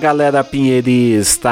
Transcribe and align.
galera 0.00 0.42
pinheirista! 0.42 1.50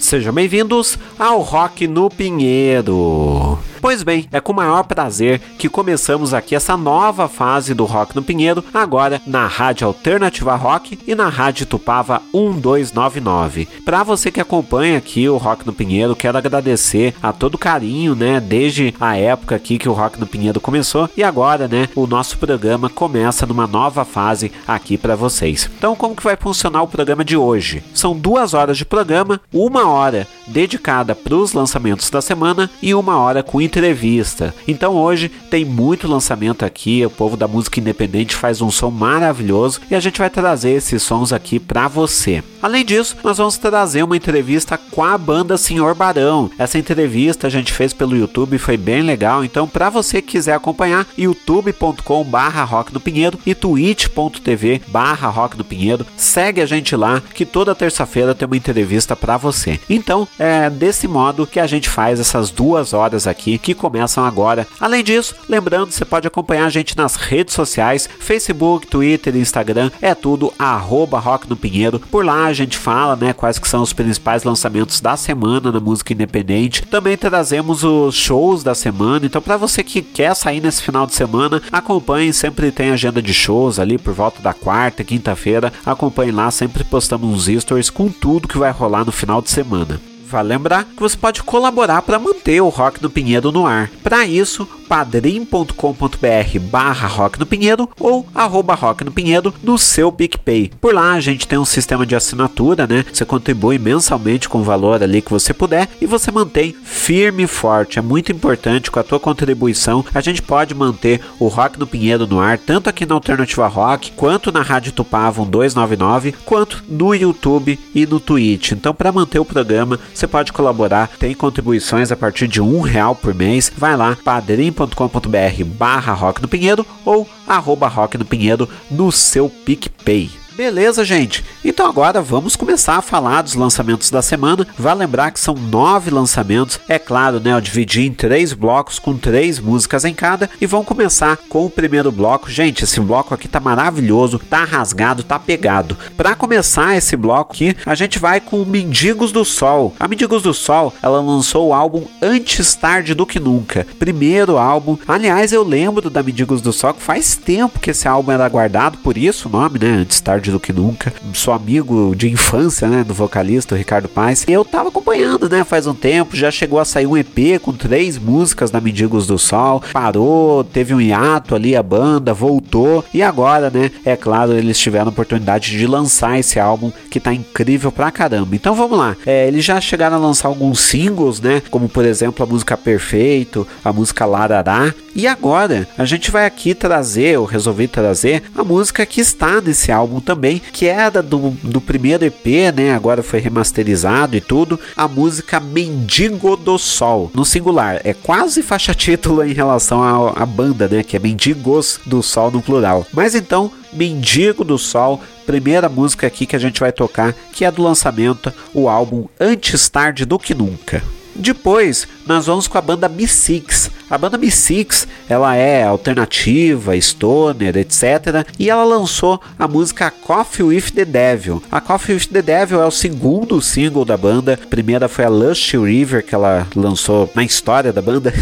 Sejam 0.00 0.34
bem-vindos 0.34 0.98
ao 1.16 1.40
Rock 1.40 1.86
no 1.86 2.10
Pinheiro. 2.10 3.56
Pois 3.80 4.02
bem, 4.02 4.28
é 4.32 4.40
com 4.40 4.52
o 4.52 4.56
maior 4.56 4.82
prazer 4.84 5.40
que 5.58 5.68
começamos 5.68 6.32
aqui 6.34 6.54
essa 6.54 6.76
nova 6.76 7.28
fase 7.28 7.74
do 7.74 7.84
Rock 7.84 8.16
no 8.16 8.22
Pinheiro, 8.22 8.64
agora 8.72 9.20
na 9.26 9.46
Rádio 9.46 9.86
Alternativa 9.86 10.54
Rock 10.56 10.98
e 11.06 11.14
na 11.14 11.28
Rádio 11.28 11.66
Tupava 11.66 12.22
1299. 12.32 13.68
Para 13.84 14.02
você 14.02 14.30
que 14.30 14.40
acompanha 14.40 14.98
aqui 14.98 15.28
o 15.28 15.36
Rock 15.36 15.66
no 15.66 15.72
Pinheiro, 15.72 16.16
quero 16.16 16.38
agradecer 16.38 17.14
a 17.22 17.32
todo 17.32 17.58
carinho, 17.58 18.14
né, 18.14 18.40
desde 18.40 18.94
a 19.00 19.16
época 19.16 19.54
aqui 19.54 19.78
que 19.78 19.88
o 19.88 19.92
Rock 19.92 20.18
no 20.18 20.26
Pinheiro 20.26 20.60
começou 20.60 21.08
e 21.16 21.22
agora, 21.22 21.68
né, 21.68 21.88
o 21.94 22.06
nosso 22.06 22.38
programa 22.38 22.88
começa 22.88 23.46
numa 23.46 23.66
nova 23.66 24.04
fase 24.04 24.50
aqui 24.66 24.96
para 24.96 25.16
vocês. 25.16 25.70
Então, 25.76 25.94
como 25.94 26.16
que 26.16 26.24
vai 26.24 26.36
funcionar 26.36 26.82
o 26.82 26.88
programa 26.88 27.24
de 27.24 27.36
hoje? 27.36 27.82
São 27.94 28.16
duas 28.16 28.54
horas 28.54 28.78
de 28.78 28.84
programa, 28.84 29.40
uma 29.52 29.88
hora 29.88 30.26
dedicada 30.46 31.14
para 31.14 31.34
os 31.34 31.52
lançamentos 31.52 32.10
da 32.10 32.22
semana 32.22 32.70
e 32.80 32.94
uma 32.94 33.18
hora 33.18 33.42
com 33.42 33.60
entrevista. 33.76 34.54
Então 34.66 34.94
hoje 34.94 35.28
tem 35.50 35.64
muito 35.64 36.08
lançamento 36.08 36.64
aqui, 36.64 37.04
o 37.04 37.10
povo 37.10 37.36
da 37.36 37.46
música 37.46 37.78
independente 37.78 38.34
faz 38.34 38.62
um 38.62 38.70
som 38.70 38.90
maravilhoso 38.90 39.80
e 39.90 39.94
a 39.94 40.00
gente 40.00 40.18
vai 40.18 40.30
trazer 40.30 40.70
esses 40.70 41.02
sons 41.02 41.32
aqui 41.32 41.58
para 41.58 41.86
você. 41.86 42.42
Além 42.62 42.84
disso, 42.84 43.16
nós 43.22 43.38
vamos 43.38 43.58
trazer 43.58 44.02
uma 44.02 44.16
entrevista 44.16 44.78
com 44.78 45.04
a 45.04 45.16
banda 45.16 45.58
Senhor 45.58 45.94
Barão. 45.94 46.50
Essa 46.58 46.78
entrevista 46.78 47.46
a 47.46 47.50
gente 47.50 47.72
fez 47.72 47.92
pelo 47.92 48.16
YouTube, 48.16 48.58
foi 48.58 48.76
bem 48.76 49.02
legal. 49.02 49.44
Então, 49.44 49.68
para 49.68 49.90
você 49.90 50.22
que 50.22 50.32
quiser 50.32 50.54
acompanhar, 50.54 51.06
youtube.com/barra 51.16 52.64
Rock 52.64 52.92
no 52.92 53.00
Pinheiro 53.00 53.38
e 53.46 53.54
twitch.tv/barra 53.54 55.28
Rock 55.28 55.56
no 55.56 55.64
Pinheiro. 55.64 56.06
Segue 56.16 56.60
a 56.60 56.66
gente 56.66 56.96
lá, 56.96 57.22
que 57.34 57.44
toda 57.44 57.74
terça-feira 57.74 58.34
tem 58.34 58.46
uma 58.46 58.56
entrevista 58.56 59.14
para 59.14 59.36
você. 59.36 59.78
Então, 59.88 60.26
é 60.38 60.68
desse 60.68 61.06
modo 61.06 61.46
que 61.46 61.60
a 61.60 61.66
gente 61.66 61.88
faz 61.88 62.18
essas 62.18 62.50
duas 62.50 62.92
horas 62.92 63.26
aqui 63.26 63.55
que 63.58 63.74
começam 63.74 64.24
agora. 64.24 64.66
Além 64.80 65.04
disso, 65.04 65.34
lembrando, 65.48 65.92
você 65.92 66.04
pode 66.04 66.26
acompanhar 66.26 66.66
a 66.66 66.70
gente 66.70 66.96
nas 66.96 67.14
redes 67.14 67.54
sociais, 67.54 68.08
Facebook, 68.18 68.86
Twitter 68.86 69.36
Instagram. 69.36 69.90
É 70.00 70.14
tudo 70.14 70.52
arroba 70.58 71.18
Rock 71.18 71.48
no 71.48 71.56
Pinheiro. 71.56 72.00
Por 72.00 72.24
lá 72.24 72.52
gente 72.56 72.76
fala, 72.76 73.14
né, 73.14 73.32
quais 73.32 73.58
que 73.58 73.68
são 73.68 73.82
os 73.82 73.92
principais 73.92 74.42
lançamentos 74.42 75.00
da 75.00 75.16
semana 75.16 75.70
na 75.70 75.78
música 75.78 76.12
independente. 76.12 76.82
Também 76.82 77.16
trazemos 77.16 77.84
os 77.84 78.14
shows 78.14 78.62
da 78.62 78.74
semana. 78.74 79.26
Então, 79.26 79.40
para 79.40 79.56
você 79.56 79.84
que 79.84 80.02
quer 80.02 80.34
sair 80.34 80.60
nesse 80.60 80.82
final 80.82 81.06
de 81.06 81.14
semana, 81.14 81.62
acompanhe. 81.70 82.32
Sempre 82.32 82.72
tem 82.72 82.90
agenda 82.90 83.22
de 83.22 83.32
shows 83.32 83.78
ali 83.78 83.98
por 83.98 84.12
volta 84.12 84.42
da 84.42 84.52
quarta, 84.52 85.04
quinta-feira. 85.04 85.72
Acompanhe 85.84 86.32
lá, 86.32 86.50
sempre 86.50 86.82
postamos 86.84 87.48
uns 87.48 87.62
stories 87.62 87.90
com 87.90 88.08
tudo 88.08 88.48
que 88.48 88.58
vai 88.58 88.70
rolar 88.70 89.04
no 89.04 89.12
final 89.12 89.40
de 89.40 89.50
semana. 89.50 90.00
Vale 90.28 90.48
lembrar 90.48 90.84
que 90.84 91.00
você 91.00 91.16
pode 91.16 91.42
colaborar 91.42 92.02
para 92.02 92.18
manter 92.18 92.60
o 92.60 92.68
Rock 92.68 93.00
no 93.02 93.08
Pinheiro 93.08 93.52
no 93.52 93.64
ar. 93.64 93.88
Para 94.02 94.26
isso, 94.26 94.66
padrim.com.br 94.88 96.58
barra 96.60 97.08
Rock 97.08 97.38
no 97.38 97.46
Pinheiro 97.46 97.88
ou 97.98 98.26
arroba 98.34 98.74
Rock 98.74 99.04
no 99.04 99.10
Pinheiro 99.10 99.54
no 99.62 99.78
seu 99.78 100.10
PicPay. 100.10 100.72
Por 100.80 100.94
lá 100.94 101.12
a 101.12 101.20
gente 101.20 101.46
tem 101.46 101.58
um 101.58 101.64
sistema 101.64 102.06
de 102.06 102.16
assinatura, 102.16 102.86
né? 102.86 103.04
Você 103.12 103.24
contribui 103.24 103.78
mensalmente 103.78 104.48
com 104.48 104.58
o 104.58 104.64
valor 104.64 105.02
ali 105.02 105.22
que 105.22 105.30
você 105.30 105.52
puder 105.52 105.88
e 106.00 106.06
você 106.06 106.30
mantém 106.30 106.74
firme 106.84 107.44
e 107.44 107.46
forte. 107.46 107.98
É 107.98 108.02
muito 108.02 108.32
importante 108.32 108.90
com 108.90 108.98
a 108.98 109.04
tua 109.04 109.20
contribuição. 109.20 110.04
A 110.14 110.20
gente 110.20 110.42
pode 110.42 110.74
manter 110.74 111.20
o 111.38 111.48
Rock 111.48 111.78
no 111.78 111.86
Pinheiro 111.86 112.26
no 112.26 112.40
ar, 112.40 112.58
tanto 112.58 112.88
aqui 112.88 113.06
na 113.06 113.14
Alternativa 113.14 113.66
Rock, 113.66 114.12
quanto 114.12 114.50
na 114.50 114.62
Rádio 114.62 114.92
Tupavon 114.92 115.46
299, 115.46 116.34
quanto 116.44 116.82
no 116.88 117.14
YouTube 117.14 117.78
e 117.94 118.06
no 118.06 118.20
Twitch. 118.20 118.72
Então, 118.72 118.94
para 118.94 119.12
manter 119.12 119.38
o 119.38 119.44
programa, 119.44 119.98
você 120.16 120.26
pode 120.26 120.52
colaborar, 120.52 121.10
tem 121.18 121.34
contribuições 121.34 122.10
a 122.10 122.16
partir 122.16 122.48
de 122.48 122.60
um 122.60 122.80
real 122.80 123.14
por 123.14 123.34
mês. 123.34 123.70
Vai 123.76 123.96
lá, 123.96 124.16
padrim.com.br 124.24 125.64
barra 125.64 126.12
Rock 126.12 126.40
no 126.40 126.48
Pinheiro 126.48 126.86
ou 127.04 127.28
arroba 127.46 127.88
Rock 127.88 128.16
no 128.16 128.24
Pinheiro 128.24 128.68
no 128.90 129.12
seu 129.12 129.48
PicPay. 129.48 130.45
Beleza, 130.56 131.04
gente? 131.04 131.44
Então 131.62 131.86
agora 131.86 132.22
vamos 132.22 132.56
começar 132.56 132.96
a 132.96 133.02
falar 133.02 133.42
dos 133.42 133.54
lançamentos 133.54 134.10
da 134.10 134.22
semana. 134.22 134.66
Vale 134.78 135.00
lembrar 135.00 135.30
que 135.30 135.38
são 135.38 135.52
nove 135.52 136.10
lançamentos. 136.10 136.80
É 136.88 136.98
claro, 136.98 137.38
né? 137.38 137.52
Eu 137.52 137.60
dividi 137.60 138.06
em 138.06 138.12
três 138.12 138.54
blocos 138.54 138.98
com 138.98 139.18
três 139.18 139.58
músicas 139.58 140.06
em 140.06 140.14
cada. 140.14 140.48
E 140.58 140.64
vamos 140.64 140.86
começar 140.86 141.36
com 141.50 141.66
o 141.66 141.70
primeiro 141.70 142.10
bloco. 142.10 142.50
Gente, 142.50 142.84
esse 142.84 142.98
bloco 143.00 143.34
aqui 143.34 143.46
tá 143.46 143.60
maravilhoso, 143.60 144.38
tá 144.38 144.64
rasgado, 144.64 145.22
tá 145.22 145.38
pegado. 145.38 145.94
Para 146.16 146.34
começar 146.34 146.96
esse 146.96 147.16
bloco 147.16 147.52
aqui, 147.52 147.76
a 147.84 147.94
gente 147.94 148.18
vai 148.18 148.40
com 148.40 148.64
Mendigos 148.64 149.32
do 149.32 149.44
Sol. 149.44 149.94
A 150.00 150.08
Mendigos 150.08 150.42
do 150.42 150.54
Sol, 150.54 150.94
ela 151.02 151.20
lançou 151.20 151.68
o 151.68 151.74
álbum 151.74 152.06
Antes 152.22 152.74
Tarde 152.74 153.12
do 153.12 153.26
Que 153.26 153.38
Nunca. 153.38 153.86
Primeiro 153.98 154.56
álbum. 154.56 154.96
Aliás, 155.06 155.52
eu 155.52 155.62
lembro 155.62 156.08
da 156.08 156.22
Mendigos 156.22 156.62
do 156.62 156.72
Sol 156.72 156.94
que 156.94 157.02
faz 157.02 157.36
tempo 157.36 157.78
que 157.78 157.90
esse 157.90 158.08
álbum 158.08 158.32
era 158.32 158.48
guardado, 158.48 158.96
por 158.98 159.18
isso 159.18 159.48
o 159.48 159.52
nome, 159.52 159.78
né? 159.78 159.88
Antes 159.88 160.18
Tarde 160.18 160.45
tarde 160.46 160.50
do 160.50 160.60
que 160.60 160.72
nunca. 160.72 161.12
Sou 161.34 161.52
amigo 161.52 162.14
de 162.14 162.30
infância, 162.30 162.88
né, 162.88 163.04
do 163.04 163.12
vocalista 163.12 163.74
o 163.74 163.78
Ricardo 163.78 164.08
Paes. 164.08 164.44
Eu 164.48 164.64
tava 164.64 164.88
acompanhando, 164.88 165.48
né, 165.48 165.64
faz 165.64 165.86
um 165.86 165.94
tempo. 165.94 166.36
Já 166.36 166.50
chegou 166.50 166.78
a 166.78 166.84
sair 166.84 167.06
um 167.06 167.16
EP 167.16 167.60
com 167.60 167.72
três 167.72 168.18
músicas 168.18 168.70
da 168.70 168.80
Mendigos 168.80 169.26
do 169.26 169.38
Sol. 169.38 169.82
Parou, 169.92 170.64
teve 170.64 170.94
um 170.94 171.00
hiato 171.00 171.54
ali 171.54 171.76
a 171.76 171.82
banda, 171.82 172.32
voltou. 172.32 173.04
E 173.12 173.22
agora, 173.22 173.70
né, 173.70 173.90
é 174.04 174.16
claro, 174.16 174.52
eles 174.52 174.78
tiveram 174.78 175.06
a 175.06 175.10
oportunidade 175.10 175.76
de 175.76 175.86
lançar 175.86 176.38
esse 176.38 176.60
álbum 176.60 176.92
que 177.10 177.20
tá 177.20 177.32
incrível 177.32 177.90
pra 177.90 178.10
caramba. 178.10 178.54
Então 178.54 178.74
vamos 178.74 178.98
lá. 178.98 179.16
É, 179.26 179.48
eles 179.48 179.64
já 179.64 179.80
chegaram 179.80 180.16
a 180.16 180.20
lançar 180.20 180.48
alguns 180.48 180.80
singles, 180.80 181.40
né, 181.40 181.62
como 181.70 181.88
por 181.88 182.04
exemplo 182.04 182.44
a 182.44 182.48
música 182.48 182.76
Perfeito, 182.76 183.66
a 183.84 183.92
música 183.92 184.24
Larará. 184.24 184.94
E 185.14 185.26
agora 185.26 185.88
a 185.96 186.04
gente 186.04 186.30
vai 186.30 186.44
aqui 186.44 186.74
trazer, 186.74 187.36
eu 187.36 187.44
resolvi 187.44 187.88
trazer 187.88 188.42
a 188.54 188.62
música 188.62 189.06
que 189.06 189.18
está 189.18 189.62
nesse 189.62 189.90
álbum 189.90 190.20
também, 190.20 190.35
que 190.72 190.86
era 190.86 191.22
do, 191.22 191.50
do 191.62 191.80
primeiro 191.80 192.24
EP, 192.24 192.72
né? 192.74 192.94
Agora 192.94 193.22
foi 193.22 193.40
remasterizado 193.40 194.36
e 194.36 194.40
tudo. 194.40 194.78
A 194.96 195.08
música 195.08 195.60
Mendigo 195.60 196.56
do 196.56 196.78
Sol, 196.78 197.30
no 197.34 197.44
singular. 197.44 198.00
É 198.04 198.14
quase 198.14 198.62
faixa 198.62 198.92
título 198.94 199.44
em 199.44 199.52
relação 199.52 200.02
à 200.36 200.46
banda, 200.46 200.88
né? 200.88 201.02
Que 201.02 201.16
é 201.16 201.18
Mendigos 201.18 202.00
do 202.06 202.22
Sol 202.22 202.50
no 202.50 202.62
plural. 202.62 203.06
Mas 203.12 203.34
então, 203.34 203.70
Mendigo 203.92 204.64
do 204.64 204.78
Sol, 204.78 205.20
primeira 205.46 205.88
música 205.88 206.26
aqui 206.26 206.46
que 206.46 206.56
a 206.56 206.58
gente 206.58 206.80
vai 206.80 206.92
tocar, 206.92 207.34
que 207.52 207.64
é 207.64 207.70
do 207.70 207.82
lançamento, 207.82 208.52
o 208.74 208.88
álbum 208.88 209.26
Antes 209.40 209.88
Tarde 209.88 210.24
do 210.24 210.38
Que 210.38 210.54
Nunca. 210.54 211.02
Depois, 211.34 212.08
nós 212.26 212.46
vamos 212.46 212.66
com 212.66 212.78
a 212.78 212.80
banda 212.80 213.08
B6. 213.08 213.90
A 214.08 214.16
banda 214.16 214.38
B6, 214.38 215.06
ela 215.28 215.56
é 215.56 215.82
alternativa, 215.82 216.98
stoner, 217.00 217.76
etc. 217.76 218.46
E 218.56 218.70
ela 218.70 218.84
lançou 218.84 219.40
a 219.58 219.66
música 219.66 220.12
Coffee 220.12 220.64
with 220.64 220.92
the 220.94 221.04
Devil. 221.04 221.60
A 221.72 221.80
Coffee 221.80 222.14
with 222.14 222.28
the 222.28 222.40
Devil 222.40 222.80
é 222.80 222.86
o 222.86 222.90
segundo 222.90 223.60
single 223.60 224.04
da 224.04 224.16
banda. 224.16 224.60
A 224.62 224.66
primeira 224.68 225.08
foi 225.08 225.24
a 225.24 225.28
Lush 225.28 225.72
River, 225.72 226.24
que 226.24 226.36
ela 226.36 226.68
lançou 226.76 227.28
na 227.34 227.42
história 227.42 227.92
da 227.92 228.00
banda. 228.00 228.32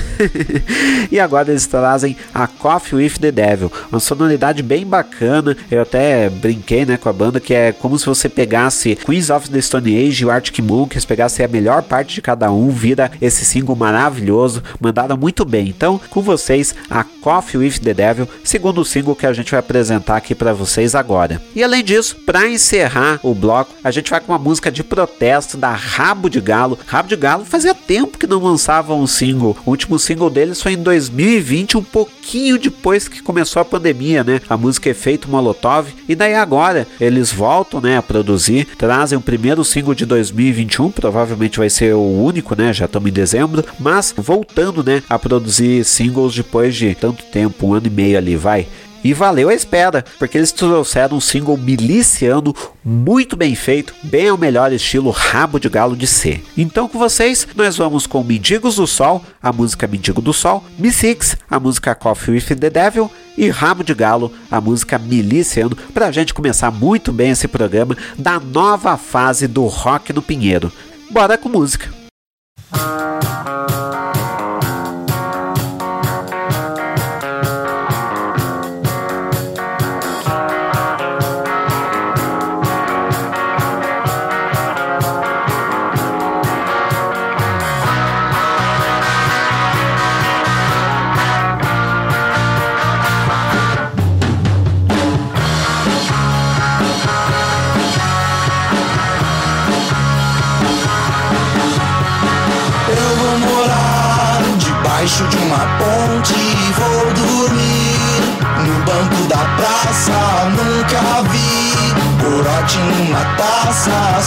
e 1.10 1.18
agora 1.18 1.50
eles 1.50 1.66
trazem 1.66 2.14
a 2.34 2.46
Coffee 2.46 2.98
with 2.98 3.14
the 3.18 3.32
Devil. 3.32 3.72
Uma 3.90 4.00
sonoridade 4.00 4.62
bem 4.62 4.84
bacana. 4.84 5.56
Eu 5.70 5.80
até 5.80 6.28
brinquei 6.28 6.84
né, 6.84 6.98
com 6.98 7.08
a 7.08 7.12
banda 7.12 7.40
que 7.40 7.54
é 7.54 7.72
como 7.72 7.98
se 7.98 8.04
você 8.04 8.28
pegasse 8.28 8.96
Queens 8.96 9.30
of 9.30 9.48
the 9.48 9.60
Stone 9.62 10.08
Age 10.08 10.24
e 10.24 10.26
o 10.26 10.30
Arctic 10.30 10.58
Monkeys, 10.58 11.06
pegasse 11.06 11.42
a 11.42 11.48
melhor 11.48 11.82
parte 11.82 12.16
de 12.16 12.22
cada 12.22 12.52
um, 12.52 12.68
vira 12.68 13.10
esse 13.20 13.46
single 13.46 13.74
maravilhoso, 13.74 14.62
mandado 14.78 15.16
muito 15.16 15.42
bem. 15.44 15.53
Então, 15.60 16.00
com 16.10 16.20
vocês, 16.20 16.74
a 16.90 17.04
Coffee 17.04 17.58
with 17.58 17.78
the 17.80 17.94
Devil, 17.94 18.28
segundo 18.42 18.84
single 18.84 19.16
que 19.16 19.26
a 19.26 19.32
gente 19.32 19.50
vai 19.50 19.60
apresentar 19.60 20.16
aqui 20.16 20.34
para 20.34 20.52
vocês 20.52 20.94
agora. 20.94 21.40
E 21.54 21.62
além 21.62 21.82
disso, 21.82 22.16
para 22.26 22.46
encerrar 22.46 23.18
o 23.22 23.34
bloco, 23.34 23.72
a 23.82 23.90
gente 23.90 24.10
vai 24.10 24.20
com 24.20 24.32
uma 24.32 24.38
música 24.38 24.70
de 24.70 24.84
protesto 24.84 25.56
da 25.56 25.70
Rabo 25.70 26.28
de 26.28 26.40
Galo. 26.40 26.78
Rabo 26.86 27.08
de 27.08 27.16
Galo 27.16 27.44
fazia 27.44 27.74
tempo 27.74 28.18
que 28.18 28.26
não 28.26 28.42
lançava 28.42 28.94
um 28.94 29.06
single. 29.06 29.56
O 29.64 29.70
último 29.70 29.98
single 29.98 30.28
deles 30.28 30.60
foi 30.60 30.72
em 30.72 30.82
2020, 30.82 31.78
um 31.78 31.82
pouquinho 31.82 32.58
depois 32.58 33.08
que 33.08 33.22
começou 33.22 33.62
a 33.62 33.64
pandemia, 33.64 34.22
né? 34.22 34.40
A 34.48 34.56
música 34.56 34.90
Efeito 34.90 35.30
Molotov. 35.30 35.88
E 36.08 36.14
daí 36.14 36.34
agora 36.34 36.86
eles 37.00 37.32
voltam, 37.32 37.80
né, 37.80 37.96
a 37.96 38.02
produzir, 38.02 38.66
trazem 38.76 39.16
o 39.16 39.22
primeiro 39.22 39.64
single 39.64 39.94
de 39.94 40.04
2021, 40.04 40.90
provavelmente 40.90 41.58
vai 41.58 41.70
ser 41.70 41.94
o 41.94 42.02
único, 42.02 42.54
né? 42.54 42.72
Já 42.72 42.84
estamos 42.84 43.08
em 43.08 43.12
dezembro, 43.12 43.64
mas 43.78 44.14
voltando, 44.16 44.82
né, 44.82 45.02
a 45.08 45.18
produzir 45.18 45.43
singles 45.84 46.34
depois 46.34 46.74
de 46.74 46.94
tanto 46.94 47.22
tempo, 47.24 47.66
um 47.66 47.74
ano 47.74 47.86
e 47.86 47.90
meio 47.90 48.18
ali, 48.18 48.36
vai. 48.36 48.66
E 49.04 49.12
valeu 49.12 49.50
a 49.50 49.54
espera, 49.54 50.02
porque 50.18 50.38
eles 50.38 50.50
trouxeram 50.50 51.18
um 51.18 51.20
single 51.20 51.58
miliciano 51.58 52.54
muito 52.82 53.36
bem 53.36 53.54
feito, 53.54 53.94
bem 54.02 54.30
ao 54.30 54.38
melhor 54.38 54.72
estilo 54.72 55.10
rabo 55.10 55.60
de 55.60 55.68
galo 55.68 55.94
de 55.94 56.06
ser. 56.06 56.42
Então 56.56 56.88
com 56.88 56.98
vocês, 56.98 57.46
nós 57.54 57.76
vamos 57.76 58.06
com 58.06 58.24
Mendigos 58.24 58.76
do 58.76 58.86
Sol, 58.86 59.22
a 59.42 59.52
música 59.52 59.86
Mendigo 59.86 60.22
do 60.22 60.32
Sol, 60.32 60.64
Mi 60.78 60.90
Six, 60.90 61.36
a 61.50 61.60
música 61.60 61.94
Coffee 61.94 62.36
with 62.36 62.56
the 62.56 62.70
Devil 62.70 63.10
e 63.36 63.50
Rabo 63.50 63.84
de 63.84 63.92
Galo, 63.92 64.32
a 64.50 64.58
música 64.58 64.98
Miliciano, 64.98 65.76
para 65.92 66.06
a 66.06 66.12
gente 66.12 66.32
começar 66.32 66.70
muito 66.70 67.12
bem 67.12 67.32
esse 67.32 67.46
programa 67.46 67.94
da 68.16 68.40
nova 68.40 68.96
fase 68.96 69.46
do 69.46 69.66
rock 69.66 70.14
no 70.14 70.22
Pinheiro. 70.22 70.72
Bora 71.10 71.36
com 71.36 71.50
música! 71.50 71.90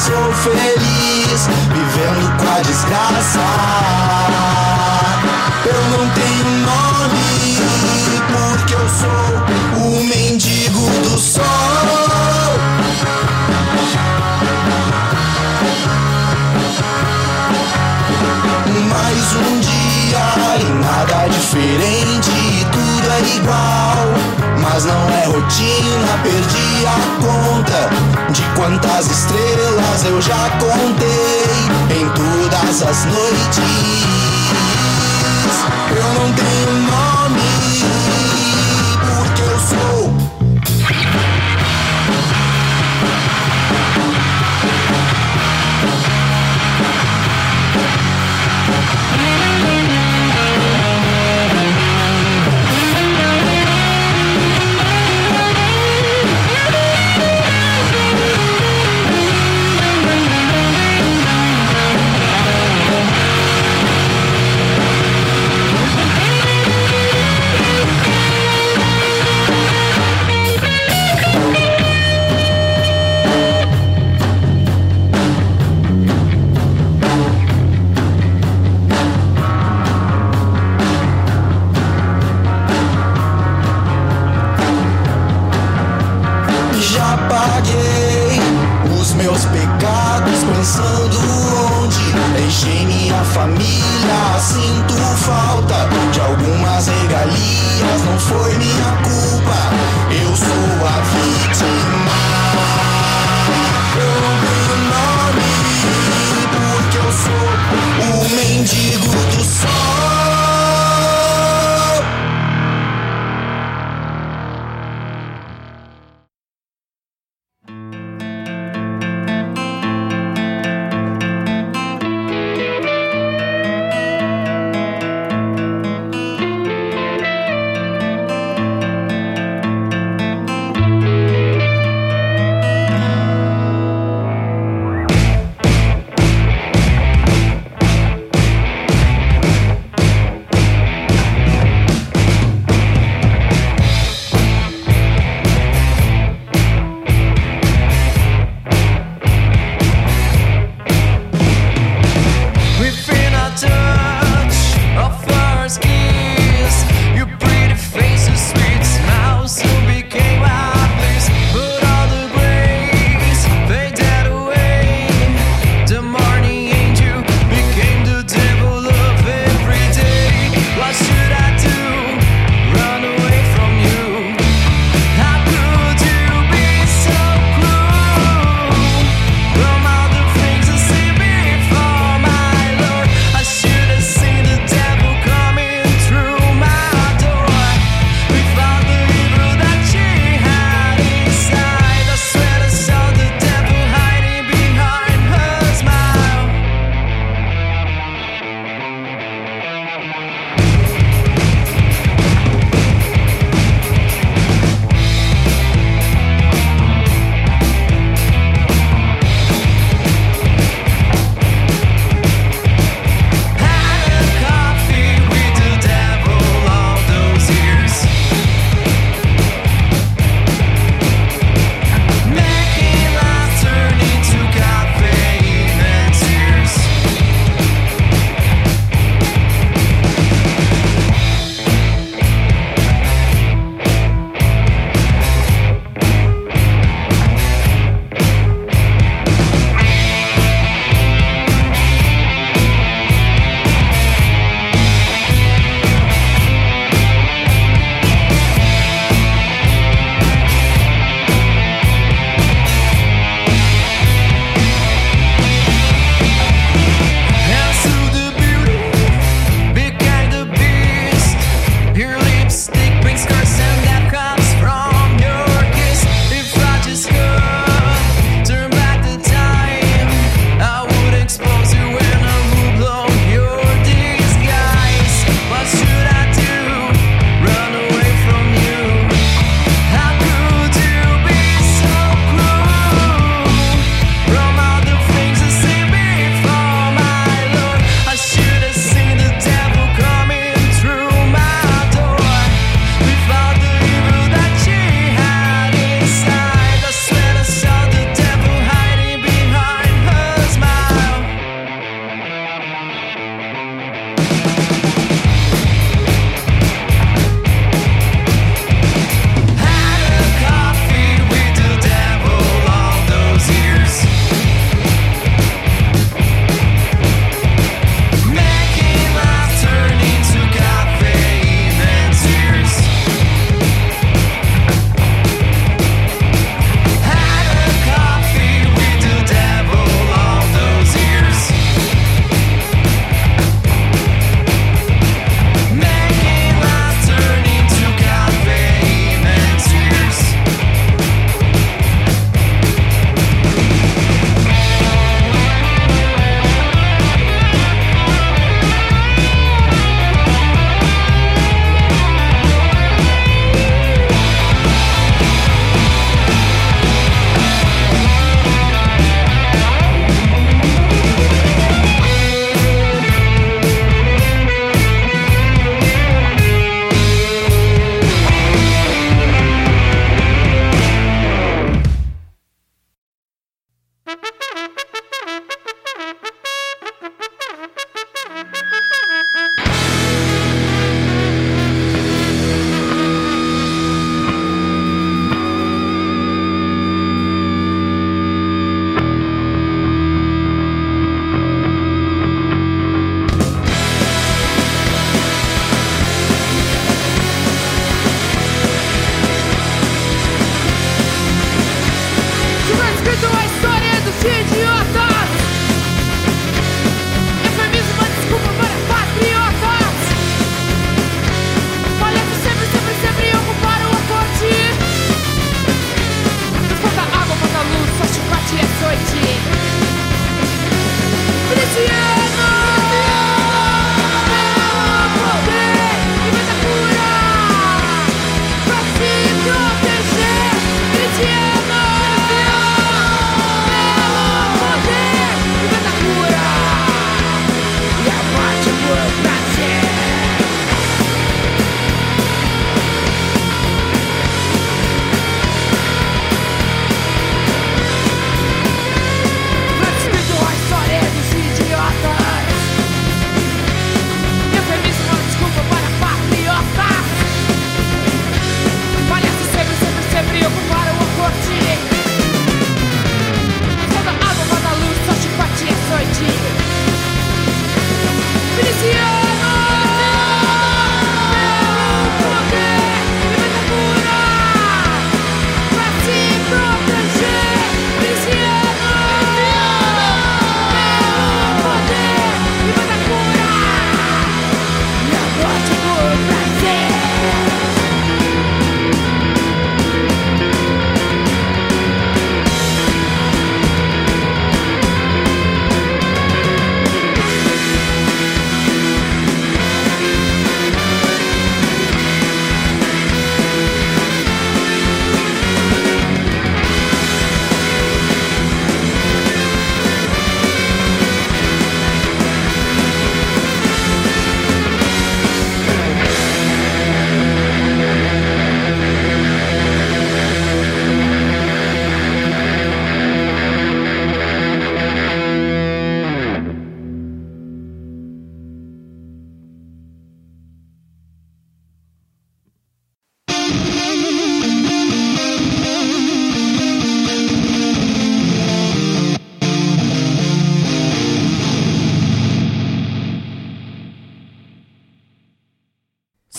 Sou 0.07 0.33
feliz 0.33 1.49
vivendo 1.73 2.37
com 2.37 2.49
a 2.49 2.61
desgraça. 2.61 3.45
Eu 5.65 5.81
não 5.91 6.09
tenho 6.11 6.45
nome 6.65 7.57
porque 8.31 8.73
eu 8.73 8.87
sou 8.87 9.85
o 9.85 10.03
mendigo 10.05 10.89
do 11.03 11.17
sol. 11.17 11.43
Mais 18.89 19.35
um 19.35 19.59
dia 19.59 20.25
e 20.61 20.69
nada 20.85 21.27
diferente, 21.27 22.65
tudo 22.71 23.11
é 23.11 23.35
igual. 23.35 24.07
Mas 24.61 24.85
não 24.85 25.09
é 25.11 25.25
rotina, 25.25 26.17
perdi 26.23 26.85
a 26.85 26.97
conta 27.21 28.16
de 28.31 28.41
quantas 28.55 29.09
estrelas 29.09 30.05
eu 30.05 30.21
já 30.21 30.49
contei 30.59 31.99
em 31.99 32.09
todas 32.09 32.81
as 32.83 33.05
noites. 33.05 33.59
Eu 35.95 36.13
não 36.13 36.33
tenho 36.33 36.71
nome, 36.91 37.41
minha 93.47 93.76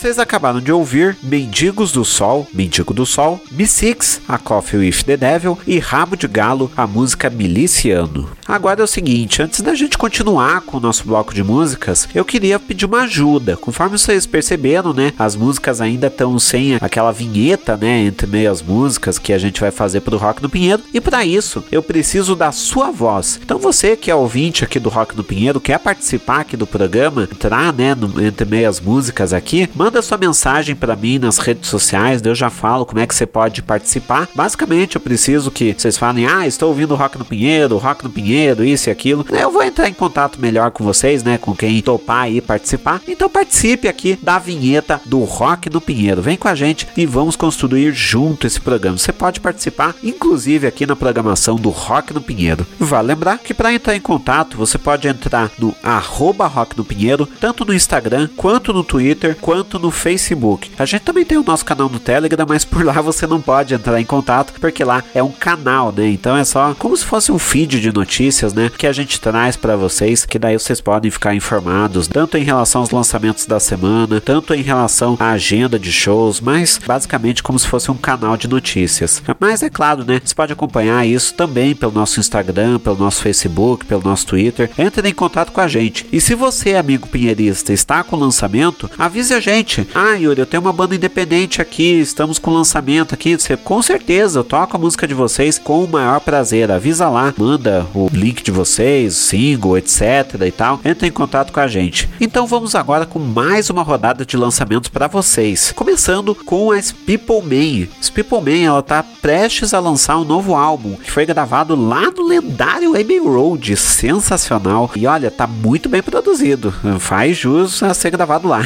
Vocês 0.09 0.19
acabaram 0.19 0.59
de 0.59 0.73
ouvir 0.73 1.19
Mendigos 1.23 1.93
do 1.93 2.03
Sol, 2.03 2.49
Mendigo 2.55 2.95
do 2.95 3.05
Sol, 3.05 3.39
B6, 3.55 4.21
A 4.27 4.39
Coffee 4.39 4.81
with 4.81 5.05
the 5.05 5.19
Devil 5.19 5.59
e 5.67 5.79
Rabo 5.79 6.17
de 6.17 6.27
Galo, 6.27 6.73
a 6.75 6.87
música 6.87 7.29
Miliciano. 7.29 8.31
Agora 8.47 8.81
é 8.81 8.85
o 8.85 8.87
seguinte, 8.87 9.43
antes 9.43 9.61
da 9.61 9.75
gente 9.75 9.99
continuar 9.99 10.63
com 10.63 10.79
o 10.79 10.81
nosso 10.81 11.05
bloco 11.05 11.35
de 11.35 11.43
músicas, 11.45 12.09
eu 12.15 12.25
queria 12.25 12.59
pedir 12.59 12.87
uma 12.87 13.03
ajuda. 13.03 13.59
Conforme 13.59 13.99
vocês 13.99 14.25
perceberam, 14.25 14.95
né, 14.95 15.13
as 15.19 15.37
músicas 15.37 15.83
ainda 15.83 16.07
estão 16.07 16.39
sem 16.39 16.77
aquela 16.77 17.13
vinheta, 17.13 17.77
né, 17.77 18.05
entre 18.05 18.27
meio 18.27 18.51
as 18.51 18.63
músicas 18.63 19.19
que 19.19 19.35
a 19.35 19.39
gente 19.39 19.61
vai 19.61 19.71
fazer 19.71 20.01
pro 20.01 20.17
Rock 20.17 20.43
no 20.43 20.49
Pinheiro. 20.49 20.83
E 20.95 21.03
para 21.03 21.27
isso, 21.27 21.63
eu 21.71 21.83
preciso 21.83 22.35
da 22.35 22.51
sua 22.51 22.91
voz. 22.91 23.39
Então 23.45 23.59
você 23.59 23.95
que 23.95 24.11
é 24.11 24.15
ouvinte 24.15 24.65
aqui 24.65 24.81
do 24.81 24.89
Rock 24.89 25.15
no 25.15 25.23
Pinheiro, 25.23 25.61
quer 25.61 25.79
participar 25.79 26.41
aqui 26.41 26.57
do 26.57 26.67
programa, 26.67 27.25
entrar, 27.31 27.75
né, 27.75 27.95
no, 27.95 28.25
entre 28.25 28.47
meio 28.47 28.67
as 28.67 28.81
músicas 28.81 29.35
aqui, 29.35 29.69
manda 29.75 29.98
sua 30.03 30.19
mensagem 30.19 30.75
para 30.75 30.97
mim 30.97 31.19
nas 31.19 31.39
redes 31.39 31.69
sociais, 31.69 32.23
eu 32.25 32.35
já 32.35 32.51
falo 32.51 32.87
como 32.87 33.01
é 33.01 33.07
que 33.07 33.15
você 33.15 33.27
pode 33.27 33.63
participar. 33.63 34.29
Basicamente, 34.35 34.97
eu 34.97 35.01
preciso 35.01 35.51
que 35.51 35.75
vocês 35.77 35.97
falem: 35.97 36.27
"Ah, 36.27 36.47
estou 36.47 36.69
ouvindo 36.69 36.95
Rock 36.95 37.19
no 37.19 37.25
Pinheiro, 37.25 37.77
Rock 37.79 38.05
no 38.05 38.11
Pinheiro, 38.11 38.65
isso 38.65 38.89
e 38.89 38.93
aquilo". 38.93 39.27
Eu 39.31 39.51
vou 39.51 39.63
entrar 39.63 39.89
em 39.89 39.95
contato 39.95 40.41
melhor 40.41 40.71
com 40.71 40.85
vocês, 40.85 41.23
né, 41.23 41.39
com 41.39 41.55
quem 41.55 41.81
topar 41.81 42.25
aí 42.25 42.41
participar. 42.41 43.01
Então 43.07 43.29
participe 43.29 43.89
aqui 43.89 44.19
da 44.23 44.39
vinheta 44.39 45.01
do 45.05 45.21
Rock 45.21 45.71
no 45.71 45.81
Pinheiro. 45.81 46.23
Vem 46.23 46.37
com 46.37 46.49
a 46.49 46.55
gente 46.55 46.87
e 46.97 47.07
vamos 47.07 47.37
construir 47.37 47.93
junto 47.93 48.47
esse 48.47 48.61
programa. 48.61 48.99
Você 48.99 49.13
pode 49.13 49.41
participar, 49.41 49.95
inclusive 50.03 50.67
aqui 50.67 50.87
na 50.87 50.97
programação 50.97 51.57
do 51.57 51.71
Rock 51.71 52.13
no 52.13 52.21
Pinheiro. 52.21 52.67
Vale 52.79 53.09
lembrar 53.09 53.39
que 53.39 53.55
para 53.55 53.73
entrar 53.73 53.97
em 53.97 54.01
contato, 54.01 54.57
você 54.57 54.79
pode 54.79 55.09
entrar 55.09 55.51
no 55.59 55.75
arroba 55.83 56.47
Rock 56.47 56.77
no 56.77 56.85
Pinheiro, 56.85 57.27
tanto 57.41 57.65
no 57.65 57.75
Instagram, 57.75 58.29
quanto 58.37 58.73
no 58.73 58.85
Twitter, 58.85 59.37
quanto 59.41 59.79
no 59.79 59.88
Facebook. 59.91 60.71
A 60.79 60.85
gente 60.85 61.03
também 61.03 61.25
tem 61.25 61.39
o 61.39 61.45
nosso 61.45 61.65
canal 61.65 61.89
no 61.89 61.99
Telegram, 61.99 62.47
mas 62.49 62.65
por 62.65 62.85
lá 62.85 63.01
você 63.01 63.27
não 63.27 63.41
pode 63.41 63.75
entrar 63.75 64.01
em 64.01 64.05
contato, 64.05 64.53
porque 64.61 64.85
lá 64.85 65.03
é 65.15 65.23
um 65.23 65.33
canal, 65.33 65.93
né? 65.93 66.09
Então 66.09 66.37
é 66.37 66.45
só 66.45 66.75
como 66.75 66.97
se 66.97 67.05
fosse 67.05 67.33
um 67.33 67.39
feed 67.39 67.81
de 67.81 67.93
notícias, 67.93 68.53
né? 68.53 68.71
Que 68.77 68.87
a 68.87 68.93
gente 68.93 69.21
traz 69.21 69.57
para 69.57 69.77
vocês, 69.77 70.25
que 70.25 70.39
daí 70.39 70.59
vocês 70.59 70.81
podem 70.81 71.11
ficar 71.11 71.35
informados, 71.35 72.07
tanto 72.07 72.37
em 72.37 72.43
relação 72.43 72.81
aos 72.81 72.91
lançamentos 72.91 73.47
da 73.47 73.61
semana, 73.61 74.21
tanto 74.21 74.55
em 74.55 74.63
relação 74.63 75.17
à 75.19 75.31
agenda 75.31 75.79
de 75.79 75.93
shows, 75.93 76.41
mas 76.41 76.81
basicamente 76.87 77.43
como 77.43 77.59
se 77.59 77.67
fosse 77.67 77.91
um 77.91 77.97
canal 77.97 78.37
de 78.37 78.49
notícias. 78.49 79.23
Mas 79.39 79.63
é 79.63 79.71
claro, 79.71 80.05
né? 80.05 80.21
Você 80.23 80.35
pode 80.35 80.53
acompanhar 80.53 81.07
isso 81.07 81.35
também 81.35 81.75
pelo 81.75 81.93
nosso 81.93 82.21
Instagram, 82.21 82.79
pelo 82.79 82.97
nosso 82.97 83.23
Facebook, 83.23 83.85
pelo 83.87 84.03
nosso 84.03 84.27
Twitter. 84.27 84.71
Entre 84.79 85.09
em 85.09 85.15
contato 85.15 85.53
com 85.53 85.61
a 85.61 85.69
gente. 85.69 86.07
E 86.13 86.21
se 86.21 86.35
você, 86.35 86.75
amigo 86.75 87.09
pinheirista, 87.09 87.73
está 87.73 88.03
com 88.03 88.17
lançamento, 88.17 88.91
avise 88.99 89.35
a 89.35 89.41
gente. 89.41 89.78
Ah, 89.95 90.15
Yuri, 90.15 90.41
eu 90.41 90.47
tenho 90.47 90.61
uma 90.61 90.73
banda 90.73 90.95
independente 90.95 91.61
aqui, 91.61 92.01
estamos 92.01 92.39
com 92.39 92.51
lançamento 92.53 93.15
aqui. 93.15 93.37
Você, 93.37 93.57
com 93.57 93.81
certeza, 93.83 94.39
eu 94.41 94.45
toco 94.45 94.77
a 94.77 94.81
música 94.81 95.07
de 95.07 95.15
vocês 95.15 95.59
com 95.59 95.85
o 95.85 95.89
maior 95.89 96.21
prazer. 96.21 96.71
Avisa 96.71 97.09
lá, 97.09 97.35
manda 97.37 97.87
o 97.95 98.09
link 98.13 98.43
de 98.43 98.51
vocês, 98.51 99.15
single, 99.15 99.79
etc 99.79 100.41
e 100.47 100.51
tal. 100.51 100.81
Entre 100.85 101.09
em 101.09 101.13
contato 101.13 101.53
com 101.53 101.61
a 101.61 101.69
gente. 101.69 102.09
Então 102.21 102.47
vamos 102.47 102.75
agora 102.75 103.07
com 103.07 103.19
mais 103.19 103.71
uma 103.71 103.83
rodada 103.83 104.25
de 104.25 104.37
lançamentos 104.37 104.89
para 104.89 105.07
vocês. 105.07 105.73
Começando 105.73 106.35
com 106.35 106.73
a 106.73 106.79
People 107.07 107.43
Man. 107.43 107.87
People 108.15 108.63
ela 108.65 108.83
tá 108.83 109.05
prestes 109.23 109.73
a 109.73 109.79
lançar 109.79 110.19
um 110.19 110.25
novo 110.25 110.55
álbum 110.55 110.97
que 110.97 111.11
foi 111.11 111.25
gravado 111.25 111.77
lá 111.77 112.11
no 112.11 112.27
lendário 112.27 112.99
Abbey 112.99 113.19
Road. 113.19 113.77
Sensacional. 113.77 114.91
E 114.97 115.07
olha, 115.07 115.31
tá 115.31 115.47
muito 115.47 115.89
bem 115.89 116.03
produzido. 116.03 116.75
Faz 116.99 117.37
jus 117.37 117.83
a 117.83 117.95
ser 117.95 118.11
gravado 118.11 118.49
lá. 118.49 118.63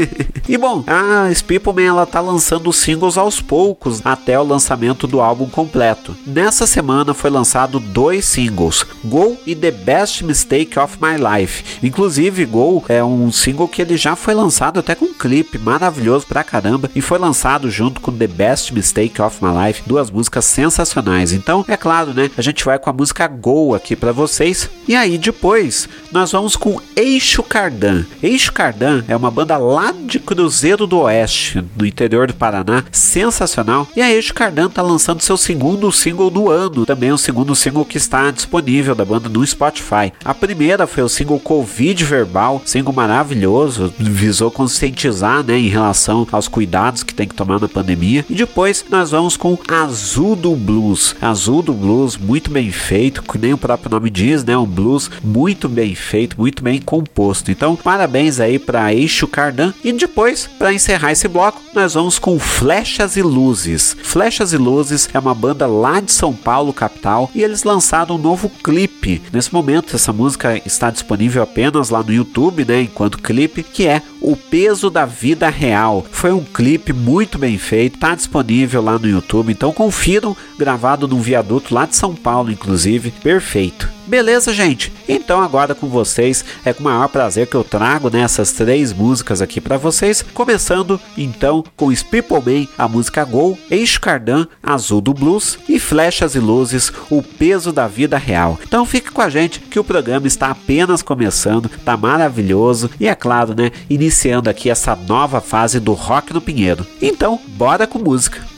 e 0.50 0.58
bom, 0.58 0.82
a 0.84 1.30
People 1.46 1.80
ela 1.84 2.04
tá 2.04 2.20
lançando 2.20 2.72
singles 2.72 3.16
aos 3.16 3.40
poucos 3.40 4.00
até 4.04 4.38
o 4.38 4.42
lançamento 4.42 5.06
do 5.06 5.20
álbum 5.20 5.46
completo. 5.48 6.16
Nessa 6.26 6.66
semana 6.66 7.14
foi 7.14 7.30
lançado 7.30 7.78
dois 7.78 8.24
singles, 8.24 8.84
Go 9.04 9.36
e 9.46 9.54
The 9.54 9.70
Best 9.70 10.24
Mistake 10.24 10.76
of 10.76 10.98
My 11.00 11.14
Life. 11.16 11.78
Inclusive, 11.86 12.44
Go 12.46 12.84
é 12.88 13.02
um 13.02 13.30
single 13.30 13.68
que 13.68 13.80
ele 13.80 13.96
já 13.96 14.16
foi 14.16 14.34
lançado 14.34 14.80
até 14.80 14.96
com 14.96 15.04
um 15.04 15.14
clipe 15.14 15.56
maravilhoso 15.56 16.26
pra 16.26 16.42
caramba 16.42 16.90
e 16.96 17.00
foi 17.00 17.18
lançado 17.18 17.70
junto 17.70 18.00
com 18.00 18.10
The 18.12 18.26
Best 18.26 18.74
Mistake 18.74 19.22
of 19.22 19.38
My 19.40 19.66
Life, 19.66 19.82
duas 19.86 20.10
músicas 20.10 20.46
sensacionais. 20.46 21.32
Então, 21.32 21.64
é 21.68 21.76
claro, 21.76 22.12
né? 22.12 22.28
A 22.36 22.42
gente 22.42 22.64
vai 22.64 22.76
com 22.78 22.90
a 22.90 22.92
música 22.92 23.28
Go 23.28 23.72
aqui 23.74 23.94
para 23.94 24.10
vocês. 24.10 24.68
E 24.88 24.96
aí 24.96 25.16
depois 25.16 25.88
nós 26.10 26.32
vamos 26.32 26.56
com 26.56 26.80
Eixo 26.96 27.42
Cardan. 27.44 28.04
Eixo 28.20 28.52
Cardan 28.52 29.04
é 29.06 29.16
uma 29.16 29.30
banda 29.30 29.56
lá 29.56 29.92
de 29.92 30.18
Cruzeiro 30.30 30.86
do 30.86 31.00
Oeste, 31.00 31.60
no 31.76 31.84
interior 31.84 32.28
do 32.28 32.34
Paraná, 32.34 32.84
sensacional. 32.92 33.88
E 33.96 34.00
a 34.00 34.12
Eixo 34.12 34.32
Cardan 34.32 34.70
tá 34.70 34.80
lançando 34.80 35.20
seu 35.20 35.36
segundo 35.36 35.90
single 35.90 36.30
do 36.30 36.48
ano, 36.48 36.86
também 36.86 37.10
o 37.10 37.18
segundo 37.18 37.52
single 37.56 37.84
que 37.84 37.96
está 37.96 38.30
disponível 38.30 38.94
da 38.94 39.04
banda 39.04 39.28
no 39.28 39.44
Spotify. 39.44 40.12
A 40.24 40.32
primeira 40.32 40.86
foi 40.86 41.02
o 41.02 41.08
single 41.08 41.40
Covid 41.40 42.04
Verbal, 42.04 42.62
single 42.64 42.94
maravilhoso, 42.94 43.92
visou 43.98 44.52
conscientizar, 44.52 45.42
né, 45.42 45.58
em 45.58 45.66
relação 45.66 46.24
aos 46.30 46.46
cuidados 46.46 47.02
que 47.02 47.12
tem 47.12 47.26
que 47.26 47.34
tomar 47.34 47.58
na 47.58 47.68
pandemia. 47.68 48.24
E 48.30 48.34
depois 48.36 48.84
nós 48.88 49.10
vamos 49.10 49.36
com 49.36 49.58
Azul 49.66 50.36
do 50.36 50.54
Blues. 50.54 51.16
Azul 51.20 51.60
do 51.60 51.72
Blues, 51.72 52.16
muito 52.16 52.52
bem 52.52 52.70
feito, 52.70 53.20
que 53.20 53.36
nem 53.36 53.52
o 53.52 53.58
próprio 53.58 53.90
nome 53.90 54.08
diz, 54.08 54.44
né, 54.44 54.56
um 54.56 54.64
blues 54.64 55.10
muito 55.24 55.68
bem 55.68 55.92
feito, 55.96 56.38
muito 56.38 56.62
bem 56.62 56.80
composto. 56.80 57.50
Então, 57.50 57.74
parabéns 57.74 58.38
aí 58.38 58.60
para 58.60 58.94
Eixo 58.94 59.26
Cardan. 59.26 59.74
E 59.82 59.92
depois, 59.92 60.19
para 60.58 60.74
encerrar 60.74 61.12
esse 61.12 61.26
bloco, 61.26 61.62
nós 61.72 61.94
vamos 61.94 62.18
com 62.18 62.38
Flechas 62.38 63.16
e 63.16 63.22
Luzes. 63.22 63.96
Flechas 64.02 64.52
e 64.52 64.58
Luzes 64.58 65.08
é 65.14 65.18
uma 65.18 65.34
banda 65.34 65.66
lá 65.66 65.98
de 65.98 66.12
São 66.12 66.34
Paulo, 66.34 66.74
capital, 66.74 67.30
e 67.34 67.42
eles 67.42 67.64
lançaram 67.64 68.16
um 68.16 68.18
novo 68.18 68.50
clipe. 68.62 69.22
Nesse 69.32 69.50
momento, 69.50 69.96
essa 69.96 70.12
música 70.12 70.60
está 70.66 70.90
disponível 70.90 71.42
apenas 71.42 71.88
lá 71.88 72.02
no 72.02 72.12
YouTube, 72.12 72.66
né, 72.66 72.82
enquanto 72.82 73.22
clipe, 73.22 73.62
que 73.62 73.86
é 73.86 74.02
O 74.20 74.36
Peso 74.36 74.90
da 74.90 75.06
Vida 75.06 75.48
Real. 75.48 76.04
Foi 76.12 76.32
um 76.32 76.44
clipe 76.44 76.92
muito 76.92 77.38
bem 77.38 77.56
feito, 77.56 77.94
está 77.94 78.14
disponível 78.14 78.82
lá 78.82 78.98
no 78.98 79.08
YouTube, 79.08 79.50
então 79.50 79.72
confiram, 79.72 80.36
gravado 80.58 81.08
num 81.08 81.22
viaduto 81.22 81.74
lá 81.74 81.86
de 81.86 81.96
São 81.96 82.14
Paulo, 82.14 82.52
inclusive, 82.52 83.10
perfeito. 83.10 83.89
Beleza, 84.10 84.52
gente? 84.52 84.92
Então 85.08 85.40
agora 85.40 85.72
com 85.72 85.86
vocês 85.86 86.44
é 86.64 86.72
com 86.72 86.80
o 86.80 86.84
maior 86.84 87.06
prazer 87.06 87.46
que 87.46 87.54
eu 87.54 87.62
trago 87.62 88.10
nessas 88.10 88.50
né, 88.50 88.66
três 88.66 88.92
músicas 88.92 89.40
aqui 89.40 89.60
para 89.60 89.76
vocês, 89.76 90.24
começando 90.34 91.00
então 91.16 91.62
com 91.76 91.86
Man, 91.86 92.66
a 92.76 92.88
música 92.88 93.24
Gol, 93.24 93.56
Eixo 93.70 94.00
Cardan, 94.00 94.48
Azul 94.60 95.00
do 95.00 95.14
Blues 95.14 95.60
e 95.68 95.78
Flechas 95.78 96.34
e 96.34 96.40
Luzes, 96.40 96.92
o 97.08 97.22
peso 97.22 97.70
da 97.70 97.86
vida 97.86 98.18
real. 98.18 98.58
Então 98.66 98.84
fique 98.84 99.12
com 99.12 99.22
a 99.22 99.30
gente 99.30 99.60
que 99.60 99.78
o 99.78 99.84
programa 99.84 100.26
está 100.26 100.50
apenas 100.50 101.02
começando, 101.02 101.70
tá 101.84 101.96
maravilhoso 101.96 102.90
e 102.98 103.06
é 103.06 103.14
claro, 103.14 103.54
né, 103.54 103.70
iniciando 103.88 104.50
aqui 104.50 104.68
essa 104.68 104.96
nova 104.96 105.40
fase 105.40 105.78
do 105.78 105.92
rock 105.92 106.32
no 106.32 106.40
Pinheiro. 106.40 106.84
Então, 107.00 107.38
bora 107.46 107.86
com 107.86 108.00
música. 108.00 108.49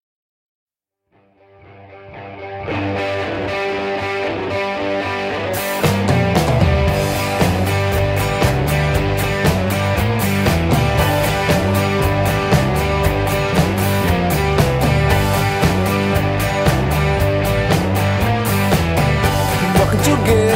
together. 20.02 20.51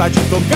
Esqueça 0.00 0.08
de 0.08 0.20
tocar 0.30 0.49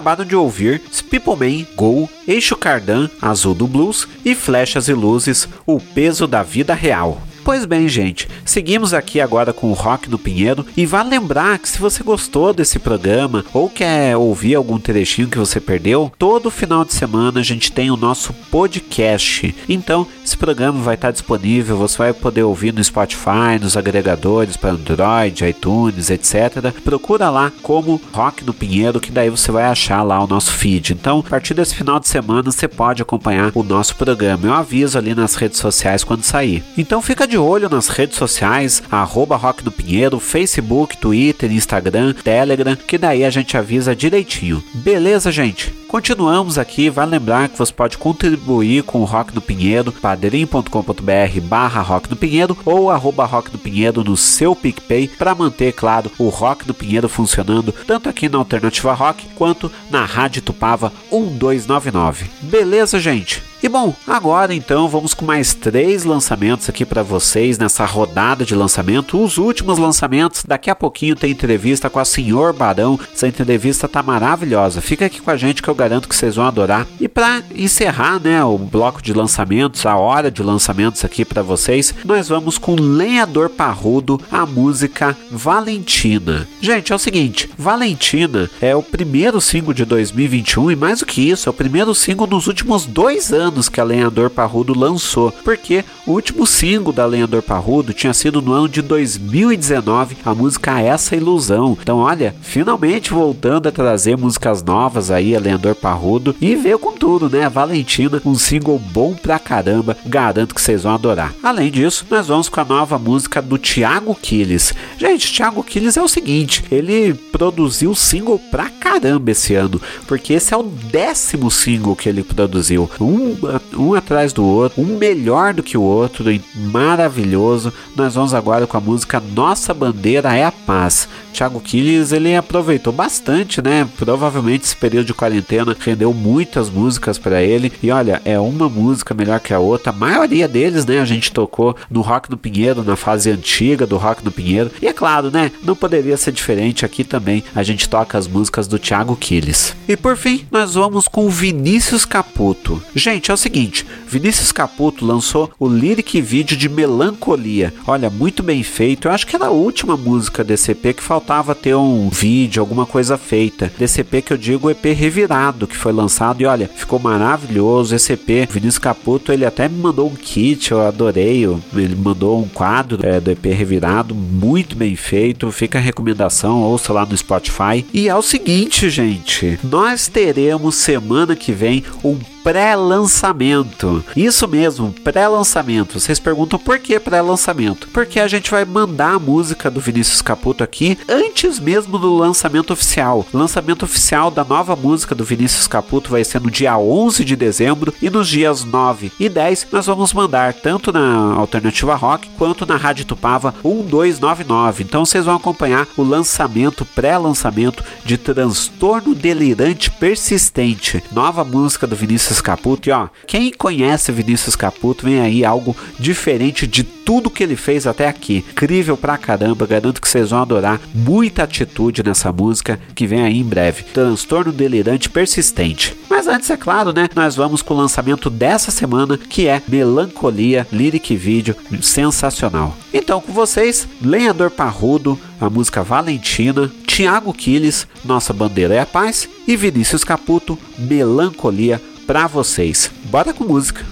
acabaram 0.00 0.24
de 0.24 0.34
ouvir 0.34 0.80
People 1.10 1.36
Man, 1.36 1.66
Go, 1.76 2.08
Eixo 2.26 2.56
Cardan, 2.56 3.10
Azul 3.20 3.54
do 3.54 3.66
Blues 3.66 4.08
e 4.24 4.34
Flechas 4.34 4.88
e 4.88 4.94
Luzes, 4.94 5.46
O 5.66 5.78
Peso 5.78 6.26
da 6.26 6.42
Vida 6.42 6.72
Real. 6.72 7.20
Pois 7.44 7.64
bem, 7.64 7.88
gente, 7.88 8.28
seguimos 8.44 8.94
aqui 8.94 9.20
agora 9.20 9.52
com 9.52 9.70
o 9.70 9.74
Rock 9.74 10.08
no 10.08 10.18
Pinheiro 10.18 10.64
e 10.76 10.86
vale 10.86 11.10
lembrar 11.10 11.58
que 11.58 11.68
se 11.68 11.78
você 11.78 12.02
gostou 12.02 12.52
desse 12.52 12.78
programa 12.78 13.44
ou 13.52 13.68
quer 13.68 14.16
ouvir 14.16 14.54
algum 14.54 14.78
trechinho 14.78 15.28
que 15.28 15.38
você 15.38 15.58
perdeu, 15.58 16.12
todo 16.18 16.50
final 16.50 16.84
de 16.84 16.94
semana 16.94 17.40
a 17.40 17.42
gente 17.42 17.72
tem 17.72 17.90
o 17.90 17.96
nosso 17.96 18.32
podcast. 18.50 19.54
Então, 19.68 20.06
esse 20.30 20.36
programa 20.36 20.80
vai 20.80 20.94
estar 20.94 21.10
disponível, 21.10 21.76
você 21.76 21.98
vai 21.98 22.12
poder 22.12 22.44
ouvir 22.44 22.72
no 22.72 22.82
Spotify, 22.82 23.58
nos 23.60 23.76
agregadores 23.76 24.56
para 24.56 24.70
Android, 24.70 25.44
iTunes, 25.44 26.08
etc. 26.08 26.72
Procura 26.84 27.28
lá 27.28 27.52
como 27.62 28.00
Rock 28.12 28.44
no 28.44 28.54
Pinheiro 28.54 29.00
que 29.00 29.10
daí 29.10 29.28
você 29.28 29.50
vai 29.50 29.64
achar 29.64 30.04
lá 30.04 30.22
o 30.22 30.28
nosso 30.28 30.52
feed. 30.52 30.92
Então, 30.92 31.18
a 31.18 31.28
partir 31.28 31.52
desse 31.52 31.74
final 31.74 31.98
de 31.98 32.06
semana 32.06 32.52
você 32.52 32.68
pode 32.68 33.02
acompanhar 33.02 33.50
o 33.56 33.64
nosso 33.64 33.96
programa. 33.96 34.46
Eu 34.46 34.54
aviso 34.54 34.96
ali 34.96 35.16
nas 35.16 35.34
redes 35.34 35.58
sociais 35.58 36.04
quando 36.04 36.22
sair. 36.22 36.62
Então, 36.78 37.02
fica 37.02 37.26
de 37.26 37.36
olho 37.36 37.68
nas 37.68 37.88
redes 37.88 38.16
sociais, 38.16 38.84
arroba 38.88 39.36
Rock 39.36 39.64
do 39.64 39.72
Pinheiro, 39.72 40.20
Facebook, 40.20 40.96
Twitter, 40.96 41.50
Instagram, 41.50 42.12
Telegram, 42.12 42.76
que 42.76 42.96
daí 42.96 43.24
a 43.24 43.30
gente 43.30 43.56
avisa 43.56 43.96
direitinho. 43.96 44.62
Beleza, 44.74 45.32
gente? 45.32 45.79
Continuamos 45.90 46.56
aqui, 46.56 46.88
vale 46.88 47.10
lembrar 47.10 47.48
que 47.48 47.58
você 47.58 47.72
pode 47.72 47.98
contribuir 47.98 48.84
com 48.84 49.00
o 49.00 49.04
Rock 49.04 49.32
do 49.32 49.42
Pinheiro, 49.42 49.90
padrim.com.br 49.90 51.40
barra 51.42 51.82
Rock 51.82 52.08
do 52.08 52.14
Pinheiro 52.14 52.56
ou 52.64 52.92
arroba 52.92 53.24
Rock 53.24 53.50
do 53.50 53.58
Pinheiro 53.58 54.04
no 54.04 54.16
seu 54.16 54.54
PicPay 54.54 55.08
para 55.08 55.34
manter, 55.34 55.72
claro, 55.72 56.08
o 56.16 56.28
Rock 56.28 56.64
do 56.64 56.72
Pinheiro 56.72 57.08
funcionando 57.08 57.72
tanto 57.72 58.08
aqui 58.08 58.28
na 58.28 58.38
Alternativa 58.38 58.94
Rock 58.94 59.26
quanto 59.34 59.70
na 59.90 60.04
Rádio 60.04 60.42
Tupava 60.42 60.92
1299. 61.10 62.30
Beleza, 62.40 63.00
gente? 63.00 63.49
E 63.62 63.68
bom, 63.68 63.94
agora 64.06 64.54
então 64.54 64.88
vamos 64.88 65.12
com 65.12 65.22
mais 65.22 65.52
três 65.52 66.04
lançamentos 66.04 66.66
aqui 66.70 66.86
para 66.86 67.02
vocês 67.02 67.58
nessa 67.58 67.84
rodada 67.84 68.42
de 68.42 68.54
lançamento. 68.54 69.22
Os 69.22 69.36
últimos 69.36 69.76
lançamentos, 69.76 70.44
daqui 70.48 70.70
a 70.70 70.74
pouquinho 70.74 71.14
tem 71.14 71.32
entrevista 71.32 71.90
com 71.90 71.98
a 71.98 72.04
Senhor 72.06 72.54
Barão. 72.54 72.98
Essa 73.12 73.28
entrevista 73.28 73.86
tá 73.86 74.02
maravilhosa. 74.02 74.80
Fica 74.80 75.04
aqui 75.04 75.20
com 75.20 75.30
a 75.30 75.36
gente 75.36 75.62
que 75.62 75.68
eu 75.68 75.74
garanto 75.74 76.08
que 76.08 76.16
vocês 76.16 76.36
vão 76.36 76.46
adorar. 76.46 76.86
E 76.98 77.06
para 77.06 77.42
encerrar, 77.54 78.18
né, 78.18 78.42
o 78.42 78.56
bloco 78.56 79.02
de 79.02 79.12
lançamentos, 79.12 79.84
a 79.84 79.94
hora 79.94 80.30
de 80.30 80.42
lançamentos 80.42 81.04
aqui 81.04 81.22
para 81.22 81.42
vocês, 81.42 81.94
nós 82.02 82.28
vamos 82.28 82.56
com 82.56 82.74
Lenhador 82.74 83.50
Parrudo, 83.50 84.18
a 84.32 84.46
música 84.46 85.14
Valentina. 85.30 86.48
Gente, 86.62 86.94
é 86.94 86.96
o 86.96 86.98
seguinte, 86.98 87.50
Valentina 87.58 88.50
é 88.58 88.74
o 88.74 88.82
primeiro 88.82 89.38
single 89.38 89.74
de 89.74 89.84
2021 89.84 90.70
e 90.70 90.76
mais 90.76 91.00
do 91.00 91.06
que 91.06 91.28
isso, 91.28 91.46
é 91.46 91.50
o 91.50 91.54
primeiro 91.54 91.94
single 91.94 92.26
nos 92.26 92.46
últimos 92.46 92.86
dois 92.86 93.30
anos 93.34 93.49
anos 93.50 93.68
que 93.68 93.80
a 93.80 93.84
Lenhador 93.84 94.30
Parrudo 94.30 94.78
lançou, 94.78 95.32
porque 95.44 95.84
o 96.06 96.12
último 96.12 96.46
single 96.46 96.92
da 96.92 97.04
Lenhador 97.04 97.42
Parrudo 97.42 97.92
tinha 97.92 98.14
sido 98.14 98.40
no 98.40 98.52
ano 98.52 98.68
de 98.68 98.80
2019, 98.80 100.16
a 100.24 100.34
música 100.34 100.80
Essa 100.80 101.16
Ilusão. 101.16 101.76
Então, 101.80 101.98
olha, 101.98 102.34
finalmente 102.40 103.10
voltando 103.10 103.68
a 103.68 103.72
trazer 103.72 104.16
músicas 104.16 104.62
novas 104.62 105.10
aí, 105.10 105.36
a 105.36 105.40
Lenhador 105.40 105.74
Parrudo, 105.74 106.34
e 106.40 106.54
veio 106.54 106.78
com 106.78 106.92
tudo, 106.92 107.28
né? 107.28 107.48
Valentina, 107.48 108.22
um 108.24 108.36
single 108.36 108.78
bom 108.78 109.14
pra 109.14 109.38
caramba, 109.38 109.96
garanto 110.06 110.54
que 110.54 110.62
vocês 110.62 110.84
vão 110.84 110.94
adorar. 110.94 111.34
Além 111.42 111.70
disso, 111.70 112.06
nós 112.08 112.28
vamos 112.28 112.48
com 112.48 112.60
a 112.60 112.64
nova 112.64 112.98
música 112.98 113.42
do 113.42 113.58
Thiago 113.58 114.14
Quiles. 114.14 114.72
Gente, 114.96 115.32
Thiago 115.32 115.64
Quiles 115.64 115.96
é 115.96 116.02
o 116.02 116.08
seguinte, 116.08 116.64
ele 116.70 117.14
produziu 117.14 117.94
single 117.94 118.38
pra 118.50 118.68
caramba 118.68 119.32
esse 119.32 119.54
ano, 119.54 119.80
porque 120.06 120.34
esse 120.34 120.54
é 120.54 120.56
o 120.56 120.62
décimo 120.62 121.50
single 121.50 121.96
que 121.96 122.08
ele 122.08 122.22
produziu. 122.22 122.88
Um 123.00 123.34
um 123.76 123.94
atrás 123.94 124.32
do 124.32 124.44
outro, 124.44 124.80
um 124.80 124.96
melhor 124.96 125.54
do 125.54 125.62
que 125.62 125.76
o 125.76 125.82
outro, 125.82 126.24
maravilhoso. 126.54 127.72
Nós 127.96 128.14
vamos 128.14 128.34
agora 128.34 128.66
com 128.66 128.76
a 128.76 128.80
música 128.80 129.22
Nossa 129.34 129.72
Bandeira 129.72 130.34
é 130.34 130.44
a 130.44 130.52
Paz. 130.52 131.08
Thiago 131.32 131.60
Killis 131.60 132.12
ele 132.12 132.34
aproveitou 132.34 132.92
bastante, 132.92 133.62
né? 133.62 133.88
Provavelmente 133.96 134.64
esse 134.64 134.76
período 134.76 135.06
de 135.06 135.14
quarentena 135.14 135.76
rendeu 135.78 136.12
muitas 136.12 136.68
músicas 136.68 137.18
para 137.18 137.42
ele. 137.42 137.72
E 137.82 137.90
olha, 137.90 138.20
é 138.24 138.38
uma 138.38 138.68
música 138.68 139.14
melhor 139.14 139.40
que 139.40 139.54
a 139.54 139.58
outra. 139.58 139.90
A 139.90 139.94
maioria 139.94 140.48
deles, 140.48 140.84
né? 140.84 141.00
A 141.00 141.04
gente 141.04 141.32
tocou 141.32 141.76
no 141.90 142.00
Rock 142.00 142.28
do 142.28 142.36
Pinheiro, 142.36 142.82
na 142.82 142.96
fase 142.96 143.30
antiga 143.30 143.86
do 143.86 143.96
Rock 143.96 144.22
do 144.22 144.32
Pinheiro. 144.32 144.70
E 144.82 144.86
é 144.86 144.92
claro, 144.92 145.30
né? 145.30 145.52
Não 145.62 145.76
poderia 145.76 146.16
ser 146.16 146.32
diferente 146.32 146.84
aqui 146.84 147.04
também. 147.04 147.44
A 147.54 147.62
gente 147.62 147.88
toca 147.88 148.18
as 148.18 148.26
músicas 148.26 148.66
do 148.66 148.78
Thiago 148.78 149.16
Killis. 149.16 149.74
E 149.88 149.96
por 149.96 150.16
fim, 150.16 150.44
nós 150.50 150.74
vamos 150.74 151.08
com 151.08 151.28
Vinícius 151.28 152.04
Caputo. 152.04 152.82
Gente, 152.94 153.29
é 153.30 153.34
o 153.34 153.36
seguinte: 153.36 153.86
Vinícius 154.06 154.52
Caputo 154.52 155.06
lançou 155.06 155.50
o 155.58 155.68
lyric 155.68 156.20
vídeo 156.20 156.56
de 156.56 156.68
Melancolia. 156.68 157.72
Olha, 157.86 158.10
muito 158.10 158.42
bem 158.42 158.62
feito. 158.62 159.06
Eu 159.06 159.12
acho 159.12 159.26
que 159.26 159.36
era 159.36 159.46
a 159.46 159.50
última 159.50 159.96
música 159.96 160.42
desse 160.42 160.72
EP 160.72 160.96
que 160.96 161.02
faltava 161.02 161.54
ter 161.54 161.74
um 161.74 162.08
vídeo, 162.08 162.60
alguma 162.60 162.84
coisa 162.84 163.16
feita. 163.16 163.72
Desse 163.78 164.00
EP 164.00 164.24
que 164.24 164.32
eu 164.32 164.36
digo 164.36 164.66
o 164.66 164.70
EP 164.70 164.84
Revirado, 164.86 165.66
que 165.66 165.76
foi 165.76 165.92
lançado 165.92 166.40
e 166.40 166.46
olha, 166.46 166.68
ficou 166.68 166.98
maravilhoso. 166.98 167.94
Esse 167.94 168.14
EP, 168.14 168.50
Vinícius 168.50 168.78
Caputo, 168.78 169.32
ele 169.32 169.44
até 169.44 169.68
me 169.68 169.78
mandou 169.78 170.08
um 170.08 170.14
kit, 170.14 170.72
eu 170.72 170.80
adorei. 170.80 171.44
Ele 171.74 171.94
mandou 171.94 172.40
um 172.42 172.48
quadro 172.48 172.98
é, 173.06 173.20
do 173.20 173.30
EP 173.30 173.46
Revirado, 173.46 174.14
muito 174.14 174.74
bem 174.74 174.96
feito. 174.96 175.50
Fica 175.52 175.78
a 175.78 175.82
recomendação, 175.82 176.62
ouça 176.62 176.92
lá 176.92 177.06
no 177.06 177.16
Spotify. 177.16 177.86
E 177.92 178.08
é 178.08 178.14
o 178.14 178.22
seguinte, 178.22 178.90
gente, 178.90 179.58
nós 179.62 180.08
teremos 180.08 180.74
semana 180.74 181.36
que 181.36 181.52
vem 181.52 181.84
um 182.02 182.18
pré-lançamento. 182.42 184.04
Isso 184.16 184.46
mesmo, 184.48 184.94
pré-lançamento. 185.04 185.98
Vocês 185.98 186.18
perguntam 186.18 186.58
por 186.58 186.78
que 186.78 186.98
pré-lançamento? 186.98 187.88
Porque 187.92 188.20
a 188.20 188.28
gente 188.28 188.50
vai 188.50 188.64
mandar 188.64 189.14
a 189.14 189.18
música 189.18 189.70
do 189.70 189.80
Vinícius 189.80 190.22
Caputo 190.22 190.64
aqui 190.64 190.98
antes 191.08 191.58
mesmo 191.58 191.98
do 191.98 192.14
lançamento 192.16 192.72
oficial. 192.72 193.26
Lançamento 193.32 193.84
oficial 193.84 194.30
da 194.30 194.44
nova 194.44 194.74
música 194.74 195.14
do 195.14 195.24
Vinícius 195.24 195.66
Caputo 195.66 196.10
vai 196.10 196.24
ser 196.24 196.40
no 196.40 196.50
dia 196.50 196.76
11 196.76 197.24
de 197.24 197.36
dezembro 197.36 197.94
e 198.00 198.10
nos 198.10 198.28
dias 198.28 198.64
9 198.64 199.12
e 199.18 199.28
10 199.28 199.68
nós 199.70 199.86
vamos 199.86 200.12
mandar 200.12 200.54
tanto 200.54 200.92
na 200.92 201.34
Alternativa 201.34 201.94
Rock 201.94 202.28
quanto 202.38 202.66
na 202.66 202.76
Rádio 202.76 203.04
Tupava 203.04 203.54
1299. 203.64 204.82
Então 204.84 205.04
vocês 205.04 205.24
vão 205.24 205.36
acompanhar 205.36 205.86
o 205.96 206.02
lançamento, 206.02 206.84
pré-lançamento 206.84 207.84
de 208.04 208.16
Transtorno 208.16 209.14
Delirante 209.14 209.90
Persistente, 209.90 211.02
nova 211.12 211.44
música 211.44 211.86
do 211.86 211.96
Vinícius 211.96 212.29
Vinícius 212.30 212.40
Caputo. 212.40 212.88
E 212.88 212.92
ó, 212.92 213.08
quem 213.26 213.50
conhece 213.50 214.12
Vinícius 214.12 214.54
Caputo, 214.54 215.04
vem 215.04 215.20
aí 215.20 215.44
algo 215.44 215.76
diferente 215.98 216.66
de 216.66 216.84
tudo 216.84 217.30
que 217.30 217.42
ele 217.42 217.56
fez 217.56 217.86
até 217.86 218.06
aqui. 218.06 218.44
Incrível 218.50 218.96
pra 218.96 219.18
caramba, 219.18 219.66
garanto 219.66 220.00
que 220.00 220.08
vocês 220.08 220.30
vão 220.30 220.40
adorar. 220.40 220.80
Muita 220.94 221.42
atitude 221.42 222.02
nessa 222.04 222.32
música 222.32 222.78
que 222.94 223.06
vem 223.06 223.22
aí 223.22 223.38
em 223.38 223.44
breve. 223.44 223.82
Transtorno 223.82 224.52
delirante 224.52 225.10
persistente. 225.10 225.96
Mas 226.08 226.28
antes, 226.28 226.48
é 226.50 226.56
claro, 226.56 226.92
né? 226.92 227.08
Nós 227.14 227.34
vamos 227.34 227.62
com 227.62 227.74
o 227.74 227.76
lançamento 227.76 228.30
dessa 228.30 228.70
semana, 228.70 229.18
que 229.18 229.48
é 229.48 229.60
Melancolia, 229.66 230.66
Lyric 230.72 231.16
Video, 231.16 231.56
sensacional. 231.82 232.76
Então, 232.92 233.20
com 233.20 233.32
vocês, 233.32 233.88
Lenhador 234.00 234.50
Parrudo, 234.50 235.18
a 235.40 235.50
música 235.50 235.82
Valentina, 235.82 236.70
Tiago 236.86 237.32
Quiles, 237.32 237.86
Nossa 238.04 238.32
Bandeira 238.32 238.74
é 238.74 238.80
a 238.80 238.86
Paz 238.86 239.28
e 239.46 239.56
Vinícius 239.56 240.04
Caputo, 240.04 240.58
Melancolia, 240.78 241.80
para 242.10 242.26
vocês. 242.26 242.90
Bora 243.04 243.32
com 243.32 243.44
música. 243.44 243.86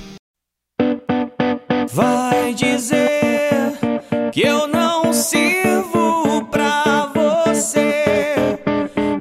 Vai 1.89 2.53
dizer 2.53 3.79
que 4.33 4.41
eu 4.41 4.67
não 4.67 5.13
sirvo 5.13 6.45
pra 6.47 7.13
você 7.15 8.59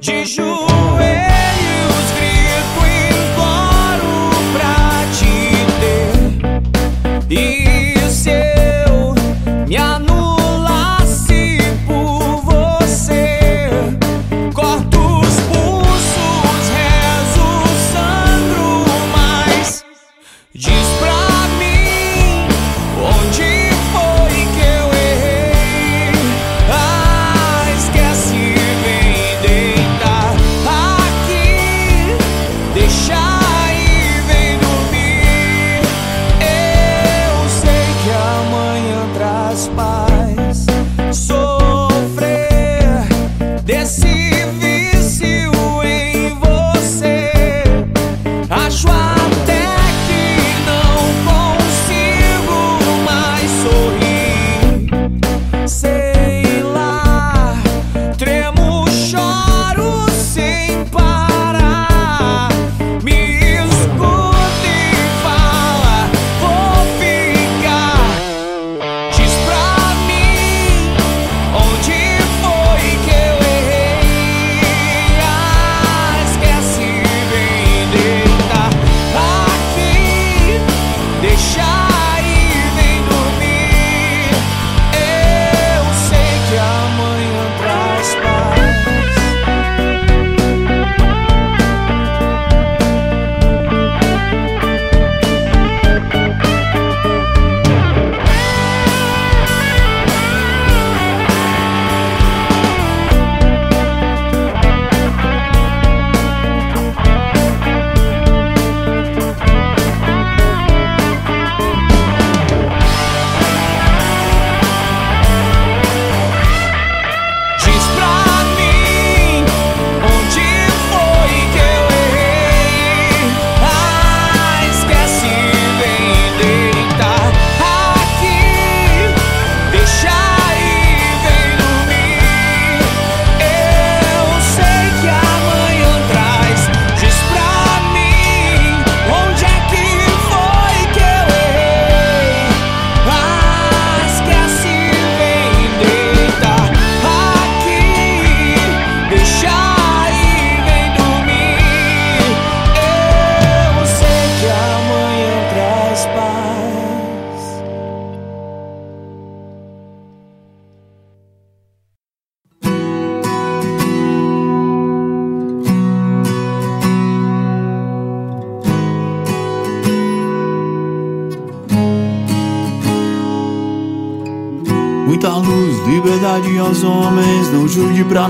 de 0.00 0.24
joelhos 0.24 0.57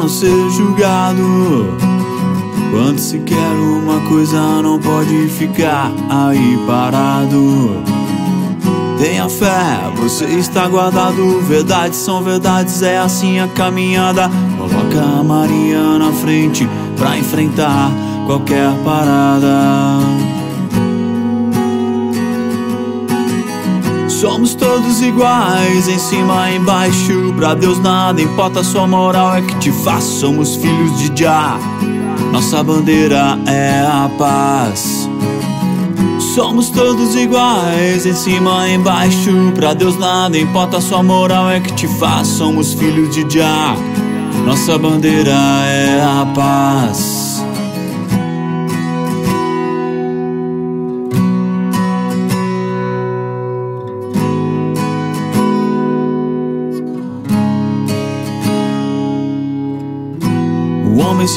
ser 0.09 0.50
julgado. 0.50 1.76
Quando 2.70 2.98
se 2.98 3.18
quer 3.20 3.36
uma 3.36 4.00
coisa, 4.09 4.40
não 4.62 4.78
pode 4.78 5.28
ficar 5.28 5.90
aí 6.09 6.59
parado. 6.66 7.82
Tenha 8.98 9.28
fé, 9.28 9.92
você 9.96 10.24
está 10.24 10.66
guardado. 10.66 11.40
Verdades 11.42 11.98
são 11.98 12.22
verdades, 12.22 12.82
é 12.82 12.98
assim 12.98 13.38
a 13.38 13.48
caminhada. 13.48 14.30
Coloca 14.56 15.00
a 15.00 15.22
Maria 15.22 15.98
na 15.98 16.12
frente 16.12 16.68
pra 16.96 17.16
enfrentar 17.16 17.90
qualquer 18.26 18.70
parada. 18.84 19.98
Somos 24.29 24.55
todos 24.55 25.01
iguais, 25.01 25.89
em 25.89 25.99
cima 25.99 26.51
e 26.51 26.57
embaixo. 26.57 27.33
Pra 27.35 27.55
Deus 27.55 27.81
nada 27.81 28.20
importa, 28.20 28.62
sua 28.62 28.87
moral 28.87 29.35
é 29.35 29.41
que 29.41 29.57
te 29.57 29.72
faz. 29.72 30.05
Somos 30.05 30.55
filhos 30.55 30.99
de 30.99 31.22
Jah, 31.22 31.59
nossa 32.31 32.62
bandeira 32.62 33.39
é 33.47 33.81
a 33.81 34.11
paz. 34.18 35.09
Somos 36.35 36.68
todos 36.68 37.16
iguais, 37.16 38.05
em 38.05 38.12
cima 38.12 38.68
e 38.68 38.74
embaixo. 38.74 39.51
Pra 39.55 39.72
Deus 39.72 39.99
nada 39.99 40.39
importa, 40.39 40.79
sua 40.79 41.03
moral 41.03 41.51
é 41.51 41.59
que 41.59 41.72
te 41.72 41.89
faz. 41.99 42.29
Somos 42.29 42.74
filhos 42.74 43.09
de 43.14 43.26
Jah, 43.31 43.74
nossa 44.45 44.76
bandeira 44.76 45.33
é 45.33 46.03
a 46.03 46.26
paz. 46.35 47.18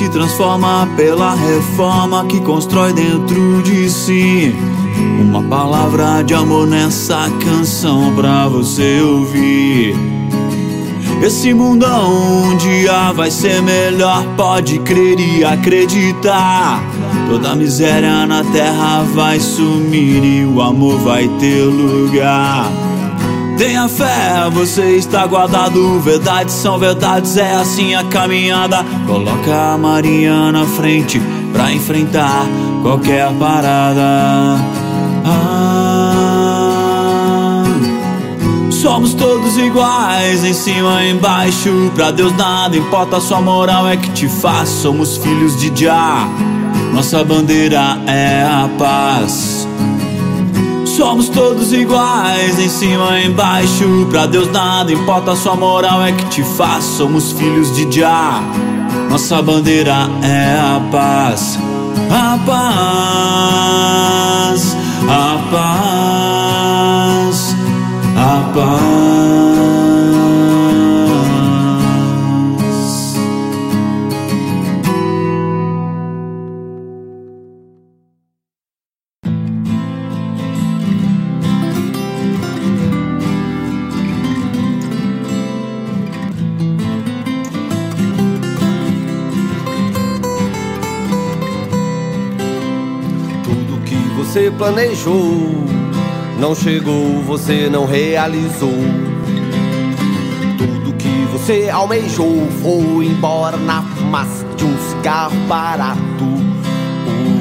Se 0.01 0.09
transforma 0.09 0.89
pela 0.97 1.35
reforma 1.35 2.25
que 2.25 2.39
constrói 2.41 2.91
dentro 2.91 3.61
de 3.61 3.87
si. 3.87 4.51
Uma 5.21 5.43
palavra 5.43 6.23
de 6.23 6.33
amor 6.33 6.65
nessa 6.65 7.29
canção 7.39 8.11
pra 8.15 8.47
você 8.47 8.99
ouvir. 8.99 9.95
Esse 11.21 11.53
mundão 11.53 12.11
um 12.45 12.57
dia 12.57 13.11
vai 13.11 13.29
ser 13.29 13.61
melhor, 13.61 14.25
pode 14.35 14.79
crer 14.79 15.19
e 15.19 15.43
acreditar. 15.43 16.83
Toda 17.29 17.55
miséria 17.55 18.25
na 18.25 18.43
terra 18.43 19.03
vai 19.13 19.39
sumir 19.39 20.23
e 20.23 20.45
o 20.45 20.61
amor 20.63 20.97
vai 20.97 21.27
ter 21.39 21.63
lugar. 21.63 22.71
Tenha 23.61 23.87
fé, 23.87 24.49
você 24.51 24.97
está 24.97 25.23
guardado. 25.27 25.99
Verdades 25.99 26.51
são 26.51 26.79
verdades, 26.79 27.37
é 27.37 27.53
assim 27.53 27.93
a 27.93 28.03
caminhada. 28.03 28.83
Coloca 29.05 29.73
a 29.73 29.77
Maria 29.77 30.51
na 30.51 30.65
frente 30.65 31.21
pra 31.53 31.71
enfrentar 31.71 32.47
qualquer 32.81 33.31
parada. 33.33 34.57
Ah, 35.23 36.41
somos 38.71 39.13
todos 39.13 39.55
iguais, 39.59 40.43
em 40.43 40.55
cima 40.55 41.03
e 41.03 41.11
embaixo. 41.11 41.91
Pra 41.93 42.09
Deus 42.09 42.35
nada 42.35 42.75
importa, 42.75 43.21
sua 43.21 43.41
moral 43.41 43.87
é 43.87 43.95
que 43.95 44.09
te 44.09 44.27
faz. 44.27 44.69
Somos 44.69 45.17
filhos 45.17 45.55
de 45.61 45.71
Jah, 45.83 46.27
nossa 46.91 47.23
bandeira 47.23 47.99
é 48.07 48.41
a 48.41 48.67
paz. 48.79 49.60
Somos 51.01 51.29
todos 51.29 51.73
iguais, 51.73 52.59
em 52.59 52.69
cima 52.69 53.19
e 53.19 53.25
embaixo. 53.25 54.05
Pra 54.11 54.27
Deus 54.27 54.51
nada 54.51 54.93
importa, 54.93 55.35
sua 55.35 55.55
moral 55.55 56.05
é 56.05 56.11
que 56.11 56.25
te 56.25 56.43
faz. 56.43 56.83
Somos 56.83 57.31
filhos 57.31 57.75
de 57.75 57.91
Jah, 57.91 58.39
nossa 59.09 59.41
bandeira 59.41 60.07
é 60.21 60.59
a 60.59 60.79
paz. 60.91 61.57
A 62.07 62.37
paz, 62.45 62.77
a 65.09 65.39
paz, 67.25 67.55
a 68.15 68.43
paz. 68.53 69.10
Planejou 94.61 95.65
não 96.37 96.53
chegou, 96.53 97.19
você 97.23 97.67
não 97.67 97.85
realizou. 97.85 98.69
Tudo 100.55 100.93
que 100.97 101.25
você 101.31 101.67
almejou 101.67 102.47
foi 102.61 103.07
embora 103.07 103.57
na 103.57 103.81
fumaça 103.81 104.45
de 104.55 104.63
um 104.63 104.77
cigarro 104.77 105.35
barato. 105.47 105.99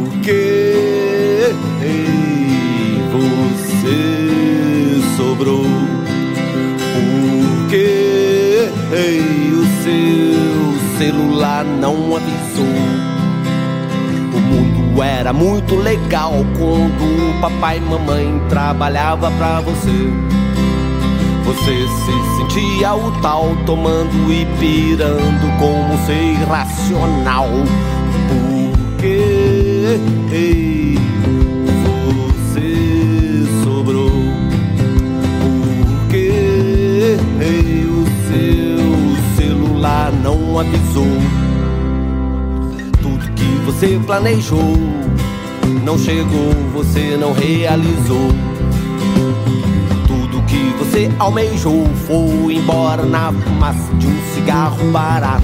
Porque 0.09 1.55
você 3.13 5.01
sobrou. 5.15 5.67
Porque 6.95 8.71
o 9.53 9.65
seu 9.83 10.99
celular 10.99 11.67
não 11.67 12.17
avisou. 12.17 13.10
Era 15.03 15.33
muito 15.33 15.77
legal 15.77 16.33
quando 16.59 17.31
o 17.31 17.41
papai 17.41 17.79
e 17.79 17.81
mamãe 17.81 18.41
trabalhava 18.49 19.31
pra 19.33 19.61
você. 19.61 20.13
Você 21.45 21.87
se 21.87 22.37
sentia 22.37 22.95
o 22.95 23.11
tal 23.21 23.57
tomando 23.67 24.33
e 24.33 24.47
pirando 24.59 25.59
como 25.59 25.97
ser 26.07 26.33
irracional. 26.33 27.49
Porque 28.29 29.99
você 32.45 33.45
sobrou. 33.65 34.11
Porque 36.09 37.17
o 37.89 38.05
seu 38.29 39.37
celular 39.37 40.13
não 40.23 40.59
avisou. 40.59 41.40
Você 43.81 43.99
planejou 44.05 44.77
não 45.83 45.97
chegou, 45.97 46.53
você 46.71 47.17
não 47.17 47.33
realizou. 47.33 48.29
Tudo 50.07 50.43
que 50.43 50.75
você 50.79 51.11
almejou 51.19 51.87
foi 52.07 52.57
embora 52.57 53.07
na 53.07 53.33
fumaça 53.33 53.91
de 53.95 54.07
um 54.07 54.35
cigarro 54.35 54.85
barato. 54.91 55.43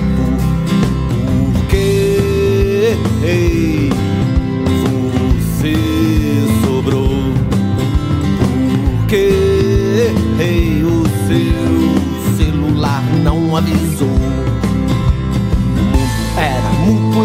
Porque 1.54 2.94
você 3.22 3.65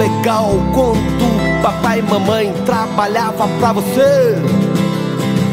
legal 0.01 0.49
quando 0.73 1.61
papai 1.61 1.99
e 1.99 2.01
mamãe 2.01 2.51
trabalhava 2.65 3.47
pra 3.59 3.71
você. 3.71 4.35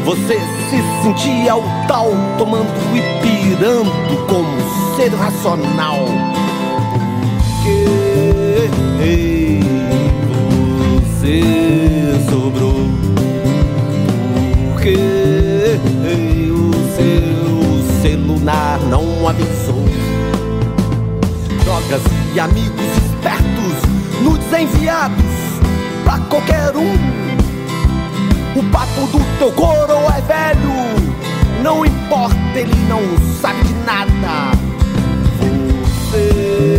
Você 0.03 0.39
se 0.69 1.03
sentia 1.03 1.55
o 1.55 1.63
tal 1.87 2.09
tomando 2.37 2.67
e 2.95 3.01
pirando 3.21 4.27
como 4.27 4.47
ser 4.95 5.13
racional. 5.13 5.99
Porque 7.61 9.59
você 11.11 11.43
sobrou. 12.27 12.73
Porque 14.71 14.97
o 16.51 16.71
seu 16.95 18.01
celular 18.01 18.79
não 18.89 19.27
avisou 19.27 19.85
drogas 21.63 22.01
e 22.33 22.39
amigos 22.39 22.98
enviados 24.53 25.25
pra 26.03 26.19
qualquer 26.29 26.75
um. 26.75 26.93
O 28.55 28.63
papo 28.71 29.07
do 29.07 29.19
teu 29.37 29.51
coro 29.51 29.93
é 30.15 30.21
velho, 30.21 30.73
não 31.63 31.85
importa, 31.85 32.35
ele 32.55 32.75
não 32.87 33.01
sabe 33.41 33.63
de 33.63 33.73
nada. 33.85 34.51
Você 36.11 36.73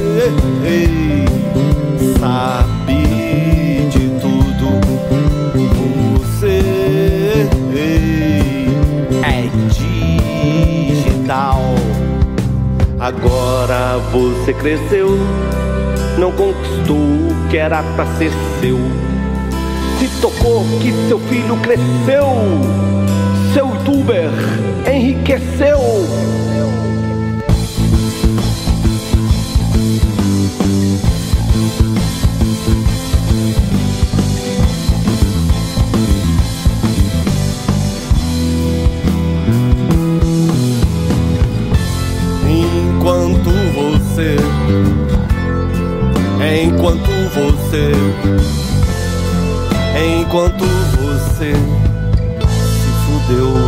sabe 2.18 3.88
de 3.90 4.08
tudo. 4.20 4.80
Você 6.18 7.48
é 9.22 9.48
digital. 10.88 11.62
Agora 12.98 13.98
você 14.12 14.52
cresceu, 14.52 15.18
não 16.18 16.32
conquistou 16.32 17.39
que 17.50 17.58
era 17.58 17.82
pra 17.96 18.06
ser 18.16 18.30
seu. 18.60 18.78
Se 19.98 20.08
tocou 20.20 20.64
que 20.80 20.92
seu 21.08 21.18
filho 21.18 21.56
cresceu, 21.56 22.24
seu 23.52 23.66
youtuber 23.68 24.30
enriqueceu. 24.86 25.99
Você, 47.34 47.92
enquanto 50.20 50.64
você 50.64 51.52
se 51.52 52.90
fudeu. 53.06 53.59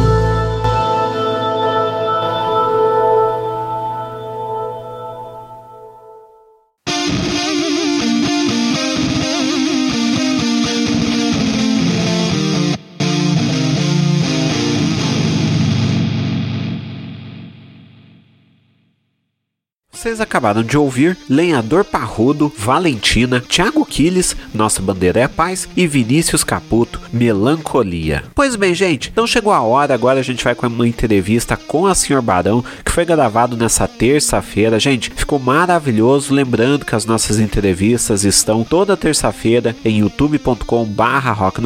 Vocês 20.03 20.21
acabaram 20.21 20.65
de 20.65 20.77
ouvir 20.77 21.17
Lenhador 21.31 21.85
Parrudo, 21.85 22.53
Valentina, 22.59 23.41
Thiago 23.41 23.87
Quiles, 23.87 24.35
Nossa 24.53 24.83
Bandeira 24.83 25.21
é 25.21 25.29
Paz 25.29 25.69
e 25.77 25.87
Vinícius 25.87 26.43
Caputo, 26.43 27.01
Melancolia. 27.13 28.25
Pois 28.35 28.57
bem, 28.57 28.75
gente, 28.75 29.11
então 29.11 29.29
chegou 29.29 29.53
a 29.53 29.61
hora, 29.61 29.95
agora 29.95 30.19
a 30.19 30.23
gente 30.25 30.43
vai 30.43 30.57
com 30.57 30.67
uma 30.67 30.89
entrevista 30.89 31.57
com 31.57 31.87
a 31.87 31.95
Sr. 31.95 32.21
Barão, 32.21 32.65
que 32.85 32.91
foi 32.91 33.05
gravado 33.05 33.57
nessa 33.57 33.87
terça-feira. 33.87 34.81
Gente, 34.81 35.09
ficou 35.15 35.39
maravilhoso, 35.39 36.35
lembrando 36.35 36.85
que 36.85 36.97
as 36.97 37.07
nossas 37.07 37.39
entrevistas 37.39 38.25
estão 38.25 38.65
toda 38.65 38.97
terça-feira 38.97 39.77
em 39.85 40.01
youtube.com 40.01 40.85
barra 40.85 41.31
Rock 41.31 41.63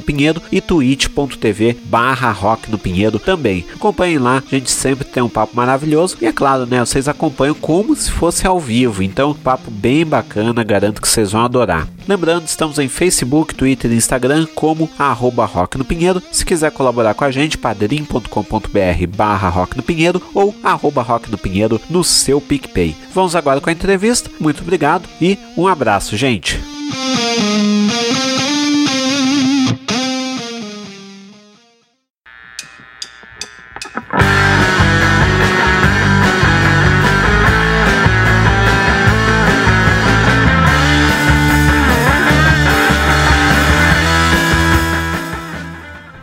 e 0.53 0.61
twitch.tv 0.61 1.78
barra 1.84 2.30
Rock 2.32 2.68
também. 3.24 3.64
Acompanhem 3.74 4.18
lá, 4.18 4.43
a 4.47 4.55
gente 4.55 4.70
sempre 4.70 5.07
tem 5.07 5.22
um 5.22 5.28
papo 5.30 5.57
maravilhoso 5.57 6.18
e 6.20 6.26
é 6.26 6.32
claro, 6.32 6.66
né, 6.66 6.84
vocês 6.84 7.09
acompanham 7.09 7.55
como 7.55 7.97
se 7.97 8.11
fosse 8.11 8.26
ao 8.47 8.59
vivo, 8.59 9.03
então 9.03 9.35
papo 9.35 9.70
bem 9.70 10.05
bacana, 10.05 10.64
garanto 10.64 11.01
que 11.01 11.09
vocês 11.09 11.33
vão 11.33 11.45
adorar. 11.45 11.87
Lembrando, 12.09 12.47
estamos 12.47 12.79
em 12.79 12.89
Facebook, 12.89 13.55
Twitter 13.55 13.91
e 13.91 13.97
Instagram 13.97 14.47
como 14.55 14.91
arroba 14.99 15.45
Rock 15.45 15.79
no 15.79 15.85
Pinheiro. 15.85 16.22
Se 16.33 16.45
quiser 16.45 16.70
colaborar 16.72 17.14
com 17.14 17.24
a 17.24 17.31
gente, 17.31 17.59
padrim.com.br 17.59 19.07
barra 19.16 19.49
Rock 19.49 19.77
no 19.77 19.83
Pinheiro 19.83 20.20
ou 20.35 20.55
arroba 20.62 21.03
Rock 21.03 21.31
no 21.31 21.39
Pinheiro 21.39 21.81
no 21.89 22.03
seu 22.03 22.41
PicPay. 22.41 22.97
Vamos 23.14 23.37
agora 23.37 23.61
com 23.61 23.70
a 23.70 23.72
entrevista. 23.72 24.31
Muito 24.41 24.62
obrigado 24.62 25.09
e 25.20 25.39
um 25.57 25.66
abraço, 25.66 26.16
gente. 26.16 26.61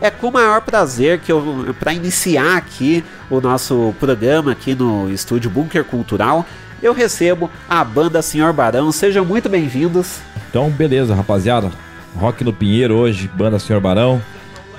É 0.04 0.10
com 0.10 0.28
o 0.28 0.32
maior 0.32 0.60
prazer 0.60 1.18
que 1.18 1.32
eu, 1.32 1.74
para 1.80 1.94
iniciar 1.94 2.58
aqui 2.58 3.02
o 3.30 3.40
nosso 3.40 3.94
programa 3.98 4.52
aqui 4.52 4.74
no 4.74 5.10
estúdio 5.10 5.48
Bunker 5.48 5.82
Cultural, 5.82 6.44
eu 6.82 6.92
recebo 6.92 7.50
a 7.66 7.82
banda 7.82 8.20
Senhor 8.20 8.52
Barão. 8.52 8.92
Sejam 8.92 9.24
muito 9.24 9.48
bem-vindos. 9.48 10.18
Então, 10.50 10.68
beleza, 10.68 11.14
rapaziada. 11.14 11.70
Rock 12.16 12.44
no 12.44 12.52
Pinheiro 12.52 12.94
hoje, 12.96 13.30
banda 13.34 13.58
Senhor 13.58 13.80
Barão. 13.80 14.20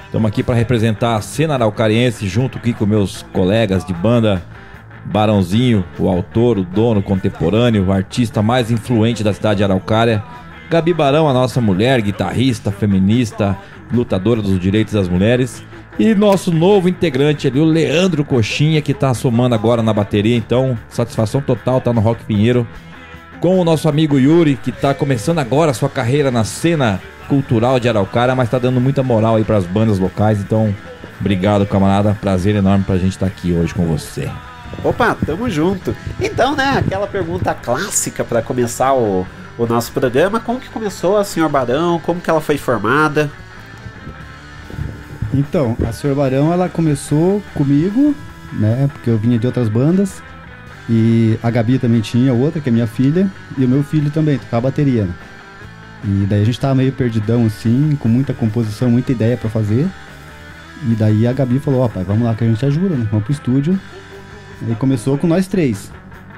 Estamos 0.06 0.30
aqui 0.30 0.44
para 0.44 0.54
representar 0.54 1.16
a 1.16 1.22
cena 1.22 1.56
araucariense 1.56 2.28
junto 2.28 2.60
aqui 2.60 2.72
com 2.72 2.86
meus 2.86 3.24
colegas 3.34 3.84
de 3.84 3.94
banda 3.94 4.44
Barãozinho, 5.06 5.84
o 5.98 6.08
autor, 6.08 6.60
o 6.60 6.64
dono 6.64 7.02
contemporâneo, 7.02 7.88
o 7.88 7.92
artista 7.92 8.44
mais 8.44 8.70
influente 8.70 9.24
da 9.24 9.34
cidade 9.34 9.58
de 9.58 9.64
Araucária. 9.64 10.24
Gabi 10.70 10.94
Barão, 10.94 11.30
a 11.30 11.34
nossa 11.34 11.62
mulher, 11.62 12.02
guitarrista, 12.02 12.72
feminista, 12.72 13.58
lutadora 13.94 14.42
dos 14.42 14.60
direitos 14.60 14.94
das 14.94 15.08
mulheres. 15.08 15.64
E 15.98 16.14
nosso 16.14 16.52
novo 16.52 16.90
integrante 16.90 17.48
ali, 17.48 17.60
o 17.60 17.66
Leandro 17.66 18.26
Coxinha, 18.26 18.82
que 18.82 18.94
tá 18.94 19.14
somando 19.14 19.56
agora 19.56 19.82
na 19.82 19.94
bateria. 19.94 20.36
Então, 20.36 20.78
satisfação 20.90 21.40
total, 21.42 21.80
tá 21.80 21.94
no 21.94 22.02
Rock 22.02 22.24
Pinheiro. 22.26 22.68
Com 23.40 23.60
o 23.60 23.64
nosso 23.64 23.88
amigo 23.88 24.20
Yuri, 24.20 24.60
que 24.62 24.72
tá 24.72 24.94
começando 24.94 25.40
agora 25.40 25.72
a 25.72 25.74
sua 25.74 25.90
carreira 25.90 26.32
na 26.32 26.44
cena 26.44 27.00
cultural 27.30 27.80
de 27.80 27.88
Araucária, 27.88 28.36
mas 28.36 28.50
tá 28.50 28.60
dando 28.60 28.82
muita 28.82 29.04
moral 29.04 29.36
aí 29.36 29.44
pras 29.44 29.66
bandas 29.66 30.00
locais. 30.00 30.42
Então, 30.42 30.76
obrigado, 31.20 31.66
camarada. 31.66 32.18
Prazer 32.20 32.56
enorme 32.56 32.84
pra 32.84 32.98
gente 32.98 33.12
estar 33.12 33.28
aqui 33.28 33.54
hoje 33.54 33.74
com 33.74 33.86
você. 33.86 34.30
Opa, 34.84 35.16
tamo 35.26 35.50
junto. 35.50 35.96
Então, 36.20 36.56
né, 36.56 36.76
aquela 36.78 37.08
pergunta 37.08 37.54
clássica 37.54 38.24
para 38.24 38.42
começar 38.42 38.94
o, 38.94 39.26
o 39.58 39.66
nosso 39.66 39.92
programa, 39.92 40.40
como 40.40 40.60
que 40.60 40.70
começou 40.70 41.18
a 41.18 41.24
Senhor 41.24 41.50
Barão, 41.50 42.00
como 42.00 42.20
que 42.20 42.30
ela 42.30 42.42
foi 42.42 42.58
formada? 42.58 43.32
Então, 45.34 45.76
a 45.86 45.92
Sr. 45.92 46.16
Barão, 46.16 46.54
ela 46.54 46.70
começou 46.70 47.42
comigo, 47.54 48.16
né? 48.54 48.90
Porque 48.94 49.10
eu 49.10 49.18
vinha 49.18 49.38
de 49.38 49.46
outras 49.46 49.68
bandas. 49.68 50.22
E 50.90 51.38
a 51.44 51.50
Gabi 51.50 51.78
também 51.78 52.00
tinha 52.00 52.34
outra, 52.34 52.62
que 52.62 52.70
é 52.70 52.72
minha 52.72 52.88
filha. 52.88 53.30
E 53.58 53.66
o 53.66 53.68
meu 53.68 53.84
filho 53.84 54.10
também, 54.12 54.38
tocava 54.38 54.70
bateria, 54.70 55.04
né? 55.04 55.14
E 56.06 56.26
daí 56.26 56.42
a 56.42 56.46
gente 56.46 56.60
tava 56.60 56.76
meio 56.76 56.92
perdidão, 56.92 57.46
assim, 57.46 57.98
com 58.00 58.08
muita 58.08 58.34
composição, 58.34 58.90
muita 58.90 59.12
ideia 59.12 59.36
pra 59.36 59.50
fazer. 59.50 59.88
E 60.88 60.96
daí 60.96 61.28
a 61.28 61.34
Gabi 61.34 61.60
falou, 61.60 61.82
ó, 61.82 61.88
pai, 61.88 62.04
vamos 62.04 62.24
lá 62.24 62.34
que 62.34 62.44
a 62.44 62.48
gente 62.48 62.66
ajuda, 62.66 62.96
né? 62.96 63.08
Vamos 63.10 63.26
pro 63.26 63.34
estúdio. 63.34 63.80
E 64.70 64.76
começou 64.76 65.18
com 65.18 65.28
nós 65.28 65.48
três. 65.48 65.92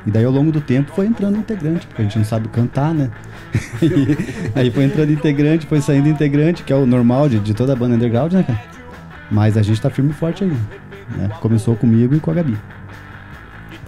E 0.08 0.12
daí 0.12 0.24
ao 0.24 0.32
longo 0.32 0.54
do 0.54 0.62
tempo 0.62 0.90
foi 0.96 1.06
entrando 1.06 1.38
integrante, 1.38 1.86
porque 1.86 2.02
a 2.02 2.06
gente 2.06 2.18
não 2.18 2.24
sabe 2.24 2.48
cantar, 2.48 2.94
né? 2.94 3.12
E 3.82 4.60
aí 4.60 4.72
foi 4.72 4.86
entrando 4.86 5.12
integrante, 5.12 5.68
foi 5.68 5.82
saindo 5.82 6.08
integrante, 6.08 6.64
que 6.64 6.72
é 6.72 6.76
o 6.76 6.86
normal 6.86 7.28
de, 7.28 7.40
de 7.40 7.54
toda 7.54 7.74
a 7.74 7.76
banda 7.76 7.96
underground, 7.96 8.32
né, 8.32 8.44
cara? 8.44 8.62
Mas 9.30 9.58
a 9.58 9.62
gente 9.62 9.82
tá 9.82 9.90
firme 9.90 10.12
e 10.12 10.14
forte 10.14 10.46
aí. 10.46 10.50
Né? 11.18 11.30
Começou 11.42 11.76
comigo 11.76 12.16
e 12.16 12.20
com 12.22 12.32
a 12.32 12.36
Gabi. 12.36 12.58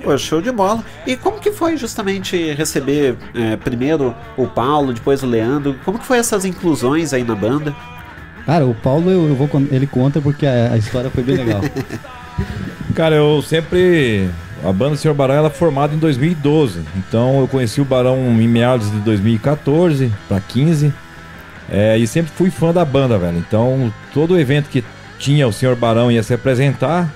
Pô, 0.04 0.18
show 0.18 0.42
de 0.42 0.52
bola. 0.52 0.84
E 1.08 1.16
como 1.16 1.40
que 1.40 1.52
foi 1.52 1.78
justamente 1.78 2.52
receber 2.54 3.16
é, 3.34 3.56
primeiro 3.56 4.14
o 4.36 4.46
Paulo, 4.46 4.94
depois 4.94 5.24
o 5.24 5.26
Leandro? 5.26 5.76
Como 5.86 5.98
que 6.00 6.06
foi 6.06 6.18
essas 6.18 6.44
inclusões 6.44 7.14
aí 7.14 7.24
na 7.24 7.36
banda? 7.36 7.74
Cara, 8.46 8.66
o 8.66 8.76
Paulo, 8.76 9.10
eu, 9.10 9.30
eu 9.30 9.36
vou, 9.36 9.50
ele 9.72 9.88
conta 9.88 10.20
porque 10.20 10.46
a, 10.46 10.74
a 10.74 10.78
história 10.78 11.10
foi 11.10 11.24
bem 11.24 11.38
legal. 11.38 11.62
Cara, 12.96 13.16
eu 13.16 13.42
sempre. 13.42 14.30
A 14.64 14.74
banda 14.74 14.98
Senhor 14.98 15.14
Barão 15.14 15.36
ela 15.36 15.48
é 15.48 15.52
formada 15.52 15.96
em 15.96 15.98
2012. 15.98 16.82
Então 16.98 17.40
eu 17.40 17.48
conheci 17.48 17.80
o 17.80 17.86
Barão 17.86 18.18
em 18.18 18.48
meados 18.48 18.92
de 18.92 19.00
2014 19.00 20.12
para 20.28 20.40
15. 20.40 20.94
É, 21.72 21.98
e 21.98 22.06
sempre 22.08 22.32
fui 22.36 22.50
fã 22.50 22.74
da 22.74 22.84
banda, 22.84 23.18
velho. 23.18 23.38
Então 23.38 23.94
todo 24.14 24.40
evento 24.40 24.70
que 24.70 24.84
tinha 25.18 25.48
o 25.48 25.54
Senhor 25.54 25.76
Barão 25.76 26.12
ia 26.12 26.24
se 26.24 26.34
apresentar, 26.34 27.10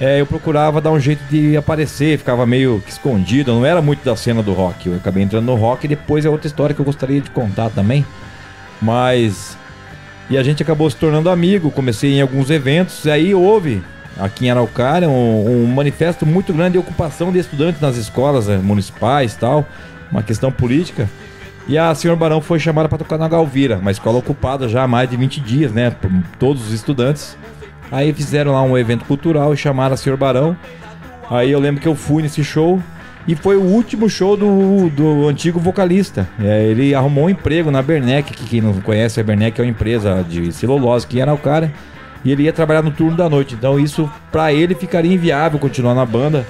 é, 0.00 0.20
eu 0.20 0.26
procurava 0.26 0.80
dar 0.80 0.90
um 0.90 0.98
jeito 0.98 1.22
de 1.30 1.56
aparecer, 1.56 2.18
ficava 2.18 2.44
meio 2.44 2.82
que 2.84 2.90
escondido. 2.90 3.52
Não 3.52 3.64
era 3.64 3.80
muito 3.80 4.04
da 4.04 4.16
cena 4.16 4.42
do 4.42 4.52
rock. 4.52 4.88
Eu 4.88 4.96
acabei 4.96 5.22
entrando 5.22 5.46
no 5.46 5.54
rock 5.54 5.84
e 5.84 5.88
depois 5.88 6.24
é 6.24 6.28
outra 6.28 6.46
história 6.46 6.74
que 6.74 6.80
eu 6.80 6.84
gostaria 6.84 7.20
de 7.20 7.30
contar 7.30 7.70
também. 7.70 8.04
Mas. 8.80 9.56
E 10.28 10.36
a 10.36 10.42
gente 10.42 10.62
acabou 10.62 10.88
se 10.90 10.96
tornando 10.96 11.28
amigo, 11.28 11.70
comecei 11.70 12.14
em 12.14 12.20
alguns 12.20 12.48
eventos, 12.48 13.04
e 13.04 13.10
aí 13.10 13.34
houve 13.34 13.82
aqui 14.18 14.46
em 14.46 14.50
Araucária 14.50 15.08
um, 15.08 15.64
um 15.64 15.66
manifesto 15.66 16.26
muito 16.26 16.52
grande 16.52 16.72
de 16.72 16.78
ocupação 16.78 17.32
de 17.32 17.38
estudantes 17.38 17.80
nas 17.80 17.96
escolas 17.96 18.48
eh, 18.48 18.58
municipais 18.58 19.34
tal, 19.34 19.66
uma 20.10 20.22
questão 20.22 20.50
política. 20.52 21.08
E 21.68 21.78
a 21.78 21.94
senhora 21.94 22.18
Barão 22.18 22.40
foi 22.40 22.58
chamada 22.58 22.88
para 22.88 22.98
tocar 22.98 23.18
na 23.18 23.28
Galvira, 23.28 23.78
uma 23.78 23.90
escola 23.90 24.18
ocupada 24.18 24.68
já 24.68 24.82
há 24.82 24.88
mais 24.88 25.08
de 25.08 25.16
20 25.16 25.40
dias, 25.40 25.72
né? 25.72 25.90
Por 25.90 26.10
todos 26.38 26.66
os 26.66 26.72
estudantes. 26.72 27.36
Aí 27.90 28.12
fizeram 28.12 28.52
lá 28.52 28.62
um 28.62 28.76
evento 28.76 29.04
cultural 29.04 29.54
e 29.54 29.56
chamaram 29.56 29.94
a 29.94 29.96
senhora 29.96 30.18
Barão. 30.18 30.56
Aí 31.30 31.50
eu 31.50 31.60
lembro 31.60 31.80
que 31.80 31.86
eu 31.86 31.94
fui 31.94 32.22
nesse 32.22 32.42
show 32.42 32.82
e 33.26 33.36
foi 33.36 33.56
o 33.56 33.62
último 33.62 34.08
show 34.08 34.36
do, 34.36 34.90
do 34.90 35.28
antigo 35.28 35.60
vocalista. 35.60 36.28
É, 36.40 36.64
ele 36.64 36.94
arrumou 36.94 37.26
um 37.26 37.30
emprego 37.30 37.70
na 37.70 37.80
Bernec, 37.80 38.32
que 38.32 38.44
quem 38.44 38.60
não 38.60 38.74
conhece, 38.80 39.20
a 39.20 39.22
Bernec 39.22 39.60
é 39.60 39.64
uma 39.64 39.70
empresa 39.70 40.24
de 40.28 40.52
celulose 40.52 41.06
que 41.06 41.20
era 41.20 41.30
Araucária. 41.30 41.72
E 42.24 42.30
ele 42.30 42.44
ia 42.44 42.52
trabalhar 42.52 42.82
no 42.82 42.90
turno 42.90 43.16
da 43.16 43.28
noite. 43.28 43.54
Então 43.54 43.78
isso, 43.80 44.10
pra 44.30 44.52
ele, 44.52 44.74
ficaria 44.74 45.12
inviável 45.12 45.58
continuar 45.58 45.94
na 45.94 46.06
banda. 46.06 46.46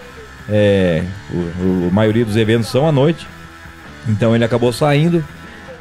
É, 0.49 1.03
o, 1.33 1.37
o- 1.37 1.89
a 1.91 1.95
maioria 1.95 2.25
dos 2.25 2.37
eventos 2.37 2.69
são 2.69 2.87
à 2.87 2.93
noite. 2.93 3.27
Então 4.09 4.35
ele 4.35 4.45
acabou 4.45 4.73
saindo. 4.73 5.25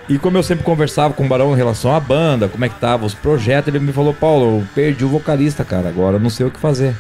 E 0.09 0.17
como 0.17 0.37
eu 0.37 0.43
sempre 0.43 0.63
conversava 0.63 1.13
com 1.13 1.25
o 1.25 1.27
Barão 1.27 1.53
em 1.53 1.57
relação 1.57 1.95
à 1.95 1.99
banda, 1.99 2.47
como 2.47 2.65
é 2.65 2.69
que 2.69 2.75
tava 2.79 3.05
os 3.05 3.13
projetos, 3.13 3.67
ele 3.73 3.79
me 3.83 3.93
falou, 3.93 4.13
Paulo, 4.13 4.59
eu 4.59 4.63
perdi 4.75 5.05
o 5.05 5.09
vocalista, 5.09 5.63
cara, 5.63 5.87
agora 5.89 6.19
não 6.19 6.29
sei 6.29 6.45
o 6.45 6.51
que 6.51 6.59
fazer. 6.59 6.93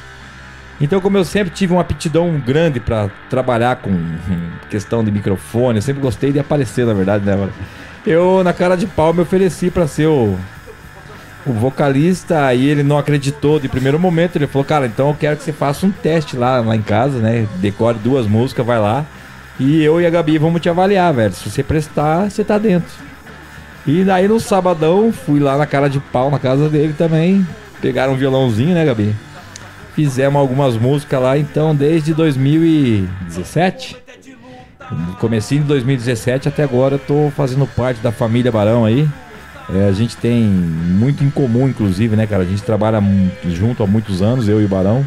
Então, 0.79 0.99
como 1.01 1.17
eu 1.17 1.25
sempre 1.25 1.53
tive 1.53 1.73
uma 1.73 1.81
aptidão 1.81 2.39
grande 2.39 2.79
pra 2.79 3.09
trabalhar 3.29 3.75
com 3.77 3.89
hum, 3.89 4.49
questão 4.69 5.03
de 5.03 5.11
microfone, 5.11 5.77
eu 5.77 5.81
sempre 5.81 6.01
gostei 6.01 6.31
de 6.31 6.39
aparecer, 6.39 6.85
na 6.85 6.93
verdade, 6.93 7.25
né, 7.25 7.35
mano? 7.35 7.51
Eu, 8.05 8.43
na 8.43 8.53
cara 8.53 8.75
de 8.75 8.87
pau, 8.87 9.13
me 9.13 9.21
ofereci 9.21 9.69
pra 9.69 9.87
ser 9.87 10.07
o, 10.07 10.37
o 11.45 11.53
vocalista 11.53 12.53
e 12.53 12.67
ele 12.67 12.83
não 12.83 12.97
acreditou 12.97 13.59
de 13.59 13.67
primeiro 13.67 13.99
momento. 13.99 14.35
Ele 14.35 14.47
falou, 14.47 14.65
cara, 14.65 14.85
então 14.85 15.09
eu 15.09 15.15
quero 15.15 15.37
que 15.37 15.43
você 15.43 15.51
faça 15.51 15.85
um 15.85 15.91
teste 15.91 16.35
lá, 16.35 16.59
lá 16.59 16.75
em 16.75 16.81
casa, 16.81 17.19
né? 17.19 17.47
Decore 17.55 17.97
duas 17.99 18.27
músicas, 18.27 18.65
vai 18.65 18.79
lá. 18.79 19.05
E 19.59 19.83
eu 19.83 20.01
e 20.01 20.05
a 20.05 20.09
Gabi 20.09 20.37
vamos 20.37 20.61
te 20.61 20.69
avaliar, 20.69 21.13
velho. 21.13 21.33
Se 21.33 21.49
você 21.49 21.63
prestar, 21.63 22.29
você 22.29 22.43
tá 22.43 22.57
dentro. 22.57 22.91
E 23.85 24.03
daí 24.03 24.27
no 24.27 24.39
sabadão, 24.39 25.11
fui 25.11 25.39
lá 25.39 25.57
na 25.57 25.65
cara 25.65 25.89
de 25.89 25.99
pau 25.99 26.29
na 26.29 26.39
casa 26.39 26.69
dele 26.69 26.93
também. 26.97 27.45
Pegaram 27.81 28.13
um 28.13 28.17
violãozinho, 28.17 28.75
né, 28.75 28.85
Gabi? 28.85 29.15
Fizemos 29.95 30.39
algumas 30.39 30.77
músicas 30.77 31.21
lá, 31.21 31.37
então 31.37 31.75
desde 31.75 32.13
2017. 32.13 33.97
No 34.91 35.15
comecinho 35.15 35.61
de 35.61 35.67
2017 35.69 36.49
até 36.49 36.63
agora 36.63 36.95
eu 36.95 36.99
tô 36.99 37.31
fazendo 37.35 37.65
parte 37.65 38.01
da 38.01 38.11
família 38.11 38.51
Barão 38.51 38.85
aí. 38.85 39.07
É, 39.73 39.87
a 39.87 39.91
gente 39.91 40.17
tem 40.17 40.43
muito 40.43 41.23
em 41.23 41.29
comum, 41.29 41.67
inclusive, 41.67 42.15
né, 42.15 42.27
cara? 42.27 42.43
A 42.43 42.45
gente 42.45 42.61
trabalha 42.61 43.01
junto 43.47 43.83
há 43.83 43.87
muitos 43.87 44.21
anos, 44.21 44.49
eu 44.49 44.61
e 44.61 44.65
o 44.65 44.67
Barão. 44.67 45.05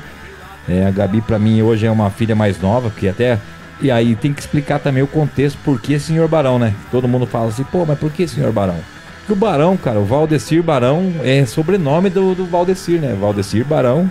É, 0.69 0.87
a 0.87 0.91
Gabi, 0.91 1.21
pra 1.21 1.39
mim, 1.39 1.61
hoje 1.61 1.85
é 1.85 1.91
uma 1.91 2.09
filha 2.11 2.35
mais 2.35 2.61
nova, 2.61 2.91
que 2.91 3.07
até. 3.07 3.39
E 3.81 3.91
aí 3.91 4.17
tem 4.17 4.33
que 4.33 4.41
explicar 4.41 4.79
também 4.79 5.03
o 5.03 5.07
contexto, 5.07 5.59
por 5.65 5.81
que 5.81 5.99
senhor 5.99 6.29
Barão, 6.29 6.59
né? 6.59 6.73
Todo 6.91 7.09
mundo 7.09 7.27
fala 7.27 7.49
assim, 7.49 7.65
pô, 7.65 7.85
mas 7.85 7.99
por 7.99 8.11
que 8.11 8.27
senhor 8.27 8.53
Barão? 8.53 8.79
Porque 9.19 9.33
o 9.33 9.37
Barão, 9.37 9.77
cara, 9.77 9.99
o 9.99 10.05
Valdecir 10.05 10.63
Barão 10.63 11.13
é 11.23 11.45
sobrenome 11.45 12.09
do, 12.09 12.35
do 12.35 12.47
Valdecir, 12.47 13.01
né? 13.01 13.17
Valdecir 13.19 13.65
Barão, 13.65 14.09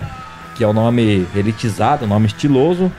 que 0.54 0.62
é 0.62 0.66
o 0.66 0.72
nome 0.72 1.26
elitizado, 1.34 2.06
nome 2.06 2.26
estiloso, 2.26 2.92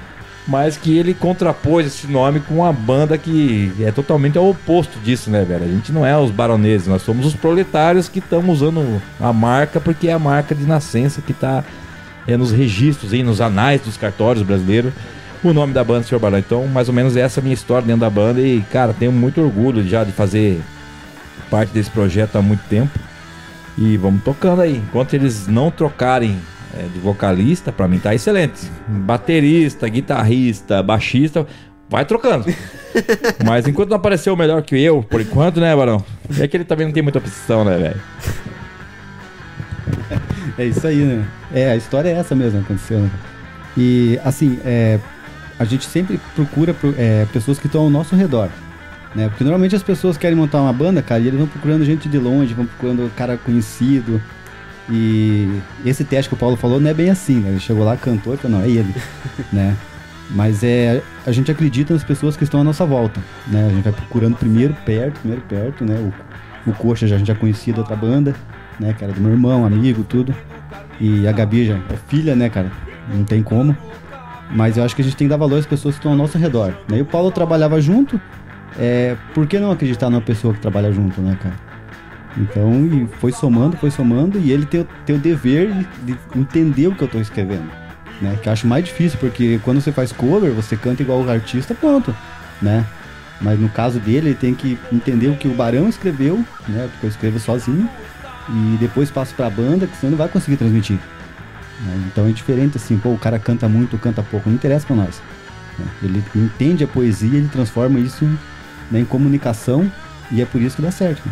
mas 0.47 0.77
que 0.77 0.97
ele 0.97 1.13
contrapôs 1.13 1.87
esse 1.87 2.07
nome 2.07 2.39
com 2.39 2.55
uma 2.55 2.71
banda 2.71 3.17
que 3.17 3.73
é 3.79 3.91
totalmente 3.91 4.37
ao 4.37 4.49
oposto 4.49 4.99
disso, 4.99 5.29
né, 5.29 5.43
velho? 5.43 5.65
A 5.65 5.67
gente 5.67 5.91
não 5.91 6.05
é 6.05 6.15
os 6.17 6.29
baroneses, 6.29 6.87
nós 6.87 7.01
somos 7.01 7.25
os 7.25 7.35
proletários 7.35 8.07
que 8.07 8.19
estamos 8.19 8.61
usando 8.61 9.01
a 9.19 9.33
marca 9.33 9.79
porque 9.79 10.07
é 10.07 10.13
a 10.13 10.19
marca 10.19 10.53
de 10.53 10.63
nascença 10.65 11.21
que 11.21 11.33
tá 11.33 11.63
é, 12.27 12.37
nos 12.37 12.51
registros, 12.51 13.13
aí, 13.13 13.23
nos 13.23 13.41
anais 13.41 13.81
dos 13.81 13.97
cartórios 13.97 14.45
brasileiros, 14.45 14.93
o 15.43 15.53
nome 15.53 15.73
da 15.73 15.83
banda 15.83 16.05
Sr. 16.05 16.19
Barão. 16.19 16.39
Então, 16.39 16.67
mais 16.67 16.87
ou 16.87 16.93
menos 16.93 17.17
essa 17.17 17.39
é 17.39 17.41
a 17.41 17.43
minha 17.43 17.53
história 17.53 17.85
dentro 17.85 18.01
da 18.01 18.09
banda 18.09 18.41
e, 18.41 18.61
cara, 18.71 18.93
tenho 18.93 19.11
muito 19.11 19.41
orgulho 19.41 19.87
já 19.87 20.03
de 20.03 20.11
fazer 20.11 20.61
parte 21.49 21.71
desse 21.71 21.89
projeto 21.89 22.35
há 22.35 22.41
muito 22.41 22.61
tempo. 22.67 22.97
E 23.77 23.97
vamos 23.97 24.23
tocando 24.23 24.61
aí. 24.61 24.77
Enquanto 24.77 25.13
eles 25.13 25.47
não 25.47 25.69
trocarem 25.69 26.39
é, 26.78 26.84
de 26.93 26.99
vocalista, 26.99 27.71
pra 27.71 27.88
mim 27.88 27.99
tá 27.99 28.13
excelente. 28.13 28.69
Baterista, 28.88 29.88
guitarrista, 29.88 30.82
baixista, 30.84 31.45
vai 31.89 32.05
trocando. 32.05 32.45
Mas 33.45 33.67
enquanto 33.67 33.89
não 33.89 33.97
apareceu 33.97 34.34
o 34.34 34.38
melhor 34.38 34.61
que 34.61 34.76
eu, 34.80 35.03
por 35.03 35.21
enquanto, 35.21 35.59
né, 35.59 35.76
Barão? 35.76 36.03
É 36.39 36.47
que 36.47 36.57
ele 36.57 36.63
também 36.65 36.86
não 36.86 36.93
tem 36.93 37.03
muita 37.03 37.19
opção, 37.19 37.63
né, 37.65 37.78
velho? 37.78 38.01
É 40.57 40.65
isso 40.65 40.86
aí, 40.88 40.97
né? 40.97 41.26
É, 41.53 41.71
a 41.71 41.76
história 41.76 42.09
é 42.09 42.13
essa 42.13 42.34
mesmo 42.36 42.59
aconteceu, 42.61 42.99
né? 42.99 43.09
E, 43.78 44.19
assim, 44.23 44.57
é, 44.65 44.99
a 45.59 45.65
gente 45.65 45.86
sempre 45.86 46.19
procura 46.34 46.73
pro- 46.73 46.95
é, 46.97 47.26
pessoas 47.34 47.59
que 47.59 47.67
estão 47.67 47.82
ao 47.82 47.89
nosso 47.89 48.15
redor, 48.15 48.49
né? 49.13 49.28
Porque 49.28 49.43
normalmente 49.43 49.76
as 49.76 49.84
pessoas 49.84 50.17
querem 50.17 50.36
montar 50.38 50.61
uma 50.61 50.71
banda, 50.71 51.01
cara, 51.01 51.21
e 51.21 51.28
eles 51.28 51.38
vão 51.38 51.47
procurando 51.47 51.84
gente 51.84 52.07
de 52.07 52.17
longe, 52.17 52.53
vão 52.53 52.65
procurando 52.65 53.11
cara 53.15 53.38
conhecido. 53.38 54.21
E 54.89 55.61
esse 55.86 56.03
teste 56.03 56.29
que 56.29 56.36
o 56.36 56.38
Paulo 56.38 56.55
falou 56.55 56.79
não 56.79 56.89
é 56.89 56.93
bem 56.93 57.09
assim, 57.09 57.39
né? 57.39 57.49
Ele 57.49 57.59
chegou 57.59 57.83
lá, 57.83 57.97
cantou 57.97 58.33
e 58.33 58.38
falou, 58.38 58.59
não, 58.59 58.65
é 58.65 58.69
ele, 58.69 58.93
né? 59.51 59.75
Mas 60.31 60.63
é, 60.63 61.01
a 61.25 61.31
gente 61.31 61.51
acredita 61.51 61.93
nas 61.93 62.03
pessoas 62.03 62.36
que 62.36 62.43
estão 62.43 62.61
à 62.61 62.63
nossa 62.63 62.86
volta, 62.86 63.19
né? 63.47 63.67
A 63.67 63.69
gente 63.69 63.83
vai 63.83 63.93
procurando 63.93 64.36
primeiro 64.36 64.75
perto, 64.86 65.19
primeiro 65.19 65.43
perto, 65.43 65.86
né? 65.86 65.95
O, 66.65 66.69
o 66.69 66.73
Coxa 66.73 67.07
já, 67.07 67.15
a 67.15 67.17
gente 67.17 67.27
já 67.27 67.36
conhecia 67.36 67.73
da 67.73 67.81
outra 67.81 67.95
banda, 67.95 68.36
né? 68.79 68.93
Que 68.93 69.03
era 69.03 69.13
do 69.13 69.21
meu 69.21 69.31
irmão, 69.31 69.65
amigo, 69.65 70.03
tudo. 70.03 70.33
E 70.99 71.27
a 71.27 71.31
Gabi 71.31 71.65
já 71.65 71.75
é 71.75 71.97
filha, 72.07 72.36
né, 72.36 72.49
cara? 72.49 72.71
Não 73.13 73.23
tem 73.23 73.43
como. 73.43 73.75
Mas 74.51 74.77
eu 74.77 74.83
acho 74.83 74.95
que 74.95 75.01
a 75.01 75.05
gente 75.05 75.17
tem 75.17 75.27
que 75.27 75.29
dar 75.29 75.38
valor 75.38 75.59
às 75.59 75.65
pessoas 75.65 75.95
que 75.95 75.99
estão 75.99 76.11
ao 76.11 76.17
nosso 76.17 76.38
redor. 76.38 76.73
Né? 76.89 76.99
E 76.99 77.01
o 77.01 77.05
Paulo 77.05 77.31
trabalhava 77.31 77.79
junto. 77.81 78.19
É, 78.77 79.15
por 79.33 79.47
que 79.47 79.59
não 79.59 79.71
acreditar 79.71 80.09
numa 80.09 80.21
pessoa 80.21 80.53
que 80.53 80.59
trabalha 80.59 80.91
junto, 80.91 81.21
né, 81.21 81.38
cara? 81.41 81.55
Então, 82.38 82.86
e 82.86 83.07
foi 83.19 83.31
somando, 83.31 83.77
foi 83.77 83.89
somando, 83.89 84.38
e 84.39 84.51
ele 84.51 84.65
tem, 84.65 84.86
tem 85.05 85.15
o 85.15 85.19
dever 85.19 85.71
de, 85.71 86.13
de 86.13 86.17
entender 86.36 86.88
o 86.88 86.95
que 86.95 87.01
eu 87.01 87.07
tô 87.07 87.19
escrevendo. 87.19 87.69
Né? 88.21 88.38
Que 88.41 88.49
eu 88.49 88.53
acho 88.53 88.67
mais 88.67 88.83
difícil, 88.83 89.17
porque 89.19 89.59
quando 89.63 89.79
você 89.81 89.91
faz 89.91 90.11
cover, 90.11 90.51
você 90.51 90.75
canta 90.75 91.01
igual 91.01 91.21
o 91.21 91.29
artista, 91.29 91.73
pronto. 91.73 92.13
Né? 92.61 92.86
Mas 93.41 93.59
no 93.59 93.69
caso 93.69 93.99
dele, 93.99 94.29
ele 94.29 94.36
tem 94.36 94.53
que 94.53 94.77
entender 94.91 95.27
o 95.27 95.36
que 95.36 95.47
o 95.47 95.53
Barão 95.53 95.89
escreveu, 95.89 96.38
né? 96.67 96.88
Porque 96.91 97.05
eu 97.05 97.09
escrevo 97.09 97.39
sozinho. 97.39 97.89
E 98.49 98.77
depois 98.79 99.09
passo 99.11 99.33
pra 99.33 99.49
banda, 99.49 99.88
que 99.88 99.95
senão 99.97 100.11
não 100.11 100.17
vai 100.17 100.29
conseguir 100.29 100.55
transmitir. 100.57 100.97
né? 101.81 102.03
Então 102.07 102.27
é 102.27 102.31
diferente 102.31 102.77
assim, 102.77 102.97
pô, 102.97 103.09
o 103.09 103.17
cara 103.17 103.39
canta 103.39 103.67
muito, 103.67 103.97
canta 103.97 104.23
pouco, 104.23 104.49
não 104.49 104.55
interessa 104.55 104.86
pra 104.86 104.95
nós. 104.95 105.21
né? 105.79 105.86
Ele 106.03 106.23
entende 106.36 106.83
a 106.83 106.88
poesia, 106.88 107.38
ele 107.38 107.49
transforma 107.49 107.99
isso 107.99 108.23
né, 108.91 108.99
em 108.99 109.05
comunicação 109.05 109.91
e 110.31 110.41
é 110.41 110.45
por 110.45 110.61
isso 110.61 110.77
que 110.77 110.81
dá 110.81 110.91
certo. 110.91 111.21
né? 111.25 111.31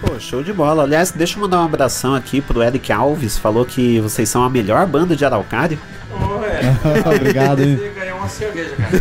Pô, 0.00 0.18
show 0.18 0.42
de 0.42 0.52
bola. 0.52 0.82
Aliás, 0.84 1.10
deixa 1.10 1.36
eu 1.36 1.42
mandar 1.42 1.60
um 1.60 1.64
abração 1.64 2.14
aqui 2.14 2.40
pro 2.40 2.62
Eric 2.62 2.90
Alves. 2.92 3.36
Falou 3.36 3.64
que 3.66 4.00
vocês 4.00 4.28
são 4.28 4.42
a 4.42 4.48
melhor 4.50 4.86
banda 4.86 5.14
de 5.14 5.24
Araucária. 5.24 5.78
Obrigado, 7.14 7.62
hein? 7.62 7.76
Você 7.76 7.88
ganhou 7.90 8.18
uma 8.18 8.28
cerveja, 8.28 8.74
cara. 8.76 8.96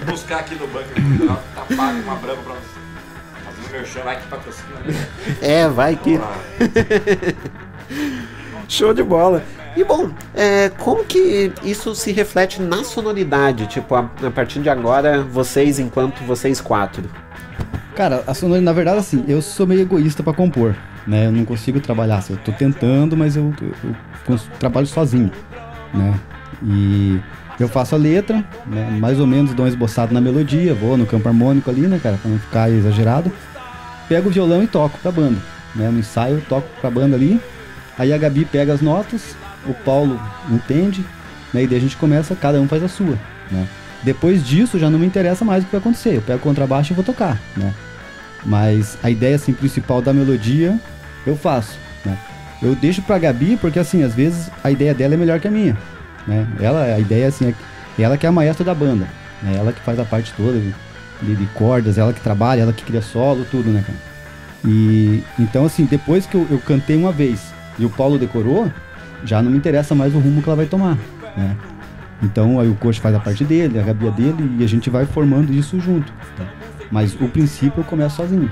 E 0.00 0.04
buscar 0.04 0.38
aqui 0.40 0.54
no 0.54 0.66
banco, 0.68 0.88
tá 1.54 1.62
pago 1.76 1.98
uma 2.00 2.14
branca 2.16 2.40
pra 2.42 2.54
você. 2.54 2.80
Fazendo 3.44 3.70
meu 3.72 3.84
show, 3.84 4.02
vai 4.04 4.16
que 4.20 4.26
patrocina. 4.28 4.68
né? 4.84 5.08
É, 5.40 5.68
vai 5.68 5.96
que. 5.96 6.20
Show 8.68 8.94
de 8.94 9.02
bola. 9.02 9.42
E 9.76 9.84
bom, 9.84 10.10
é, 10.34 10.70
como 10.78 11.04
que 11.04 11.52
isso 11.62 11.94
se 11.94 12.12
reflete 12.12 12.60
na 12.60 12.84
sonoridade? 12.84 13.66
Tipo, 13.66 13.94
a, 13.94 14.10
a 14.22 14.30
partir 14.30 14.60
de 14.60 14.70
agora, 14.70 15.22
vocês 15.22 15.78
enquanto 15.78 16.22
vocês 16.24 16.60
quatro. 16.60 17.04
Cara, 17.94 18.24
a 18.26 18.32
sonoridade, 18.34 18.64
na 18.64 18.72
verdade, 18.72 18.98
assim, 18.98 19.24
eu 19.28 19.42
sou 19.42 19.66
meio 19.66 19.82
egoísta 19.82 20.22
pra 20.22 20.32
compor, 20.32 20.74
né? 21.06 21.26
Eu 21.26 21.32
não 21.32 21.44
consigo 21.44 21.78
trabalhar, 21.80 22.16
assim, 22.18 22.32
eu 22.32 22.38
tô 22.38 22.50
tentando, 22.52 23.16
mas 23.16 23.36
eu, 23.36 23.52
eu- 23.60 23.94
eu 24.28 24.38
trabalho 24.58 24.86
sozinho, 24.86 25.30
né? 25.92 26.14
E 26.64 27.20
eu 27.60 27.68
faço 27.68 27.94
a 27.94 27.98
letra, 27.98 28.42
né? 28.66 28.96
Mais 28.98 29.20
ou 29.20 29.26
menos 29.26 29.52
dou 29.52 29.64
uma 29.66 29.68
esboçada 29.68 30.12
na 30.12 30.20
melodia, 30.22 30.72
vou 30.72 30.96
no 30.96 31.04
campo 31.04 31.28
harmônico 31.28 31.68
ali, 31.70 31.82
né, 31.82 32.00
cara, 32.02 32.16
pra 32.16 32.30
não 32.30 32.38
ficar 32.38 32.70
exagerado. 32.70 33.30
Pego 34.08 34.28
o 34.30 34.32
violão 34.32 34.62
e 34.62 34.66
toco 34.66 34.98
pra 34.98 35.12
banda, 35.12 35.38
né? 35.74 35.90
No 35.90 35.98
ensaio 35.98 36.36
eu 36.36 36.42
toco 36.48 36.66
pra 36.80 36.90
banda 36.90 37.14
ali. 37.16 37.38
Aí 37.98 38.10
a 38.12 38.16
Gabi 38.18 38.46
pega 38.46 38.72
as 38.72 38.80
notas, 38.80 39.36
o 39.66 39.74
Paulo 39.74 40.18
entende, 40.50 41.04
né? 41.52 41.62
E 41.64 41.66
daí 41.66 41.76
a 41.76 41.80
gente 41.80 41.96
começa, 41.98 42.34
cada 42.34 42.58
um 42.58 42.66
faz 42.66 42.82
a 42.82 42.88
sua, 42.88 43.18
né? 43.50 43.66
Depois 44.02 44.44
disso 44.44 44.78
já 44.78 44.90
não 44.90 44.98
me 44.98 45.06
interessa 45.06 45.44
mais 45.44 45.62
o 45.62 45.66
que 45.66 45.72
vai 45.72 45.80
acontecer. 45.80 46.16
Eu 46.16 46.22
pego 46.22 46.38
o 46.38 46.42
contrabaixo 46.42 46.92
e 46.92 46.96
vou 46.96 47.04
tocar, 47.04 47.38
né? 47.56 47.72
Mas 48.44 48.98
a 49.02 49.08
ideia 49.10 49.36
assim 49.36 49.52
principal 49.52 50.02
da 50.02 50.12
melodia 50.12 50.78
eu 51.26 51.36
faço, 51.36 51.78
né? 52.04 52.16
Eu 52.60 52.74
deixo 52.74 53.00
pra 53.02 53.18
Gabi 53.18 53.56
porque 53.56 53.78
assim, 53.78 54.02
às 54.02 54.14
vezes 54.14 54.50
a 54.64 54.70
ideia 54.70 54.92
dela 54.94 55.14
é 55.14 55.16
melhor 55.16 55.38
que 55.40 55.46
a 55.48 55.50
minha, 55.50 55.76
né? 56.26 56.46
Ela, 56.60 56.82
a 56.84 56.98
ideia 56.98 57.28
assim, 57.28 57.54
é 57.98 58.02
ela 58.02 58.16
que 58.16 58.26
é 58.26 58.28
a 58.28 58.32
maestra 58.32 58.64
da 58.64 58.74
banda, 58.74 59.06
né? 59.42 59.54
Ela 59.56 59.72
que 59.72 59.80
faz 59.82 59.98
a 60.00 60.04
parte 60.04 60.32
toda 60.36 60.58
de, 60.58 61.34
de- 61.36 61.46
cordas, 61.54 61.98
ela 61.98 62.12
que 62.12 62.20
trabalha, 62.20 62.62
ela 62.62 62.72
que 62.72 62.84
cria 62.84 63.02
solo, 63.02 63.44
tudo, 63.50 63.70
né, 63.70 63.84
cara? 63.86 63.98
E 64.64 65.22
então 65.38 65.64
assim, 65.64 65.84
depois 65.84 66.26
que 66.26 66.34
eu, 66.36 66.46
eu 66.50 66.58
cantei 66.58 66.96
uma 66.96 67.12
vez 67.12 67.52
e 67.78 67.84
o 67.84 67.90
Paulo 67.90 68.18
decorou, 68.18 68.70
já 69.24 69.40
não 69.40 69.50
me 69.50 69.56
interessa 69.58 69.94
mais 69.94 70.12
o 70.14 70.18
rumo 70.18 70.42
que 70.42 70.48
ela 70.48 70.56
vai 70.56 70.66
tomar, 70.66 70.96
né? 71.36 71.56
Então 72.22 72.60
aí 72.60 72.68
o 72.68 72.74
coach 72.74 73.00
faz 73.00 73.14
a 73.14 73.20
parte 73.20 73.44
dele, 73.44 73.78
a 73.78 73.82
Gabi 73.82 74.06
a 74.06 74.10
dele 74.10 74.56
e 74.58 74.64
a 74.64 74.68
gente 74.68 74.88
vai 74.88 75.04
formando 75.04 75.52
isso 75.52 75.80
junto. 75.80 76.12
tá? 76.36 76.44
Mas 76.90 77.14
o 77.14 77.28
princípio 77.28 77.80
eu 77.80 77.84
começo 77.84 78.16
sozinho. 78.16 78.50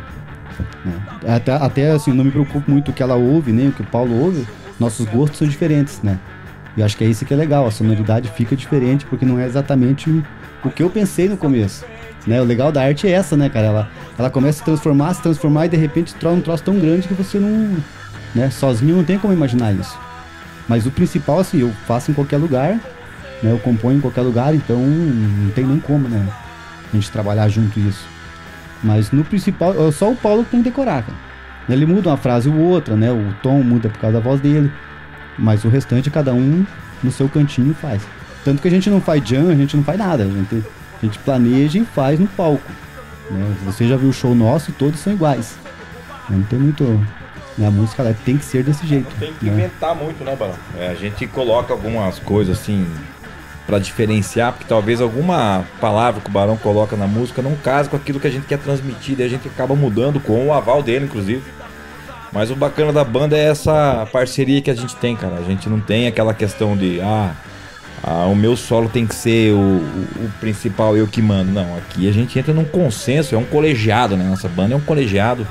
né? 0.84 0.92
Até, 1.26 1.52
até 1.52 1.90
assim, 1.92 2.12
não 2.12 2.24
me 2.24 2.30
preocupo 2.30 2.70
muito 2.70 2.90
o 2.90 2.94
que 2.94 3.02
ela 3.02 3.14
ouve, 3.14 3.52
nem 3.52 3.68
o 3.68 3.72
que 3.72 3.82
o 3.82 3.86
Paulo 3.86 4.18
ouve. 4.18 4.46
Nossos 4.78 5.06
gostos 5.06 5.38
são 5.38 5.46
diferentes, 5.46 6.02
né? 6.02 6.18
E 6.76 6.80
eu 6.80 6.86
acho 6.86 6.96
que 6.96 7.04
é 7.04 7.06
isso 7.06 7.24
que 7.24 7.34
é 7.34 7.36
legal, 7.36 7.66
a 7.66 7.70
sonoridade 7.70 8.30
fica 8.30 8.56
diferente 8.56 9.04
porque 9.04 9.26
não 9.26 9.38
é 9.38 9.44
exatamente 9.44 10.10
o, 10.64 10.70
que 10.70 10.82
eu 10.82 10.90
pensei 10.90 11.28
no 11.28 11.36
começo. 11.36 11.84
Né? 12.26 12.40
O 12.40 12.44
legal 12.44 12.70
da 12.70 12.82
arte 12.82 13.06
é 13.06 13.10
essa, 13.10 13.36
né, 13.36 13.48
cara? 13.48 13.66
Ela, 13.66 13.90
ela 14.18 14.30
começa 14.30 14.58
a 14.58 14.60
se 14.60 14.64
transformar, 14.64 15.14
se 15.14 15.22
transformar 15.22 15.66
e 15.66 15.68
de 15.70 15.76
repente 15.76 16.14
torna 16.14 16.38
um 16.38 16.40
troço 16.40 16.62
tão 16.62 16.78
grande 16.78 17.08
que 17.08 17.14
você 17.14 17.38
não. 17.38 17.76
Né? 18.34 18.50
Sozinho 18.50 18.96
não 18.96 19.04
tem 19.04 19.18
como 19.18 19.32
imaginar 19.32 19.72
isso. 19.74 19.98
Mas 20.68 20.86
o 20.86 20.90
principal, 20.90 21.40
assim, 21.40 21.60
eu 21.60 21.70
faço 21.86 22.10
em 22.10 22.14
qualquer 22.14 22.36
lugar 22.36 22.78
né? 23.42 23.50
Eu 23.52 23.58
componho 23.58 23.98
em 23.98 24.00
qualquer 24.00 24.22
lugar, 24.22 24.54
então 24.54 24.78
não 24.78 25.50
tem 25.50 25.64
nem 25.64 25.78
como, 25.78 26.08
né? 26.08 26.26
A 26.92 26.96
gente 26.96 27.10
trabalhar 27.10 27.48
junto 27.48 27.78
isso. 27.78 28.04
Mas 28.82 29.10
no 29.10 29.24
principal, 29.24 29.74
é 29.88 29.92
só 29.92 30.10
o 30.10 30.16
Paulo 30.16 30.44
que 30.44 30.50
tem 30.50 30.62
que 30.62 30.70
decorar, 30.70 31.02
cara. 31.02 31.18
Ele 31.68 31.86
muda 31.86 32.08
uma 32.10 32.16
frase 32.16 32.48
ou 32.48 32.56
outra, 32.56 32.96
né? 32.96 33.12
O 33.12 33.34
tom 33.42 33.62
muda 33.62 33.88
por 33.88 33.98
causa 33.98 34.18
da 34.18 34.22
voz 34.22 34.40
dele. 34.40 34.72
Mas 35.38 35.64
o 35.64 35.68
restante, 35.68 36.10
cada 36.10 36.34
um 36.34 36.66
no 37.02 37.12
seu 37.12 37.28
cantinho 37.28 37.74
faz. 37.74 38.02
Tanto 38.44 38.60
que 38.60 38.68
a 38.68 38.70
gente 38.70 38.90
não 38.90 39.00
faz 39.00 39.22
jam, 39.26 39.48
a 39.48 39.54
gente 39.54 39.76
não 39.76 39.84
faz 39.84 39.98
nada. 39.98 40.24
A 40.24 40.26
gente, 40.26 40.64
a 41.00 41.06
gente 41.06 41.18
planeja 41.20 41.78
e 41.78 41.84
faz 41.84 42.18
no 42.18 42.26
palco. 42.26 42.70
Né? 43.30 43.54
Você 43.64 43.86
já 43.86 43.96
viu 43.96 44.08
o 44.08 44.12
show 44.12 44.34
nosso, 44.34 44.72
todos 44.72 44.98
são 44.98 45.12
iguais. 45.12 45.56
Não 46.28 46.42
tem 46.42 46.58
muito. 46.58 46.84
né? 47.56 47.66
A 47.66 47.70
música 47.70 48.02
ela 48.02 48.16
tem 48.24 48.36
que 48.36 48.44
ser 48.44 48.64
desse 48.64 48.86
jeito. 48.86 49.14
Tem 49.20 49.32
que 49.34 49.44
né? 49.44 49.52
inventar 49.52 49.94
muito, 49.94 50.24
né, 50.24 50.34
Barão? 50.34 50.54
É, 50.76 50.88
a 50.88 50.94
gente 50.94 51.26
coloca 51.26 51.72
algumas 51.72 52.18
coisas 52.18 52.58
assim 52.58 52.84
pra 53.66 53.78
diferenciar, 53.78 54.52
porque 54.52 54.64
talvez 54.68 55.00
alguma 55.00 55.64
palavra 55.80 56.20
que 56.20 56.28
o 56.28 56.32
Barão 56.32 56.56
coloca 56.56 56.96
na 56.96 57.06
música 57.06 57.40
não 57.40 57.54
case 57.56 57.88
com 57.88 57.96
aquilo 57.96 58.18
que 58.18 58.26
a 58.26 58.30
gente 58.30 58.46
quer 58.46 58.58
transmitir, 58.58 59.16
daí 59.16 59.26
a 59.26 59.30
gente 59.30 59.46
acaba 59.46 59.74
mudando 59.76 60.18
com 60.18 60.46
o 60.46 60.52
aval 60.52 60.82
dele, 60.82 61.04
inclusive. 61.04 61.42
Mas 62.32 62.50
o 62.50 62.56
bacana 62.56 62.92
da 62.92 63.04
banda 63.04 63.36
é 63.36 63.44
essa 63.48 64.08
parceria 64.12 64.60
que 64.62 64.70
a 64.70 64.74
gente 64.74 64.94
tem, 64.96 65.16
cara. 65.16 65.36
A 65.36 65.42
gente 65.42 65.68
não 65.68 65.80
tem 65.80 66.06
aquela 66.06 66.32
questão 66.32 66.76
de, 66.76 67.00
ah, 67.00 67.32
ah, 68.04 68.26
o 68.26 68.34
meu 68.36 68.56
solo 68.56 68.88
tem 68.88 69.04
que 69.06 69.14
ser 69.14 69.52
o, 69.52 69.56
o- 69.58 70.24
o 70.26 70.30
principal, 70.40 70.96
eu 70.96 71.06
que 71.08 71.20
mando. 71.20 71.50
Não, 71.52 71.76
aqui 71.76 72.08
a 72.08 72.12
gente 72.12 72.38
entra 72.38 72.54
num 72.54 72.64
consenso, 72.64 73.34
é 73.34 73.38
um 73.38 73.44
colegiado, 73.44 74.16
né? 74.16 74.24
Nossa 74.24 74.48
banda 74.48 74.74
é 74.74 74.76
um 74.76 74.80
colegiado 74.80 75.46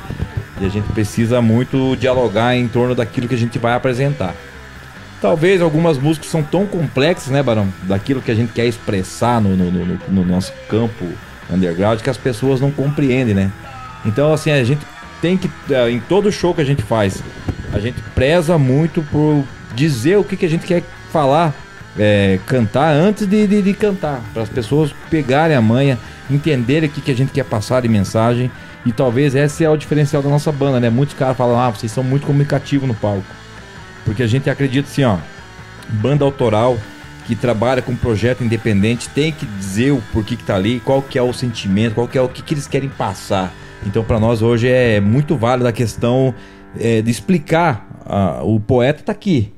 e 0.62 0.66
a 0.66 0.70
gente 0.70 0.88
precisa 0.94 1.42
muito 1.42 1.96
dialogar 1.98 2.56
em 2.56 2.68
torno 2.68 2.96
daquilo 2.96 3.28
que 3.28 3.36
a 3.36 3.38
gente 3.38 3.60
vai 3.60 3.74
apresentar. 3.74 4.34
Talvez 5.22 5.62
algumas 5.62 5.98
músicas 5.98 6.30
são 6.30 6.42
tão 6.42 6.66
complexas, 6.66 7.28
né, 7.32 7.44
Barão? 7.44 7.68
Daquilo 7.84 8.22
que 8.22 8.32
a 8.32 8.36
gente 8.36 8.54
quer 8.54 8.66
expressar 8.66 9.42
no, 9.42 9.56
no- 9.56 9.70
no- 9.72 10.00
no 10.08 10.26
nosso 10.26 10.54
campo 10.70 11.06
underground 11.52 12.00
que 12.00 12.10
as 12.10 12.18
pessoas 12.18 12.62
não 12.62 12.72
compreendem, 12.72 13.34
né? 13.36 13.52
Então, 14.06 14.32
assim, 14.32 14.50
a 14.52 14.64
gente 14.64 14.82
tem 15.22 15.36
que, 15.36 15.50
eh, 15.70 15.92
em 15.92 16.00
todo 16.00 16.32
show 16.32 16.54
que 16.54 16.62
a 16.62 16.66
gente 16.66 16.82
faz, 16.82 17.22
a 17.74 17.80
gente 17.80 18.00
preza 18.16 18.58
muito 18.58 19.02
por 19.12 19.44
dizer 19.76 20.18
o 20.18 20.24
que, 20.24 20.38
que 20.38 20.46
a 20.46 20.50
gente 20.50 20.66
quer 20.66 20.84
falar, 21.12 21.54
eh, 21.98 22.40
cantar 22.46 22.94
antes 22.94 23.28
de, 23.28 23.46
de, 23.46 23.62
de 23.62 23.74
cantar, 23.74 24.22
para 24.34 24.44
as 24.44 24.50
pessoas 24.50 24.94
pegarem 25.10 25.56
a 25.58 25.62
manha, 25.62 25.98
entenderem 26.32 26.88
o 26.88 26.92
que, 26.92 27.02
que 27.02 27.12
a 27.12 27.16
gente 27.16 27.34
quer 27.34 27.44
passar 27.44 27.82
de 27.82 27.90
mensagem. 27.90 28.50
E 28.86 28.94
talvez 28.94 29.36
esse 29.36 29.66
é 29.66 29.70
o 29.70 29.76
diferencial 29.76 30.22
da 30.24 30.30
nossa 30.30 30.50
banda, 30.54 30.80
né? 30.80 30.90
Muitos 30.90 31.14
caras 31.14 31.36
falam, 31.36 31.60
ah, 31.60 31.70
vocês 31.70 31.92
são 31.92 32.02
muito 32.04 32.26
comunicativos 32.26 32.88
no 32.88 32.94
palco. 32.96 33.26
Porque 34.06 34.24
a 34.24 34.28
gente 34.28 34.50
acredita 34.50 34.88
assim, 34.88 35.04
ó, 35.04 35.18
banda 35.90 36.24
autoral 36.26 36.78
que 37.28 37.36
trabalha 37.36 37.82
com 37.82 37.96
projeto 37.96 38.44
independente 38.44 39.08
tem 39.10 39.32
que 39.32 39.46
dizer 39.46 39.92
o 39.92 40.02
porquê 40.12 40.36
que 40.36 40.44
tá 40.44 40.56
ali, 40.56 40.80
qual 40.80 41.02
que 41.02 41.18
é 41.18 41.22
o 41.22 41.32
sentimento, 41.32 41.94
qual 41.94 42.08
que 42.08 42.18
é 42.18 42.22
o 42.22 42.28
que, 42.28 42.42
que 42.42 42.54
eles 42.56 42.66
querem 42.68 42.90
passar. 42.90 43.54
Então 43.86 44.04
para 44.04 44.20
nós 44.20 44.42
hoje 44.42 44.68
é 44.68 45.00
muito 45.00 45.38
válida 45.38 45.70
a 45.70 45.72
questão 45.72 46.34
é, 46.80 47.02
de 47.02 47.12
explicar. 47.12 47.88
ah, 48.06 48.42
o 48.44 48.60
poeta 48.60 49.04
tá 49.04 49.12
aqui, 49.12 49.54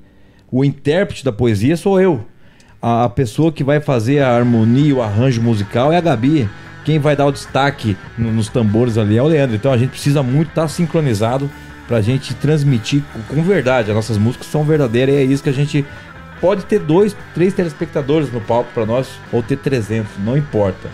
o 0.51 0.65
intérprete 0.65 1.23
da 1.23 1.31
poesia 1.31 1.77
sou 1.77 1.99
eu. 1.99 2.25
A, 2.81 3.05
a 3.05 3.09
pessoa 3.09 3.51
que 3.53 3.63
vai 3.63 3.79
fazer 3.79 4.19
a 4.19 4.35
harmonia, 4.35 4.95
o 4.95 5.01
arranjo 5.01 5.41
musical 5.41 5.93
é 5.93 5.97
a 5.97 6.01
Gabi. 6.01 6.49
Quem 6.83 6.99
vai 6.99 7.15
dar 7.15 7.27
o 7.27 7.31
destaque 7.31 7.95
no- 8.17 8.31
nos 8.33 8.49
tambores 8.49 8.97
ali 8.97 9.15
é 9.17 9.21
o 9.23 9.27
Leandro. 9.27 9.55
Então 9.55 9.71
a 9.71 9.77
gente 9.77 9.91
precisa 9.91 10.21
muito 10.21 10.49
estar 10.49 10.67
sincronizado 10.67 11.49
pra 11.91 11.99
gente 11.99 12.33
transmitir 12.35 13.03
com, 13.27 13.43
verdade. 13.43 13.89
As 13.91 13.95
nossas 13.95 14.17
músicas 14.17 14.47
são 14.47 14.63
verdadeiras 14.63 15.13
e 15.13 15.17
é 15.17 15.23
isso 15.25 15.43
que 15.43 15.49
a 15.49 15.53
gente 15.53 15.85
pode 16.39 16.63
ter 16.63 16.79
dois, 16.79 17.13
três 17.35 17.53
telespectadores 17.53 18.31
no 18.31 18.39
palco 18.39 18.69
pra 18.73 18.85
nós 18.85 19.09
ou 19.29 19.43
ter 19.43 19.57
300, 19.57 20.09
não 20.19 20.37
importa. 20.37 20.87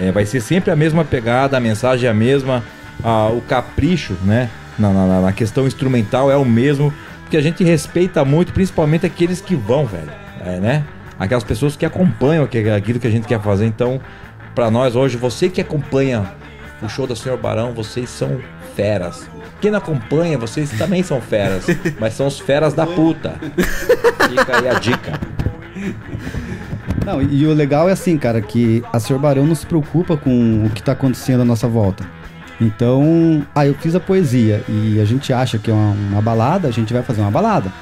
É, 0.00 0.12
vai 0.12 0.24
ser 0.24 0.40
sempre 0.40 0.70
a 0.70 0.76
mesma 0.76 1.04
pegada, 1.04 1.56
a 1.56 1.60
mensagem 1.60 2.06
é 2.06 2.10
a 2.10 2.14
mesma, 2.14 2.62
a- 3.02 3.26
o 3.30 3.40
capricho, 3.40 4.16
né? 4.22 4.48
Na, 4.78 4.92
na- 4.92 5.20
na 5.22 5.32
questão 5.32 5.66
instrumental 5.66 6.30
é 6.30 6.36
o 6.36 6.44
mesmo, 6.44 6.94
porque 7.22 7.36
a 7.36 7.42
gente 7.42 7.64
respeita 7.64 8.24
muito, 8.24 8.52
principalmente 8.52 9.04
aqueles 9.04 9.40
que 9.40 9.56
vão, 9.56 9.86
velho, 9.86 10.12
é, 10.46 10.60
né? 10.60 10.84
Aquelas 11.18 11.42
pessoas 11.42 11.74
que 11.74 11.84
acompanham 11.84 12.44
aqu- 12.44 12.58
aquilo 12.76 13.00
que 13.00 13.08
a 13.08 13.10
gente 13.10 13.26
quer 13.26 13.40
fazer. 13.40 13.66
Então, 13.66 14.00
pra 14.54 14.70
nós 14.70 14.94
hoje, 14.94 15.16
você 15.16 15.48
que 15.48 15.60
acompanha 15.60 16.32
o 16.80 16.88
show 16.88 17.08
do 17.08 17.16
Senhor 17.16 17.36
Barão, 17.36 17.72
vocês 17.72 18.08
são 18.08 18.38
feras. 18.78 19.28
Quem 19.60 19.72
não 19.72 19.78
acompanha, 19.78 20.38
vocês 20.38 20.70
também 20.70 21.02
são 21.02 21.20
feras, 21.20 21.66
mas 21.98 22.14
são 22.14 22.28
os 22.28 22.38
feras 22.38 22.74
da 22.74 22.86
puta. 22.86 23.34
Fica 24.30 24.56
aí 24.56 24.68
a 24.68 24.74
dica. 24.74 25.20
Não, 27.04 27.20
e 27.20 27.44
o 27.44 27.52
legal 27.52 27.88
é 27.88 27.92
assim, 27.92 28.16
cara, 28.16 28.40
que 28.40 28.84
a 28.92 29.00
Senhor 29.00 29.18
Barão 29.18 29.44
não 29.44 29.56
se 29.56 29.66
preocupa 29.66 30.16
com 30.16 30.64
o 30.64 30.70
que 30.70 30.80
tá 30.80 30.92
acontecendo 30.92 31.40
à 31.40 31.44
nossa 31.44 31.66
volta. 31.66 32.06
Então, 32.60 33.44
ah, 33.52 33.66
eu 33.66 33.74
fiz 33.74 33.96
a 33.96 34.00
poesia 34.00 34.62
e 34.68 35.00
a 35.00 35.04
gente 35.04 35.32
acha 35.32 35.58
que 35.58 35.72
é 35.72 35.74
uma, 35.74 35.90
uma 36.12 36.22
balada, 36.22 36.68
a 36.68 36.70
gente 36.70 36.92
vai 36.92 37.02
fazer 37.02 37.20
uma 37.20 37.30
balada. 37.32 37.72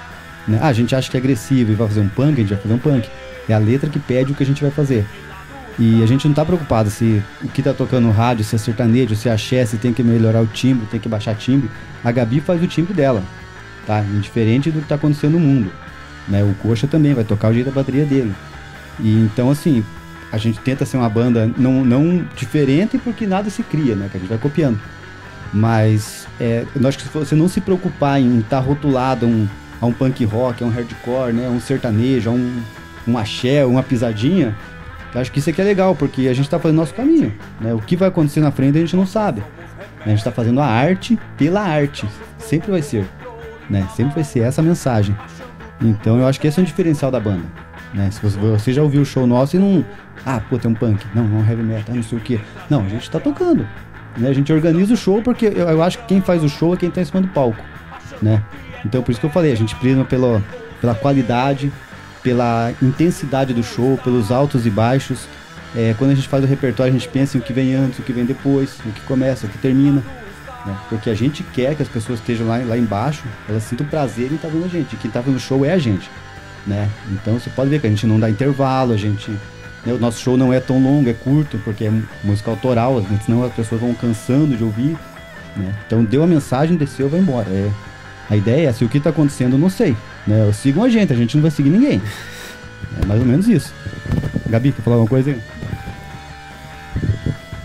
Né? 0.49 0.59
Ah, 0.63 0.69
a 0.69 0.73
gente 0.73 0.95
acha 0.95 1.11
que 1.11 1.17
é 1.17 1.21
agressivo 1.21 1.73
e 1.73 1.75
vai 1.75 1.89
fazer 1.89 2.01
um 2.01 2.09
punk, 2.09 2.33
a 2.33 2.37
gente 2.37 2.55
vai 2.55 2.59
fazer 2.59 2.75
um 2.75 2.79
punk. 2.79 3.07
É 3.49 3.53
a 3.53 3.59
letra 3.59 3.91
que 3.91 3.99
pede 3.99 4.33
o 4.33 4.35
que 4.35 4.43
a 4.43 4.47
gente 4.47 4.63
vai 4.63 4.71
fazer. 4.71 5.05
E 5.79 6.03
a 6.03 6.07
gente 6.07 6.27
não 6.27 6.35
tá 6.35 6.45
preocupado 6.45 6.91
se 6.91 7.23
o 7.43 7.49
que 7.49 7.63
tá 7.63 7.75
tocando 7.75 8.07
no 8.07 8.13
rádio, 8.13 8.45
se 8.45 8.55
é 8.55 8.59
sertanejo, 8.59 9.15
se 9.15 9.29
é 9.29 9.33
axé, 9.33 9.65
se 9.67 9.77
tem 9.77 9.93
que 9.93 10.03
melhorar 10.03 10.41
o 10.41 10.47
timbre, 10.47 10.87
tem 10.87 10.99
que 10.99 11.09
baixar 11.09 11.35
timbre. 11.35 11.71
A 12.03 12.11
Gabi 12.11 12.41
faz 12.41 12.63
o 12.63 12.67
timbre 12.67 12.95
dela, 12.95 13.23
tá? 13.87 14.01
Indiferente 14.01 14.71
do 14.71 14.81
que 14.81 14.89
tá 14.89 14.95
acontecendo 14.95 15.33
no 15.33 15.41
mundo. 15.41 15.71
Né? 16.27 16.43
O 16.43 16.55
Coxa 16.55 16.87
também 16.87 17.13
vai 17.13 17.25
tocar 17.25 17.51
o 17.51 17.53
jeito 17.53 17.67
da 17.67 17.73
bateria 17.73 18.07
dele. 18.07 18.35
E 18.99 19.13
então, 19.21 19.51
assim, 19.51 19.85
a 20.33 20.39
gente 20.39 20.59
tenta 20.61 20.87
ser 20.87 20.97
uma 20.97 21.11
banda 21.11 21.51
não, 21.59 21.85
não 21.85 22.25
diferente 22.35 22.97
porque 22.97 23.27
nada 23.27 23.51
se 23.51 23.63
cria, 23.63 23.95
né? 23.95 24.09
Que 24.11 24.17
a 24.17 24.21
gente 24.21 24.29
vai 24.29 24.39
copiando. 24.39 24.81
Mas 25.53 26.27
é, 26.41 26.65
eu 26.75 26.89
acho 26.89 26.99
que 26.99 27.05
se 27.05 27.11
você 27.11 27.35
não 27.35 27.49
se 27.49 27.61
preocupar 27.61 28.21
em 28.21 28.39
estar 28.39 28.61
rotulado 28.61 29.27
a 29.27 29.29
um, 29.29 29.49
a 29.81 29.87
um 29.87 29.93
punk 29.93 30.25
rock, 30.25 30.65
a 30.65 30.67
um 30.67 30.71
hardcore, 30.71 31.35
né? 31.35 31.47
a 31.47 31.51
um 31.51 31.61
sertanejo, 31.61 32.31
a 32.31 32.33
um, 32.33 32.63
um 33.07 33.19
axé, 33.19 33.65
uma 33.65 33.83
pisadinha, 33.83 34.57
eu 35.17 35.23
acho 35.23 35.33
que 35.33 35.39
isso 35.39 35.49
aqui 35.49 35.63
é 35.63 35.65
legal, 35.65 35.97
porque 35.97 36.29
a 36.29 36.35
gente 36.35 36.47
tá 36.47 36.59
fazendo 36.59 36.77
nosso 36.77 36.93
caminho. 36.93 37.35
Né? 37.59 37.73
O 37.73 37.79
que 37.79 37.97
vai 37.97 38.09
acontecer 38.09 38.41
na 38.41 38.51
frente 38.51 38.77
a 38.77 38.81
gente 38.83 38.95
não 38.95 39.07
sabe. 39.07 39.43
A 40.05 40.11
gente 40.11 40.23
tá 40.23 40.31
fazendo 40.31 40.61
a 40.61 40.67
arte 40.67 41.19
pela 41.39 41.63
arte. 41.63 42.07
Sempre 42.37 42.71
vai 42.71 42.83
ser. 42.83 43.07
Né? 43.71 43.89
Sempre 43.97 44.17
vai 44.17 44.25
ser 44.25 44.41
essa 44.41 44.61
a 44.61 44.65
mensagem. 44.65 45.17
Então 45.81 46.19
eu 46.19 46.27
acho 46.29 46.39
que 46.39 46.47
esse 46.47 46.61
é 46.61 46.63
um 46.63 46.67
diferencial 46.67 47.11
da 47.11 47.19
banda. 47.19 47.45
Né? 47.95 48.11
Se 48.11 48.21
você, 48.21 48.39
você 48.39 48.73
já 48.75 48.83
ouviu 48.83 49.01
o 49.01 49.07
show 49.07 49.27
nosso 49.27 49.57
e 49.57 49.59
não. 49.59 49.83
Ah, 50.27 50.39
pô, 50.51 50.59
tem 50.59 50.71
um 50.71 50.75
punk. 50.75 51.03
Não, 51.15 51.25
não, 51.25 51.41
heavy 51.49 51.63
metal, 51.63 51.95
não 51.95 52.03
sei 52.03 52.19
o 52.19 52.21
quê. 52.21 52.39
Não, 52.69 52.85
a 52.85 52.89
gente 52.91 53.11
tá 53.11 53.19
tocando. 53.19 53.67
Né? 54.19 54.29
A 54.29 54.35
gente 54.35 54.53
organiza 54.53 54.93
o 54.93 54.99
show 54.99 55.23
porque 55.23 55.47
eu, 55.47 55.67
eu 55.67 55.83
acho 55.83 55.99
que 56.01 56.05
quem 56.09 56.21
faz 56.21 56.45
o 56.45 56.49
show 56.51 56.75
é 56.75 56.77
quem 56.77 56.91
tá 56.91 57.01
em 57.01 57.07
cima 57.07 57.23
do 57.23 57.29
palco. 57.29 57.65
Né? 58.21 58.43
Então 58.85 59.03
por 59.03 59.13
isso 59.13 59.21
que 59.21 59.27
eu 59.27 59.31
falei, 59.31 59.51
a 59.51 59.57
gente 59.57 59.75
prima 59.77 60.05
pela, 60.05 60.45
pela 60.79 60.95
qualidade, 60.95 61.73
pela 62.27 62.73
intensidade 62.83 63.55
do 63.55 63.63
show, 63.63 63.97
pelos 64.03 64.33
altos 64.33 64.67
e 64.67 64.71
baixos. 64.71 65.29
É, 65.77 65.95
quando 65.97 66.11
a 66.11 66.15
gente 66.15 66.27
faz 66.27 66.43
o 66.43 66.47
repertório, 66.47 66.93
a 66.93 66.99
gente 66.99 67.09
pensa 67.09 67.37
em 67.37 67.41
o 67.41 67.43
que 67.43 67.53
vem 67.53 67.73
antes, 67.73 68.01
o 68.01 68.03
que 68.03 68.13
vem 68.13 68.25
depois, 68.25 68.81
o 68.85 68.91
que 68.91 69.01
começa, 69.03 69.47
o 69.47 69.49
que 69.49 69.57
termina. 69.59 70.03
né? 70.65 70.77
Porque 70.89 71.09
a 71.09 71.15
gente 71.15 71.45
quer 71.45 71.77
que 71.77 71.83
as 71.83 71.89
pessoas 71.89 72.19
estejam 72.19 72.49
lá, 72.49 72.59
lá 72.67 72.77
embaixo, 72.77 73.23
elas 73.49 73.63
sintam 73.63 73.87
prazer 73.87 74.33
em 74.33 74.35
estar 74.35 74.49
vendo 74.49 74.65
a 74.65 74.69
gente. 74.69 74.97
Quem 74.97 75.09
tá 75.09 75.21
vendo 75.21 75.37
o 75.37 75.39
show 75.39 75.65
é 75.65 75.73
a 75.73 75.79
gente. 75.79 76.11
Né? 76.67 76.91
Então 77.13 77.35
você 77.39 77.49
pode 77.49 77.71
ver 77.71 77.81
que 77.81 77.87
a 77.87 77.91
gente 77.91 78.09
não 78.09 78.19
dá 78.19 78.29
intervalo, 78.29 78.93
a 78.93 78.97
gente. 78.97 79.31
né, 79.85 79.93
o 79.93 79.99
nosso 79.99 80.19
show 80.19 80.37
não 80.37 80.53
é 80.53 80.59
tão 80.59 80.83
longo, 80.83 81.09
é 81.09 81.13
curto, 81.15 81.61
porque 81.63 81.85
é 81.85 81.93
música 82.25 82.51
autoral, 82.51 83.01
senão 83.25 83.45
as 83.45 83.53
pessoas 83.53 83.81
vão 83.81 83.95
cansando 83.95 84.57
de 84.57 84.65
ouvir. 84.65 84.97
né? 85.55 85.73
Então 85.87 86.03
deu 86.03 86.25
a 86.25 86.27
mensagem, 86.27 86.77
desceu, 86.77 87.09
vai 87.09 87.21
embora. 87.21 87.49
É, 87.51 87.71
a 88.29 88.37
ideia 88.37 88.69
é 88.69 88.73
se 88.73 88.85
o 88.85 88.89
que 88.89 89.01
tá 89.01 89.11
acontecendo, 89.11 89.53
eu 89.55 89.59
não 89.59 89.71
sei. 89.71 89.97
Né? 90.27 90.51
Sigam 90.53 90.85
a 90.85 90.89
gente, 90.89 91.13
a 91.13 91.17
gente 91.17 91.37
não 91.37 91.43
vai 91.43 91.51
seguir 91.51 91.71
ninguém. 91.71 92.03
É 93.03 93.07
mais 93.07 93.21
ou 93.21 93.27
menos 93.27 93.49
isso. 93.49 93.73
Gabi, 94.49 94.73
quer 94.73 94.83
falar 94.83 94.97
alguma 94.97 95.09
coisa 95.09 95.31
aí? 95.31 95.41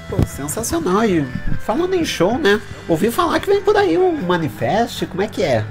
Pô, 0.09 0.17
sensacional. 0.25 1.03
E 1.05 1.25
falando 1.59 1.93
em 1.93 2.05
show, 2.05 2.37
né? 2.37 2.59
Ouvi 2.87 3.09
falar 3.11 3.39
que 3.39 3.47
vem 3.47 3.61
por 3.61 3.75
aí 3.75 3.97
um 3.97 4.21
manifesto, 4.21 5.07
como 5.07 5.21
é 5.21 5.27
que 5.27 5.41
é? 5.43 5.63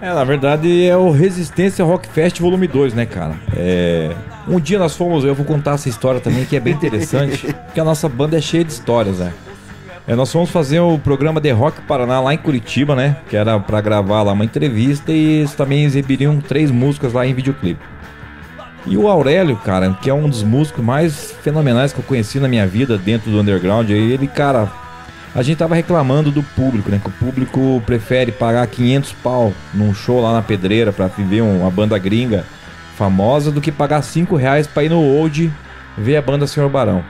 É, 0.00 0.12
na 0.12 0.24
verdade 0.24 0.86
é 0.86 0.96
o 0.96 1.10
Resistência 1.10 1.84
Rock 1.84 2.06
Fest 2.08 2.38
Volume 2.38 2.66
2, 2.66 2.92
né, 2.92 3.06
cara? 3.06 3.36
É... 3.56 4.14
Um 4.46 4.60
dia 4.60 4.78
nós 4.78 4.94
fomos, 4.94 5.24
eu 5.24 5.34
vou 5.34 5.46
contar 5.46 5.72
essa 5.72 5.88
história 5.88 6.20
também 6.20 6.44
que 6.44 6.54
é 6.54 6.60
bem 6.60 6.74
interessante, 6.74 7.46
porque 7.64 7.80
a 7.80 7.84
nossa 7.84 8.06
banda 8.06 8.36
é 8.36 8.40
cheia 8.40 8.62
de 8.62 8.72
histórias, 8.72 9.18
né? 9.18 9.32
É, 10.06 10.14
nós 10.14 10.30
fomos 10.30 10.50
fazer 10.50 10.80
o 10.80 10.98
programa 10.98 11.40
The 11.40 11.50
Rock 11.52 11.80
Paraná 11.82 12.20
lá 12.20 12.34
em 12.34 12.38
Curitiba, 12.38 12.94
né? 12.94 13.16
Que 13.28 13.36
era 13.36 13.58
pra 13.58 13.80
gravar 13.80 14.22
lá 14.22 14.32
uma 14.32 14.44
entrevista 14.44 15.10
e 15.12 15.38
eles 15.40 15.54
também 15.54 15.84
exibiriam 15.84 16.38
três 16.40 16.70
músicas 16.70 17.12
lá 17.14 17.26
em 17.26 17.32
videoclipe. 17.32 17.80
E 18.86 18.98
o 18.98 19.08
Aurélio, 19.08 19.56
cara, 19.56 19.96
que 20.02 20.10
é 20.10 20.14
um 20.14 20.28
dos 20.28 20.42
músicos 20.42 20.84
mais 20.84 21.32
fenomenais 21.42 21.90
que 21.94 22.00
eu 22.00 22.04
conheci 22.04 22.38
na 22.38 22.46
minha 22.48 22.66
vida 22.66 22.98
dentro 22.98 23.30
do 23.30 23.40
underground, 23.40 23.88
ele, 23.88 24.26
cara, 24.26 24.68
a 25.34 25.42
gente 25.42 25.56
tava 25.56 25.74
reclamando 25.74 26.30
do 26.30 26.42
público, 26.42 26.90
né? 26.90 27.00
Que 27.02 27.08
o 27.08 27.12
público 27.12 27.82
prefere 27.86 28.30
pagar 28.30 28.66
500 28.66 29.12
pau 29.22 29.54
num 29.72 29.94
show 29.94 30.20
lá 30.20 30.34
na 30.34 30.42
pedreira 30.42 30.92
pra 30.92 31.06
ver 31.06 31.40
um- 31.40 31.62
uma 31.62 31.70
banda 31.70 31.96
gringa 31.98 32.44
famosa 32.94 33.50
do 33.50 33.60
que 33.60 33.72
pagar 33.72 34.02
5 34.02 34.36
reais 34.36 34.66
pra 34.66 34.84
ir 34.84 34.90
no 34.90 35.00
Old 35.00 35.50
ver 35.96 36.16
a 36.16 36.22
banda 36.22 36.46
Senhor 36.46 36.68
Barão. 36.68 37.02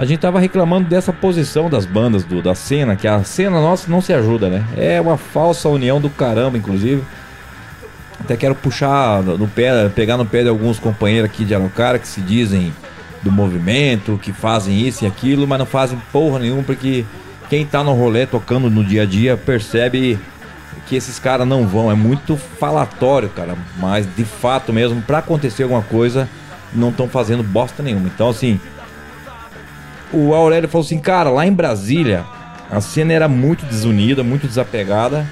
A 0.00 0.06
gente 0.06 0.20
tava 0.20 0.40
reclamando 0.40 0.88
dessa 0.88 1.12
posição 1.12 1.68
das 1.68 1.84
bandas 1.84 2.24
do, 2.24 2.40
da 2.40 2.54
cena, 2.54 2.96
que 2.96 3.06
a 3.06 3.22
cena 3.22 3.60
nossa 3.60 3.90
não 3.90 4.00
se 4.00 4.14
ajuda, 4.14 4.48
né? 4.48 4.64
É 4.74 4.98
uma 4.98 5.18
falsa 5.18 5.68
união 5.68 6.00
do 6.00 6.08
caramba, 6.08 6.56
inclusive. 6.56 7.02
Até 8.18 8.34
quero 8.34 8.54
puxar 8.54 9.22
no 9.22 9.46
pé, 9.46 9.90
pegar 9.90 10.16
no 10.16 10.24
pé 10.24 10.42
de 10.42 10.48
alguns 10.48 10.78
companheiros 10.78 11.30
aqui 11.30 11.44
de 11.44 11.54
Araucária 11.54 12.00
que 12.00 12.08
se 12.08 12.22
dizem 12.22 12.72
do 13.22 13.30
movimento, 13.30 14.18
que 14.22 14.32
fazem 14.32 14.80
isso 14.80 15.04
e 15.04 15.06
aquilo, 15.06 15.46
mas 15.46 15.58
não 15.58 15.66
fazem 15.66 16.00
porra 16.10 16.38
nenhuma, 16.38 16.62
porque 16.62 17.04
quem 17.50 17.66
tá 17.66 17.84
no 17.84 17.92
rolê 17.92 18.24
tocando 18.24 18.70
no 18.70 18.82
dia 18.82 19.02
a 19.02 19.06
dia 19.06 19.36
percebe 19.36 20.18
que 20.86 20.96
esses 20.96 21.18
caras 21.18 21.46
não 21.46 21.66
vão. 21.66 21.92
É 21.92 21.94
muito 21.94 22.38
falatório, 22.38 23.28
cara. 23.28 23.54
Mas 23.76 24.08
de 24.16 24.24
fato 24.24 24.72
mesmo, 24.72 25.02
pra 25.02 25.18
acontecer 25.18 25.64
alguma 25.64 25.82
coisa, 25.82 26.26
não 26.72 26.88
estão 26.88 27.06
fazendo 27.06 27.42
bosta 27.42 27.82
nenhuma. 27.82 28.08
Então, 28.08 28.30
assim, 28.30 28.58
o 30.12 30.34
Aurélio 30.34 30.68
falou 30.68 30.84
assim, 30.84 30.98
cara, 30.98 31.30
lá 31.30 31.46
em 31.46 31.52
Brasília, 31.52 32.24
a 32.70 32.80
cena 32.80 33.12
era 33.12 33.28
muito 33.28 33.64
desunida, 33.66 34.22
muito 34.22 34.46
desapegada. 34.46 35.26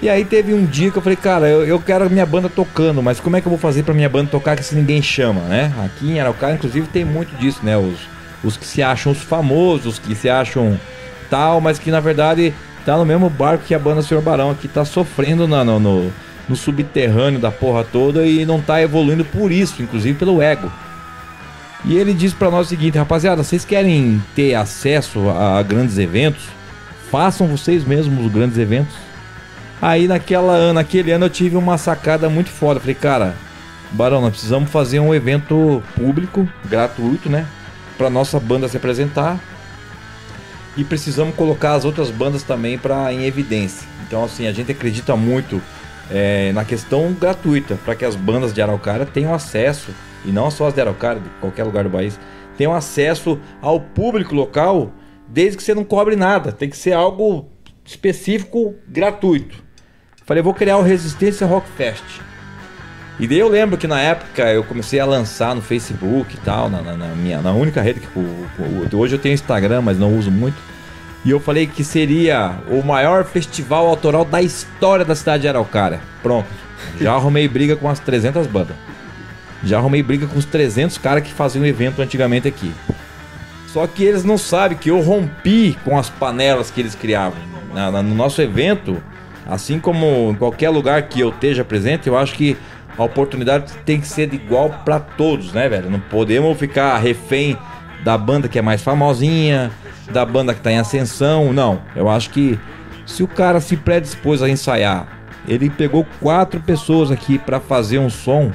E 0.00 0.08
aí 0.08 0.24
teve 0.24 0.54
um 0.54 0.64
dia 0.64 0.90
que 0.92 0.96
eu 0.98 1.02
falei, 1.02 1.16
cara, 1.16 1.48
eu, 1.48 1.64
eu 1.66 1.80
quero 1.80 2.08
minha 2.08 2.24
banda 2.24 2.48
tocando, 2.48 3.02
mas 3.02 3.18
como 3.18 3.36
é 3.36 3.40
que 3.40 3.46
eu 3.46 3.50
vou 3.50 3.58
fazer 3.58 3.82
pra 3.82 3.92
minha 3.92 4.08
banda 4.08 4.30
tocar 4.30 4.54
que 4.56 4.62
se 4.62 4.74
ninguém 4.76 5.02
chama, 5.02 5.40
né? 5.42 5.72
Aqui 5.84 6.12
em 6.12 6.20
Araucária, 6.20 6.54
inclusive, 6.54 6.86
tem 6.86 7.04
muito 7.04 7.34
disso, 7.36 7.58
né? 7.64 7.76
Os, 7.76 7.98
os 8.44 8.56
que 8.56 8.64
se 8.64 8.80
acham 8.80 9.10
os 9.10 9.18
famosos, 9.18 9.86
os 9.94 9.98
que 9.98 10.14
se 10.14 10.28
acham 10.30 10.78
tal, 11.28 11.60
mas 11.60 11.78
que 11.80 11.90
na 11.90 11.98
verdade 11.98 12.54
tá 12.86 12.96
no 12.96 13.04
mesmo 13.04 13.28
barco 13.28 13.64
que 13.66 13.74
a 13.74 13.78
banda 13.78 14.00
Senhor 14.00 14.22
Barão, 14.22 14.54
que 14.54 14.68
tá 14.68 14.84
sofrendo 14.84 15.48
na- 15.48 15.64
no, 15.64 15.80
no, 15.80 16.12
no 16.48 16.54
subterrâneo 16.56 17.40
da 17.40 17.50
porra 17.50 17.84
toda 17.84 18.24
e 18.24 18.46
não 18.46 18.60
tá 18.60 18.80
evoluindo 18.80 19.24
por 19.24 19.50
isso, 19.50 19.82
inclusive 19.82 20.16
pelo 20.16 20.40
ego. 20.40 20.70
E 21.84 21.96
ele 21.96 22.12
disse 22.12 22.34
pra 22.34 22.50
nós 22.50 22.66
o 22.66 22.68
seguinte, 22.68 22.98
rapaziada, 22.98 23.42
vocês 23.42 23.64
querem 23.64 24.22
ter 24.34 24.54
acesso 24.54 25.28
a 25.30 25.62
grandes 25.62 25.96
eventos? 25.96 26.42
Façam 27.10 27.46
vocês 27.46 27.84
mesmos 27.84 28.26
os 28.26 28.32
grandes 28.32 28.58
eventos. 28.58 28.94
Aí 29.80 30.08
naquela, 30.08 30.72
naquele 30.72 31.12
ano 31.12 31.26
eu 31.26 31.30
tive 31.30 31.56
uma 31.56 31.78
sacada 31.78 32.28
muito 32.28 32.50
foda. 32.50 32.80
Falei, 32.80 32.94
cara, 32.94 33.34
Barão, 33.92 34.20
nós 34.20 34.30
precisamos 34.30 34.70
fazer 34.70 35.00
um 35.00 35.14
evento 35.14 35.82
público, 35.94 36.48
gratuito, 36.64 37.30
né? 37.30 37.46
Pra 37.96 38.10
nossa 38.10 38.38
banda 38.38 38.68
se 38.68 38.76
apresentar. 38.76 39.38
E 40.76 40.84
precisamos 40.84 41.34
colocar 41.34 41.74
as 41.74 41.84
outras 41.84 42.10
bandas 42.10 42.42
também 42.42 42.76
pra, 42.76 43.12
em 43.12 43.24
evidência. 43.24 43.86
Então, 44.06 44.24
assim, 44.24 44.46
a 44.46 44.52
gente 44.52 44.70
acredita 44.70 45.16
muito 45.16 45.60
é, 46.10 46.52
na 46.52 46.64
questão 46.64 47.12
gratuita, 47.12 47.78
para 47.84 47.94
que 47.94 48.04
as 48.04 48.14
bandas 48.14 48.52
de 48.52 48.60
Araucária 48.60 49.06
tenham 49.06 49.34
acesso, 49.34 49.90
e 50.24 50.30
não 50.30 50.50
só 50.50 50.66
as 50.68 50.74
de 50.74 50.80
Araucária, 50.80 51.20
de 51.20 51.28
qualquer 51.40 51.64
lugar 51.64 51.84
do 51.84 51.90
país, 51.90 52.18
tenham 52.56 52.74
acesso 52.74 53.38
ao 53.62 53.80
público 53.80 54.34
local, 54.34 54.90
desde 55.28 55.56
que 55.56 55.62
você 55.62 55.74
não 55.74 55.84
cobre 55.84 56.16
nada. 56.16 56.50
Tem 56.52 56.68
que 56.68 56.76
ser 56.76 56.92
algo 56.92 57.48
específico, 57.84 58.74
gratuito. 58.86 59.62
Falei, 60.24 60.42
vou 60.42 60.52
criar 60.54 60.76
o 60.76 60.82
Resistência 60.82 61.46
Rock 61.46 61.66
Fest. 61.76 62.04
E 63.18 63.26
daí 63.26 63.38
eu 63.38 63.48
lembro 63.48 63.76
que 63.76 63.86
na 63.86 64.00
época 64.00 64.44
eu 64.52 64.62
comecei 64.62 65.00
a 65.00 65.04
lançar 65.04 65.54
no 65.54 65.60
Facebook 65.62 66.34
e 66.36 66.38
tal, 66.40 66.70
na, 66.70 66.80
na- 66.82 66.96
na 66.96 67.06
minha, 67.08 67.40
na 67.42 67.50
única 67.52 67.80
rede 67.82 68.00
que 68.00 68.96
hoje 68.96 69.16
eu 69.16 69.18
tenho 69.18 69.34
Instagram, 69.34 69.80
mas 69.82 69.98
não 69.98 70.16
uso 70.16 70.30
muito. 70.30 70.56
E 71.24 71.30
eu 71.30 71.40
falei 71.40 71.66
que 71.66 71.82
seria 71.82 72.52
o 72.70 72.80
maior 72.82 73.24
festival 73.24 73.88
autoral 73.88 74.24
da 74.24 74.40
história 74.40 75.04
da 75.04 75.16
cidade 75.16 75.42
de 75.42 75.48
Araucária. 75.48 76.00
Pronto. 76.22 76.46
Já 77.00 77.14
arrumei 77.14 77.48
briga 77.48 77.74
com 77.74 77.88
as 77.88 77.98
300 77.98 78.46
bandas. 78.46 78.76
Já 79.64 79.78
arrumei 79.78 80.02
briga 80.02 80.26
com 80.26 80.38
os 80.38 80.44
300 80.44 80.98
caras 80.98 81.22
que 81.24 81.32
faziam 81.32 81.64
evento 81.66 82.00
antigamente 82.00 82.46
aqui. 82.46 82.72
Só 83.68 83.86
que 83.86 84.02
eles 84.04 84.24
não 84.24 84.38
sabem 84.38 84.78
que 84.78 84.90
eu 84.90 85.00
rompi 85.00 85.76
com 85.84 85.98
as 85.98 86.08
panelas 86.08 86.70
que 86.70 86.80
eles 86.80 86.94
criavam. 86.94 87.38
Na- 87.74 87.90
na- 87.90 88.02
no 88.02 88.14
nosso 88.14 88.40
evento, 88.40 88.96
assim 89.46 89.78
como 89.78 90.30
em 90.30 90.34
qualquer 90.34 90.70
lugar 90.70 91.02
que 91.02 91.20
eu 91.20 91.28
esteja 91.30 91.64
presente, 91.64 92.06
eu 92.08 92.16
acho 92.16 92.34
que 92.34 92.56
a 92.96 93.02
oportunidade 93.04 93.72
tem 93.84 94.00
que 94.00 94.08
ser 94.08 94.32
igual 94.32 94.70
pra 94.84 94.98
todos, 94.98 95.52
né, 95.52 95.68
velho? 95.68 95.90
Não 95.90 96.00
podemos 96.00 96.58
ficar 96.58 96.96
refém 96.98 97.56
da 98.02 98.16
banda 98.16 98.48
que 98.48 98.58
é 98.58 98.62
mais 98.62 98.82
famosinha, 98.82 99.70
da 100.10 100.24
banda 100.24 100.54
que 100.54 100.60
tá 100.60 100.72
em 100.72 100.78
ascensão. 100.78 101.52
Não, 101.52 101.80
eu 101.94 102.08
acho 102.08 102.30
que 102.30 102.58
se 103.04 103.22
o 103.22 103.28
cara 103.28 103.60
se 103.60 103.76
predispôs 103.76 104.42
a 104.42 104.48
ensaiar, 104.48 105.06
ele 105.46 105.68
pegou 105.68 106.06
quatro 106.20 106.58
pessoas 106.60 107.10
aqui 107.10 107.38
pra 107.38 107.60
fazer 107.60 107.98
um 107.98 108.08
som. 108.10 108.50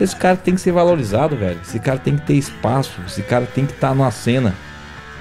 Esse 0.00 0.14
cara 0.14 0.36
tem 0.36 0.54
que 0.54 0.60
ser 0.60 0.72
valorizado, 0.72 1.36
velho. 1.36 1.58
Esse 1.62 1.78
cara 1.78 1.98
tem 1.98 2.16
que 2.16 2.26
ter 2.26 2.34
espaço. 2.34 3.00
Esse 3.06 3.22
cara 3.22 3.46
tem 3.46 3.64
que 3.64 3.72
estar 3.72 3.94
numa 3.94 4.10
cena. 4.10 4.54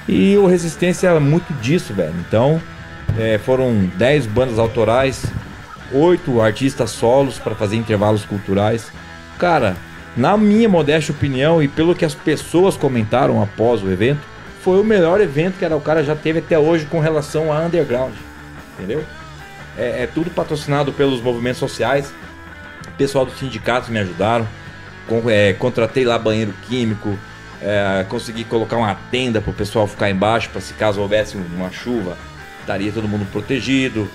E 0.07 0.37
o 0.37 0.45
Resistência 0.45 1.07
é 1.07 1.19
muito 1.19 1.53
disso, 1.61 1.93
velho. 1.93 2.13
Então, 2.27 2.61
é, 3.17 3.37
foram 3.37 3.89
10 3.97 4.27
bandas 4.27 4.59
autorais, 4.59 5.25
8 5.91 6.41
artistas 6.41 6.91
solos 6.91 7.39
para 7.39 7.55
fazer 7.55 7.77
intervalos 7.77 8.25
culturais. 8.25 8.91
Cara, 9.39 9.75
na 10.15 10.37
minha 10.37 10.69
modesta 10.69 11.11
opinião 11.11 11.61
e 11.61 11.67
pelo 11.67 11.95
que 11.95 12.05
as 12.05 12.13
pessoas 12.13 12.77
comentaram 12.77 13.41
após 13.41 13.81
o 13.81 13.89
evento, 13.89 14.21
foi 14.61 14.79
o 14.79 14.83
melhor 14.83 15.21
evento 15.21 15.57
que 15.57 15.65
a 15.65 15.67
Araucária 15.67 16.03
já 16.03 16.15
teve 16.15 16.39
até 16.39 16.57
hoje 16.57 16.85
com 16.85 16.99
relação 16.99 17.51
a 17.51 17.59
underground. 17.59 18.13
Entendeu? 18.73 19.03
É, 19.77 20.03
é 20.03 20.07
tudo 20.07 20.29
patrocinado 20.29 20.91
pelos 20.91 21.21
movimentos 21.21 21.59
sociais. 21.59 22.13
O 22.87 22.91
pessoal 22.97 23.25
dos 23.25 23.37
sindicatos 23.37 23.89
me 23.89 23.99
ajudaram. 23.99 24.47
Com- 25.07 25.29
é, 25.29 25.53
contratei 25.53 26.03
lá 26.05 26.17
banheiro 26.17 26.53
químico. 26.67 27.17
é, 27.61 28.05
consegui 28.09 28.43
colocar 28.43 28.75
uma 28.77 28.93
tenda 29.09 29.39
para 29.41 29.49
o 29.49 29.53
pessoal 29.53 29.87
ficar 29.87 30.09
embaixo, 30.09 30.49
para 30.49 30.61
se 30.61 30.73
caso 30.73 30.99
houvesse 31.01 31.35
uma 31.37 31.71
chuva, 31.71 32.15
estaria 32.59 32.91
todo 32.91 33.07
mundo 33.07 33.25
protegido. 33.31 34.07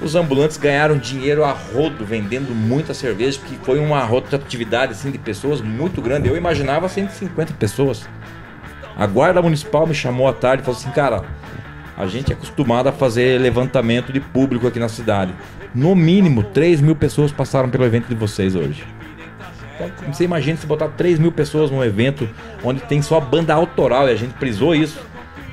Os 0.00 0.14
ambulantes 0.14 0.56
ganharam 0.56 0.96
dinheiro 0.98 1.42
a 1.42 1.50
rodo 1.52 2.04
vendendo 2.04 2.54
muita 2.54 2.92
cerveja, 2.94 3.38
porque 3.40 3.56
foi 3.64 3.78
uma 3.80 4.04
rotatividade 4.04 4.92
assim, 4.92 5.10
de 5.10 5.18
pessoas 5.18 5.60
muito 5.60 6.00
grande. 6.02 6.28
Eu 6.28 6.36
imaginava 6.36 6.88
150 6.88 7.54
pessoas. 7.54 8.06
A 8.96 9.06
guarda 9.06 9.40
municipal 9.42 9.86
me 9.86 9.94
chamou 9.94 10.28
à 10.28 10.32
tarde 10.32 10.62
e 10.62 10.64
falou 10.64 10.78
assim: 10.78 10.90
cara, 10.90 11.24
a 11.96 12.06
gente 12.06 12.30
é 12.30 12.34
acostumado 12.34 12.88
a 12.88 12.92
fazer 12.92 13.40
levantamento 13.40 14.12
de 14.12 14.20
público 14.20 14.66
aqui 14.66 14.78
na 14.78 14.88
cidade. 14.88 15.32
No 15.74 15.96
mínimo, 15.96 16.42
3 16.42 16.80
mil 16.80 16.94
pessoas 16.94 17.32
passaram 17.32 17.70
pelo 17.70 17.84
evento 17.84 18.06
de 18.08 18.14
vocês 18.14 18.54
hoje. 18.54 18.84
Você 20.08 20.24
imagina 20.24 20.56
se 20.56 20.66
botar 20.66 20.88
3 20.88 21.18
mil 21.18 21.32
pessoas 21.32 21.70
num 21.70 21.82
evento 21.82 22.28
onde 22.62 22.80
tem 22.82 23.00
só 23.02 23.20
banda 23.20 23.54
autoral 23.54 24.08
e 24.08 24.12
a 24.12 24.16
gente 24.16 24.34
prisou 24.34 24.74
isso. 24.74 24.98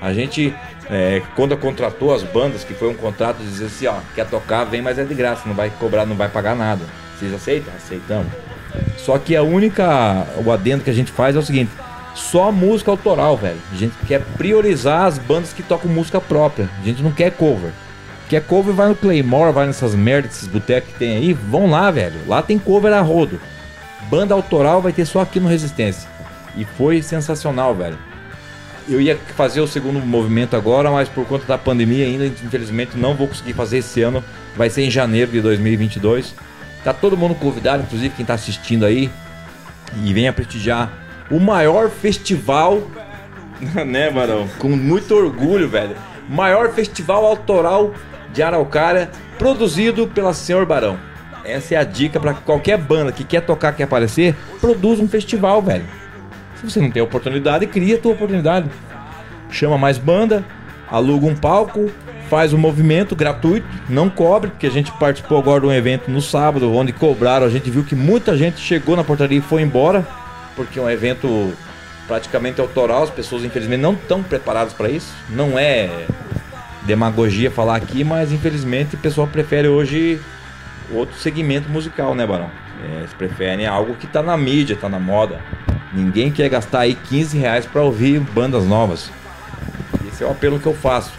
A 0.02 0.14
gente, 0.14 0.54
é, 0.90 1.22
quando 1.36 1.56
contratou 1.58 2.14
as 2.14 2.24
bandas, 2.24 2.64
que 2.64 2.74
foi 2.74 2.90
um 2.90 2.94
contrato 2.94 3.38
dizer 3.38 3.66
assim: 3.66 3.88
ó, 3.88 3.96
quer 4.16 4.26
tocar, 4.26 4.64
vem, 4.64 4.82
mas 4.82 4.98
é 4.98 5.04
de 5.04 5.14
graça, 5.14 5.44
não 5.46 5.56
vai 5.56 5.70
cobrar, 5.70 6.06
não 6.06 6.16
vai 6.16 6.30
pagar 6.30 6.56
nada. 6.56 6.86
Vocês 7.18 7.34
aceitam? 7.34 7.74
Aceitamos. 7.76 8.32
Só 8.98 9.18
que 9.18 9.36
a 9.36 9.44
única, 9.44 10.26
o 10.46 10.52
adendo 10.52 10.84
que 10.84 10.90
a 10.90 10.94
gente 10.94 11.12
faz 11.12 11.36
é 11.36 11.40
o 11.40 11.44
seguinte: 11.44 11.72
só 12.16 12.52
música 12.52 12.92
autoral, 12.92 13.36
velho. 13.36 13.60
A 13.72 13.76
gente 13.76 13.94
quer 14.08 14.22
priorizar 14.38 15.06
as 15.06 15.18
bandas 15.18 15.54
que 15.54 15.64
tocam 15.64 15.92
música 15.92 16.22
própria. 16.22 16.70
A 16.82 16.86
gente 16.86 17.02
não 17.02 17.12
quer 17.12 17.32
cover. 17.32 17.72
Quer 18.30 18.46
cover, 18.46 18.74
vai 18.74 18.88
no 18.88 18.96
Claymore, 18.96 19.52
vai 19.52 19.66
nessas 19.66 19.96
merdas, 19.96 20.36
esses 20.36 20.48
botecos 20.48 20.94
que 20.94 21.00
tem 21.00 21.18
aí. 21.18 21.34
Vão 21.34 21.70
lá, 21.70 21.90
velho. 21.90 22.16
Lá 22.28 22.42
tem 22.42 22.60
cover 22.60 22.94
a 22.94 23.02
rodo. 23.02 23.40
Banda 24.10 24.34
autoral 24.34 24.82
vai 24.82 24.92
ter 24.92 25.06
só 25.06 25.22
aqui 25.22 25.40
no 25.40 25.48
Resistência. 25.48 26.10
E 26.58 26.66
foi 26.66 27.02
sensacional, 27.02 27.76
velho. 27.76 27.98
Eu 28.88 29.00
ia 29.00 29.16
fazer 29.36 29.62
o 29.62 29.68
segundo 29.68 30.00
movimento 30.00 30.56
agora, 30.56 30.90
mas 30.90 31.08
por 31.08 31.26
conta 31.28 31.46
da 31.46 31.60
pandemia 31.60 32.06
ainda, 32.06 32.26
infelizmente, 32.26 32.98
não 32.98 33.14
vou 33.14 33.28
conseguir 33.28 33.54
fazer 33.54 33.78
esse 33.78 34.02
ano. 34.02 34.24
Vai 34.58 34.70
ser 34.70 34.82
em 34.82 34.90
janeiro 34.90 35.32
de 35.32 35.42
2022. 35.42 36.34
Tá 36.84 36.92
todo 36.92 37.16
mundo 37.16 37.36
convidado, 37.36 37.84
inclusive 37.84 38.16
quem 38.16 38.26
tá 38.26 38.34
assistindo 38.34 38.84
aí. 38.84 39.12
E 40.04 40.12
venha 40.12 40.34
prestigiar 40.34 40.92
o 41.30 41.40
maior 41.40 41.90
festival, 41.90 42.82
né, 43.86 44.10
Barão? 44.10 44.48
Com 44.58 44.70
muito 44.70 45.14
orgulho, 45.14 45.70
velho. 45.70 45.96
Maior 46.28 46.74
festival 46.74 47.26
autoral 47.26 47.94
de 48.34 48.42
Araucária, 48.42 49.10
produzido 49.38 50.08
pela 50.08 50.34
Senhor 50.34 50.66
Barão. 50.66 50.98
Essa 51.44 51.76
é 51.76 51.78
a 51.78 51.84
dica 51.84 52.20
pra 52.20 52.34
qualquer 52.34 52.78
banda 52.78 53.12
que 53.12 53.24
quer 53.24 53.42
tocar, 53.42 53.74
quer 53.74 53.84
aparecer, 53.84 54.36
produz 54.60 55.00
um 55.00 55.08
festival, 55.08 55.62
velho. 55.62 55.86
Se 56.56 56.70
você 56.70 56.80
não 56.82 56.92
tem 56.92 57.02
oportunidade, 57.02 57.66
cria 57.68 57.96
a 57.96 58.00
tua 58.00 58.14
oportunidade. 58.14 58.70
Chama 59.50 59.78
mais 59.78 59.98
banda, 59.98 60.44
aluga 60.90 61.26
um 61.26 61.36
palco, 61.36 61.90
faz 62.30 62.54
um 62.54 62.58
movimento 62.58 63.16
gratuito, 63.16 63.66
não 63.90 64.10
cobre, 64.10 64.52
porque 64.52 64.68
a 64.68 64.72
gente 64.72 64.92
participou 64.94 65.40
agora 65.40 65.62
de 65.62 65.68
um 65.68 65.74
evento 65.74 66.12
no 66.12 66.22
sábado, 66.22 66.72
onde 66.74 66.92
cobraram, 66.94 67.46
a 67.46 67.50
gente 67.50 67.72
viu 67.72 67.84
que 67.84 67.96
muita 67.96 68.38
gente 68.38 68.60
chegou 68.60 68.96
na 68.96 69.04
portaria 69.04 69.40
e 69.40 69.42
foi 69.42 69.62
embora, 69.62 70.08
porque 70.56 70.78
é 70.78 70.82
um 70.82 70.90
evento 70.90 71.54
praticamente 72.08 72.60
autoral, 72.60 73.04
as 73.04 73.10
pessoas 73.10 73.44
infelizmente 73.44 73.82
não 73.82 73.94
estão 73.94 74.22
preparadas 74.22 74.74
para 74.74 74.90
isso. 74.90 75.14
Não 75.30 75.58
é 75.58 75.90
demagogia 76.84 77.52
falar 77.52 77.76
aqui, 77.76 78.04
mas 78.04 78.32
infelizmente 78.32 78.96
o 78.96 78.98
pessoal 78.98 79.28
prefere 79.28 79.68
hoje 79.68 80.20
outro 80.92 81.18
segmento 81.18 81.70
musical, 81.70 82.16
né, 82.16 82.26
Barão? 82.26 82.50
É, 82.84 83.00
eles 83.00 83.14
preferem 83.14 83.66
algo 83.66 83.96
que 83.96 84.08
tá 84.08 84.22
na 84.22 84.38
mídia, 84.38 84.76
tá 84.76 84.88
na 84.88 85.00
moda. 85.00 85.40
Ninguém 85.94 86.32
quer 86.32 86.50
gastar 86.50 86.82
aí 86.82 86.96
15 86.96 87.38
reais 87.38 87.66
pra 87.66 87.82
ouvir 87.82 88.20
bandas 88.20 88.66
novas. 88.66 89.12
Esse 90.08 90.24
é 90.24 90.28
o 90.28 90.32
apelo 90.32 90.60
que 90.60 90.68
eu 90.68 90.76
faço. 90.76 91.12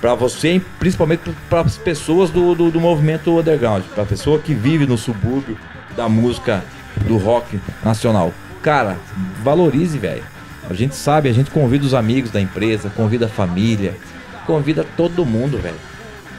Pra 0.00 0.14
você, 0.14 0.54
e 0.54 0.60
principalmente 0.60 1.22
para 1.48 1.62
as 1.62 1.76
pessoas 1.76 2.30
do, 2.30 2.54
do, 2.54 2.70
do 2.70 2.80
movimento 2.80 3.38
underground. 3.38 3.82
Pra 3.94 4.04
pessoa 4.04 4.38
que 4.38 4.54
vive 4.54 4.86
no 4.86 4.96
subúrbio 4.96 5.58
da 5.96 6.08
música 6.08 6.64
do 7.06 7.16
rock 7.16 7.60
nacional. 7.84 8.32
Cara, 8.62 8.96
valorize, 9.42 9.98
velho. 9.98 10.22
A 10.68 10.74
gente 10.74 10.94
sabe, 10.94 11.28
a 11.28 11.32
gente 11.32 11.50
convida 11.50 11.84
os 11.84 11.94
amigos 11.94 12.30
da 12.30 12.40
empresa, 12.40 12.90
convida 12.90 13.26
a 13.26 13.28
família, 13.28 13.96
convida 14.46 14.84
todo 14.96 15.24
mundo, 15.24 15.58
velho. 15.58 15.78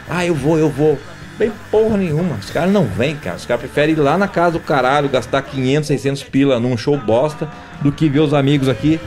Ah, 0.10 0.26
eu 0.26 0.36
vou, 0.36 0.58
eu 0.58 0.70
vou. 0.70 1.00
Bem 1.40 1.54
porra 1.72 1.96
nenhuma. 1.96 2.36
Os 2.36 2.50
caras 2.50 2.70
não 2.70 2.86
vêm, 2.86 3.16
cara. 3.16 3.38
Os 3.38 3.46
caras 3.46 3.62
preferem 3.62 3.96
ir 3.96 4.00
lá 4.00 4.18
na 4.18 4.28
casa 4.28 4.52
do 4.52 4.60
caralho, 4.60 5.08
gastar 5.08 5.42
500, 5.42 5.88
600 5.88 6.24
pila 6.24 6.60
num 6.60 6.76
show 6.76 6.98
bosta, 6.98 7.48
do 7.82 7.94
que 7.94 8.10
ver 8.10 8.20
os 8.20 8.34
amigos 8.34 8.68
aqui. 8.68 9.00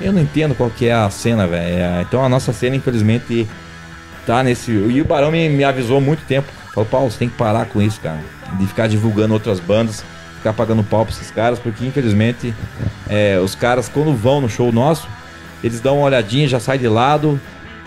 Eu 0.00 0.12
não 0.12 0.22
entendo 0.22 0.54
qual 0.54 0.70
que 0.70 0.86
é 0.86 0.92
a 0.92 1.10
cena, 1.10 1.48
velho. 1.48 1.82
É, 1.82 2.02
Então 2.02 2.24
a 2.24 2.28
nossa 2.28 2.52
cena, 2.52 2.76
infelizmente, 2.76 3.48
tá 4.24 4.40
nesse. 4.44 4.70
E 4.70 5.02
o 5.02 5.04
Barão 5.04 5.32
me, 5.32 5.48
me 5.48 5.64
avisou 5.64 5.98
há 5.98 6.00
muito 6.00 6.24
tempo. 6.26 6.46
Falou, 6.72 6.88
Paulo, 6.88 7.10
você 7.10 7.18
tem 7.18 7.28
que 7.28 7.36
parar 7.36 7.66
com 7.66 7.82
isso, 7.82 8.00
cara. 8.00 8.20
De 8.56 8.64
ficar 8.68 8.86
divulgando 8.86 9.34
outras 9.34 9.58
bandas, 9.58 10.04
ficar 10.36 10.52
pagando 10.52 10.84
pau 10.84 11.04
pra 11.04 11.12
esses 11.12 11.32
caras, 11.32 11.58
porque 11.58 11.84
infelizmente 11.84 12.54
é, 13.10 13.36
os 13.42 13.56
caras, 13.56 13.88
quando 13.88 14.14
vão 14.14 14.40
no 14.40 14.48
show 14.48 14.70
nosso, 14.70 15.08
eles 15.62 15.80
dão 15.80 15.96
uma 15.96 16.06
olhadinha, 16.06 16.46
já 16.46 16.60
sai 16.60 16.78
de 16.78 16.86
lado. 16.86 17.40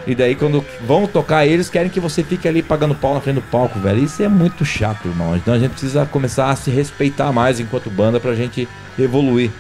E 0.08 0.16
daí, 0.16 0.36
quando 0.36 0.66
vão 0.86 1.06
tocar 1.06 1.46
eles, 1.46 1.70
querem 1.70 1.90
que 1.90 2.00
você 2.00 2.24
fique 2.24 2.48
ali 2.48 2.64
pagando 2.64 2.96
pau 2.96 3.14
na 3.14 3.22
frente 3.22 3.36
do 3.36 3.42
palco, 3.42 3.80
velho. 3.80 4.04
Isso 4.04 4.24
é 4.24 4.28
muito 4.28 4.66
chato, 4.66 5.08
irmão. 5.08 5.36
Então 5.36 5.54
a 5.54 5.60
gente 5.60 5.72
precisa 5.72 6.06
começar 6.06 6.50
a 6.50 6.56
se 6.56 6.72
respeitar 6.72 7.32
mais 7.32 7.60
enquanto 7.60 7.90
banda 7.90 8.20
pra 8.20 8.34
gente 8.34 8.68
evoluir. 8.98 9.52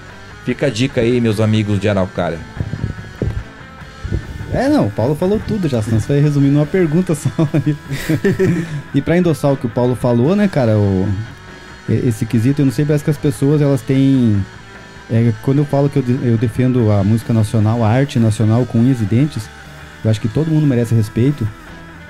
Fica 0.44 0.68
a 0.68 0.70
dica 0.70 1.02
aí, 1.02 1.22
meus 1.22 1.40
amigos 1.40 1.80
de 1.80 1.88
Araucária. 1.88 2.40
É, 4.54 4.68
não, 4.68 4.88
o 4.88 4.92
Paulo 4.92 5.16
falou 5.16 5.40
tudo 5.48 5.70
já, 5.70 5.82
senão 5.82 6.00
você 6.00 6.14
vai 6.14 6.22
resumir 6.22 6.50
numa 6.50 6.66
pergunta 6.66 7.16
só. 7.16 7.30
e 8.94 9.02
pra 9.02 9.18
endossar 9.18 9.54
o 9.54 9.58
que 9.58 9.66
o 9.66 9.70
Paulo 9.70 9.96
falou, 9.96 10.36
né, 10.36 10.48
cara, 10.48 10.78
o, 10.78 11.08
esse 11.88 12.26
quesito, 12.26 12.62
eu 12.62 12.66
não 12.66 12.74
sei, 12.74 12.84
parece 12.84 13.04
que 13.04 13.10
as 13.10 13.18
pessoas, 13.18 13.62
elas 13.62 13.82
têm... 13.82 14.44
é, 15.10 15.32
quando 15.42 15.60
eu 15.60 15.66
falo 15.66 15.90
que 15.90 15.98
eu, 15.98 16.04
eu 16.24 16.38
defendo 16.38 16.92
a 16.92 17.02
música 17.02 17.32
nacional, 17.32 17.82
a 17.82 17.90
arte 17.90 18.20
nacional 18.20 18.66
com 18.66 18.80
unhas 18.80 19.00
e 19.00 19.06
dentes, 19.06 19.48
eu 20.04 20.10
acho 20.12 20.20
que 20.22 20.28
todo 20.28 20.50
mundo 20.50 20.66
merece 20.66 20.94
respeito. 20.96 21.48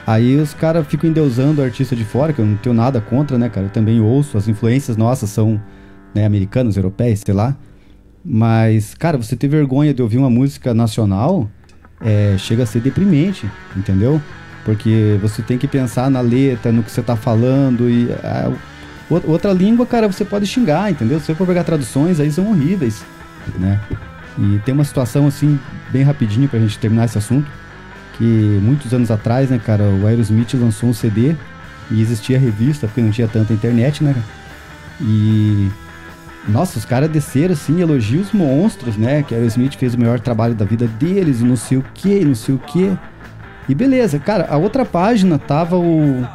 Aí 0.05 0.35
os 0.37 0.53
caras 0.53 0.85
ficam 0.87 1.09
endeusando 1.09 1.61
o 1.61 1.63
artista 1.63 1.95
de 1.95 2.03
fora, 2.03 2.33
que 2.33 2.39
eu 2.39 2.45
não 2.45 2.57
tenho 2.57 2.73
nada 2.73 2.99
contra, 2.99 3.37
né, 3.37 3.49
cara? 3.49 3.67
Eu 3.67 3.69
também 3.69 3.99
ouço, 4.01 4.37
as 4.37 4.47
influências 4.47 4.97
nossas 4.97 5.29
são 5.29 5.61
né, 6.13 6.25
americanas, 6.25 6.75
europeias, 6.75 7.21
sei 7.25 7.33
lá. 7.33 7.55
Mas, 8.23 8.93
cara, 8.93 9.17
você 9.17 9.35
ter 9.35 9.47
vergonha 9.47 9.93
de 9.93 10.01
ouvir 10.01 10.17
uma 10.17 10.29
música 10.29 10.73
nacional 10.73 11.49
é, 11.99 12.35
chega 12.37 12.63
a 12.63 12.65
ser 12.65 12.79
deprimente, 12.81 13.49
entendeu? 13.75 14.21
Porque 14.65 15.17
você 15.21 15.41
tem 15.41 15.57
que 15.57 15.67
pensar 15.67 16.09
na 16.09 16.21
letra, 16.21 16.71
no 16.71 16.83
que 16.83 16.91
você 16.91 17.01
tá 17.01 17.15
falando 17.15 17.89
e 17.89 18.09
ah, 18.23 18.51
o- 19.09 19.31
outra 19.31 19.51
língua, 19.53 19.85
cara, 19.85 20.07
você 20.11 20.23
pode 20.23 20.45
xingar, 20.45 20.91
entendeu? 20.91 21.19
Se 21.19 21.27
você 21.27 21.35
for 21.35 21.47
pegar 21.47 21.63
traduções, 21.63 22.19
aí 22.19 22.31
são 22.31 22.47
horríveis, 22.49 23.03
né? 23.59 23.79
E 24.37 24.59
tem 24.65 24.73
uma 24.73 24.83
situação 24.83 25.27
assim, 25.27 25.59
bem 25.91 26.03
rapidinho 26.03 26.47
pra 26.47 26.59
gente 26.59 26.77
terminar 26.79 27.05
esse 27.05 27.17
assunto, 27.17 27.49
que 28.17 28.59
muitos 28.61 28.93
anos 28.93 29.11
atrás, 29.11 29.49
né, 29.49 29.59
cara, 29.63 29.83
o 29.83 30.07
Aerosmith 30.07 30.53
lançou 30.53 30.89
um 30.89 30.93
CD 30.93 31.35
e 31.89 32.01
existia 32.01 32.39
revista, 32.39 32.87
porque 32.87 33.01
não 33.01 33.11
tinha 33.11 33.27
tanta 33.27 33.53
internet, 33.53 34.03
né? 34.03 34.15
E 34.99 35.69
nossa, 36.47 36.79
os 36.79 36.85
caras 36.85 37.09
desceram 37.09 37.53
assim, 37.53 37.81
elogios 37.81 38.31
monstros, 38.31 38.97
né? 38.97 39.23
Que 39.23 39.35
Aerosmith 39.35 39.75
fez 39.77 39.93
o 39.93 39.99
melhor 39.99 40.19
trabalho 40.19 40.55
da 40.55 40.65
vida 40.65 40.87
deles 40.87 41.41
e 41.41 41.43
não 41.43 41.55
sei 41.55 41.77
o 41.77 41.85
que, 41.93 42.23
não 42.25 42.35
sei 42.35 42.55
o 42.55 42.57
que. 42.57 42.97
E 43.69 43.75
beleza, 43.75 44.17
cara, 44.19 44.47
a 44.49 44.57
outra 44.57 44.85
página 44.85 45.37
tava 45.37 45.77
o. 45.77 46.25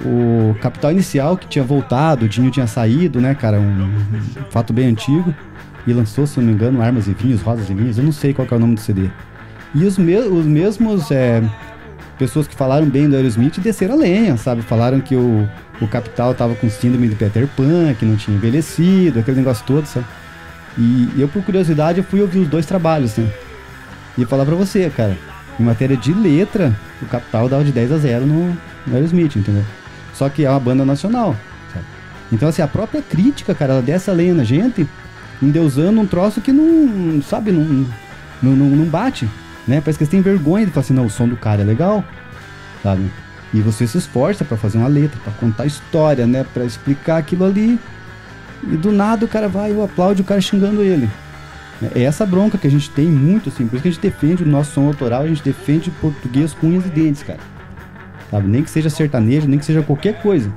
O 0.00 0.54
Capital 0.60 0.92
Inicial 0.92 1.36
que 1.36 1.48
tinha 1.48 1.64
voltado, 1.64 2.26
o 2.26 2.28
Dinho 2.28 2.52
tinha 2.52 2.68
saído, 2.68 3.20
né, 3.20 3.34
cara? 3.34 3.58
Um, 3.58 3.82
um 3.82 4.50
fato 4.50 4.72
bem 4.72 4.86
antigo. 4.86 5.34
E 5.84 5.92
lançou, 5.92 6.24
se 6.24 6.38
não 6.38 6.46
me 6.46 6.52
engano, 6.52 6.80
Armas 6.80 7.08
e 7.08 7.14
Vinhos, 7.14 7.42
Rosas 7.42 7.68
e 7.68 7.74
Vinhos, 7.74 7.98
eu 7.98 8.04
não 8.04 8.12
sei 8.12 8.32
qual 8.32 8.46
é 8.48 8.54
o 8.54 8.60
nome 8.60 8.76
do 8.76 8.80
CD. 8.80 9.10
E 9.74 9.84
os, 9.84 9.98
me 9.98 10.16
os 10.16 10.46
mesmos 10.46 11.10
é, 11.10 11.42
pessoas 12.18 12.46
que 12.48 12.54
falaram 12.54 12.86
bem 12.86 13.08
do 13.08 13.16
Aerosmith 13.16 13.58
desceram 13.60 13.94
a 13.94 13.98
lenha, 13.98 14.36
sabe? 14.36 14.62
Falaram 14.62 15.00
que 15.00 15.14
o, 15.14 15.48
o 15.80 15.86
Capital 15.86 16.34
tava 16.34 16.54
com 16.54 16.68
síndrome 16.68 17.08
de 17.08 17.14
Peter 17.14 17.46
Pan, 17.56 17.94
que 17.94 18.04
não 18.04 18.16
tinha 18.16 18.36
envelhecido, 18.36 19.20
aquele 19.20 19.38
negócio 19.38 19.64
todo, 19.66 19.86
sabe? 19.86 20.06
E 20.76 21.12
eu, 21.18 21.28
por 21.28 21.42
curiosidade, 21.42 21.98
eu 21.98 22.04
fui 22.04 22.20
ouvir 22.20 22.40
os 22.40 22.48
dois 22.48 22.66
trabalhos, 22.66 23.16
né? 23.16 23.28
E 24.16 24.24
falar 24.24 24.44
pra 24.44 24.54
você, 24.54 24.90
cara, 24.90 25.16
em 25.58 25.62
matéria 25.62 25.96
de 25.96 26.12
letra, 26.12 26.74
o 27.02 27.06
Capital 27.06 27.48
dava 27.48 27.64
de 27.64 27.72
10 27.72 27.92
a 27.92 27.98
0 27.98 28.26
no, 28.26 28.56
no 28.86 28.94
Aerosmith, 28.94 29.36
entendeu? 29.36 29.64
Só 30.14 30.28
que 30.28 30.44
é 30.44 30.50
uma 30.50 30.60
banda 30.60 30.84
nacional, 30.84 31.36
sabe? 31.72 31.84
Então, 32.32 32.48
assim, 32.48 32.62
a 32.62 32.68
própria 32.68 33.02
crítica, 33.02 33.54
cara, 33.54 33.74
ela 33.74 33.82
desce 33.82 34.10
a 34.10 34.12
lenha 34.12 34.34
na 34.34 34.44
gente, 34.44 34.88
endeusando 35.42 36.00
um 36.00 36.06
troço 36.06 36.40
que 36.40 36.52
não, 36.52 37.22
sabe, 37.22 37.52
não, 37.52 37.86
não, 38.42 38.52
não, 38.56 38.66
não 38.66 38.84
bate, 38.86 39.28
né? 39.68 39.80
Parece 39.80 39.98
que 39.98 40.04
eles 40.04 40.10
têm 40.10 40.22
vergonha 40.22 40.66
de 40.66 40.72
falar 40.72 40.84
assim, 40.84 40.94
não, 40.94 41.06
o 41.06 41.10
som 41.10 41.28
do 41.28 41.36
cara 41.36 41.62
é 41.62 41.64
legal, 41.64 42.02
sabe? 42.82 43.10
E 43.52 43.60
você 43.60 43.86
se 43.86 43.98
esforça 43.98 44.44
pra 44.44 44.56
fazer 44.56 44.78
uma 44.78 44.88
letra, 44.88 45.18
pra 45.22 45.32
contar 45.34 45.66
história, 45.66 46.26
né? 46.26 46.44
Pra 46.52 46.64
explicar 46.64 47.18
aquilo 47.18 47.44
ali. 47.44 47.78
E 48.64 48.76
do 48.76 48.90
nada 48.90 49.24
o 49.24 49.28
cara 49.28 49.48
vai 49.48 49.72
e 49.72 49.82
aplaude 49.82 50.22
o 50.22 50.24
cara 50.24 50.40
xingando 50.40 50.82
ele. 50.82 51.08
É 51.94 52.02
essa 52.02 52.26
bronca 52.26 52.58
que 52.58 52.66
a 52.66 52.70
gente 52.70 52.90
tem 52.90 53.06
muito, 53.06 53.48
assim. 53.48 53.66
Por 53.66 53.76
isso 53.76 53.82
que 53.82 53.88
a 53.88 53.92
gente 53.92 54.02
defende 54.02 54.42
o 54.42 54.46
nosso 54.46 54.72
som 54.72 54.86
autoral, 54.86 55.22
a 55.22 55.28
gente 55.28 55.42
defende 55.42 55.90
português 55.92 56.52
com 56.52 56.66
unhas 56.66 56.84
e 56.86 56.88
dentes, 56.88 57.22
cara. 57.22 57.38
Sabe? 58.30 58.48
Nem 58.48 58.62
que 58.62 58.70
seja 58.70 58.90
sertanejo, 58.90 59.46
nem 59.46 59.58
que 59.58 59.64
seja 59.64 59.82
qualquer 59.82 60.20
coisa. 60.20 60.52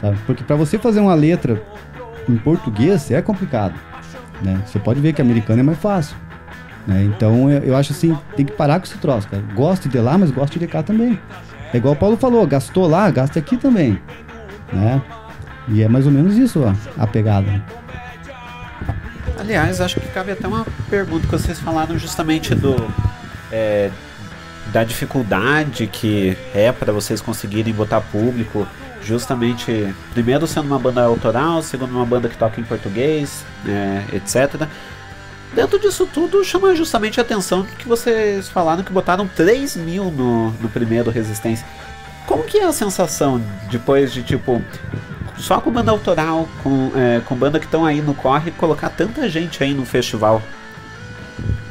Sabe? 0.00 0.16
Porque 0.26 0.44
pra 0.44 0.56
você 0.56 0.78
fazer 0.78 1.00
uma 1.00 1.14
letra 1.14 1.60
em 2.28 2.36
português 2.36 3.10
é 3.10 3.20
complicado. 3.20 3.74
Né? 4.42 4.62
Você 4.64 4.78
pode 4.78 5.00
ver 5.00 5.12
que 5.12 5.20
americano 5.20 5.60
é 5.60 5.62
mais 5.62 5.78
fácil. 5.78 6.16
Né? 6.86 7.04
Então 7.04 7.50
eu, 7.50 7.62
eu 7.62 7.76
acho 7.76 7.92
assim, 7.92 8.16
tem 8.36 8.44
que 8.44 8.52
parar 8.52 8.78
com 8.78 8.86
esse 8.86 8.98
troço, 8.98 9.28
cara. 9.28 9.42
Gosto 9.54 9.88
de 9.88 9.98
lá, 9.98 10.18
mas 10.18 10.30
gosto 10.30 10.58
de 10.58 10.66
cá 10.66 10.82
também. 10.82 11.18
É 11.72 11.76
igual 11.76 11.94
o 11.94 11.96
Paulo 11.96 12.16
falou, 12.16 12.46
gastou 12.46 12.86
lá, 12.86 13.10
gasta 13.10 13.38
aqui 13.38 13.56
também. 13.56 14.00
Né? 14.72 15.02
E 15.68 15.82
é 15.82 15.88
mais 15.88 16.06
ou 16.06 16.12
menos 16.12 16.36
isso, 16.36 16.62
ó, 16.62 16.74
a 17.02 17.06
pegada. 17.06 17.62
Aliás, 19.38 19.80
acho 19.80 19.98
que 20.00 20.08
cabe 20.08 20.32
até 20.32 20.46
uma 20.46 20.64
pergunta 20.88 21.26
que 21.26 21.32
vocês 21.32 21.58
falaram 21.58 21.98
justamente 21.98 22.54
do 22.54 22.76
é, 23.50 23.90
da 24.72 24.84
dificuldade 24.84 25.86
que 25.86 26.36
é 26.54 26.72
para 26.72 26.92
vocês 26.92 27.20
conseguirem 27.20 27.72
botar 27.72 28.00
público, 28.00 28.66
justamente 29.02 29.94
primeiro 30.12 30.46
sendo 30.46 30.66
uma 30.66 30.78
banda 30.78 31.02
autoral, 31.02 31.62
segundo 31.62 31.90
uma 31.90 32.06
banda 32.06 32.28
que 32.28 32.36
toca 32.36 32.60
em 32.60 32.64
português, 32.64 33.44
é, 33.66 34.02
etc. 34.16 34.66
Dentro 35.54 35.78
disso 35.78 36.08
tudo, 36.12 36.44
chama 36.44 36.74
justamente 36.74 37.20
a 37.20 37.22
atenção 37.22 37.64
que 37.78 37.86
vocês 37.86 38.48
falaram 38.48 38.82
que 38.82 38.92
botaram 38.92 39.28
3 39.28 39.76
mil 39.76 40.10
no, 40.10 40.50
no 40.50 40.68
primeiro 40.68 41.10
Resistência. 41.10 41.64
Como 42.26 42.42
que 42.42 42.58
é 42.58 42.64
a 42.64 42.72
sensação 42.72 43.40
depois 43.70 44.12
de 44.12 44.22
tipo 44.22 44.60
só 45.36 45.60
com 45.60 45.70
banda 45.70 45.90
autoral, 45.90 46.48
com, 46.62 46.90
é, 46.96 47.20
com 47.24 47.36
banda 47.36 47.58
que 47.58 47.66
estão 47.66 47.84
aí 47.84 48.00
no 48.00 48.14
corre, 48.14 48.50
colocar 48.52 48.88
tanta 48.88 49.28
gente 49.28 49.62
aí 49.62 49.74
no 49.74 49.84
festival. 49.84 50.42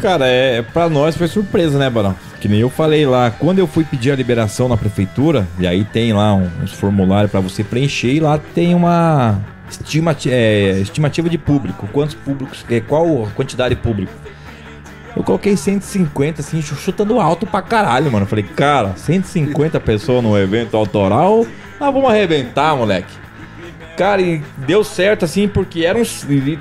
Cara, 0.01 0.27
é, 0.27 0.61
pra 0.61 0.89
nós 0.89 1.15
foi 1.15 1.27
surpresa, 1.27 1.77
né, 1.77 1.89
Barão? 1.89 2.15
Que 2.39 2.47
nem 2.47 2.59
eu 2.59 2.69
falei 2.69 3.05
lá, 3.05 3.31
quando 3.31 3.59
eu 3.59 3.67
fui 3.67 3.85
pedir 3.85 4.11
a 4.11 4.15
liberação 4.15 4.67
na 4.67 4.75
prefeitura, 4.75 5.47
e 5.57 5.65
aí 5.65 5.85
tem 5.85 6.11
lá 6.11 6.33
uns 6.33 6.73
formulários 6.73 7.31
pra 7.31 7.39
você 7.39 7.63
preencher, 7.63 8.13
e 8.13 8.19
lá 8.19 8.37
tem 8.37 8.75
uma 8.75 9.39
estimati 9.69 10.29
é, 10.31 10.79
estimativa 10.79 11.29
de 11.29 11.37
público, 11.37 11.87
quantos 11.91 12.15
públicos, 12.15 12.65
é, 12.69 12.79
qual 12.79 13.25
a 13.25 13.29
quantidade 13.31 13.75
de 13.75 13.81
público. 13.81 14.11
Eu 15.15 15.23
coloquei 15.23 15.55
150, 15.55 16.41
assim, 16.41 16.61
chu- 16.61 16.75
chutando 16.75 17.19
alto 17.19 17.45
pra 17.45 17.61
caralho, 17.61 18.11
mano. 18.11 18.25
Falei, 18.25 18.43
cara, 18.43 18.93
150 18.95 19.79
pessoas 19.79 20.23
no 20.23 20.37
evento 20.37 20.75
autoral, 20.75 21.45
nós 21.79 21.93
vamos 21.93 22.09
arrebentar, 22.09 22.75
moleque. 22.75 23.13
Cara, 23.95 24.21
e 24.23 24.41
deu 24.57 24.83
certo 24.83 25.23
assim, 25.23 25.47
porque 25.47 25.85
era 25.85 25.99
um. 25.99 26.03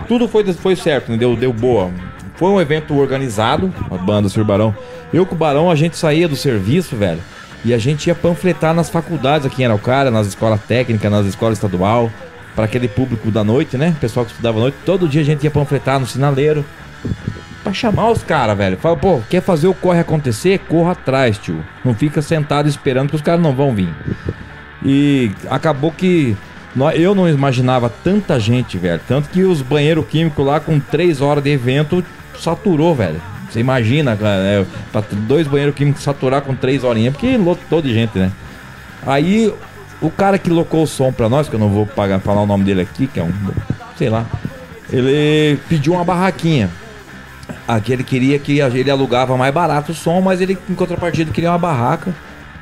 Tudo 0.07 0.29
foi, 0.29 0.45
foi 0.53 0.77
certo, 0.77 1.11
né? 1.11 1.17
deu, 1.17 1.35
deu 1.35 1.51
boa. 1.53 1.91
Foi 2.35 2.51
um 2.51 2.61
evento 2.61 2.95
organizado, 2.95 3.73
a 3.91 3.97
banda 3.97 4.29
Sr. 4.29 4.45
Barão. 4.45 4.75
Eu 5.15 5.25
com 5.25 5.35
o 5.35 5.39
Barão, 5.39 5.71
a 5.71 5.75
gente 5.75 5.97
saía 5.97 6.29
do 6.29 6.37
serviço, 6.37 6.95
velho. 6.95 7.21
E 7.65 7.73
a 7.73 7.79
gente 7.79 8.09
ia 8.09 8.15
panfletar 8.15 8.75
nas 8.75 8.91
faculdades 8.91 9.47
aqui 9.47 9.63
em 9.63 9.65
Araucária, 9.65 10.11
nas 10.11 10.27
escolas 10.27 10.61
técnicas, 10.63 11.11
nas 11.11 11.25
escolas 11.25 11.57
estadual, 11.57 12.11
para 12.55 12.65
aquele 12.65 12.89
público 12.89 13.31
da 13.31 13.43
noite, 13.43 13.77
né? 13.77 13.97
Pessoal 14.01 14.25
que 14.27 14.33
estudava 14.33 14.59
à 14.59 14.61
noite. 14.63 14.77
Todo 14.85 15.09
dia 15.09 15.21
a 15.21 15.25
gente 15.25 15.45
ia 15.45 15.51
panfletar 15.51 15.99
no 15.99 16.07
sinaleiro. 16.07 16.65
Pra 17.63 17.73
chamar 17.73 18.11
os 18.11 18.23
caras, 18.23 18.57
velho. 18.57 18.77
Fala, 18.77 18.97
pô, 18.97 19.21
quer 19.31 19.41
fazer 19.41 19.69
o 19.69 19.75
corre 19.75 20.01
acontecer? 20.01 20.59
Corra 20.61 20.93
atrás, 20.93 21.39
tio. 21.39 21.65
Não 21.85 21.95
fica 21.95 22.21
sentado 22.21 22.69
esperando 22.69 23.11
que 23.11 23.17
os 23.17 23.23
caras 23.23 23.41
não 23.41 23.55
vão 23.55 23.75
vir. 23.75 23.95
E 24.85 25.31
acabou 25.49 25.93
que 25.93 26.37
eu 26.95 27.15
não 27.15 27.29
imaginava 27.29 27.89
tanta 27.89 28.39
gente, 28.41 28.79
velho. 28.79 29.01
Tanto 29.07 29.29
que 29.29 29.45
os 29.45 29.63
banheiros 29.63 30.07
químicos 30.07 30.45
lá, 30.45 30.59
com 30.59 30.81
três 30.81 31.21
horas 31.21 31.45
de 31.45 31.51
evento, 31.51 32.05
saturou, 32.39 32.95
velho. 32.95 33.21
Você 33.49 33.61
imagina, 33.61 34.17
cara, 34.17 34.43
é, 34.43 34.67
dois 35.29 35.47
banheiros 35.47 35.75
químicos 35.75 36.03
saturar 36.03 36.43
com 36.43 36.55
três 36.55 36.83
horinhas, 36.83 37.13
porque 37.15 37.37
lotou 37.37 37.83
de 37.83 37.93
gente, 37.93 38.19
né? 38.19 38.33
Aí, 39.07 39.53
o 40.03 40.11
cara 40.11 40.39
que 40.39 40.51
locou 40.51 40.83
o 40.83 40.87
som 40.87 41.13
pra 41.13 41.29
nós, 41.29 41.49
que 41.49 41.55
eu 41.55 41.61
não 41.61 41.69
vou 41.69 41.87
pagar, 41.87 42.21
falar 42.21 42.43
o 42.43 42.47
nome 42.47 42.65
dele 42.65 42.83
aqui, 42.83 43.07
que 43.07 43.21
é 43.21 43.23
um, 43.23 43.33
sei 43.97 44.11
lá, 44.11 44.27
ele 44.93 45.59
pediu 45.69 45.95
uma 45.95 46.05
barraquinha. 46.05 46.69
Aqui 47.67 47.93
ele 47.93 48.03
queria 48.03 48.39
que 48.39 48.59
ele 48.59 48.91
alugava 48.91 49.37
mais 49.37 49.55
barato 49.55 49.93
o 49.93 49.95
som, 49.95 50.21
mas 50.21 50.41
ele, 50.41 50.59
em 50.69 50.75
contrapartida, 50.75 51.31
queria 51.31 51.51
uma 51.51 51.59
barraca 51.59 52.15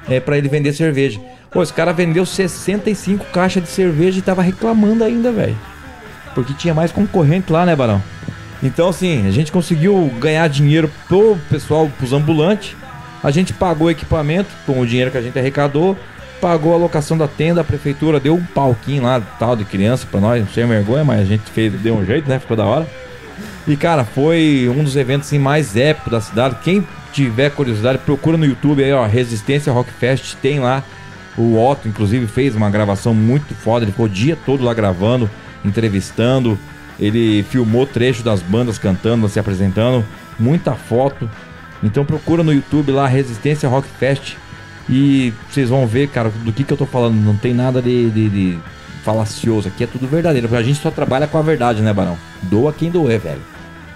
é, 0.08 0.20
para 0.20 0.36
ele 0.36 0.48
vender 0.48 0.72
cerveja. 0.72 1.20
Pô, 1.50 1.62
esse 1.62 1.72
cara 1.72 1.92
vendeu 1.92 2.24
65 2.24 3.24
caixas 3.26 3.62
de 3.62 3.68
cerveja 3.68 4.18
e 4.18 4.22
tava 4.22 4.42
reclamando 4.42 5.02
ainda, 5.02 5.32
velho. 5.32 5.56
Porque 6.34 6.54
tinha 6.54 6.74
mais 6.74 6.92
concorrente 6.92 7.50
lá, 7.50 7.66
né, 7.66 7.74
Barão? 7.74 8.00
Então, 8.62 8.88
assim, 8.88 9.26
a 9.26 9.30
gente 9.30 9.50
conseguiu 9.50 10.12
ganhar 10.20 10.46
dinheiro 10.48 10.90
pro 11.08 11.36
pessoal, 11.48 11.90
pros 11.98 12.12
ambulantes. 12.12 12.76
A 13.22 13.30
gente 13.30 13.52
pagou 13.52 13.90
equipamento 13.90 14.50
com 14.66 14.80
o 14.80 14.86
dinheiro 14.86 15.10
que 15.10 15.18
a 15.18 15.22
gente 15.22 15.38
arrecadou. 15.38 15.96
Pagou 16.40 16.74
a 16.74 16.78
locação 16.78 17.18
da 17.18 17.28
tenda, 17.28 17.60
a 17.60 17.64
prefeitura 17.64 18.18
deu 18.18 18.34
um 18.34 18.42
palquinho 18.42 19.02
lá, 19.02 19.20
tal, 19.20 19.54
de 19.54 19.64
criança 19.64 20.06
pra 20.10 20.20
nós, 20.20 20.44
sem 20.54 20.66
vergonha, 20.66 21.04
mas 21.04 21.20
a 21.20 21.24
gente 21.24 21.50
fez, 21.50 21.72
deu 21.74 21.96
um 21.96 22.04
jeito, 22.04 22.28
né? 22.28 22.38
Ficou 22.38 22.56
da 22.56 22.64
hora. 22.64 22.88
E 23.68 23.76
cara, 23.76 24.04
foi 24.04 24.72
um 24.74 24.82
dos 24.82 24.96
eventos 24.96 25.28
assim, 25.28 25.38
mais 25.38 25.76
épicos 25.76 26.10
da 26.10 26.20
cidade. 26.20 26.56
Quem 26.62 26.86
tiver 27.12 27.50
curiosidade, 27.50 27.98
procura 27.98 28.36
no 28.36 28.46
YouTube 28.46 28.82
aí, 28.82 28.92
ó, 28.92 29.04
Resistência 29.06 29.72
Rock 29.72 29.92
Fest, 29.92 30.34
tem 30.40 30.60
lá. 30.60 30.82
O 31.36 31.56
Otto, 31.58 31.88
inclusive, 31.88 32.26
fez 32.26 32.56
uma 32.56 32.70
gravação 32.70 33.14
muito 33.14 33.54
foda. 33.54 33.84
Ele 33.84 33.92
ficou 33.92 34.06
o 34.06 34.08
dia 34.08 34.36
todo 34.46 34.64
lá 34.64 34.74
gravando, 34.74 35.30
entrevistando. 35.64 36.58
Ele 36.98 37.42
filmou 37.44 37.86
trecho 37.86 38.22
das 38.22 38.42
bandas 38.42 38.78
cantando, 38.78 39.28
se 39.28 39.38
apresentando. 39.38 40.04
Muita 40.38 40.74
foto. 40.74 41.30
Então 41.82 42.04
procura 42.04 42.42
no 42.42 42.52
YouTube 42.52 42.92
lá, 42.92 43.06
Resistência 43.06 43.68
Rock 43.68 43.88
Fest. 43.98 44.36
E 44.90 45.32
vocês 45.48 45.70
vão 45.70 45.86
ver, 45.86 46.08
cara, 46.08 46.30
do 46.30 46.52
que, 46.52 46.64
que 46.64 46.72
eu 46.72 46.76
tô 46.76 46.84
falando. 46.84 47.14
Não 47.14 47.36
tem 47.36 47.54
nada 47.54 47.80
de, 47.80 48.10
de, 48.10 48.28
de 48.28 48.58
falacioso. 49.04 49.68
Aqui 49.68 49.84
é 49.84 49.86
tudo 49.86 50.08
verdadeiro. 50.08 50.48
Porque 50.48 50.60
a 50.60 50.66
gente 50.66 50.80
só 50.80 50.90
trabalha 50.90 51.28
com 51.28 51.38
a 51.38 51.42
verdade, 51.42 51.80
né, 51.80 51.92
Barão? 51.92 52.18
Doa 52.42 52.72
quem 52.72 52.90
doer, 52.90 53.20
velho. 53.20 53.42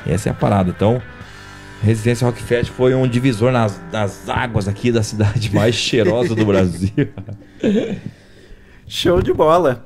Essa 0.06 0.28
é 0.28 0.32
a 0.32 0.34
parada. 0.34 0.70
Então, 0.70 1.02
Residência 1.82 2.26
Rock 2.26 2.40
Fest 2.40 2.70
foi 2.70 2.94
um 2.94 3.08
divisor 3.08 3.50
nas, 3.50 3.80
nas 3.92 4.28
águas 4.28 4.68
aqui 4.68 4.92
da 4.92 5.02
cidade 5.02 5.52
mais 5.54 5.74
cheirosa 5.74 6.34
do 6.34 6.46
Brasil. 6.46 7.08
Show 8.86 9.20
de 9.20 9.32
bola. 9.32 9.82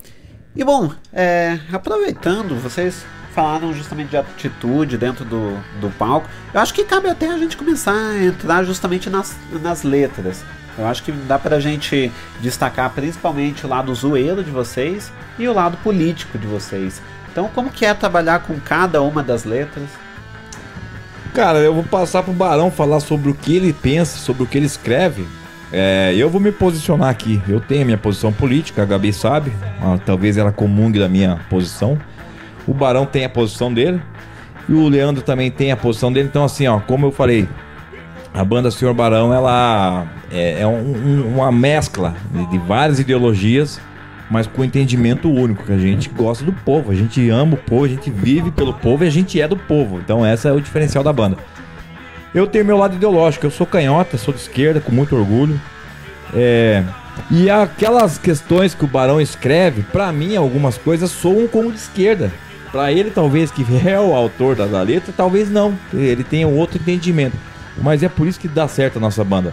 E 0.54 0.64
bom, 0.64 0.92
é, 1.12 1.58
aproveitando, 1.72 2.54
vocês 2.60 3.04
falaram 3.34 3.72
justamente 3.72 4.10
de 4.10 4.16
atitude 4.16 4.98
dentro 4.98 5.24
do, 5.24 5.56
do 5.80 5.88
palco. 5.96 6.28
Eu 6.52 6.60
acho 6.60 6.74
que 6.74 6.84
cabe 6.84 7.08
até 7.08 7.30
a 7.30 7.38
gente 7.38 7.56
começar 7.56 7.94
a 7.94 8.24
entrar 8.24 8.64
justamente 8.64 9.08
nas, 9.08 9.36
nas 9.62 9.84
letras. 9.84 10.44
Eu 10.78 10.86
acho 10.86 11.02
que 11.02 11.10
dá 11.10 11.38
pra 11.38 11.58
gente 11.58 12.12
destacar 12.40 12.90
principalmente 12.90 13.66
o 13.66 13.68
lado 13.68 13.92
zoeiro 13.94 14.44
de 14.44 14.50
vocês 14.50 15.12
e 15.38 15.48
o 15.48 15.52
lado 15.52 15.76
político 15.78 16.38
de 16.38 16.46
vocês. 16.46 17.02
Então, 17.32 17.48
como 17.54 17.70
que 17.70 17.84
é 17.84 17.92
trabalhar 17.92 18.40
com 18.40 18.58
cada 18.60 19.02
uma 19.02 19.22
das 19.22 19.44
letras? 19.44 19.88
Cara, 21.34 21.58
eu 21.58 21.74
vou 21.74 21.84
passar 21.84 22.22
pro 22.22 22.32
Barão 22.32 22.70
falar 22.70 23.00
sobre 23.00 23.30
o 23.30 23.34
que 23.34 23.54
ele 23.54 23.72
pensa, 23.72 24.18
sobre 24.18 24.44
o 24.44 24.46
que 24.46 24.56
ele 24.56 24.66
escreve. 24.66 25.26
É, 25.72 26.14
eu 26.16 26.30
vou 26.30 26.40
me 26.40 26.50
posicionar 26.50 27.10
aqui. 27.10 27.42
Eu 27.46 27.60
tenho 27.60 27.82
a 27.82 27.84
minha 27.84 27.98
posição 27.98 28.32
política, 28.32 28.82
a 28.82 28.84
Gabi 28.84 29.12
sabe. 29.12 29.52
Talvez 30.06 30.36
ela 30.36 30.50
comungue 30.50 30.98
da 30.98 31.08
minha 31.08 31.40
posição. 31.50 31.98
O 32.66 32.72
Barão 32.72 33.04
tem 33.04 33.24
a 33.24 33.28
posição 33.28 33.72
dele. 33.72 34.00
E 34.68 34.72
o 34.72 34.88
Leandro 34.88 35.22
também 35.22 35.50
tem 35.50 35.70
a 35.70 35.76
posição 35.76 36.12
dele. 36.12 36.28
Então, 36.28 36.44
assim, 36.44 36.66
ó, 36.66 36.80
como 36.80 37.06
eu 37.06 37.12
falei, 37.12 37.48
a 38.34 38.44
banda 38.44 38.70
Senhor 38.70 38.94
Barão, 38.94 39.32
ela 39.32 40.06
é, 40.30 40.60
é 40.60 40.66
um- 40.66 40.92
um- 40.92 41.34
uma 41.36 41.50
mescla 41.50 42.14
de, 42.32 42.46
de 42.50 42.58
várias 42.58 42.98
ideologias, 43.00 43.80
mas 44.30 44.46
com 44.46 44.62
entendimento 44.64 45.30
único, 45.30 45.64
que 45.64 45.72
a 45.72 45.78
gente 45.78 46.08
gosta 46.10 46.44
do 46.44 46.52
povo, 46.52 46.92
a 46.92 46.94
gente 46.94 47.28
ama 47.30 47.54
o 47.54 47.56
povo, 47.56 47.84
a 47.84 47.88
gente 47.88 48.10
vive 48.10 48.50
pelo 48.50 48.74
povo 48.74 49.04
e 49.04 49.06
a 49.06 49.10
gente 49.10 49.40
é 49.40 49.48
do 49.48 49.56
povo. 49.56 49.98
Então, 49.98 50.24
essa 50.24 50.48
é 50.48 50.52
o 50.52 50.60
diferencial 50.60 51.02
da 51.02 51.12
banda. 51.12 51.36
Eu 52.34 52.46
tenho 52.46 52.64
meu 52.64 52.76
lado 52.76 52.94
ideológico, 52.94 53.46
eu 53.46 53.50
sou 53.50 53.66
canhota, 53.66 54.18
sou 54.18 54.34
de 54.34 54.40
esquerda, 54.40 54.80
com 54.80 54.92
muito 54.92 55.16
orgulho. 55.16 55.58
É, 56.34 56.84
e 57.30 57.48
aquelas 57.48 58.18
questões 58.18 58.74
que 58.74 58.84
o 58.84 58.88
Barão 58.88 59.18
escreve, 59.18 59.82
pra 59.82 60.12
mim, 60.12 60.36
algumas 60.36 60.76
coisas 60.76 61.10
soam 61.10 61.48
como 61.48 61.72
de 61.72 61.78
esquerda. 61.78 62.30
Pra 62.70 62.92
ele, 62.92 63.10
talvez, 63.10 63.50
que 63.50 63.64
é 63.88 63.98
o 63.98 64.14
autor 64.14 64.54
da, 64.54 64.66
da 64.66 64.82
letra, 64.82 65.10
talvez 65.16 65.50
não. 65.50 65.72
Ele 65.92 66.22
tenha 66.22 66.46
um 66.46 66.54
outro 66.54 66.76
entendimento. 66.78 67.34
Mas 67.82 68.02
é 68.02 68.08
por 68.08 68.26
isso 68.26 68.38
que 68.40 68.48
dá 68.48 68.66
certo 68.68 68.96
a 68.96 69.00
nossa 69.00 69.22
banda. 69.24 69.52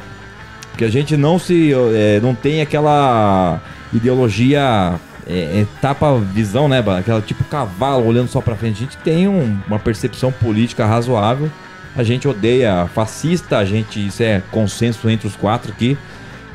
Porque 0.72 0.84
a 0.86 0.90
gente 0.90 1.16
não 1.16 1.40
se. 1.40 1.72
é, 1.94 2.20
não 2.20 2.34
tem 2.36 2.62
aquela 2.62 3.60
ideologia. 3.94 4.96
É, 5.28 5.62
é, 5.62 5.66
tapa 5.82 6.16
visão, 6.20 6.68
né? 6.68 6.84
Aquela 7.00 7.20
tipo 7.20 7.44
cavalo 7.46 8.06
olhando 8.06 8.28
só 8.28 8.42
pra 8.42 8.56
frente. 8.56 8.76
A 8.78 8.86
gente 8.86 8.98
tem 8.98 9.28
um- 9.28 9.58
uma 9.68 9.80
percepção 9.80 10.32
política 10.32 10.86
razoável. 10.86 11.50
A 11.96 12.04
gente 12.04 12.28
odeia 12.28 12.88
fascista, 12.94 13.58
a 13.58 13.66
gente. 13.66 14.06
Isso 14.06 14.22
é 14.22 14.42
consenso 14.52 15.10
entre 15.10 15.28
os 15.28 15.36
quatro 15.36 15.72
aqui. 15.72 15.98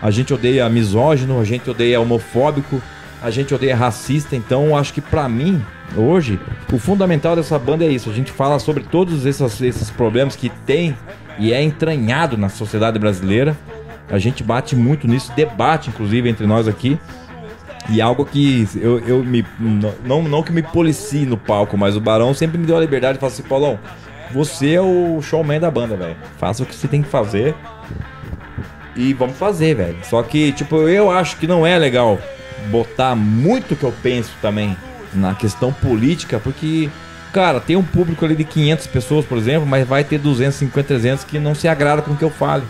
A 0.01 0.10
gente 0.10 0.32
odeia 0.32 0.68
misógino, 0.68 1.40
a 1.40 1.44
gente 1.44 1.68
odeia 1.68 2.01
homofóbico, 2.01 2.80
a 3.22 3.30
gente 3.30 3.52
odeia 3.52 3.74
racista. 3.74 4.36
Então, 4.36 4.76
acho 4.76 4.92
que 4.94 5.01
pra 5.01 5.28
mim, 5.28 5.60
hoje, 5.97 6.38
o 6.72 6.78
fundamental 6.78 7.34
dessa 7.34 7.59
banda 7.59 7.84
é 7.84 7.88
isso. 7.88 8.09
A 8.09 8.12
gente 8.12 8.30
fala 8.30 8.59
sobre 8.60 8.84
todos 8.84 9.26
esses, 9.26 9.60
esses 9.60 9.90
problemas 9.90 10.36
que 10.36 10.48
tem 10.64 10.97
e 11.41 11.53
é 11.53 11.61
entranhado 11.62 12.37
na 12.37 12.49
sociedade 12.49 12.99
brasileira. 12.99 13.57
A 14.09 14.19
gente 14.19 14.45
bate 14.45 14.77
muito 14.77 15.09
nisso, 15.09 15.33
debate, 15.35 15.89
inclusive, 15.89 16.29
entre 16.29 16.47
nós 16.47 16.69
aqui. 16.69 16.99
E 17.89 18.01
algo 18.01 18.25
que 18.25 18.69
eu, 18.77 19.01
eu 19.01 19.25
me. 19.25 19.45
Não, 20.05 20.23
não 20.23 20.43
que 20.43 20.53
me 20.53 20.62
policie 20.62 21.25
no 21.25 21.37
palco, 21.37 21.77
mas 21.79 21.97
o 21.97 22.01
Barão 22.01 22.35
sempre 22.35 22.59
me 22.59 22.67
deu 22.67 22.77
a 22.77 22.81
liberdade 22.81 23.15
de 23.15 23.21
falar 23.21 23.33
assim: 23.33 23.43
Paulão, 23.43 23.79
você 24.33 24.75
é 24.75 24.81
o 24.81 25.21
showman 25.23 25.59
da 25.59 25.71
banda, 25.71 25.97
velho. 25.97 26.17
Faça 26.39 26.62
o 26.62 26.67
que 26.67 26.75
você 26.75 26.87
tem 26.87 27.03
que 27.03 27.09
fazer. 27.09 27.55
E 28.95 29.15
vamos 29.15 29.37
fazer, 29.37 29.75
velho. 29.75 29.97
Só 30.05 30.23
que, 30.23 30.53
tipo, 30.53 30.77
eu 30.89 31.11
acho 31.11 31.37
que 31.39 31.47
não 31.47 31.67
é 31.67 31.79
legal 31.79 32.19
botar 32.71 33.17
muito 33.17 33.75
que 33.75 33.85
eu 33.85 33.95
penso 34.03 34.33
também 34.43 34.77
na 35.15 35.35
questão 35.35 35.73
política, 35.73 36.39
porque, 36.39 36.91
cara, 37.32 37.61
tem 37.61 37.77
um 37.77 37.82
público 37.82 38.24
ali 38.24 38.35
de 38.35 38.44
500 38.44 38.86
pessoas, 38.89 39.24
por 39.24 39.39
exemplo, 39.39 39.66
mas 39.66 39.86
vai 39.86 40.05
ter 40.05 40.19
250, 40.19 40.86
300 40.89 41.24
que 41.24 41.39
não 41.39 41.55
se 41.55 41.69
agrada 41.69 42.02
com 42.02 42.12
o 42.12 42.16
que 42.16 42.24
eu 42.24 42.31
falo. 42.31 42.65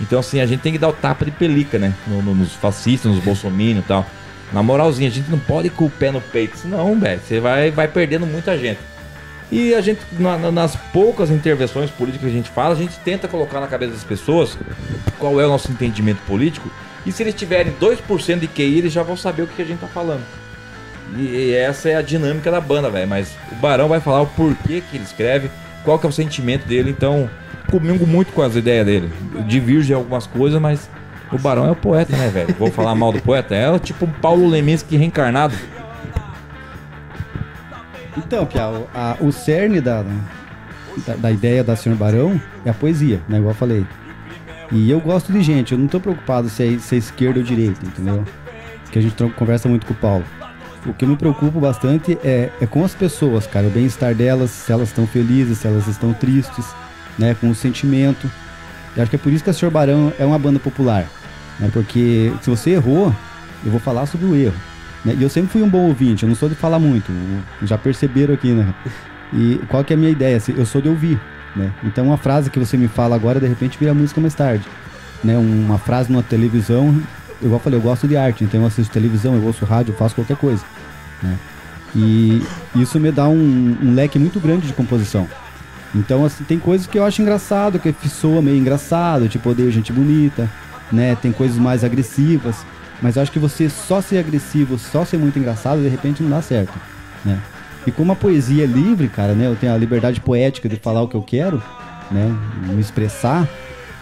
Então, 0.00 0.18
assim, 0.18 0.40
a 0.40 0.46
gente 0.46 0.60
tem 0.60 0.72
que 0.72 0.78
dar 0.78 0.88
o 0.88 0.92
tapa 0.92 1.24
de 1.24 1.30
pelica, 1.30 1.78
né? 1.78 1.92
No- 2.06 2.22
no- 2.22 2.34
nos 2.34 2.52
fascistas, 2.54 3.12
nos 3.12 3.22
bolsominions 3.22 3.84
e 3.84 3.88
tal. 3.88 4.06
Na 4.52 4.62
moralzinha, 4.62 5.08
a 5.08 5.12
gente 5.12 5.30
não 5.30 5.38
pode 5.38 5.68
ir 5.68 5.70
com 5.70 5.84
o 5.86 5.90
pé 5.90 6.10
no 6.10 6.20
peito. 6.20 6.56
Senão, 6.58 6.98
velho, 6.98 7.20
você 7.26 7.40
vai, 7.40 7.70
vai 7.70 7.86
perdendo 7.88 8.26
muita 8.26 8.58
gente. 8.58 8.80
E 9.50 9.74
a 9.74 9.80
gente, 9.80 10.00
na- 10.18 10.36
na- 10.38 10.50
nas 10.50 10.74
poucas 10.92 11.30
intervenções 11.30 11.90
políticas 11.90 12.28
que 12.28 12.34
a 12.34 12.36
gente 12.36 12.50
faz, 12.50 12.72
a 12.72 12.80
gente 12.80 12.98
tenta 13.04 13.28
colocar 13.28 13.60
na 13.60 13.66
cabeça 13.66 13.92
das 13.92 14.04
pessoas 14.04 14.56
qual 15.18 15.40
é 15.40 15.46
o 15.46 15.48
nosso 15.48 15.70
entendimento 15.70 16.20
político. 16.26 16.70
E 17.06 17.12
se 17.12 17.22
eles 17.22 17.34
tiverem 17.34 17.72
2% 17.78 18.40
de 18.40 18.46
QI, 18.48 18.78
eles 18.78 18.92
já 18.92 19.02
vão 19.02 19.16
saber 19.16 19.42
o 19.42 19.46
que 19.46 19.60
a 19.60 19.64
gente 19.64 19.80
tá 19.80 19.86
falando. 19.88 20.22
E, 21.16 21.52
essa 21.54 21.88
é 21.88 21.96
a 21.96 22.02
dinâmica 22.02 22.50
da 22.50 22.60
banda, 22.60 22.88
velho. 22.90 23.08
Mas 23.08 23.34
o 23.50 23.54
Barão 23.56 23.88
vai 23.88 24.00
falar 24.00 24.22
o 24.22 24.26
porquê 24.26 24.82
que 24.90 24.96
ele 24.96 25.04
escreve, 25.04 25.50
qual 25.84 25.98
que 25.98 26.06
é 26.06 26.08
o 26.08 26.12
sentimento 26.12 26.66
dele. 26.66 26.90
Então, 26.90 27.28
comungo 27.70 28.06
muito 28.06 28.32
com 28.32 28.42
as 28.42 28.56
ideias 28.56 28.86
dele. 28.86 29.10
Em 29.90 29.92
algumas 29.94 30.26
coisas, 30.26 30.60
mas 30.60 30.88
o 31.30 31.38
Barão 31.38 31.66
é 31.66 31.70
o 31.70 31.76
poeta, 31.76 32.16
né, 32.16 32.28
velho? 32.28 32.54
Vou 32.58 32.70
falar 32.70 32.94
mal 32.94 33.12
do 33.12 33.20
poeta. 33.20 33.54
É 33.54 33.78
tipo 33.78 34.04
um 34.06 34.10
Paulo 34.10 34.48
Leminski 34.48 34.96
reencarnado. 34.96 35.54
Então, 38.16 38.44
Pia, 38.46 38.68
o, 38.68 38.88
a- 38.94 39.16
o 39.20 39.32
cerne 39.32 39.80
da, 39.80 40.04
da, 41.06 41.14
da 41.16 41.30
ideia 41.30 41.64
da 41.64 41.74
Senhor 41.76 41.96
Barão 41.96 42.40
é 42.64 42.70
a 42.70 42.74
poesia, 42.74 43.20
né? 43.28 43.38
Igual 43.38 43.52
eu 43.52 43.56
falei. 43.56 43.86
E 44.70 44.90
eu 44.90 45.00
gosto 45.00 45.32
de 45.32 45.42
gente, 45.42 45.72
eu 45.72 45.78
não 45.78 45.86
tô 45.86 46.00
preocupado 46.00 46.48
se 46.48 46.74
é, 46.74 46.78
se 46.78 46.94
é 46.94 46.98
esquerda 46.98 47.38
ou 47.40 47.44
direita, 47.44 47.80
entendeu? 47.84 48.24
Que 48.90 48.98
a 48.98 49.02
gente 49.02 49.14
conversa 49.34 49.68
muito 49.68 49.86
com 49.86 49.92
o 49.92 49.96
Paulo. 49.96 50.24
O 50.84 50.92
que 50.92 51.04
eu 51.04 51.08
me 51.08 51.16
preocupo 51.16 51.60
bastante 51.60 52.18
é, 52.24 52.50
é 52.60 52.66
com 52.66 52.84
as 52.84 52.92
pessoas, 52.94 53.46
cara, 53.46 53.66
o 53.68 53.70
bem-estar 53.70 54.14
delas, 54.14 54.50
se 54.50 54.72
elas 54.72 54.88
estão 54.88 55.06
felizes, 55.06 55.58
se 55.58 55.66
elas 55.66 55.86
estão 55.86 56.12
tristes, 56.12 56.64
né? 57.18 57.36
Com 57.40 57.50
o 57.50 57.54
sentimento. 57.54 58.28
Eu 58.96 59.02
acho 59.02 59.10
que 59.10 59.16
é 59.16 59.18
por 59.18 59.32
isso 59.32 59.44
que 59.44 59.50
a 59.50 59.52
Senhor 59.52 59.70
Barão 59.70 60.12
é 60.18 60.24
uma 60.24 60.38
banda 60.38 60.58
popular, 60.58 61.06
né? 61.60 61.70
Porque 61.72 62.32
se 62.42 62.50
você 62.50 62.70
errou, 62.70 63.14
eu 63.64 63.70
vou 63.70 63.78
falar 63.80 64.06
sobre 64.06 64.26
o 64.26 64.34
erro. 64.34 64.54
né? 65.04 65.16
E 65.18 65.22
eu 65.22 65.28
sempre 65.28 65.50
fui 65.50 65.62
um 65.62 65.68
bom 65.68 65.86
ouvinte, 65.88 66.22
eu 66.22 66.28
não 66.28 66.36
sou 66.36 66.48
de 66.48 66.54
falar 66.54 66.78
muito, 66.78 67.10
o- 67.10 67.66
já 67.66 67.76
perceberam 67.76 68.34
aqui, 68.34 68.52
né? 68.52 68.72
E 69.32 69.60
qual 69.68 69.82
que 69.82 69.92
é 69.92 69.96
a 69.96 69.98
minha 69.98 70.10
ideia? 70.12 70.40
Eu 70.56 70.64
sou 70.66 70.80
de 70.80 70.88
ouvir, 70.88 71.20
né? 71.56 71.72
Então 71.82 72.06
uma 72.06 72.16
frase 72.16 72.50
que 72.50 72.58
você 72.58 72.76
me 72.76 72.86
fala 72.86 73.16
agora, 73.16 73.40
de 73.40 73.46
repente 73.48 73.76
vira 73.78 73.92
música 73.94 74.20
mais 74.20 74.34
tarde, 74.34 74.64
né? 75.24 75.36
Uma 75.38 75.76
frase 75.78 76.10
numa 76.12 76.22
televisão 76.22 77.00
igual 77.42 77.54
eu 77.54 77.58
falei, 77.60 77.78
eu 77.78 77.82
gosto 77.82 78.06
de 78.06 78.16
arte, 78.16 78.44
então 78.44 78.60
eu 78.60 78.66
assisto 78.66 78.92
televisão, 78.92 79.34
eu 79.34 79.42
ouço 79.44 79.64
rádio, 79.64 79.92
eu 79.92 79.96
faço 79.96 80.14
qualquer 80.14 80.36
coisa. 80.36 80.64
Né? 81.22 81.38
E 81.94 82.42
isso 82.76 82.98
me 82.98 83.10
dá 83.10 83.28
um, 83.28 83.76
um 83.82 83.94
leque 83.94 84.18
muito 84.18 84.40
grande 84.40 84.66
de 84.66 84.72
composição. 84.72 85.28
Então, 85.94 86.24
assim, 86.24 86.42
tem 86.44 86.58
coisas 86.58 86.86
que 86.86 86.98
eu 86.98 87.04
acho 87.04 87.20
engraçado, 87.20 87.78
que 87.78 88.08
soa 88.08 88.40
meio 88.40 88.56
engraçado, 88.56 89.28
tipo, 89.28 89.50
odeio 89.50 89.70
gente 89.70 89.92
bonita, 89.92 90.48
né? 90.90 91.14
Tem 91.20 91.30
coisas 91.30 91.58
mais 91.58 91.84
agressivas. 91.84 92.64
Mas 93.02 93.16
eu 93.16 93.22
acho 93.22 93.32
que 93.32 93.38
você 93.38 93.68
só 93.68 94.00
ser 94.00 94.18
agressivo, 94.18 94.78
só 94.78 95.04
ser 95.04 95.18
muito 95.18 95.38
engraçado, 95.38 95.82
de 95.82 95.88
repente 95.88 96.22
não 96.22 96.30
dá 96.30 96.40
certo, 96.40 96.72
né? 97.24 97.38
E 97.86 97.90
como 97.90 98.12
a 98.12 98.16
poesia 98.16 98.62
é 98.62 98.66
livre, 98.66 99.08
cara, 99.08 99.34
né? 99.34 99.46
Eu 99.48 99.56
tenho 99.56 99.74
a 99.74 99.76
liberdade 99.76 100.20
poética 100.20 100.68
de 100.68 100.76
falar 100.76 101.02
o 101.02 101.08
que 101.08 101.16
eu 101.16 101.22
quero, 101.22 101.60
né? 102.10 102.32
Me 102.68 102.80
expressar. 102.80 103.46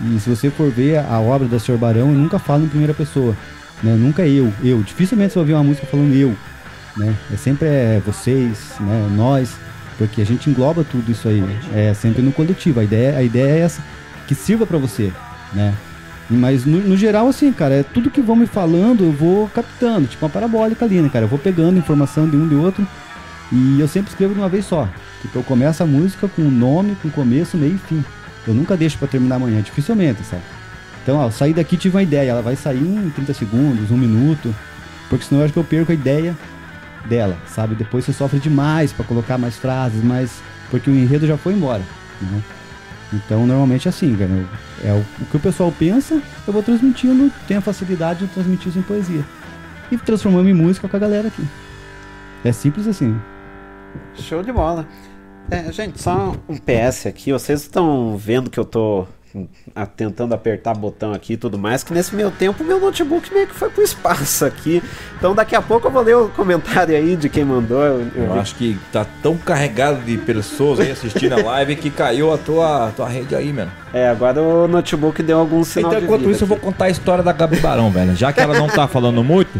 E 0.02 0.18
se 0.18 0.30
você 0.30 0.50
for 0.50 0.70
ver 0.70 0.98
a 0.98 1.20
obra 1.20 1.46
da 1.46 1.58
Sr. 1.58 1.76
Barão, 1.76 2.08
eu 2.08 2.14
nunca 2.14 2.38
falo 2.38 2.64
em 2.64 2.68
primeira 2.68 2.94
pessoa, 2.94 3.36
né? 3.82 3.94
Nunca 3.94 4.26
eu, 4.26 4.52
eu. 4.62 4.82
Dificilmente 4.82 5.32
você 5.32 5.38
vai 5.38 5.42
ouvir 5.42 5.54
uma 5.54 5.64
música 5.64 5.86
falando 5.86 6.14
eu, 6.14 6.34
né? 6.96 7.14
É 7.32 7.36
sempre 7.36 7.68
é 7.68 8.02
vocês, 8.04 8.74
né? 8.80 9.08
Nós, 9.14 9.52
porque 9.98 10.22
a 10.22 10.26
gente 10.26 10.48
engloba 10.48 10.84
tudo 10.84 11.10
isso 11.10 11.28
aí. 11.28 11.44
É 11.74 11.92
sempre 11.92 12.22
no 12.22 12.32
coletivo. 12.32 12.80
A 12.80 12.84
ideia, 12.84 13.18
a 13.18 13.22
ideia 13.22 13.52
é 13.52 13.58
essa, 13.60 13.82
que 14.26 14.34
sirva 14.34 14.66
para 14.66 14.78
você, 14.78 15.12
né? 15.52 15.74
Mas 16.30 16.64
no, 16.64 16.78
no, 16.78 16.96
geral, 16.96 17.28
assim, 17.28 17.52
cara, 17.52 17.74
é 17.74 17.82
tudo 17.82 18.10
que 18.10 18.20
vão 18.20 18.36
me 18.36 18.46
falando, 18.46 19.02
eu 19.02 19.10
vou 19.10 19.48
captando, 19.48 20.06
tipo 20.06 20.24
uma 20.24 20.30
parabólica 20.30 20.84
ali, 20.84 21.00
né, 21.00 21.08
cara? 21.08 21.24
Eu 21.24 21.28
vou 21.28 21.38
pegando 21.38 21.76
informação 21.76 22.28
de 22.28 22.36
um 22.36 22.46
de 22.46 22.54
outro 22.54 22.86
e 23.50 23.80
eu 23.80 23.88
sempre 23.88 24.10
escrevo 24.10 24.32
de 24.32 24.40
uma 24.40 24.48
vez 24.48 24.64
só. 24.64 24.88
Tipo, 25.20 25.40
eu 25.40 25.42
começo 25.42 25.82
a 25.82 25.86
música 25.86 26.28
com 26.28 26.42
o 26.42 26.50
nome, 26.50 26.96
com 27.02 27.10
começo, 27.10 27.56
meio 27.56 27.74
e 27.74 27.78
fim. 27.78 28.04
Eu 28.46 28.54
nunca 28.54 28.76
deixo 28.76 28.98
para 28.98 29.08
terminar 29.08 29.36
amanhã, 29.36 29.60
dificilmente, 29.60 30.22
sabe? 30.24 30.42
Então, 31.02 31.18
ó, 31.18 31.30
saí 31.30 31.52
daqui 31.52 31.76
tive 31.76 31.96
uma 31.96 32.02
ideia, 32.02 32.30
ela 32.30 32.42
vai 32.42 32.56
sair 32.56 32.82
em 32.82 33.10
30 33.10 33.34
segundos, 33.34 33.90
um 33.90 33.96
minuto, 33.96 34.54
porque 35.08 35.24
senão 35.24 35.40
eu 35.40 35.44
acho 35.44 35.52
que 35.52 35.58
eu 35.58 35.64
perco 35.64 35.92
a 35.92 35.94
ideia 35.94 36.36
dela, 37.06 37.36
sabe? 37.46 37.74
Depois 37.74 38.04
você 38.04 38.12
sofre 38.12 38.38
demais 38.38 38.92
para 38.92 39.04
colocar 39.04 39.38
mais 39.38 39.56
frases, 39.56 40.02
mais 40.02 40.42
porque 40.70 40.90
o 40.90 40.94
enredo 40.94 41.26
já 41.26 41.36
foi 41.36 41.54
embora. 41.54 41.82
Né? 42.20 42.42
Então, 43.12 43.46
normalmente 43.46 43.88
é 43.88 43.90
assim, 43.90 44.14
cara. 44.16 44.30
É 44.84 44.92
o, 44.92 45.24
que 45.26 45.36
o 45.36 45.40
pessoal 45.40 45.72
pensa, 45.76 46.22
eu 46.46 46.52
vou 46.52 46.62
transmitindo, 46.62 47.30
tenho 47.48 47.58
a 47.58 47.62
facilidade 47.62 48.20
de 48.26 48.32
transmitir 48.32 48.68
isso 48.68 48.78
em 48.78 48.82
poesia. 48.82 49.24
E 49.90 49.96
transformando 49.96 50.48
em 50.48 50.54
música 50.54 50.88
com 50.88 50.96
a 50.96 51.00
galera 51.00 51.28
aqui. 51.28 51.44
É 52.44 52.52
simples 52.52 52.86
assim. 52.86 53.18
Show 54.14 54.42
de 54.42 54.52
bola. 54.52 54.86
É, 55.50 55.72
gente, 55.72 56.00
só 56.00 56.34
um 56.48 56.56
PS 56.56 57.06
aqui. 57.06 57.32
Vocês 57.32 57.62
estão 57.62 58.16
vendo 58.16 58.48
que 58.48 58.58
eu 58.58 58.64
tô 58.64 59.06
tentando 59.96 60.34
apertar 60.34 60.74
botão 60.74 61.12
aqui 61.12 61.34
e 61.34 61.36
tudo 61.36 61.56
mais, 61.56 61.84
que 61.84 61.92
nesse 61.94 62.14
meu 62.16 62.32
tempo 62.32 62.64
meu 62.64 62.80
notebook 62.80 63.32
meio 63.32 63.46
que 63.46 63.54
foi 63.54 63.70
pro 63.70 63.82
espaço 63.82 64.44
aqui. 64.44 64.82
Então 65.16 65.34
daqui 65.34 65.54
a 65.54 65.62
pouco 65.62 65.86
eu 65.86 65.90
vou 65.90 66.02
ler 66.02 66.16
o 66.16 66.28
comentário 66.30 66.96
aí 66.96 67.14
de 67.16 67.28
quem 67.28 67.44
mandou. 67.44 67.82
Eu, 67.82 68.00
eu, 68.14 68.24
eu 68.24 68.40
acho 68.40 68.54
que 68.56 68.76
tá 68.92 69.06
tão 69.22 69.36
carregado 69.36 70.02
de 70.02 70.18
pessoas 70.18 70.80
aí 70.80 70.90
assistindo 70.90 71.34
a 71.34 71.42
live 71.42 71.76
que 71.76 71.90
caiu 71.90 72.32
a 72.32 72.38
tua, 72.38 72.92
tua 72.96 73.08
rede 73.08 73.34
aí, 73.34 73.52
mano. 73.52 73.70
É, 73.92 74.08
agora 74.08 74.40
o 74.42 74.66
notebook 74.66 75.22
deu 75.22 75.38
algum 75.38 75.62
sinal 75.62 75.92
Então, 75.92 76.04
enquanto 76.04 76.22
isso, 76.30 76.44
aqui. 76.44 76.44
eu 76.44 76.48
vou 76.48 76.58
contar 76.58 76.86
a 76.86 76.90
história 76.90 77.22
da 77.22 77.32
Gabi 77.32 77.58
Barão, 77.60 77.90
velho. 77.90 78.14
Já 78.16 78.32
que 78.32 78.40
ela 78.40 78.58
não 78.58 78.68
tá 78.68 78.88
falando 78.88 79.22
muito, 79.22 79.50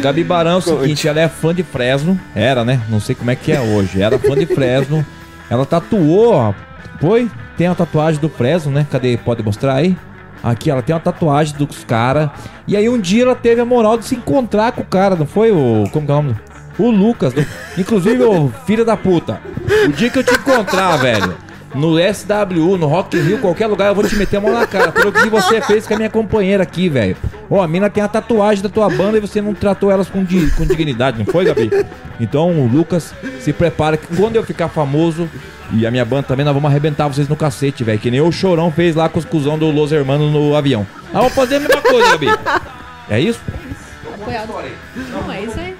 Gabi 0.00 0.24
Barão 0.24 0.52
é 0.52 0.56
o 0.56 0.60
seguinte, 0.60 1.06
ela 1.06 1.20
é 1.20 1.28
fã 1.28 1.54
de 1.54 1.62
Fresno. 1.62 2.18
Era, 2.34 2.64
né? 2.64 2.80
Não 2.88 3.00
sei 3.00 3.14
como 3.14 3.30
é 3.30 3.36
que 3.36 3.52
é 3.52 3.60
hoje. 3.60 4.00
Era 4.00 4.18
fã 4.18 4.34
de 4.34 4.46
Fresno. 4.46 5.04
Ela 5.50 5.66
tatuou, 5.66 6.34
ó. 6.34 6.54
Foi? 7.00 7.30
Tem 7.56 7.66
a 7.66 7.74
tatuagem 7.74 8.20
do 8.20 8.28
Fresno, 8.28 8.72
né? 8.72 8.86
Cadê? 8.90 9.16
Pode 9.16 9.42
mostrar 9.42 9.74
aí? 9.74 9.96
Aqui, 10.42 10.70
ela 10.70 10.82
tem 10.82 10.94
uma 10.94 11.00
tatuagem 11.00 11.56
dos 11.56 11.84
caras. 11.84 12.30
E 12.66 12.76
aí 12.76 12.88
um 12.88 13.00
dia 13.00 13.24
ela 13.24 13.34
teve 13.34 13.60
a 13.60 13.64
moral 13.64 13.96
de 13.98 14.04
se 14.04 14.14
encontrar 14.14 14.72
com 14.72 14.82
o 14.82 14.86
cara, 14.86 15.16
não 15.16 15.26
foi 15.26 15.50
o. 15.50 15.88
Como 15.92 16.06
que 16.06 16.12
é 16.12 16.14
o 16.14 16.22
nome? 16.22 16.36
O 16.78 16.90
Lucas. 16.90 17.32
Do... 17.32 17.44
Inclusive, 17.76 18.22
ô 18.22 18.48
filho 18.66 18.84
da 18.84 18.96
puta. 18.96 19.40
O 19.86 19.92
dia 19.92 20.10
que 20.10 20.18
eu 20.18 20.24
te 20.24 20.34
encontrar, 20.34 20.96
velho. 20.98 21.34
No 21.76 21.96
SW, 21.98 22.76
no 22.78 22.86
Rock 22.86 23.16
in 23.16 23.20
Rio, 23.20 23.38
qualquer 23.38 23.66
lugar, 23.66 23.88
eu 23.88 23.94
vou 23.94 24.02
te 24.02 24.16
meter 24.16 24.38
a 24.38 24.40
mão 24.40 24.52
na 24.52 24.66
cara. 24.66 24.90
Pelo 24.90 25.12
que 25.12 25.28
você 25.28 25.60
fez 25.60 25.86
com 25.86 25.94
a 25.94 25.96
minha 25.96 26.10
companheira 26.10 26.62
aqui, 26.62 26.88
velho. 26.88 27.16
Ó, 27.50 27.62
a 27.62 27.68
mina 27.68 27.90
tem 27.90 28.02
a 28.02 28.08
tatuagem 28.08 28.62
da 28.62 28.68
tua 28.68 28.88
banda 28.88 29.18
e 29.18 29.20
você 29.20 29.40
não 29.40 29.54
tratou 29.54 29.90
elas 29.90 30.08
com, 30.08 30.24
di 30.24 30.50
com 30.52 30.64
dignidade, 30.64 31.18
não 31.18 31.26
foi, 31.26 31.44
Gabi? 31.44 31.70
Então, 32.18 32.66
Lucas, 32.66 33.14
se 33.40 33.52
prepara 33.52 33.96
que 33.96 34.16
quando 34.16 34.36
eu 34.36 34.42
ficar 34.42 34.68
famoso, 34.68 35.28
e 35.72 35.86
a 35.86 35.90
minha 35.90 36.04
banda 36.04 36.22
também, 36.24 36.44
nós 36.44 36.54
vamos 36.54 36.70
arrebentar 36.70 37.08
vocês 37.08 37.28
no 37.28 37.36
cacete, 37.36 37.84
velho. 37.84 37.98
Que 37.98 38.10
nem 38.10 38.20
o 38.20 38.32
Chorão 38.32 38.70
fez 38.72 38.94
lá 38.94 39.08
com 39.08 39.18
os 39.18 39.24
cuzão 39.24 39.58
do 39.58 39.70
Los 39.70 39.92
Hermanos 39.92 40.32
no 40.32 40.56
avião. 40.56 40.86
Ah, 41.12 41.18
vamos 41.18 41.34
fazer 41.34 41.56
a 41.56 41.60
mesma 41.60 41.82
coisa, 41.82 42.10
Gabi. 42.10 42.26
É 43.08 43.20
isso? 43.20 43.40
Apoiado. 44.14 44.52
Não, 45.12 45.32
é 45.32 45.42
isso 45.42 45.60
aí. 45.60 45.76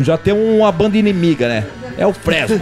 Já 0.00 0.16
tem 0.16 0.34
uma 0.34 0.70
banda 0.70 0.96
inimiga, 0.96 1.48
né? 1.48 1.66
É 1.96 2.06
o 2.06 2.12
Fresno. 2.12 2.60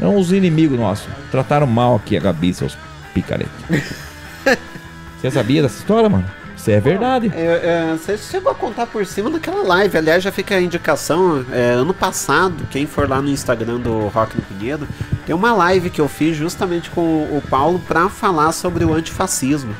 É 0.00 0.06
uns 0.06 0.32
inimigos 0.32 0.78
nossos. 0.78 1.08
Trataram 1.30 1.66
mal 1.66 1.96
aqui 1.96 2.16
a 2.16 2.20
Gabi, 2.20 2.52
seus 2.52 2.76
picaretos. 3.12 3.52
Você 5.20 5.30
sabia 5.30 5.62
dessa 5.62 5.78
história, 5.78 6.08
mano? 6.08 6.24
Isso 6.64 6.70
é 6.70 6.80
verdade. 6.80 7.30
É, 7.34 7.92
é, 7.92 7.94
você 7.94 8.16
chegou 8.16 8.50
a 8.50 8.54
contar 8.54 8.86
por 8.86 9.04
cima 9.04 9.28
naquela 9.28 9.62
live. 9.62 9.98
Aliás, 9.98 10.22
já 10.22 10.32
fica 10.32 10.54
a 10.54 10.60
indicação. 10.60 11.44
É, 11.52 11.72
ano 11.72 11.92
passado, 11.92 12.66
quem 12.70 12.86
for 12.86 13.06
lá 13.06 13.20
no 13.20 13.28
Instagram 13.28 13.80
do 13.80 14.08
Rock 14.08 14.34
no 14.34 14.42
Pinheiro, 14.42 14.88
tem 15.26 15.34
uma 15.34 15.52
live 15.52 15.90
que 15.90 16.00
eu 16.00 16.08
fiz 16.08 16.34
justamente 16.34 16.88
com 16.88 17.00
o 17.00 17.42
Paulo 17.50 17.78
para 17.86 18.08
falar 18.08 18.52
sobre 18.52 18.82
o 18.82 18.94
antifascismo. 18.94 19.74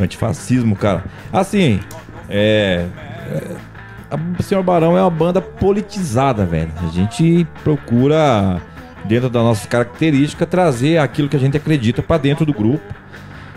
Antifascismo, 0.00 0.74
cara. 0.74 1.04
Assim, 1.32 1.80
é. 2.28 2.86
A 4.10 4.42
Senhor 4.42 4.62
Barão 4.62 4.98
é 4.98 5.00
uma 5.00 5.10
banda 5.10 5.40
politizada, 5.40 6.44
velho. 6.44 6.72
A 6.82 6.90
gente 6.90 7.46
procura, 7.62 8.60
dentro 9.04 9.30
das 9.30 9.42
nossas 9.42 9.66
características, 9.66 10.48
trazer 10.48 10.98
aquilo 10.98 11.28
que 11.28 11.36
a 11.36 11.40
gente 11.40 11.56
acredita 11.56 12.02
para 12.02 12.18
dentro 12.18 12.44
do 12.44 12.52
grupo 12.52 12.82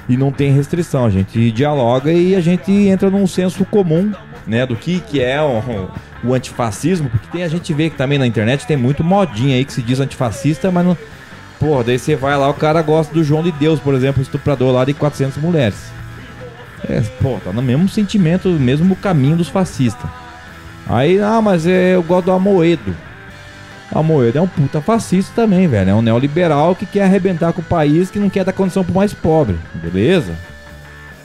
e 0.07 0.15
não 0.15 0.31
tem 0.31 0.51
restrição. 0.51 1.05
A 1.05 1.09
gente 1.09 1.51
dialoga 1.51 2.13
e 2.13 2.35
a 2.35 2.41
gente 2.41 2.71
entra 2.71 3.09
num 3.09 3.25
senso 3.25 3.65
comum, 3.65 4.11
né, 4.45 4.65
do 4.65 4.75
que, 4.75 4.99
que 4.99 5.21
é 5.21 5.41
o, 5.41 5.89
o 6.23 6.33
antifascismo, 6.33 7.09
porque 7.09 7.27
tem 7.31 7.43
a 7.43 7.47
gente 7.47 7.73
vê 7.73 7.89
que 7.89 7.97
também 7.97 8.19
na 8.19 8.27
internet 8.27 8.67
tem 8.67 8.77
muito 8.77 9.03
modinha 9.03 9.55
aí 9.55 9.65
que 9.65 9.73
se 9.73 9.81
diz 9.81 9.99
antifascista, 9.99 10.69
mas 10.69 10.85
não. 10.85 10.97
Porra, 11.59 11.85
daí 11.85 11.97
você 11.97 12.15
vai 12.15 12.37
lá, 12.37 12.49
o 12.49 12.53
cara 12.53 12.81
gosta 12.81 13.13
do 13.13 13.23
João 13.23 13.41
de 13.41 13.51
Deus, 13.53 13.79
por 13.79 13.95
exemplo, 13.95 14.21
estuprador 14.21 14.71
lá 14.71 14.85
de 14.85 14.93
400 14.93 15.37
mulheres. 15.37 15.91
É, 16.87 16.99
pô, 17.21 17.39
tá 17.43 17.53
no 17.53 17.61
mesmo 17.61 17.87
sentimento, 17.87 18.49
mesmo 18.49 18.95
caminho 18.95 19.37
dos 19.37 19.47
fascistas. 19.47 20.09
Aí, 20.87 21.19
ah, 21.19 21.41
mas 21.41 21.65
é, 21.65 21.95
eu 21.95 22.03
gosto 22.03 22.25
do 22.25 22.31
Amoedo. 22.31 22.95
A 23.93 24.01
Moeda 24.01 24.39
é 24.39 24.41
um 24.41 24.47
puta 24.47 24.81
fascista 24.81 25.31
também, 25.35 25.67
velho. 25.67 25.91
É 25.91 25.93
um 25.93 26.01
neoliberal 26.01 26.75
que 26.75 26.85
quer 26.85 27.03
arrebentar 27.03 27.53
com 27.53 27.61
o 27.61 27.65
país, 27.65 28.09
que 28.09 28.17
não 28.17 28.29
quer 28.29 28.43
dar 28.43 28.51
condição 28.51 28.83
pro 28.83 28.93
mais 28.93 29.13
pobre. 29.13 29.55
Beleza? 29.75 30.33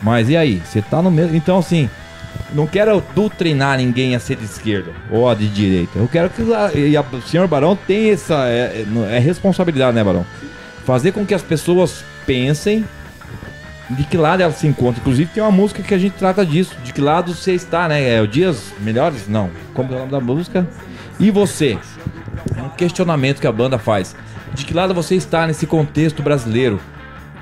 Mas 0.02 0.28
e 0.28 0.36
aí? 0.36 0.62
Você 0.64 0.82
tá 0.82 1.01
no 1.01 1.10
mesmo. 1.10 1.35
Então, 1.35 1.59
assim, 1.59 1.89
não 2.52 2.66
quero 2.66 3.02
doutrinar 3.14 3.78
ninguém 3.78 4.14
a 4.14 4.20
ser 4.20 4.36
de 4.36 4.44
esquerda 4.44 4.93
ou 5.10 5.28
a 5.28 5.35
de 5.35 5.48
direita. 5.48 5.98
Eu 5.98 6.09
quero 6.09 6.28
que 6.28 6.43
e 6.78 6.97
a, 6.97 7.01
o 7.01 7.22
senhor 7.22 7.48
Barão 7.48 7.74
tenha 7.74 8.12
essa. 8.12 8.47
É, 8.48 8.85
é, 9.10 9.16
é 9.16 9.18
responsabilidade, 9.18 9.94
né, 9.94 10.05
Barão? 10.05 10.26
Fazer 10.85 11.12
com 11.12 11.24
que 11.24 11.35
as 11.35 11.43
pessoas 11.43 12.05
pensem 12.26 12.85
de 13.90 14.05
que 14.05 14.16
lado 14.16 14.43
elas 14.43 14.56
se 14.56 14.66
encontram. 14.66 15.01
Inclusive 15.01 15.31
tem 15.32 15.43
uma 15.43 15.52
música 15.52 15.82
que 15.82 15.94
a 15.94 15.98
gente 15.98 16.12
trata 16.12 16.44
disso. 16.44 16.77
De 16.85 16.93
que 16.93 17.01
lado 17.01 17.35
você 17.35 17.52
está, 17.55 17.89
né? 17.89 18.16
É 18.16 18.20
o 18.20 18.27
Dias 18.27 18.73
Melhores? 18.81 19.28
Não. 19.28 19.51
Como 19.74 19.93
é 19.93 19.97
o 19.97 19.98
nome 20.01 20.12
da 20.12 20.20
música? 20.20 20.69
E 21.19 21.31
você? 21.31 21.78
É 22.56 22.62
um 22.62 22.69
questionamento 22.70 23.40
que 23.40 23.47
a 23.47 23.52
banda 23.52 23.78
faz. 23.78 24.15
De 24.55 24.65
que 24.65 24.74
lado 24.74 24.94
você 24.94 25.15
está 25.15 25.47
nesse 25.47 25.66
contexto 25.66 26.23
brasileiro? 26.23 26.81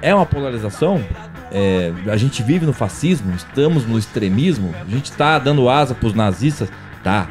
É 0.01 0.14
uma 0.14 0.27
polarização? 0.27 1.02
É, 1.51 1.93
a 2.09 2.16
gente 2.16 2.43
vive 2.43 2.66
no 2.66 2.73
fascismo? 2.73 3.32
Estamos 3.35 3.86
no 3.86 3.98
extremismo? 3.98 4.74
A 4.81 4.90
gente 4.90 5.10
está 5.10 5.39
dando 5.39 5.68
asa 5.68 5.94
para 5.94 6.06
os 6.06 6.14
nazistas? 6.14 6.68
Tá. 7.02 7.28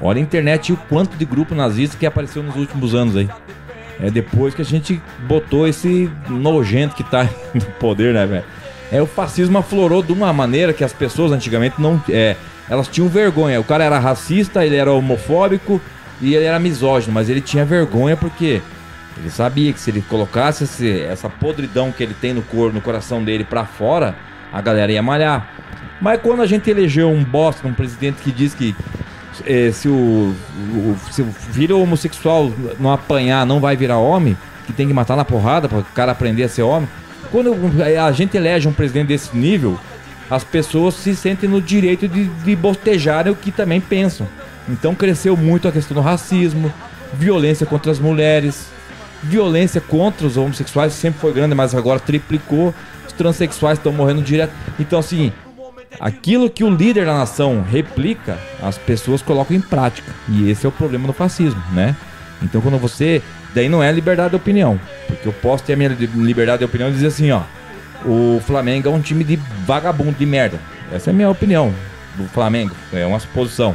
Olha 0.00 0.18
a 0.18 0.22
internet 0.22 0.68
e 0.68 0.72
o 0.72 0.76
quanto 0.76 1.16
de 1.16 1.24
grupo 1.24 1.54
nazista 1.54 1.96
que 1.96 2.06
apareceu 2.06 2.42
nos 2.42 2.56
últimos 2.56 2.94
anos 2.94 3.16
aí. 3.16 3.28
É 4.00 4.10
depois 4.10 4.54
que 4.54 4.62
a 4.62 4.64
gente 4.64 5.00
botou 5.26 5.66
esse 5.66 6.10
nojento 6.28 6.94
que 6.94 7.04
tá 7.04 7.28
no 7.54 7.64
poder, 7.78 8.12
né, 8.14 8.26
velho? 8.26 8.44
É, 8.92 9.02
o 9.02 9.06
fascismo 9.06 9.58
aflorou 9.58 10.02
de 10.02 10.12
uma 10.12 10.32
maneira 10.32 10.72
que 10.72 10.84
as 10.84 10.92
pessoas 10.92 11.32
antigamente 11.32 11.80
não. 11.80 12.00
É, 12.08 12.36
elas 12.68 12.88
tinham 12.88 13.08
vergonha. 13.08 13.60
O 13.60 13.64
cara 13.64 13.84
era 13.84 13.98
racista, 13.98 14.64
ele 14.64 14.76
era 14.76 14.92
homofóbico, 14.92 15.80
e 16.20 16.34
ele 16.34 16.44
era 16.44 16.58
misógino, 16.58 17.12
mas 17.12 17.28
ele 17.28 17.40
tinha 17.40 17.64
vergonha 17.64 18.16
porque 18.16 18.62
ele 19.18 19.30
sabia 19.30 19.72
que 19.72 19.80
se 19.80 19.90
ele 19.90 20.02
colocasse 20.02 20.64
esse, 20.64 21.00
essa 21.02 21.28
podridão 21.28 21.90
que 21.90 22.02
ele 22.02 22.14
tem 22.14 22.34
no 22.34 22.42
corpo, 22.42 22.74
no 22.74 22.80
coração 22.80 23.22
dele 23.22 23.44
para 23.44 23.64
fora, 23.64 24.14
a 24.52 24.60
galera 24.60 24.92
ia 24.92 25.02
malhar. 25.02 25.48
Mas 26.00 26.20
quando 26.20 26.42
a 26.42 26.46
gente 26.46 26.70
elegeu 26.70 27.10
um 27.10 27.24
bosta, 27.24 27.66
um 27.66 27.72
presidente 27.72 28.22
que 28.22 28.30
diz 28.30 28.54
que 28.54 28.74
eh, 29.46 29.70
se, 29.72 29.88
o, 29.88 29.92
o, 29.92 30.96
se 31.10 31.22
filho 31.52 31.80
homossexual 31.80 32.52
não 32.78 32.92
apanhar, 32.92 33.44
não 33.44 33.60
vai 33.60 33.76
virar 33.76 33.98
homem, 33.98 34.36
que 34.66 34.72
tem 34.72 34.86
que 34.86 34.94
matar 34.94 35.16
na 35.16 35.24
porrada 35.24 35.68
para 35.68 35.78
o 35.78 35.84
cara 35.84 36.12
aprender 36.12 36.44
a 36.44 36.48
ser 36.48 36.62
homem, 36.62 36.88
quando 37.30 37.54
a 37.82 38.12
gente 38.12 38.36
elege 38.36 38.68
um 38.68 38.72
presidente 38.72 39.08
desse 39.08 39.36
nível, 39.36 39.78
as 40.30 40.42
pessoas 40.42 40.94
se 40.94 41.14
sentem 41.14 41.48
no 41.48 41.60
direito 41.60 42.08
de, 42.08 42.24
de 42.24 42.58
o 43.30 43.36
que 43.36 43.52
também 43.52 43.80
pensam. 43.80 44.26
Então 44.68 44.94
cresceu 44.94 45.36
muito 45.36 45.68
a 45.68 45.72
questão 45.72 45.94
do 45.94 46.00
racismo, 46.00 46.72
violência 47.14 47.66
contra 47.66 47.92
as 47.92 47.98
mulheres, 47.98 48.68
violência 49.22 49.80
contra 49.80 50.26
os 50.26 50.36
homossexuais 50.36 50.92
sempre 50.92 51.20
foi 51.20 51.32
grande, 51.32 51.54
mas 51.54 51.74
agora 51.74 52.00
triplicou. 52.00 52.74
Os 53.06 53.12
transexuais 53.12 53.78
estão 53.78 53.92
morrendo 53.92 54.22
direto. 54.22 54.52
Então, 54.78 54.98
assim, 54.98 55.32
aquilo 56.00 56.48
que 56.50 56.62
o 56.64 56.70
líder 56.70 57.06
da 57.06 57.14
nação 57.14 57.62
replica, 57.62 58.38
as 58.62 58.76
pessoas 58.78 59.22
colocam 59.22 59.56
em 59.56 59.60
prática. 59.60 60.12
E 60.28 60.50
esse 60.50 60.66
é 60.66 60.68
o 60.68 60.72
problema 60.72 61.06
do 61.06 61.12
fascismo, 61.12 61.62
né? 61.72 61.96
Então, 62.42 62.60
quando 62.60 62.78
você. 62.78 63.22
Daí 63.54 63.68
não 63.68 63.82
é 63.82 63.90
liberdade 63.90 64.30
de 64.30 64.36
opinião. 64.36 64.78
Porque 65.06 65.26
eu 65.26 65.32
posso 65.32 65.64
ter 65.64 65.72
a 65.72 65.76
minha 65.76 65.88
li- 65.88 66.06
liberdade 66.14 66.58
de 66.58 66.64
opinião 66.66 66.88
e 66.90 66.92
dizer 66.92 67.06
assim: 67.06 67.30
ó, 67.30 67.40
o 68.04 68.40
Flamengo 68.46 68.88
é 68.88 68.92
um 68.92 69.00
time 69.00 69.24
de 69.24 69.36
vagabundo, 69.66 70.12
de 70.12 70.26
merda. 70.26 70.58
Essa 70.92 71.10
é 71.10 71.12
a 71.12 71.14
minha 71.14 71.30
opinião 71.30 71.72
do 72.16 72.24
Flamengo. 72.28 72.74
É 72.92 73.06
uma 73.06 73.18
suposição. 73.18 73.74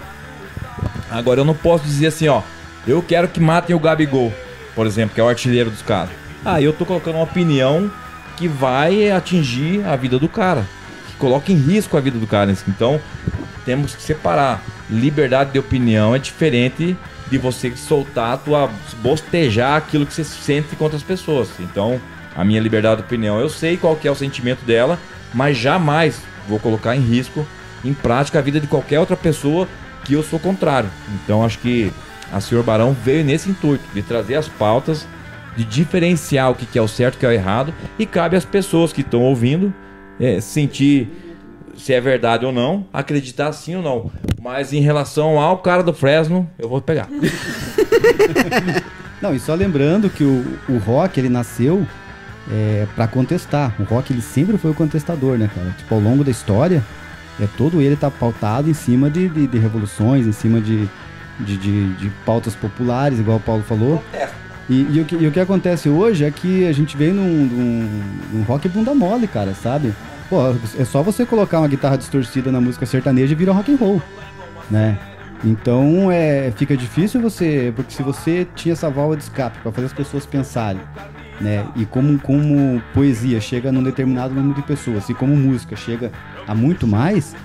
Agora 1.10 1.40
eu 1.42 1.46
não 1.46 1.54
posso 1.56 1.84
dizer 1.84 2.08
assim, 2.08 2.28
ó. 2.28 2.42
Eu 2.88 3.02
quero 3.02 3.28
que 3.28 3.40
matem 3.40 3.76
o 3.76 3.80
Gabigol, 3.80 4.34
por 4.76 4.88
exemplo, 4.88 5.14
que 5.14 5.22
é 5.22 5.24
o 5.24 5.30
artilheiro 5.30 5.70
dos 5.70 5.82
caras. 5.84 6.10
Ah, 6.44 6.60
eu 6.60 6.74
tô 6.74 6.84
colocando 6.86 7.16
uma 7.16 7.24
opinião 7.24 7.92
que 8.38 8.48
vai 8.48 9.12
atingir 9.12 9.86
a 9.86 9.96
vida 9.96 10.18
do 10.18 10.28
cara. 10.28 10.66
Coloca 11.22 11.52
em 11.52 11.56
risco 11.56 11.96
a 11.96 12.02
vida 12.02 12.18
do 12.18 12.26
cara. 12.26 12.52
Então, 12.68 13.00
temos 13.64 13.94
que 13.94 14.02
separar. 14.02 14.60
Liberdade 14.90 15.52
de 15.52 15.60
opinião 15.60 16.16
é 16.16 16.20
diferente 16.20 16.98
de 17.30 17.38
você 17.38 17.72
soltar 17.76 18.34
a 18.34 18.38
tua. 18.38 18.72
bostejar 19.04 19.78
aquilo 19.78 20.04
que 20.04 20.14
você 20.16 20.24
sente 20.24 20.76
contra 20.76 20.98
as 20.98 21.04
pessoas. 21.04 21.48
Então, 21.60 22.02
a 22.36 22.44
minha 22.44 22.60
liberdade 22.60 23.02
de 23.02 23.06
opinião, 23.06 23.40
eu 23.40 23.50
sei 23.50 23.78
qual 23.78 23.96
que 23.96 24.08
é 24.08 24.12
o 24.12 24.16
sentimento 24.16 24.66
dela, 24.66 24.98
mas 25.32 25.58
jamais 25.58 26.20
vou 26.50 26.58
colocar 26.58 26.96
em 26.96 27.02
risco, 27.02 27.46
em 27.86 27.94
prática, 27.94 28.40
a 28.40 28.42
vida 28.42 28.60
de 28.60 28.66
qualquer 28.66 29.00
outra 29.00 29.16
pessoa 29.16 29.68
que 30.04 30.14
eu 30.14 30.24
sou 30.24 30.40
contrário. 30.40 30.90
Então, 31.24 31.46
acho 31.46 31.60
que 31.60 31.94
a 32.34 32.42
senhor 32.42 32.64
Barão 32.64 32.94
veio 32.94 33.24
nesse 33.24 33.48
intuito 33.48 33.84
de 33.94 34.02
trazer 34.02 34.38
as 34.38 34.48
pautas, 34.48 35.06
de 35.56 35.64
diferenciar 35.64 36.50
o 36.50 36.56
que 36.56 36.80
é 36.80 36.82
o 36.82 36.88
certo 36.88 37.14
e 37.14 37.18
o 37.18 37.20
que 37.20 37.26
é 37.28 37.30
o 37.30 37.32
errado, 37.32 37.72
e 38.00 38.08
cabe 38.08 38.36
às 38.36 38.44
pessoas 38.44 38.92
que 38.92 39.02
estão 39.02 39.22
ouvindo 39.22 39.72
é, 40.20 40.40
sentir 40.40 41.10
se 41.76 41.94
é 41.94 42.02
verdade 42.02 42.46
ou 42.46 42.52
não, 42.52 42.86
acreditar 42.94 43.52
sim 43.54 43.76
ou 43.76 43.82
não. 43.82 44.12
Mas 44.42 44.74
em 44.74 44.82
relação 44.82 45.40
ao 45.40 45.58
cara 45.60 45.82
do 45.82 45.94
Fresno, 45.94 46.50
eu 46.60 46.70
vou 46.70 46.82
pegar. 46.82 47.08
Não, 49.22 49.36
e 49.36 49.40
só 49.40 49.54
lembrando 49.54 50.10
que 50.10 50.24
o, 50.24 50.44
o 50.68 50.80
rock, 50.80 51.20
ele 51.20 51.30
nasceu 51.30 51.86
é, 52.52 52.88
para 52.96 53.08
contestar. 53.08 53.76
O 53.80 53.84
rock, 53.84 54.12
ele 54.12 54.22
sempre 54.22 54.58
foi 54.58 54.72
o 54.72 54.74
contestador, 54.74 55.38
né, 55.38 55.50
cara? 55.54 55.70
Tipo, 55.78 55.94
ao 55.94 56.02
longo 56.02 56.24
da 56.24 56.32
história, 56.32 56.84
é 57.40 57.48
todo 57.56 57.82
ele 57.82 57.96
tá 57.96 58.10
pautado 58.10 58.68
em 58.68 58.74
cima 58.74 59.12
de, 59.12 59.30
de, 59.30 59.46
de 59.46 59.58
revoluções, 59.60 60.26
em 60.26 60.32
cima 60.32 60.60
de, 60.60 60.90
de, 61.40 61.56
de, 61.56 61.94
de 61.94 62.10
pautas 62.26 62.56
populares, 62.56 63.20
igual 63.20 63.38
o 63.38 63.42
Paulo 63.42 63.62
falou. 63.62 64.04
E, 64.72 64.88
e 64.90 65.02
o 65.02 65.06
que, 65.06 65.16
e 65.16 65.28
o 65.28 65.32
que 65.34 65.40
acontece 65.42 65.90
hoje 65.90 66.24
é 66.24 66.32
que 66.32 66.66
a 66.66 66.72
gente 66.72 66.96
vem 66.96 67.12
num, 67.12 67.46
num, 67.46 68.04
num 68.32 68.44
rock 68.44 68.70
bunda 68.70 68.96
mole, 68.96 69.28
cara, 69.28 69.54
sabe? 69.54 69.94
Pô, 70.30 70.38
é 70.80 70.86
só 70.86 71.04
você 71.04 71.26
colocar 71.26 71.60
uma 71.60 71.68
guitarra 71.68 71.98
distorcida 71.98 72.54
na 72.54 72.62
música 72.62 72.86
sertaneja 72.86 73.34
e 73.34 73.36
vira 73.36 73.52
rock 73.52 73.74
and 73.74 73.76
roll, 73.76 74.02
né? 74.70 74.98
Então 75.44 76.10
é, 76.10 76.54
fica 76.56 76.78
difícil 76.78 77.20
você, 77.20 77.74
porque 77.76 77.92
se 77.92 78.02
você 78.02 78.48
tinha 78.56 78.72
essa 78.72 78.90
válvula 78.90 79.18
de 79.18 79.24
escape 79.24 79.60
para 79.60 79.74
fazer 79.74 79.88
as 79.88 79.94
pessoas 79.94 80.26
pensarem, 80.26 80.82
né? 81.42 81.68
E 81.76 81.86
como, 81.86 82.18
como 82.20 82.82
poesia 82.94 83.42
chega 83.42 83.74
num 83.74 83.84
determinado 83.84 84.34
número 84.34 84.56
de 84.56 84.62
pessoas, 84.62 85.10
e 85.10 85.14
como 85.14 85.36
música 85.36 85.76
chega 85.76 86.14
a 86.48 86.56
muito 86.56 86.88
mais, 86.88 87.36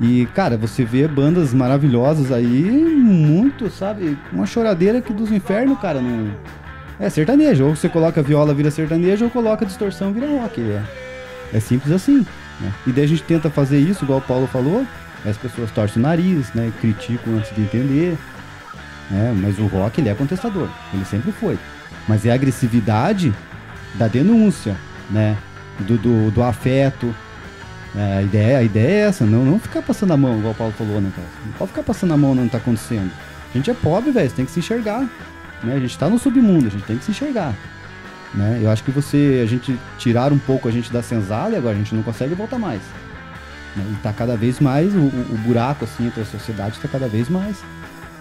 e 0.00 0.26
cara, 0.34 0.56
você 0.56 0.84
vê 0.84 1.06
bandas 1.06 1.52
maravilhosas 1.52 2.32
aí, 2.32 2.62
muito, 2.62 3.68
sabe? 3.70 4.16
Uma 4.32 4.46
choradeira 4.46 5.00
que 5.00 5.12
dos 5.12 5.30
infernos, 5.30 5.78
cara, 5.78 6.00
não. 6.00 6.30
É 6.98 7.08
sertanejo, 7.10 7.64
ou 7.64 7.76
você 7.76 7.88
coloca 7.88 8.22
viola, 8.22 8.54
vira 8.54 8.70
sertanejo, 8.70 9.26
ou 9.26 9.30
coloca 9.30 9.66
distorção, 9.66 10.12
vira 10.12 10.26
rock. 10.26 10.60
É, 10.60 10.82
é 11.52 11.60
simples 11.60 11.92
assim. 11.92 12.26
Né? 12.60 12.72
E 12.86 12.92
daí 12.92 13.04
a 13.04 13.08
gente 13.08 13.22
tenta 13.22 13.50
fazer 13.50 13.78
isso, 13.78 14.04
igual 14.04 14.20
o 14.20 14.22
Paulo 14.22 14.46
falou, 14.46 14.86
as 15.24 15.36
pessoas 15.36 15.70
torcem 15.70 16.00
o 16.00 16.02
nariz, 16.02 16.52
né? 16.54 16.72
Criticam 16.80 17.36
antes 17.36 17.54
de 17.54 17.60
entender. 17.60 18.16
Né? 19.10 19.34
Mas 19.36 19.58
o 19.58 19.66
rock, 19.66 20.00
ele 20.00 20.08
é 20.08 20.14
contestador. 20.14 20.68
Ele 20.94 21.04
sempre 21.04 21.32
foi. 21.32 21.58
Mas 22.08 22.24
é 22.24 22.30
a 22.30 22.34
agressividade 22.34 23.32
da 23.94 24.08
denúncia, 24.08 24.76
né? 25.10 25.36
Do, 25.80 25.98
do, 25.98 26.30
do 26.30 26.42
afeto. 26.42 27.14
É, 27.96 28.18
a, 28.18 28.22
ideia, 28.22 28.58
a 28.58 28.62
ideia 28.62 28.88
é 29.04 29.08
essa, 29.08 29.24
não, 29.26 29.44
não 29.44 29.58
ficar 29.58 29.82
passando 29.82 30.12
a 30.12 30.16
mão, 30.16 30.38
igual 30.38 30.52
o 30.52 30.56
Paulo 30.56 30.72
falou, 30.76 31.00
né, 31.00 31.10
cara? 31.14 31.26
Não 31.44 31.52
pode 31.54 31.70
ficar 31.70 31.82
passando 31.82 32.12
a 32.14 32.16
mão 32.16 32.34
não 32.34 32.48
tá 32.48 32.58
acontecendo. 32.58 33.10
A 33.52 33.56
gente 33.56 33.68
é 33.70 33.74
pobre, 33.74 34.10
velho, 34.12 34.30
tem 34.30 34.44
que 34.44 34.52
se 34.52 34.60
enxergar. 34.60 35.00
Né? 35.64 35.74
A 35.74 35.80
gente 35.80 35.98
tá 35.98 36.08
no 36.08 36.18
submundo, 36.18 36.68
a 36.68 36.70
gente 36.70 36.84
tem 36.84 36.96
que 36.96 37.04
se 37.04 37.10
enxergar. 37.10 37.52
Né? 38.32 38.60
Eu 38.62 38.70
acho 38.70 38.84
que 38.84 38.92
você, 38.92 39.40
a 39.42 39.46
gente 39.46 39.76
tirar 39.98 40.32
um 40.32 40.38
pouco 40.38 40.68
a 40.68 40.70
gente 40.70 40.92
da 40.92 41.02
senzala 41.02 41.54
e 41.54 41.56
agora 41.56 41.74
a 41.74 41.78
gente 41.78 41.92
não 41.94 42.02
consegue 42.04 42.32
voltar 42.34 42.58
mais. 42.60 42.80
Né? 43.74 43.84
E 43.92 43.94
tá 44.02 44.12
cada 44.12 44.36
vez 44.36 44.60
mais, 44.60 44.94
o, 44.94 44.98
o- 45.00 45.38
buraco 45.44 45.84
assim 45.84 46.06
entre 46.06 46.20
a 46.22 46.24
sociedade 46.24 46.78
tá 46.78 46.86
cada 46.86 47.08
vez 47.08 47.28
mais. 47.28 47.56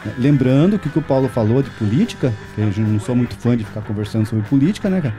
né? 0.03 0.11
Lembrando 0.17 0.79
que 0.79 0.87
o 0.87 0.91
que 0.91 0.97
o 0.97 1.01
Paulo 1.03 1.29
falou 1.29 1.61
de 1.61 1.69
política, 1.71 2.33
que 2.55 2.61
eu 2.61 2.71
não 2.87 2.99
sou 2.99 3.15
muito 3.15 3.35
fã 3.35 3.55
de 3.55 3.63
ficar 3.63 3.81
conversando 3.81 4.25
sobre 4.25 4.43
política, 4.49 4.89
né, 4.89 4.99
cara? 4.99 5.15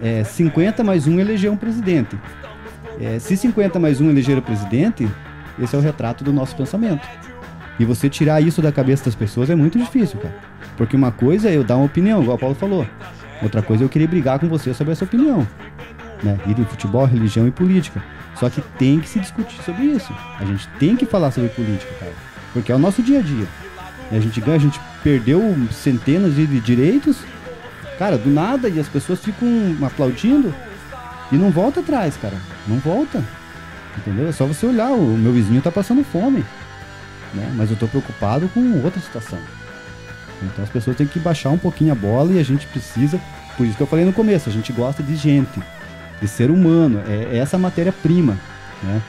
É 0.00 0.22
50 0.22 0.84
mais 0.84 1.08
um 1.08 1.18
eleger 1.18 1.50
um 1.50 1.56
presidente. 1.56 2.16
É, 3.00 3.18
se 3.18 3.34
50 3.34 3.78
mais 3.78 3.98
um 3.98 4.10
eleger 4.10 4.36
o 4.36 4.42
presidente, 4.42 5.08
esse 5.58 5.74
é 5.74 5.78
o 5.78 5.80
retrato 5.80 6.22
do 6.22 6.34
nosso 6.34 6.54
pensamento. 6.54 7.08
E 7.78 7.84
você 7.84 8.10
tirar 8.10 8.42
isso 8.42 8.60
da 8.60 8.70
cabeça 8.70 9.06
das 9.06 9.14
pessoas 9.14 9.48
é 9.48 9.54
muito 9.54 9.78
difícil, 9.78 10.20
cara. 10.20 10.34
Porque 10.76 10.94
uma 10.94 11.10
coisa 11.10 11.48
é 11.48 11.56
eu 11.56 11.64
dar 11.64 11.76
uma 11.76 11.86
opinião, 11.86 12.22
igual 12.22 12.36
o 12.36 12.40
Paulo 12.40 12.54
falou. 12.54 12.86
Outra 13.42 13.62
coisa 13.62 13.82
é 13.82 13.86
eu 13.86 13.88
querer 13.88 14.06
brigar 14.06 14.38
com 14.38 14.48
você 14.48 14.74
sobre 14.74 14.92
essa 14.92 15.06
opinião. 15.06 15.48
Né? 16.22 16.38
Ir 16.46 16.58
em 16.58 16.64
futebol, 16.66 17.06
religião 17.06 17.48
e 17.48 17.50
política. 17.50 18.04
Só 18.34 18.50
que 18.50 18.60
tem 18.78 19.00
que 19.00 19.08
se 19.08 19.18
discutir 19.18 19.62
sobre 19.62 19.84
isso. 19.84 20.12
A 20.38 20.44
gente 20.44 20.68
tem 20.78 20.94
que 20.94 21.06
falar 21.06 21.30
sobre 21.30 21.48
política, 21.48 21.94
cara. 21.98 22.12
Porque 22.52 22.70
é 22.70 22.74
o 22.74 22.78
nosso 22.78 23.02
dia 23.02 23.20
a 23.20 23.22
dia. 23.22 23.46
E 24.12 24.16
a 24.16 24.20
gente 24.20 24.38
ganha, 24.42 24.58
a 24.58 24.60
gente 24.60 24.78
perdeu 25.02 25.40
centenas 25.70 26.34
de 26.34 26.46
direitos, 26.60 27.16
cara, 27.98 28.18
do 28.18 28.28
nada, 28.28 28.68
e 28.68 28.78
as 28.78 28.88
pessoas 28.88 29.20
ficam 29.20 29.48
aplaudindo 29.86 30.54
e 31.32 31.36
não 31.36 31.50
volta 31.50 31.80
atrás, 31.80 32.16
cara. 32.16 32.36
Não 32.66 32.78
volta. 32.78 33.22
Entendeu? 33.98 34.28
É 34.28 34.32
só 34.32 34.46
você 34.46 34.66
olhar, 34.66 34.90
o 34.90 35.16
meu 35.16 35.32
vizinho 35.32 35.60
tá 35.60 35.70
passando 35.70 36.04
fome. 36.04 36.44
Né? 37.34 37.52
Mas 37.56 37.70
eu 37.70 37.76
tô 37.76 37.86
preocupado 37.86 38.48
com 38.48 38.82
outra 38.82 39.00
situação. 39.00 39.38
Então 40.42 40.64
as 40.64 40.70
pessoas 40.70 40.96
têm 40.96 41.06
que 41.06 41.18
baixar 41.18 41.50
um 41.50 41.58
pouquinho 41.58 41.92
a 41.92 41.94
bola 41.94 42.32
e 42.32 42.38
a 42.38 42.42
gente 42.42 42.66
precisa. 42.66 43.20
Por 43.56 43.66
isso 43.66 43.76
que 43.76 43.82
eu 43.82 43.86
falei 43.86 44.04
no 44.04 44.12
começo, 44.12 44.48
a 44.48 44.52
gente 44.52 44.72
gosta 44.72 45.02
de 45.02 45.14
gente, 45.14 45.60
de 46.20 46.28
ser 46.28 46.50
humano. 46.50 47.02
É, 47.06 47.36
é 47.36 47.38
essa 47.38 47.58
matéria-prima, 47.58 48.38
né? 48.82 49.02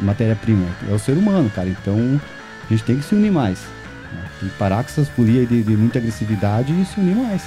Matéria-prima 0.00 0.66
é 0.90 0.92
o 0.92 0.98
ser 0.98 1.12
humano, 1.12 1.50
cara. 1.50 1.68
Então 1.68 2.20
a 2.64 2.72
gente 2.72 2.84
tem 2.84 2.96
que 2.96 3.04
se 3.04 3.14
unir 3.14 3.30
mais. 3.30 3.60
né? 4.12 4.24
Tem 4.40 4.48
que 4.48 4.56
parar 4.56 4.82
com 4.82 4.90
essas 4.90 5.08
folias 5.08 5.48
de, 5.48 5.62
de 5.62 5.76
muita 5.76 5.98
agressividade 5.98 6.72
e 6.72 6.84
se 6.84 6.98
unir 6.98 7.16
mais. 7.16 7.42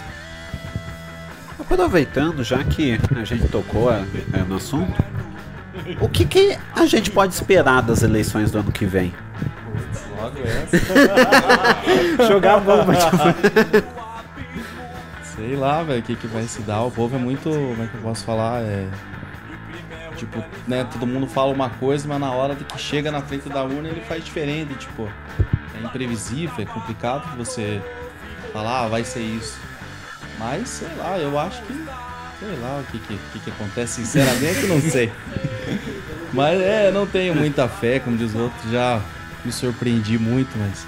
Aproveitando, 1.69 2.43
já 2.43 2.63
que 2.63 2.99
a 3.15 3.23
gente 3.23 3.47
tocou 3.47 3.93
é, 3.93 4.03
é, 4.33 4.39
no 4.39 4.55
assunto, 4.55 5.03
o 6.01 6.09
que, 6.09 6.25
que 6.25 6.57
a 6.75 6.85
gente 6.85 7.11
pode 7.11 7.33
esperar 7.33 7.81
das 7.81 8.01
eleições 8.01 8.49
do 8.51 8.59
ano 8.59 8.71
que 8.71 8.85
vem? 8.85 9.13
Logo 10.19 10.39
essa. 10.43 12.27
Jogar 12.27 12.55
a 12.55 12.59
bomba. 12.59 12.93
Sei 15.35 15.55
lá, 15.55 15.83
velho, 15.83 15.99
o 15.99 16.03
que, 16.03 16.15
que 16.15 16.27
vai 16.27 16.43
se 16.43 16.61
dar. 16.61 16.81
O 16.81 16.91
povo 16.91 17.15
é 17.15 17.19
muito. 17.19 17.49
Como 17.49 17.83
é 17.83 17.87
que 17.87 17.95
eu 17.95 18.01
posso 18.01 18.25
falar? 18.25 18.61
É. 18.61 18.87
Tipo, 20.15 20.43
né, 20.67 20.83
todo 20.91 21.07
mundo 21.07 21.27
fala 21.27 21.53
uma 21.53 21.69
coisa, 21.69 22.05
mas 22.07 22.19
na 22.19 22.31
hora 22.31 22.53
de 22.55 22.65
que 22.65 22.77
chega 22.77 23.09
na 23.09 23.21
frente 23.21 23.47
da 23.47 23.63
urna 23.63 23.87
ele 23.87 24.01
faz 24.01 24.25
diferente. 24.25 24.73
Tipo, 24.75 25.07
é 25.79 25.85
imprevisível, 25.85 26.55
é 26.57 26.65
complicado 26.65 27.37
você 27.37 27.81
falar, 28.51 28.85
ah, 28.85 28.87
vai 28.87 29.03
ser 29.03 29.21
isso. 29.21 29.68
Mas, 30.39 30.69
sei 30.69 30.87
lá, 30.97 31.19
eu 31.19 31.37
acho 31.37 31.61
que. 31.63 31.73
Sei 31.73 32.55
lá 32.61 32.79
o 32.79 32.83
que, 32.89 32.97
que, 32.99 33.19
que, 33.33 33.39
que 33.39 33.49
acontece, 33.51 33.95
sinceramente, 33.95 34.65
não 34.65 34.81
sei. 34.81 35.11
Mas 36.31 36.59
é, 36.61 36.89
não 36.89 37.05
tenho 37.05 37.35
muita 37.35 37.67
fé, 37.67 37.99
como 37.99 38.15
diz 38.15 38.33
o 38.33 38.39
outro, 38.39 38.71
já 38.71 39.01
me 39.43 39.51
surpreendi 39.51 40.17
muito, 40.17 40.55
mas 40.59 40.85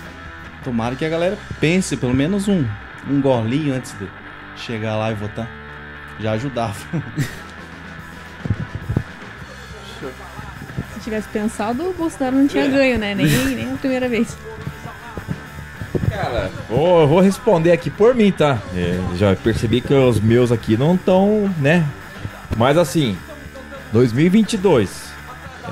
tomara 0.63 0.95
que 0.95 1.03
a 1.03 1.09
galera 1.09 1.37
pense 1.59 1.97
pelo 1.97 2.13
menos 2.13 2.47
um, 2.47 2.63
um 3.09 3.19
golinho 3.19 3.73
antes 3.73 3.97
de 3.97 4.07
chegar 4.55 4.95
lá 4.97 5.11
e 5.11 5.15
votar. 5.15 5.49
Já 6.19 6.33
ajudava. 6.33 6.75
Se 10.93 10.99
tivesse 10.99 11.27
pensado, 11.29 11.89
o 11.89 11.93
Bolsonaro 11.93 12.35
não 12.35 12.47
tinha 12.47 12.67
ganho, 12.67 12.99
né? 12.99 13.15
Nem, 13.15 13.25
nem 13.55 13.73
a 13.73 13.77
primeira 13.77 14.07
vez. 14.07 14.37
Cara, 16.21 16.51
vou, 16.69 17.07
vou 17.07 17.19
responder 17.19 17.71
aqui 17.71 17.89
por 17.89 18.13
mim, 18.13 18.31
tá? 18.31 18.59
É, 18.75 18.99
já 19.17 19.35
percebi 19.35 19.81
que 19.81 19.93
os 19.93 20.19
meus 20.19 20.51
aqui 20.51 20.77
não 20.77 20.93
estão, 20.93 21.51
né? 21.57 21.83
Mas 22.55 22.77
assim, 22.77 23.17
2022 23.91 25.11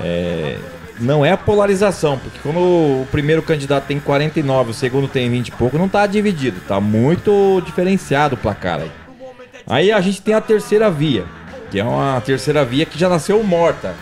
é, 0.00 0.58
não 0.98 1.24
é 1.24 1.30
a 1.30 1.36
polarização, 1.36 2.18
porque 2.18 2.38
quando 2.42 2.58
o 2.58 3.06
primeiro 3.12 3.42
candidato 3.42 3.86
tem 3.86 4.00
49, 4.00 4.70
o 4.70 4.74
segundo 4.74 5.06
tem 5.06 5.30
20 5.30 5.48
e 5.48 5.52
pouco, 5.52 5.78
não 5.78 5.88
tá 5.88 6.04
dividido, 6.06 6.60
tá 6.66 6.80
muito 6.80 7.62
diferenciado 7.64 8.34
o 8.34 8.38
placar 8.38 8.80
aí. 8.80 8.90
Aí 9.68 9.92
a 9.92 10.00
gente 10.00 10.20
tem 10.20 10.34
a 10.34 10.40
terceira 10.40 10.90
via, 10.90 11.24
que 11.70 11.78
é 11.78 11.84
uma 11.84 12.20
terceira 12.20 12.64
via 12.64 12.84
que 12.84 12.98
já 12.98 13.08
nasceu 13.08 13.40
morta. 13.44 13.94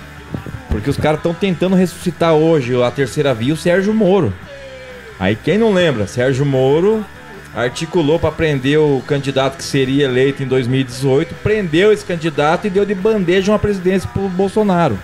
Porque 0.71 0.89
os 0.89 0.97
caras 0.97 1.19
estão 1.19 1.35
tentando 1.35 1.77
ressuscitar 1.77 2.35
hoje 2.35 2.81
a 2.83 2.91
terceira 2.91 3.35
via, 3.35 3.53
o 3.53 3.57
Sérgio 3.57 3.93
Moro. 3.93 4.33
Aí 5.19 5.37
quem 5.37 5.59
não 5.59 5.73
lembra, 5.73 6.07
Sérgio 6.07 6.47
Moro 6.47 7.05
articulou 7.55 8.19
para 8.19 8.31
prender 8.31 8.79
o 8.79 9.03
candidato 9.07 9.57
que 9.57 9.65
seria 9.65 10.05
eleito 10.05 10.43
em 10.43 10.47
2018, 10.47 11.35
prendeu 11.43 11.93
esse 11.93 12.05
candidato 12.05 12.67
e 12.67 12.71
deu 12.71 12.85
de 12.85 12.95
bandeja 12.95 13.51
uma 13.51 13.59
presidência 13.59 14.09
pro 14.13 14.29
Bolsonaro. 14.29 14.99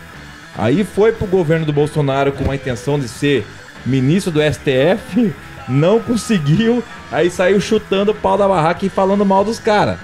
Aí 0.56 0.84
foi 0.84 1.10
pro 1.10 1.26
governo 1.26 1.66
do 1.66 1.72
Bolsonaro 1.72 2.32
com 2.32 2.50
a 2.50 2.54
intenção 2.54 2.98
de 2.98 3.08
ser 3.08 3.44
ministro 3.84 4.30
do 4.30 4.40
STF, 4.40 5.32
não 5.68 5.98
conseguiu, 5.98 6.82
aí 7.10 7.28
saiu 7.30 7.60
chutando 7.60 8.12
o 8.12 8.14
pau 8.14 8.38
da 8.38 8.46
barraca 8.46 8.86
e 8.86 8.88
falando 8.90 9.24
mal 9.24 9.44
dos 9.44 9.58
caras. 9.58 9.98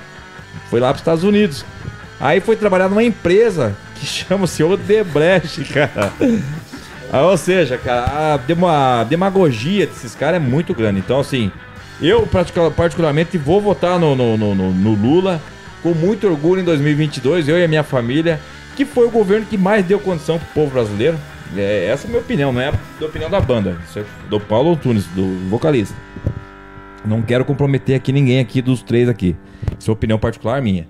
Foi 0.69 0.81
lá 0.81 0.89
pros 0.89 1.03
Estados 1.03 1.25
Unidos. 1.25 1.65
Aí 2.19 2.41
foi 2.41 2.57
trabalhar 2.57 2.89
numa 2.89 3.05
empresa 3.05 3.77
que 3.95 4.05
chama-se 4.07 4.63
Odebrecht, 4.63 5.65
cara. 5.73 6.13
Ah, 7.13 7.23
ou 7.23 7.37
seja, 7.37 7.77
cara, 7.77 8.35
a, 8.35 8.37
dema- 8.37 9.01
a 9.01 9.05
demagogia 9.05 9.87
desses 9.87 10.15
caras 10.15 10.41
é 10.41 10.45
muito 10.45 10.73
grande. 10.75 11.01
Então, 11.01 11.19
assim, 11.19 11.51
eu 12.01 12.27
particu- 12.27 12.71
particularmente 12.71 13.37
vou 13.37 13.61
votar 13.61 13.99
no, 13.99 14.15
no, 14.15 14.37
no- 14.37 14.55
no- 14.55 14.95
Lula 14.95 15.41
com 15.83 15.93
muito 15.95 16.27
orgulho 16.29 16.61
em 16.61 16.65
2022, 16.65 17.49
eu 17.49 17.59
e 17.59 17.65
a 17.65 17.69
minha 17.69 17.83
família, 17.83 18.39
que 18.77 18.85
foi 18.85 19.07
o 19.07 19.11
governo 19.11 19.47
que 19.47 19.57
mais 19.59 19.85
deu 19.85 19.99
condição 19.99 20.39
pro 20.39 20.49
povo 20.55 20.71
brasileiro. 20.73 21.19
É, 21.57 21.87
essa 21.87 22.05
é 22.05 22.07
a 22.07 22.11
minha 22.11 22.21
opinião, 22.23 22.53
não 22.53 22.61
é 22.61 22.69
a 22.69 23.05
opinião 23.05 23.29
da 23.29 23.41
banda. 23.41 23.77
Isso 23.89 23.99
é 23.99 24.05
do 24.29 24.39
Paulo 24.39 24.73
Antunes, 24.73 25.05
do 25.07 25.49
vocalista. 25.49 25.97
Não 27.05 27.23
quero 27.23 27.45
comprometer 27.45 27.97
aqui 27.97 28.13
ninguém 28.13 28.39
aqui 28.39 28.61
dos 28.63 28.83
três 28.83 29.09
aqui. 29.09 29.35
Isso 29.79 29.91
é 29.91 29.93
opinião 29.93 30.19
particular 30.19 30.61
minha. 30.63 30.87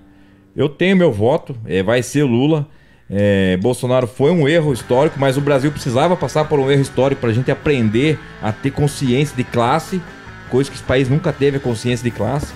Eu 0.55 0.67
tenho 0.69 0.95
meu 0.95 1.11
voto, 1.11 1.55
é, 1.65 1.81
vai 1.81 2.03
ser 2.03 2.23
Lula. 2.23 2.67
É, 3.13 3.57
Bolsonaro 3.57 4.07
foi 4.07 4.31
um 4.31 4.47
erro 4.47 4.71
histórico, 4.71 5.19
mas 5.19 5.35
o 5.35 5.41
Brasil 5.41 5.69
precisava 5.69 6.15
passar 6.15 6.45
por 6.45 6.59
um 6.59 6.71
erro 6.71 6.81
histórico 6.81 7.19
para 7.19 7.29
a 7.29 7.33
gente 7.33 7.51
aprender 7.51 8.17
a 8.41 8.53
ter 8.53 8.71
consciência 8.71 9.35
de 9.35 9.43
classe, 9.43 10.01
coisa 10.49 10.69
que 10.69 10.77
esse 10.77 10.83
país 10.83 11.09
nunca 11.09 11.33
teve 11.33 11.59
consciência 11.59 12.03
de 12.03 12.11
classe. 12.11 12.53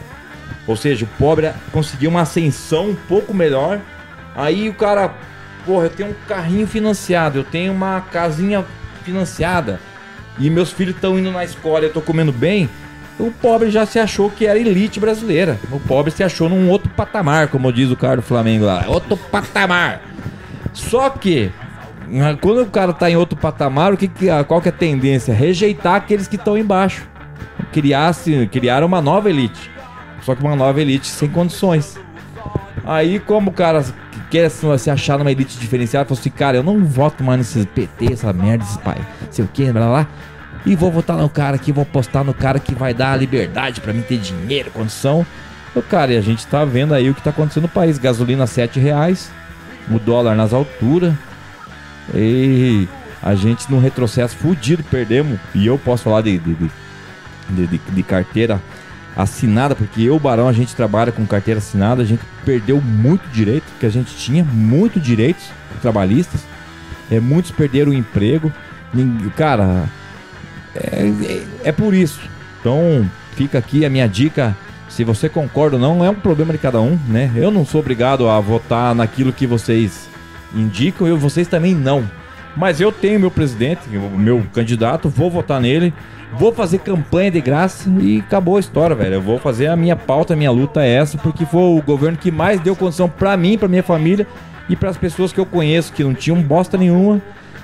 Ou 0.65 0.77
seja, 0.77 1.03
o 1.03 1.09
pobre 1.19 1.51
conseguiu 1.73 2.09
uma 2.09 2.21
ascensão 2.21 2.91
um 2.91 2.95
pouco 2.95 3.33
melhor. 3.33 3.81
Aí 4.33 4.69
o 4.69 4.73
cara, 4.73 5.13
porra, 5.65 5.85
eu 5.85 5.89
tenho 5.89 6.09
um 6.09 6.15
carrinho 6.27 6.65
financiado, 6.65 7.39
eu 7.39 7.43
tenho 7.43 7.73
uma 7.73 7.99
casinha 7.99 8.63
financiada 9.03 9.79
e 10.39 10.49
meus 10.49 10.71
filhos 10.71 10.95
estão 10.95 11.19
indo 11.19 11.31
na 11.31 11.43
escola, 11.43 11.83
eu 11.83 11.93
tô 11.93 12.01
comendo 12.01 12.31
bem. 12.31 12.69
O 13.17 13.31
pobre 13.31 13.69
já 13.71 13.85
se 13.85 13.97
achou 13.97 14.29
que 14.29 14.45
era 14.45 14.59
elite 14.59 14.99
brasileira. 14.99 15.57
O 15.71 15.79
pobre 15.79 16.11
se 16.11 16.23
achou 16.23 16.49
num 16.49 16.69
outro 16.69 16.89
patamar, 16.89 17.47
como 17.47 17.71
diz 17.71 17.89
o 17.89 17.95
cara 17.95 18.17
do 18.17 18.21
Flamengo 18.21 18.65
lá. 18.65 18.83
Outro 18.87 19.15
patamar. 19.15 20.14
Só 20.75 21.09
que, 21.09 21.51
ah, 22.21 22.37
quando 22.39 22.61
o 22.61 22.65
cara 22.67 22.93
tá 22.93 23.09
em 23.09 23.15
outro 23.15 23.35
patamar, 23.37 23.93
o 23.93 23.97
que, 23.97 24.07
que- 24.07 24.27
qual 24.47 24.61
que 24.61 24.69
é 24.69 24.71
a 24.71 24.75
tendência? 24.75 25.33
Rejeitar 25.33 25.95
aqueles 25.95 26.27
que 26.27 26.35
estão 26.35 26.57
embaixo. 26.57 27.07
Criar-se, 27.71 28.47
criaram 28.51 28.85
uma 28.87 29.01
nova 29.01 29.29
elite. 29.29 29.71
Só 30.21 30.35
que 30.35 30.43
uma 30.43 30.55
nova 30.55 30.79
elite 30.81 31.07
sem 31.07 31.29
condições. 31.29 31.97
Aí, 32.85 33.19
como 33.19 33.49
o 33.49 33.53
cara 33.53 33.83
quer 34.29 34.49
se 34.49 34.65
se 34.77 34.89
achar 34.91 35.17
numa 35.17 35.31
elite 35.31 35.57
diferenciada, 35.57 36.05
falou 36.05 36.19
assim: 36.19 36.29
cara, 36.29 36.57
eu 36.57 36.63
não 36.63 36.83
voto 36.85 37.23
mais 37.23 37.39
nesses 37.39 37.65
PT, 37.65 38.13
essa 38.13 38.31
merda, 38.33 38.63
esses 38.63 38.77
pai, 38.77 38.97
sei 39.31 39.45
o 39.45 39.47
que, 39.47 39.71
blá 39.71 39.87
blá. 39.87 40.07
E 40.65 40.75
vou 40.75 40.91
votar 40.91 41.17
no 41.17 41.29
cara 41.29 41.55
aqui, 41.55 41.71
vou 41.71 41.83
apostar 41.83 42.23
no 42.23 42.33
cara 42.33 42.59
que 42.59 42.73
vai 42.73 42.93
dar 42.93 43.13
a 43.13 43.15
liberdade 43.15 43.81
pra 43.81 43.93
mim 43.93 44.01
ter 44.01 44.17
dinheiro, 44.17 44.71
condição. 44.71 45.25
Ô, 45.75 45.81
cara, 45.81 46.13
e 46.13 46.17
a 46.17 46.21
gente 46.21 46.45
tá 46.47 46.65
vendo 46.65 46.93
aí 46.93 47.09
o 47.09 47.13
que 47.13 47.21
tá 47.21 47.29
acontecendo 47.29 47.63
no 47.63 47.69
país: 47.69 47.97
gasolina 47.97 48.47
7 48.47 48.79
reais, 48.79 49.31
o 49.89 49.99
dólar 49.99 50.35
nas 50.35 50.53
alturas. 50.53 51.13
E 52.13 52.87
a 53.21 53.33
gente 53.35 53.69
num 53.71 53.79
retrocesso 53.79 54.35
fudido, 54.35 54.83
perdemos. 54.83 55.39
E 55.53 55.65
eu 55.65 55.77
posso 55.77 56.03
falar 56.03 56.21
de, 56.21 56.37
de, 56.37 56.55
de, 57.49 57.67
de- 57.67 58.03
carteira 58.03 58.61
assinada, 59.15 59.75
porque 59.75 60.01
eu, 60.01 60.19
Barão, 60.19 60.47
a 60.47 60.53
gente 60.53 60.75
trabalha 60.75 61.11
com 61.11 61.25
carteira 61.25 61.57
assinada, 61.59 62.01
a 62.01 62.05
gente 62.05 62.21
perdeu 62.43 62.81
muito 62.81 63.27
direito, 63.29 63.63
que 63.79 63.85
a 63.85 63.89
gente 63.89 64.13
tinha 64.15 64.43
muito 64.43 64.99
direitos 64.99 65.45
trabalhistas. 65.81 66.41
É, 67.09 67.19
muitos 67.19 67.51
perderam 67.51 67.91
o 67.91 67.93
emprego. 67.95 68.51
Cara, 69.35 69.85
é, 70.75 71.07
é- 71.23 71.43
é 71.69 71.71
por 71.71 71.93
isso. 71.93 72.19
Então, 72.59 73.09
fica 73.35 73.57
aqui 73.57 73.85
a 73.85 73.89
minha 73.89 74.07
dica. 74.07 74.55
Se 74.95 75.03
você 75.03 75.27
concorda 75.27 75.75
ou 75.75 75.81
não, 75.81 76.05
é 76.05 76.09
um 76.09 76.15
problema 76.15 76.53
de 76.53 76.57
cada 76.57 76.79
um, 76.79 76.97
né? 77.09 77.29
Eu 77.35 77.51
não 77.51 77.65
sou 77.65 77.81
obrigado 77.81 78.29
a 78.29 78.39
votar 78.39 78.95
naquilo 78.95 79.33
que 79.33 79.45
vocês 79.45 80.07
indicam, 80.55 81.05
e 81.05 81.11
vocês 81.11 81.49
também 81.49 81.75
não. 81.75 82.09
Mas 82.55 82.79
eu 82.79 82.93
tenho 82.93 83.19
meu 83.19 83.29
presidente, 83.29 83.81
meu 83.89 84.41
candidato, 84.53 85.09
vou 85.09 85.29
votar 85.29 85.59
nele, 85.59 85.93
vou 86.39 86.53
fazer 86.53 86.77
campanha 86.77 87.29
de 87.29 87.41
graça 87.41 87.89
e 87.99 88.19
acabou 88.19 88.55
a 88.55 88.59
história, 88.61 88.95
velho. 88.95 89.15
Eu 89.15 89.21
vou 89.21 89.37
fazer 89.37 89.67
a 89.67 89.75
minha 89.75 89.97
pauta, 89.97 90.33
a 90.33 90.37
minha 90.37 90.49
luta 90.49 90.81
é 90.81 90.93
essa, 90.93 91.17
porque 91.17 91.45
foi 91.45 91.77
o 91.77 91.81
governo 91.81 92.17
que 92.17 92.31
mais 92.31 92.61
deu 92.61 92.73
condição 92.73 93.09
pra 93.09 93.35
mim, 93.35 93.57
pra 93.57 93.67
minha 93.67 93.83
família 93.83 94.25
e 94.69 94.77
para 94.77 94.91
as 94.91 94.97
pessoas 94.97 95.33
que 95.33 95.39
eu 95.41 95.45
conheço 95.45 95.91
que 95.91 96.05
não 96.05 96.13
tinham 96.13 96.41
bosta 96.41 96.77
nenhuma, 96.77 97.21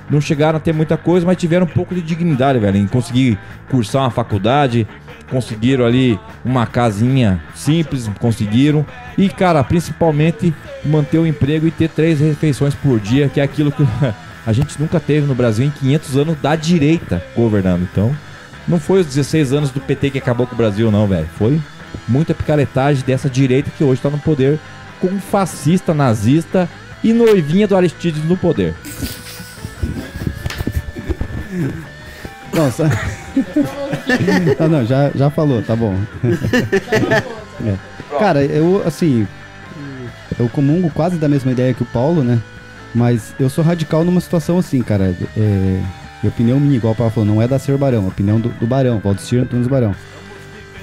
não 0.09 0.19
chegaram 0.19 0.57
a 0.57 0.59
ter 0.59 0.73
muita 0.73 0.97
coisa, 0.97 1.25
mas 1.25 1.37
tiveram 1.37 1.65
um 1.65 1.69
pouco 1.69 1.95
de 1.95 2.01
dignidade, 2.01 2.59
velho, 2.59 2.75
em 2.75 2.87
conseguir 2.87 3.39
cursar 3.69 4.01
uma 4.01 4.09
faculdade, 4.09 4.85
conseguiram 5.31 5.85
ali 5.85 6.19
uma 6.43 6.67
casinha 6.67 7.41
simples, 7.55 8.09
conseguiram. 8.19 8.85
E, 9.17 9.29
cara, 9.29 9.63
principalmente 9.63 10.53
manter 10.85 11.17
o 11.17 11.25
emprego 11.25 11.65
e 11.65 11.71
ter 11.71 11.89
três 11.89 12.19
refeições 12.19 12.75
por 12.75 12.99
dia, 12.99 13.29
que 13.29 13.39
é 13.39 13.43
aquilo 13.43 13.71
que 13.71 13.83
a 14.45 14.53
gente 14.53 14.79
nunca 14.79 14.99
teve 14.99 15.25
no 15.25 15.33
Brasil 15.33 15.65
em 15.65 15.71
500 15.71 16.17
anos 16.17 16.37
da 16.41 16.55
direita 16.55 17.23
governando. 17.35 17.87
Então, 17.91 18.15
não 18.67 18.79
foi 18.79 18.99
os 18.99 19.07
16 19.07 19.53
anos 19.53 19.71
do 19.71 19.79
PT 19.79 20.11
que 20.11 20.17
acabou 20.17 20.45
com 20.45 20.53
o 20.53 20.57
Brasil, 20.57 20.91
não, 20.91 21.07
velho. 21.07 21.27
Foi 21.37 21.59
muita 22.07 22.33
picaretagem 22.33 23.03
dessa 23.05 23.29
direita 23.29 23.71
que 23.75 23.83
hoje 23.83 24.01
tá 24.01 24.09
no 24.09 24.19
poder 24.19 24.59
com 24.99 25.07
um 25.07 25.19
fascista, 25.19 25.93
nazista 25.93 26.69
e 27.03 27.13
noivinha 27.13 27.67
do 27.67 27.75
Aristides 27.75 28.23
no 28.25 28.37
poder. 28.37 28.75
Nossa. 32.53 32.89
ah, 34.59 34.67
não, 34.69 34.85
já, 34.85 35.09
já 35.15 35.29
falou, 35.29 35.61
tá 35.61 35.75
bom. 35.75 35.95
É. 37.63 37.77
Cara, 38.17 38.43
eu, 38.43 38.81
assim, 38.87 39.27
eu 40.39 40.49
comungo 40.49 40.89
quase 40.89 41.17
da 41.17 41.29
mesma 41.29 41.51
ideia 41.51 41.75
que 41.75 41.83
o 41.83 41.85
Paulo, 41.85 42.23
né? 42.23 42.39
Mas 42.93 43.35
eu 43.39 43.51
sou 43.51 43.63
radical 43.63 44.03
numa 44.03 44.19
situação 44.19 44.57
assim, 44.57 44.81
cara. 44.81 45.15
É, 45.37 45.81
minha 46.21 46.29
opinião 46.29 46.59
minha, 46.59 46.75
igual 46.75 46.93
o 46.93 46.95
Paulo 46.95 47.11
falou, 47.11 47.29
não 47.35 47.41
é 47.41 47.47
da 47.47 47.59
Ser 47.59 47.77
Barão, 47.77 48.05
é 48.05 48.07
opinião 48.07 48.39
do, 48.39 48.49
do 48.49 48.67
Barão, 48.67 48.99
Valdecir 48.99 49.41
Antunes 49.41 49.67
Barão. 49.67 49.95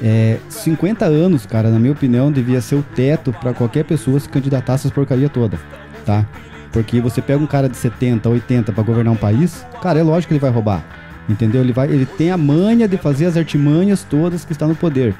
É, 0.02 0.38
50 0.48 1.04
anos, 1.04 1.44
cara, 1.44 1.70
na 1.70 1.78
minha 1.78 1.92
opinião, 1.92 2.30
devia 2.30 2.60
ser 2.60 2.76
o 2.76 2.82
teto 2.82 3.32
pra 3.32 3.52
qualquer 3.52 3.84
pessoa 3.84 4.20
se 4.20 4.28
candidatar 4.28 4.72
a 4.72 4.76
essas 4.76 4.90
porcaria 4.90 5.28
toda, 5.28 5.58
tá? 6.06 6.24
Porque 6.72 7.00
você 7.00 7.20
pega 7.20 7.42
um 7.42 7.46
cara 7.46 7.68
de 7.68 7.76
70, 7.76 8.28
80 8.28 8.72
pra 8.72 8.84
governar 8.84 9.12
um 9.12 9.16
país, 9.16 9.66
cara, 9.82 9.98
é 9.98 10.02
lógico 10.02 10.28
que 10.28 10.34
ele 10.34 10.40
vai 10.40 10.50
roubar. 10.50 10.84
Entendeu? 11.28 11.60
Ele, 11.60 11.72
vai, 11.72 11.88
ele 11.88 12.06
tem 12.06 12.30
a 12.30 12.36
manha 12.36 12.88
de 12.88 12.96
fazer 12.96 13.26
as 13.26 13.36
artimanhas 13.36 14.02
todas 14.02 14.44
que 14.44 14.52
está 14.52 14.66
no 14.66 14.74
poder. 14.74 15.14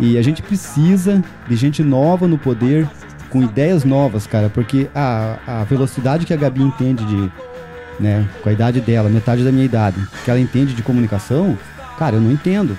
E 0.00 0.16
a 0.16 0.22
gente 0.22 0.42
precisa 0.42 1.22
de 1.48 1.56
gente 1.56 1.82
nova 1.82 2.26
no 2.26 2.38
poder, 2.38 2.88
com 3.28 3.42
ideias 3.42 3.84
novas, 3.84 4.26
cara, 4.26 4.48
porque 4.48 4.88
a, 4.94 5.38
a 5.46 5.64
velocidade 5.64 6.26
que 6.26 6.34
a 6.34 6.36
Gabi 6.36 6.62
entende 6.62 7.04
de, 7.04 7.32
né, 7.98 8.28
com 8.42 8.48
a 8.48 8.52
idade 8.52 8.80
dela, 8.80 9.08
metade 9.08 9.42
da 9.42 9.50
minha 9.50 9.64
idade, 9.64 9.96
que 10.24 10.30
ela 10.30 10.38
entende 10.38 10.74
de 10.74 10.82
comunicação, 10.82 11.58
cara, 11.98 12.16
eu 12.16 12.20
não 12.20 12.30
entendo, 12.30 12.76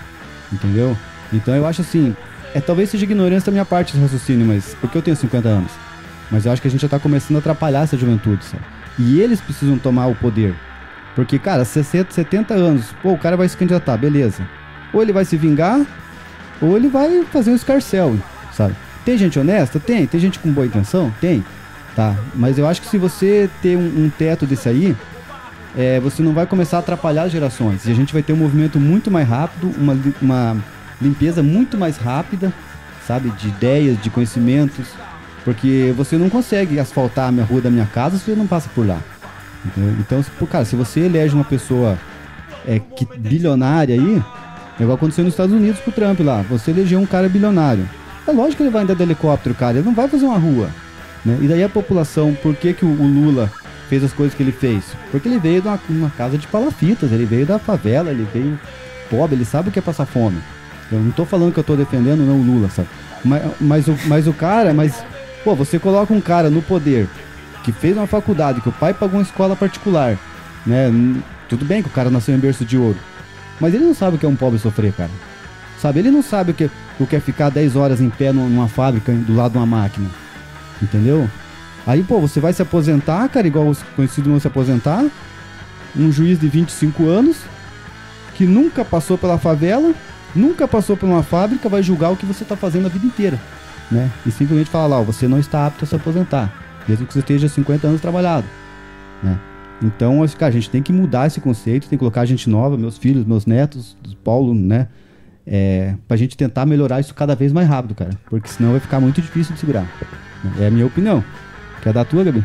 entendeu? 0.52 0.96
Então 1.32 1.56
eu 1.56 1.66
acho 1.66 1.82
assim, 1.82 2.16
é 2.54 2.62
talvez 2.62 2.90
seja 2.90 3.04
ignorância 3.04 3.48
da 3.48 3.52
minha 3.52 3.66
parte 3.66 3.94
esse 3.94 4.02
raciocínio, 4.02 4.46
mas 4.46 4.76
porque 4.80 4.98
eu 4.98 5.02
tenho 5.02 5.18
50 5.18 5.48
anos. 5.48 5.72
Mas 6.30 6.46
eu 6.46 6.52
acho 6.52 6.62
que 6.62 6.68
a 6.68 6.72
gente 6.72 6.82
já 6.82 6.90
tá 6.90 7.00
começando 7.00 7.38
a 7.38 7.40
atrapalhar 7.40 7.82
essa 7.82 7.98
juventude, 7.98 8.46
sabe? 8.46 8.64
E 8.98 9.20
eles 9.20 9.42
precisam 9.42 9.78
tomar 9.78 10.08
o 10.08 10.16
poder. 10.16 10.56
Porque, 11.16 11.38
cara, 11.38 11.64
60, 11.64 12.12
70 12.12 12.54
anos, 12.54 12.94
pô, 13.02 13.14
o 13.14 13.18
cara 13.18 13.38
vai 13.38 13.48
se 13.48 13.56
candidatar, 13.56 13.98
beleza. 13.98 14.48
Ou 14.92 15.02
ele 15.02 15.14
vai 15.14 15.26
se 15.26 15.38
vingar, 15.38 15.82
ou 16.62 16.76
ele 16.76 16.88
vai 16.88 17.24
fazer 17.26 17.52
um 17.52 17.56
escarcel, 17.56 18.18
sabe? 18.52 18.76
Tem 19.06 19.18
gente 19.18 19.38
honesta? 19.38 19.80
Tem. 19.80 20.08
Tem 20.08 20.20
gente 20.20 20.40
com 20.40 20.52
boa 20.52 20.66
intenção? 20.66 21.14
Tem. 21.20 21.44
Tá. 21.96 22.16
Mas 22.34 22.58
eu 22.58 22.68
acho 22.68 22.82
que 22.82 22.88
se 22.88 22.98
você 22.98 23.50
ter 23.62 23.78
um, 23.78 24.06
um 24.06 24.10
teto 24.10 24.46
desse 24.46 24.70
aí, 24.70 24.96
é, 25.78 26.00
você 26.00 26.24
não 26.24 26.34
vai 26.34 26.46
começar 26.46 26.78
a 26.78 26.80
atrapalhar 26.80 27.24
as 27.24 27.32
gerações. 27.32 27.86
E 27.86 27.92
a 27.92 27.96
gente 27.96 28.14
vai 28.14 28.24
ter 28.24 28.34
um 28.34 28.38
movimento 28.38 28.80
muito 28.80 29.12
mais 29.12 29.28
rápido, 29.28 29.72
uma, 29.78 29.98
uma 30.22 30.58
limpeza 31.02 31.44
muito 31.44 31.78
mais 31.78 31.98
rápida, 31.98 32.54
sabe? 33.06 33.30
De 33.32 33.50
ideias, 33.50 34.02
de 34.02 34.10
conhecimentos. 34.10 34.88
Porque 35.44 35.94
você 35.96 36.18
não 36.18 36.30
consegue 36.30 36.80
asfaltar 36.80 37.28
a 37.28 37.32
minha 37.32 37.46
rua 37.46 37.62
da 37.62 37.70
minha 37.70 37.86
casa 37.86 38.18
se 38.18 38.26
você 38.26 38.36
não 38.36 38.48
passa 38.48 38.70
por 38.74 38.88
lá. 38.88 39.00
Entendeu? 39.66 39.96
Então, 40.00 40.24
cara, 40.48 40.66
se 40.66 40.76
você 40.76 41.02
elege 41.02 41.34
uma 41.34 41.44
pessoa 41.44 41.98
é, 42.68 42.80
que, 42.80 43.06
bilionária 43.18 43.96
aí, 43.96 44.22
é 44.80 44.84
igual 44.84 44.96
aconteceu 44.96 45.24
nos 45.24 45.34
Estados 45.34 45.54
Unidos 45.54 45.80
com 45.82 45.92
o 45.92 45.94
Trump 45.94 46.20
lá. 46.22 46.42
Você 46.50 46.72
elegeu 46.72 47.00
um 47.00 47.06
cara 47.06 47.30
bilionário. 47.30 47.88
É 48.28 48.32
lógico 48.32 48.58
que 48.58 48.64
ele 48.64 48.70
vai 48.70 48.84
andar 48.84 48.96
de 48.96 49.04
helicóptero, 49.04 49.56
cara. 49.56 49.78
Ele 49.78 49.86
não 49.86 49.94
vai 49.94 50.08
fazer 50.08 50.26
uma 50.26 50.38
rua. 50.38 50.70
né? 51.24 51.38
E 51.42 51.48
daí 51.48 51.64
a 51.64 51.70
população, 51.70 52.34
por 52.42 52.56
que, 52.56 52.74
que 52.74 52.86
o, 52.86 52.90
o 52.90 53.08
Lula 53.08 53.52
fez 53.90 54.04
as 54.04 54.14
coisas 54.14 54.36
que 54.36 54.42
ele 54.42 54.52
fez? 54.52 54.84
Porque 55.12 55.28
ele 55.28 55.40
veio 55.40 55.62
de 55.62 55.68
uma, 55.68 55.80
uma 55.90 56.10
casa 56.10 56.38
de 56.38 56.48
palafitas, 56.48 57.12
ele 57.12 57.26
veio 57.26 57.46
da 57.46 57.60
favela, 57.60 58.12
ele 58.12 58.28
veio 58.34 58.60
pobre, 59.10 59.36
ele 59.36 59.46
sabe 59.46 59.70
o 59.70 59.72
que 59.72 59.80
é 59.80 59.82
passar 59.82 60.06
fome. 60.06 60.38
Eu 60.92 61.00
não 61.00 61.12
tô 61.12 61.26
falando 61.26 61.54
que 61.54 61.60
eu 61.60 61.64
tô 61.64 61.76
defendendo 61.76 62.26
não 62.26 62.40
o 62.40 62.44
Lula, 62.44 62.70
sabe? 62.70 62.88
Mas, 63.24 63.44
mas, 63.60 63.88
o, 63.88 63.98
mas 64.06 64.28
o 64.28 64.34
cara, 64.34 64.74
mas, 64.74 65.04
pô, 65.44 65.56
você 65.56 65.80
coloca 65.80 66.14
um 66.14 66.22
cara 66.22 66.50
no 66.50 66.62
poder 66.62 67.08
que 67.64 67.72
fez 67.72 67.96
uma 67.96 68.08
faculdade, 68.08 68.62
que 68.62 68.70
o 68.70 68.74
pai 68.74 68.94
pagou 68.94 69.20
uma 69.20 69.24
escola 69.24 69.56
particular, 69.56 70.18
né? 70.66 70.92
Tudo 71.50 71.66
bem 71.66 71.82
que 71.82 71.90
o 71.90 71.92
cara 71.92 72.10
nasceu 72.10 72.36
em 72.36 72.40
berço 72.40 72.66
de 72.66 72.78
ouro, 72.78 72.98
mas 73.60 73.74
ele 73.74 73.86
não 73.86 73.94
sabe 73.94 74.16
o 74.16 74.20
que 74.20 74.26
é 74.26 74.30
um 74.30 74.36
pobre 74.36 74.60
sofrer, 74.60 74.94
cara. 74.94 75.12
Sabe? 75.80 76.00
Ele 76.00 76.12
não 76.12 76.22
sabe 76.22 76.52
o 76.52 76.54
que, 76.54 76.70
o 77.00 77.06
que 77.06 77.16
é 77.16 77.20
ficar 77.20 77.50
10 77.50 77.76
horas 77.76 78.00
em 78.00 78.10
pé 78.10 78.32
numa, 78.32 78.68
fábrica 78.68 79.12
do 79.12 79.36
lado 79.36 79.52
de 79.52 79.58
uma 79.58 79.66
máquina. 79.66 80.10
Entendeu? 80.82 81.30
Aí, 81.86 82.02
pô, 82.04 82.20
você 82.20 82.40
vai 82.40 82.54
se 82.54 82.62
aposentar, 82.62 83.28
cara, 83.28 83.46
igual 83.46 83.68
os 83.68 83.84
conhecidos 83.96 84.32
vão 84.32 84.40
se 84.40 84.48
aposentar. 84.48 85.06
Um 85.96 86.12
juiz 86.12 86.40
de 86.40 86.48
25 86.48 87.08
anos, 87.08 87.38
que 88.36 88.46
nunca 88.46 88.86
passou 88.86 89.18
pela 89.18 89.38
favela, 89.38 89.94
nunca 90.34 90.68
passou 90.68 90.96
por 90.96 91.06
uma 91.06 91.22
fábrica, 91.22 91.68
vai 91.68 91.84
julgar 91.84 92.12
o 92.12 92.16
que 92.16 92.26
você 92.26 92.44
está 92.44 92.56
fazendo 92.56 92.86
a 92.86 92.90
vida 92.90 93.06
inteira. 93.06 93.40
Né? 93.92 94.10
E 94.26 94.32
simplesmente 94.32 94.70
falar 94.70 94.88
lá, 94.88 95.02
você 95.02 95.28
não 95.28 95.38
está 95.38 95.68
apto 95.68 95.84
a 95.84 95.88
se 95.88 95.96
aposentar, 95.96 96.50
mesmo 96.88 97.06
que 97.06 97.14
você 97.14 97.20
esteja 97.20 97.48
50 97.48 97.88
anos 97.88 98.02
trabalhado. 98.02 98.46
Né? 99.22 99.40
Então, 99.82 100.26
cara, 100.38 100.50
a 100.50 100.54
gente 100.54 100.70
tem 100.70 100.82
que 100.82 100.94
mudar 100.94 101.28
esse 101.28 101.42
conceito, 101.42 101.90
tem 101.90 101.98
que 101.98 101.98
colocar 101.98 102.26
gente 102.26 102.50
nova, 102.50 102.78
meus 102.78 102.98
filhos, 102.98 103.26
meus 103.26 103.46
netos, 103.46 103.98
Paulo, 104.24 104.54
né? 104.54 104.88
É, 105.46 105.96
pra 106.08 106.16
gente 106.16 106.38
tentar 106.38 106.66
melhorar 106.66 107.02
isso 107.02 107.14
cada 107.14 107.36
vez 107.36 107.52
mais 107.52 107.68
rápido, 107.68 107.94
cara. 107.94 108.12
Porque 108.30 108.48
senão 108.48 108.72
vai 108.72 108.80
ficar 108.80 109.00
muito 109.00 109.22
difícil 109.22 109.54
de 109.54 109.60
segurar. 109.60 109.86
É 110.60 110.68
a 110.68 110.72
minha 110.72 110.86
opinião. 110.86 111.24
Quer 111.82 111.92
dar 111.92 112.02
a 112.02 112.06
tua, 112.06 112.24
Gabi? 112.24 112.44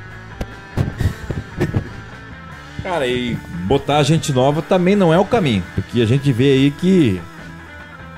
Cara, 2.83 3.07
e 3.07 3.37
botar 3.67 4.03
gente 4.03 4.33
nova 4.33 4.63
também 4.63 4.97
não 4.97 5.15
é 5.15 5.19
o 5.19 5.25
caminho. 5.25 5.63
Porque 5.75 6.01
a 6.01 6.07
gente 6.07 6.33
vê 6.33 6.53
aí 6.53 6.71
que 6.73 7.21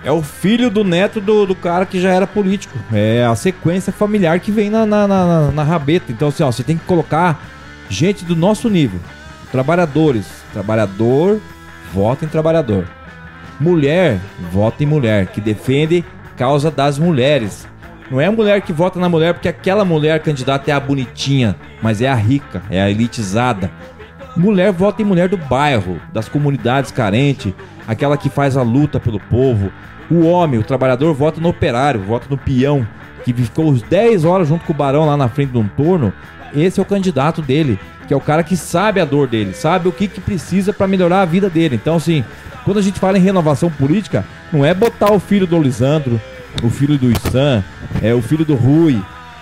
é 0.05 0.11
o 0.11 0.23
filho 0.23 0.71
do 0.71 0.83
neto 0.83 1.21
do, 1.21 1.47
do 1.47 1.55
cara 1.55 1.85
que 1.85 2.01
já 2.01 2.11
era 2.13 2.27
político. 2.27 2.79
É 2.93 3.25
a 3.25 3.35
sequência 3.35 3.93
familiar 3.93 4.41
que 4.41 4.51
vem 4.51 4.71
na, 4.71 4.87
na, 4.87 5.07
na, 5.07 5.51
na 5.51 5.63
rabeta. 5.63 6.11
Então, 6.11 6.29
assim, 6.29 6.43
ó, 6.43 6.51
você 6.51 6.63
tem 6.63 6.77
que 6.77 6.85
colocar 6.85 7.43
gente 7.89 8.25
do 8.25 8.35
nosso 8.35 8.69
nível. 8.71 9.01
Trabalhadores. 9.53 10.27
Trabalhador, 10.53 11.41
vota 11.93 12.25
em 12.25 12.29
trabalhador. 12.29 12.87
Mulher, 13.59 14.19
vota 14.51 14.83
em 14.83 14.87
mulher, 14.87 15.27
que 15.27 15.41
defende 15.41 16.05
causa 16.37 16.71
das 16.71 16.99
mulheres. 16.99 17.69
Não 18.11 18.21
é 18.21 18.27
a 18.27 18.33
mulher 18.33 18.63
que 18.63 18.73
vota 18.73 18.99
na 18.99 19.09
mulher 19.09 19.35
porque 19.35 19.49
aquela 19.49 19.85
mulher 19.85 20.21
candidata 20.21 20.71
é 20.71 20.75
a 20.75 20.81
bonitinha, 20.81 21.55
mas 21.83 22.01
é 22.01 22.09
a 22.09 22.15
rica, 22.15 22.63
é 22.71 22.81
a 22.81 22.91
elitizada. 22.91 23.71
Mulher 24.37 24.73
vota 24.73 25.03
em 25.03 25.05
mulher 25.05 25.29
do 25.29 25.37
bairro, 25.37 26.01
das 26.13 26.29
comunidades 26.29 26.91
carentes, 26.91 27.53
aquela 27.87 28.17
que 28.17 28.29
faz 28.29 28.57
a 28.57 28.63
luta 28.63 29.01
pelo 29.01 29.19
povo. 29.19 29.73
O 30.11 30.25
homem, 30.27 30.59
o 30.59 30.65
trabalhador, 30.65 31.15
vota 31.15 31.41
no 31.41 31.49
operário, 31.49 32.01
vota 32.01 32.27
no 32.29 32.39
peão, 32.39 32.87
que 33.25 33.33
ficou 33.33 33.71
os 33.71 33.83
10 33.83 34.25
horas 34.25 34.49
junto 34.49 34.65
com 34.65 34.73
o 34.73 34.77
barão 34.77 35.07
lá 35.07 35.17
na 35.17 35.29
frente 35.29 35.53
de 35.53 35.59
um 35.59 35.69
torno. 35.69 36.13
Esse 36.55 36.81
é 36.81 36.83
o 36.83 36.87
candidato 36.87 37.43
dele, 37.43 37.79
que 38.07 38.15
é 38.15 38.17
o 38.17 38.21
cara 38.21 38.43
que 38.43 38.57
sabe 38.57 39.01
a 39.01 39.05
dor 39.05 39.29
dele, 39.29 39.53
sabe 39.53 39.89
o 39.89 39.93
que, 39.93 40.09
que 40.09 40.21
precisa 40.21 40.73
para 40.73 40.89
melhorar 40.89 41.23
a 41.23 41.27
vida 41.27 41.49
dele. 41.49 41.77
Então, 41.77 41.97
assim, 41.97 42.25
quando 42.65 42.79
a 42.79 42.83
gente 42.83 42.99
fala 42.99 43.19
em 43.19 43.23
renovação 43.23 43.71
política, 43.71 44.25
não 44.53 44.65
é 44.65 44.75
botar 44.75 45.13
o 45.13 45.21
filho 45.21 45.47
do 45.47 45.61
Lisandro, 45.61 46.21
o 46.63 46.69
filho 46.69 46.99
do 46.99 47.11
Issan, 47.11 47.63
é 48.03 48.13
o 48.13 48.21
filho 48.21 48.45
do 48.45 48.55
Rui, 48.55 49.01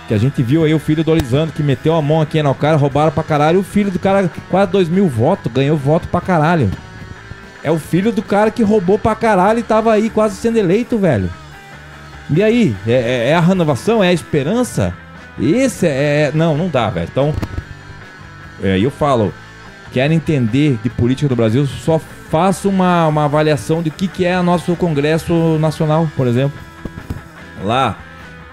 que 0.09 0.13
a 0.15 0.17
gente 0.17 0.41
viu 0.41 0.63
aí 0.63 0.73
o 0.73 0.79
filho 0.79 1.03
do 1.03 1.11
Olisandro 1.11 1.53
que 1.53 1.61
meteu 1.61 1.93
a 1.95 2.01
mão 2.01 2.19
aqui 2.19 2.41
no 2.41 2.55
cara, 2.55 2.75
roubaram 2.75 3.11
pra 3.11 3.21
caralho. 3.21 3.59
O 3.59 3.63
filho 3.63 3.91
do 3.91 3.99
cara, 3.99 4.27
quase 4.49 4.71
2 4.71 4.89
mil 4.89 5.07
votos, 5.07 5.51
ganhou 5.53 5.77
voto 5.77 6.07
pra 6.07 6.19
caralho. 6.19 6.71
É 7.63 7.69
o 7.69 7.77
filho 7.77 8.11
do 8.11 8.23
cara 8.23 8.49
que 8.49 8.63
roubou 8.63 8.97
pra 8.97 9.13
caralho 9.13 9.59
e 9.59 9.63
tava 9.63 9.93
aí 9.93 10.09
quase 10.09 10.35
sendo 10.35 10.57
eleito, 10.57 10.97
velho. 10.97 11.29
E 12.27 12.41
aí? 12.41 12.75
É, 12.87 12.91
é- 12.91 13.29
é 13.29 13.35
a 13.35 13.39
renovação? 13.39 14.03
É 14.03 14.07
a 14.07 14.13
esperança? 14.13 14.95
Esse 15.39 15.85
é. 15.85 16.31
Não, 16.33 16.57
não 16.57 16.69
dá, 16.69 16.89
velho. 16.89 17.07
Então. 17.11 17.31
É, 18.63 18.79
eu 18.79 18.89
falo. 18.89 19.31
Quero 19.93 20.11
entender 20.11 20.79
de 20.81 20.89
política 20.89 21.29
do 21.29 21.35
Brasil, 21.35 21.67
só 21.67 21.99
faço 22.31 22.67
uma, 22.67 23.07
uma 23.07 23.25
avaliação 23.25 23.83
de 23.83 23.89
o 23.89 23.91
que, 23.91 24.07
que 24.07 24.25
é 24.25 24.39
o 24.39 24.43
nosso 24.43 24.75
Congresso 24.75 25.57
Nacional, 25.59 26.09
por 26.17 26.25
exemplo. 26.25 26.57
Lá, 27.63 27.97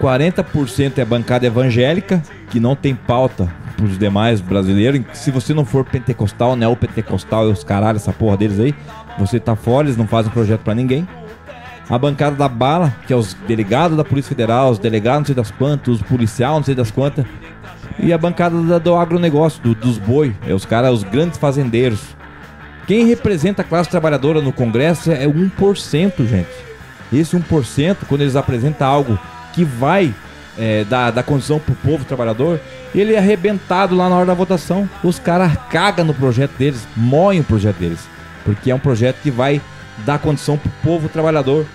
40% 0.01 0.97
é 0.97 1.05
bancada 1.05 1.45
evangélica, 1.45 2.21
que 2.49 2.59
não 2.59 2.75
tem 2.75 2.93
pauta 2.95 3.51
pros 3.75 3.97
demais 3.97 4.41
brasileiros. 4.41 5.01
Se 5.13 5.31
você 5.31 5.53
não 5.53 5.65
for 5.65 5.83
pentecostal, 5.85 6.55
neopentecostal 6.55 7.47
e 7.49 7.51
os 7.51 7.63
caralho, 7.63 7.97
essa 7.97 8.13
porra 8.13 8.37
deles 8.37 8.59
aí, 8.59 8.75
você 9.17 9.39
tá 9.39 9.55
fora, 9.55 9.87
eles 9.87 9.97
não 9.97 10.07
fazem 10.07 10.31
projeto 10.31 10.61
pra 10.61 10.75
ninguém. 10.75 11.07
A 11.89 11.97
bancada 11.97 12.35
da 12.35 12.49
bala, 12.49 12.93
que 13.07 13.13
é 13.13 13.15
os 13.15 13.33
delegados 13.47 13.95
da 13.95 14.03
Polícia 14.03 14.29
Federal, 14.29 14.71
os 14.71 14.79
delegados 14.79 15.19
não 15.19 15.25
sei 15.27 15.35
das 15.35 15.51
quantas, 15.51 15.95
os 15.95 16.01
policial 16.01 16.55
não 16.55 16.63
sei 16.63 16.75
das 16.75 16.91
quantas. 16.91 17.25
E 17.97 18.11
a 18.11 18.17
bancada 18.17 18.61
da- 18.61 18.77
do 18.77 18.95
agronegócio, 18.95 19.61
do- 19.63 19.73
dos 19.73 19.97
boi, 19.97 20.35
é 20.45 20.53
os 20.53 20.65
caras, 20.65 20.91
os 20.91 21.03
grandes 21.03 21.37
fazendeiros. 21.39 22.01
Quem 22.85 23.05
representa 23.07 23.61
a 23.61 23.65
classe 23.65 23.89
trabalhadora 23.89 24.41
no 24.41 24.51
Congresso 24.51 25.11
é 25.11 25.25
1%, 25.27 26.25
gente. 26.25 26.49
Esse 27.11 27.35
1%, 27.35 28.05
quando 28.07 28.21
eles 28.21 28.35
apresentam 28.35 28.85
algo 28.87 29.17
que 29.57 29.63
vai 29.63 30.13
é, 30.55 30.83
dar, 30.83 31.09
dar 31.11 31.23
condição 31.23 31.57
pro 31.59 31.73
povo 31.75 32.05
trabalhador, 32.05 32.59
ele 32.93 33.15
é 33.15 33.17
arrebentado 33.17 33.95
lá 33.95 34.07
na 34.07 34.15
hora 34.15 34.27
da 34.27 34.33
votação. 34.35 34.87
Os 35.03 35.17
caras 35.17 35.51
cagam 35.71 36.05
no 36.05 36.13
projeto 36.13 36.51
deles, 36.57 36.87
moem 36.95 37.39
o 37.39 37.43
projeto 37.43 37.77
deles. 37.77 37.99
Porque 38.45 38.69
é 38.69 38.75
um 38.75 38.79
projeto 38.79 39.17
que 39.23 39.31
vai 39.31 39.59
dar 40.05 40.19
condição 40.19 40.57
pro 40.59 40.71
povo 40.83 41.09
trabalhador. 41.09 41.65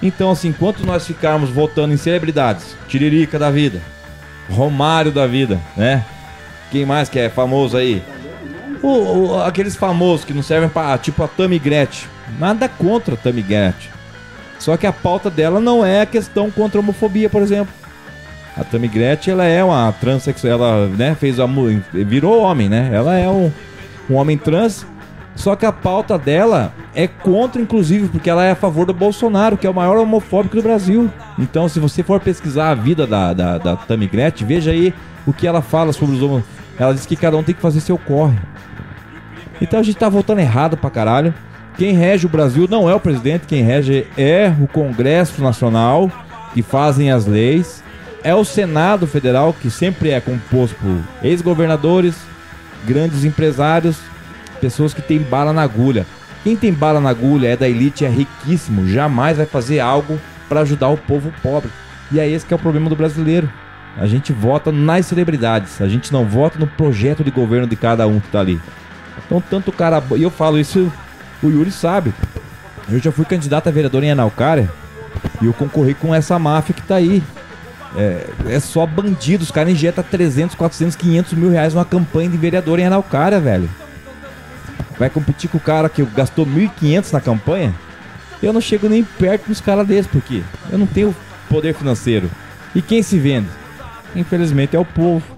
Então, 0.00 0.30
assim, 0.30 0.48
enquanto 0.48 0.86
nós 0.86 1.04
ficarmos 1.04 1.50
votando 1.50 1.92
em 1.92 1.96
celebridades, 1.96 2.76
Tiririca 2.86 3.38
da 3.40 3.50
vida, 3.50 3.80
Romário 4.48 5.10
da 5.10 5.26
vida, 5.26 5.60
né? 5.76 6.04
Quem 6.70 6.86
mais 6.86 7.08
que 7.08 7.18
é 7.18 7.28
famoso 7.28 7.76
aí? 7.76 8.02
O- 8.82 8.88
o- 9.34 9.42
aqueles 9.42 9.74
famosos 9.74 10.24
que 10.24 10.32
não 10.32 10.42
servem 10.42 10.68
pra. 10.68 10.96
Tipo 10.98 11.24
a 11.24 11.28
Tammy 11.28 11.58
Gretchen. 11.58 12.08
Nada 12.38 12.68
contra 12.68 13.14
a 13.14 13.16
Tammy 13.16 13.42
Gretchen. 13.42 13.90
Só 14.58 14.76
que 14.76 14.86
a 14.86 14.92
pauta 14.92 15.30
dela 15.30 15.60
não 15.60 15.84
é 15.84 16.02
a 16.02 16.06
questão 16.06 16.50
contra 16.50 16.78
a 16.78 16.82
homofobia, 16.82 17.28
por 17.28 17.42
exemplo. 17.42 17.72
A 18.56 18.64
Tammy 18.64 18.88
Gretchen, 18.88 19.32
ela 19.32 19.44
é 19.44 19.62
uma 19.62 19.92
transexual, 19.92 20.52
ela, 20.52 20.86
né, 20.88 21.14
fez 21.14 21.38
a 21.38 21.46
virou 21.92 22.40
homem, 22.40 22.68
né? 22.68 22.90
Ela 22.92 23.18
é 23.18 23.28
um, 23.28 23.52
um 24.08 24.14
homem 24.14 24.38
trans. 24.38 24.86
Só 25.34 25.54
que 25.54 25.66
a 25.66 25.72
pauta 25.72 26.16
dela 26.16 26.72
é 26.94 27.06
contra, 27.06 27.60
inclusive, 27.60 28.08
porque 28.08 28.30
ela 28.30 28.42
é 28.42 28.52
a 28.52 28.56
favor 28.56 28.86
do 28.86 28.94
Bolsonaro, 28.94 29.58
que 29.58 29.66
é 29.66 29.70
o 29.70 29.74
maior 29.74 29.98
homofóbico 29.98 30.56
do 30.56 30.62
Brasil. 30.62 31.10
Então, 31.38 31.68
se 31.68 31.78
você 31.78 32.02
for 32.02 32.18
pesquisar 32.18 32.70
a 32.70 32.74
vida 32.74 33.06
da, 33.06 33.34
da, 33.34 33.58
da 33.58 33.76
Tammy 33.76 34.06
Gretchen, 34.06 34.46
veja 34.46 34.70
aí 34.70 34.94
o 35.26 35.34
que 35.34 35.46
ela 35.46 35.60
fala 35.60 35.92
sobre 35.92 36.16
os 36.16 36.22
homos. 36.22 36.42
Ela 36.78 36.94
diz 36.94 37.04
que 37.04 37.16
cada 37.16 37.36
um 37.36 37.42
tem 37.42 37.54
que 37.54 37.60
fazer 37.60 37.80
seu 37.80 37.98
corre. 37.98 38.38
Então 39.60 39.80
a 39.80 39.82
gente 39.82 39.96
tá 39.96 40.08
votando 40.08 40.40
errado 40.40 40.76
pra 40.76 40.90
caralho. 40.90 41.34
Quem 41.76 41.92
rege 41.92 42.24
o 42.24 42.30
Brasil 42.30 42.66
não 42.70 42.88
é 42.88 42.94
o 42.94 43.00
presidente, 43.00 43.46
quem 43.46 43.62
rege 43.62 44.06
é 44.16 44.50
o 44.62 44.66
Congresso 44.66 45.42
Nacional, 45.42 46.10
que 46.54 46.62
fazem 46.62 47.10
as 47.10 47.26
leis. 47.26 47.84
É 48.24 48.34
o 48.34 48.44
Senado 48.44 49.06
Federal, 49.06 49.52
que 49.52 49.70
sempre 49.70 50.10
é 50.10 50.18
composto 50.18 50.74
por 50.76 50.98
ex-governadores, 51.22 52.16
grandes 52.86 53.24
empresários, 53.24 53.98
pessoas 54.58 54.94
que 54.94 55.02
têm 55.02 55.18
bala 55.18 55.52
na 55.52 55.62
agulha. 55.62 56.06
Quem 56.42 56.56
tem 56.56 56.72
bala 56.72 56.98
na 56.98 57.10
agulha 57.10 57.48
é 57.48 57.56
da 57.56 57.68
elite, 57.68 58.06
é 58.06 58.08
riquíssimo, 58.08 58.88
jamais 58.88 59.36
vai 59.36 59.46
fazer 59.46 59.78
algo 59.78 60.18
para 60.48 60.60
ajudar 60.60 60.88
o 60.88 60.96
povo 60.96 61.30
pobre. 61.42 61.70
E 62.10 62.18
é 62.18 62.26
esse 62.26 62.46
que 62.46 62.54
é 62.54 62.56
o 62.56 62.60
problema 62.60 62.88
do 62.88 62.96
brasileiro. 62.96 63.50
A 63.98 64.06
gente 64.06 64.32
vota 64.32 64.72
nas 64.72 65.06
celebridades, 65.06 65.80
a 65.82 65.88
gente 65.88 66.10
não 66.10 66.24
vota 66.24 66.58
no 66.58 66.66
projeto 66.66 67.22
de 67.22 67.30
governo 67.30 67.66
de 67.66 67.76
cada 67.76 68.06
um 68.06 68.18
que 68.18 68.28
tá 68.28 68.40
ali. 68.40 68.60
Então, 69.26 69.42
tanto 69.42 69.72
cara. 69.72 70.02
E 70.16 70.22
eu 70.22 70.30
falo 70.30 70.58
isso, 70.58 70.90
o 71.42 71.48
Yuri 71.48 71.70
sabe. 71.70 72.12
Eu 72.88 72.98
já 72.98 73.10
fui 73.10 73.24
candidato 73.24 73.68
a 73.68 73.72
vereador 73.72 74.02
em 74.04 74.10
Araucária 74.10 74.70
e 75.40 75.46
eu 75.46 75.52
concorri 75.52 75.94
com 75.94 76.14
essa 76.14 76.38
máfia 76.38 76.74
que 76.74 76.82
tá 76.82 76.96
aí. 76.96 77.22
É, 77.96 78.26
é 78.48 78.60
só 78.60 78.86
bandido, 78.86 79.42
os 79.42 79.50
caras 79.50 79.72
injetam 79.72 80.04
300, 80.04 80.54
400, 80.54 80.96
500 80.96 81.32
mil 81.32 81.50
reais 81.50 81.74
numa 81.74 81.84
campanha 81.84 82.28
de 82.28 82.36
vereador 82.36 82.78
em 82.78 82.86
Araucária, 82.86 83.40
velho. 83.40 83.68
Vai 84.98 85.10
competir 85.10 85.48
com 85.50 85.58
o 85.58 85.60
cara 85.60 85.88
que 85.88 86.04
gastou 86.04 86.46
1.500 86.46 87.12
na 87.12 87.20
campanha? 87.20 87.74
Eu 88.42 88.52
não 88.52 88.60
chego 88.60 88.88
nem 88.88 89.02
perto 89.02 89.48
dos 89.48 89.60
caras 89.60 89.86
desses, 89.86 90.06
porque 90.06 90.42
eu 90.70 90.78
não 90.78 90.86
tenho 90.86 91.14
poder 91.48 91.74
financeiro. 91.74 92.30
E 92.74 92.82
quem 92.82 93.02
se 93.02 93.18
vende? 93.18 93.48
infelizmente, 94.14 94.74
é 94.74 94.78
o 94.78 94.84
povo 94.84 95.35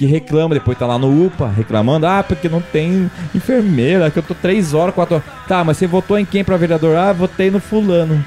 que 0.00 0.06
reclama, 0.06 0.54
depois 0.54 0.78
tá 0.78 0.86
lá 0.86 0.98
no 0.98 1.26
UPA 1.26 1.52
reclamando, 1.54 2.06
ah, 2.06 2.24
porque 2.26 2.48
não 2.48 2.62
tem 2.62 3.10
enfermeira, 3.34 4.10
que 4.10 4.18
eu 4.18 4.22
tô 4.22 4.32
três 4.32 4.72
horas, 4.72 4.94
quatro 4.94 5.16
horas. 5.16 5.26
Tá, 5.46 5.62
mas 5.62 5.76
você 5.76 5.86
votou 5.86 6.18
em 6.18 6.24
quem 6.24 6.42
pra 6.42 6.56
vereador? 6.56 6.96
Ah, 6.96 7.12
votei 7.12 7.50
no 7.50 7.60
fulano. 7.60 8.24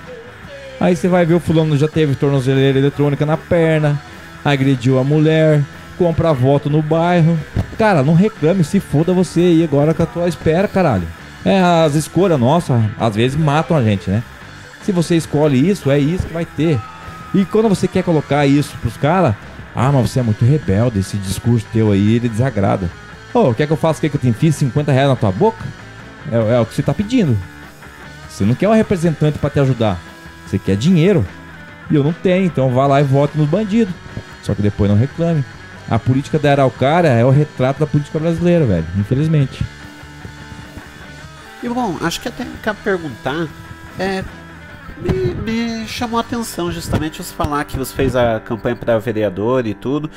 Aí 0.79 0.95
você 0.95 1.07
vai 1.07 1.25
ver 1.25 1.33
o 1.33 1.39
fulano 1.39 1.75
já 1.75 1.87
teve 1.87 2.13
tornozeleira 2.13 2.77
eletrônica 2.77 3.25
na 3.25 3.37
perna, 3.37 3.99
agrediu 4.45 4.99
a 4.99 5.03
mulher, 5.03 5.63
compra 5.97 6.31
voto 6.31 6.69
no 6.69 6.79
bairro. 6.79 7.39
Cara, 7.75 8.03
não 8.03 8.13
reclame, 8.13 8.63
se 8.63 8.79
foda 8.79 9.11
você 9.11 9.39
aí 9.39 9.63
agora 9.63 9.95
com 9.95 10.03
a 10.03 10.05
tua 10.05 10.27
espera, 10.27 10.67
caralho. 10.67 11.07
É, 11.43 11.59
as 11.59 11.95
escolhas 11.95 12.39
nossas, 12.39 12.79
às 12.99 13.15
vezes 13.15 13.35
matam 13.35 13.75
a 13.75 13.81
gente, 13.81 14.11
né? 14.11 14.21
Se 14.83 14.91
você 14.91 15.15
escolhe 15.15 15.71
isso, 15.71 15.89
é 15.89 15.97
isso 15.97 16.27
que 16.27 16.33
vai 16.33 16.45
ter. 16.45 16.79
E 17.33 17.43
quando 17.45 17.67
você 17.67 17.87
quer 17.87 18.03
colocar 18.03 18.45
isso 18.45 18.77
pros 18.79 18.95
caras, 18.95 19.33
ah, 19.75 19.91
mas 19.91 20.09
você 20.09 20.19
é 20.19 20.23
muito 20.23 20.45
rebelde, 20.45 20.99
esse 20.99 21.17
discurso 21.17 21.65
teu 21.73 21.91
aí, 21.91 22.15
ele 22.15 22.29
desagrada. 22.29 22.89
Ô, 23.33 23.53
quer 23.53 23.65
que 23.65 23.73
eu 23.73 23.77
faça 23.77 23.97
o 23.97 24.01
que 24.01 24.09
que 24.09 24.15
eu 24.15 24.21
te 24.21 24.27
enfie 24.27 24.51
50 24.51 24.91
reais 24.91 25.09
na 25.09 25.15
tua 25.15 25.31
boca? 25.31 25.65
É, 26.31 26.55
é 26.55 26.59
o 26.59 26.65
que 26.65 26.75
você 26.75 26.83
tá 26.83 26.93
pedindo. 26.93 27.37
Você 28.29 28.45
não 28.45 28.53
quer 28.53 28.69
um 28.69 28.73
representante 28.73 29.39
pra 29.39 29.49
te 29.49 29.59
ajudar. 29.59 29.99
Você 30.45 30.59
quer 30.59 30.75
dinheiro. 30.75 31.25
E 31.89 31.95
eu 31.95 32.03
não 32.03 32.13
tenho, 32.13 32.45
então 32.45 32.69
vá 32.71 32.85
lá 32.85 33.01
e 33.01 33.03
vote 33.03 33.37
nos 33.37 33.49
bandidos. 33.49 33.93
Só 34.43 34.53
que 34.53 34.61
depois 34.61 34.89
não 34.89 34.97
reclame. 34.97 35.43
A 35.89 35.97
política 35.97 36.39
da 36.39 36.51
Araucária 36.51 37.09
é 37.09 37.25
o 37.25 37.29
retrato 37.29 37.79
da 37.79 37.87
política 37.87 38.19
brasileira, 38.19 38.65
velho. 38.65 38.85
Infelizmente. 38.97 39.65
E 41.61 41.69
bom, 41.69 41.97
acho 42.01 42.21
que 42.21 42.27
até 42.27 42.45
cabe 42.61 42.79
perguntar. 42.83 43.47
É, 43.99 44.23
me, 45.03 45.33
me 45.33 45.87
chamou 45.87 46.17
a 46.17 46.21
atenção 46.21 46.71
justamente 46.71 47.21
você 47.21 47.33
falar 47.33 47.63
que 47.65 47.77
você 47.77 47.93
fez 47.93 48.15
a 48.15 48.39
campanha 48.39 48.75
para 48.75 48.97
vereador 48.97 49.67
e 49.67 49.73
tudo. 49.73 50.09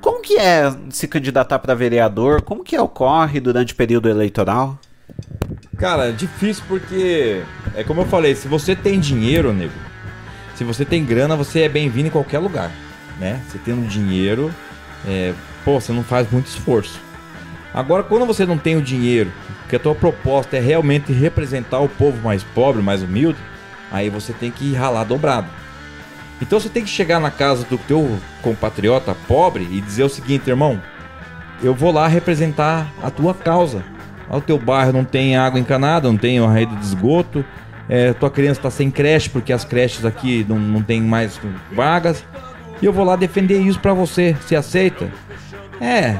Como 0.00 0.20
que 0.20 0.36
é 0.36 0.74
se 0.90 1.08
candidatar 1.08 1.58
para 1.58 1.74
vereador? 1.74 2.42
Como 2.42 2.62
que 2.62 2.78
ocorre 2.78 3.40
durante 3.40 3.72
o 3.72 3.76
período 3.76 4.08
eleitoral? 4.08 4.78
Cara, 5.78 6.08
é 6.08 6.12
difícil 6.12 6.64
porque 6.68 7.42
é 7.74 7.84
como 7.84 8.02
eu 8.02 8.06
falei, 8.06 8.34
se 8.34 8.48
você 8.48 8.74
tem 8.74 8.98
dinheiro, 8.98 9.52
nego, 9.52 9.72
se 10.54 10.64
você 10.64 10.84
tem 10.84 11.04
grana, 11.04 11.36
você 11.36 11.60
é 11.60 11.68
bem-vindo 11.68 12.08
em 12.08 12.10
qualquer 12.10 12.38
lugar, 12.38 12.70
né? 13.18 13.42
Você 13.46 13.58
tendo 13.64 13.86
dinheiro, 13.86 14.52
é, 15.06 15.34
pô, 15.64 15.80
você 15.80 15.92
não 15.92 16.02
faz 16.02 16.30
muito 16.30 16.46
esforço. 16.46 17.00
Agora, 17.74 18.02
quando 18.02 18.24
você 18.24 18.46
não 18.46 18.56
tem 18.56 18.76
o 18.76 18.82
dinheiro, 18.82 19.30
que 19.68 19.76
a 19.76 19.78
tua 19.78 19.94
proposta 19.94 20.56
é 20.56 20.60
realmente 20.60 21.12
representar 21.12 21.80
o 21.80 21.88
povo 21.88 22.22
mais 22.22 22.42
pobre, 22.42 22.80
mais 22.80 23.02
humilde, 23.02 23.38
aí 23.96 24.08
você 24.08 24.32
tem 24.32 24.50
que 24.50 24.74
ralar 24.74 25.04
dobrado. 25.04 25.48
Então 26.40 26.60
você 26.60 26.68
tem 26.68 26.84
que 26.84 26.90
chegar 26.90 27.18
na 27.18 27.30
casa 27.30 27.64
do 27.64 27.78
teu 27.78 28.18
compatriota 28.42 29.16
pobre 29.26 29.66
e 29.70 29.80
dizer 29.80 30.04
o 30.04 30.08
seguinte, 30.08 30.48
irmão, 30.48 30.80
eu 31.62 31.74
vou 31.74 31.90
lá 31.90 32.06
representar 32.06 32.92
a 33.02 33.10
tua 33.10 33.32
causa. 33.32 33.82
O 34.28 34.40
teu 34.40 34.58
bairro 34.58 34.92
não 34.92 35.04
tem 35.04 35.36
água 35.36 35.58
encanada, 35.58 36.08
não 36.08 36.16
tem 36.16 36.40
uma 36.40 36.52
rede 36.52 36.74
de 36.76 36.84
esgoto, 36.84 37.44
é, 37.88 38.12
tua 38.12 38.30
criança 38.30 38.58
está 38.58 38.70
sem 38.70 38.90
creche 38.90 39.30
porque 39.30 39.52
as 39.52 39.64
creches 39.64 40.04
aqui 40.04 40.44
não, 40.48 40.58
não 40.58 40.82
tem 40.82 41.00
mais 41.00 41.40
vagas. 41.72 42.24
E 42.82 42.84
eu 42.84 42.92
vou 42.92 43.04
lá 43.04 43.16
defender 43.16 43.58
isso 43.60 43.78
pra 43.78 43.94
você. 43.94 44.36
Você 44.40 44.56
aceita? 44.56 45.08
É, 45.80 46.18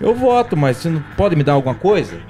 eu 0.00 0.14
voto, 0.14 0.56
mas 0.56 0.76
você 0.76 0.88
não 0.88 1.02
pode 1.16 1.34
me 1.34 1.42
dar 1.42 1.54
alguma 1.54 1.74
coisa? 1.74 2.20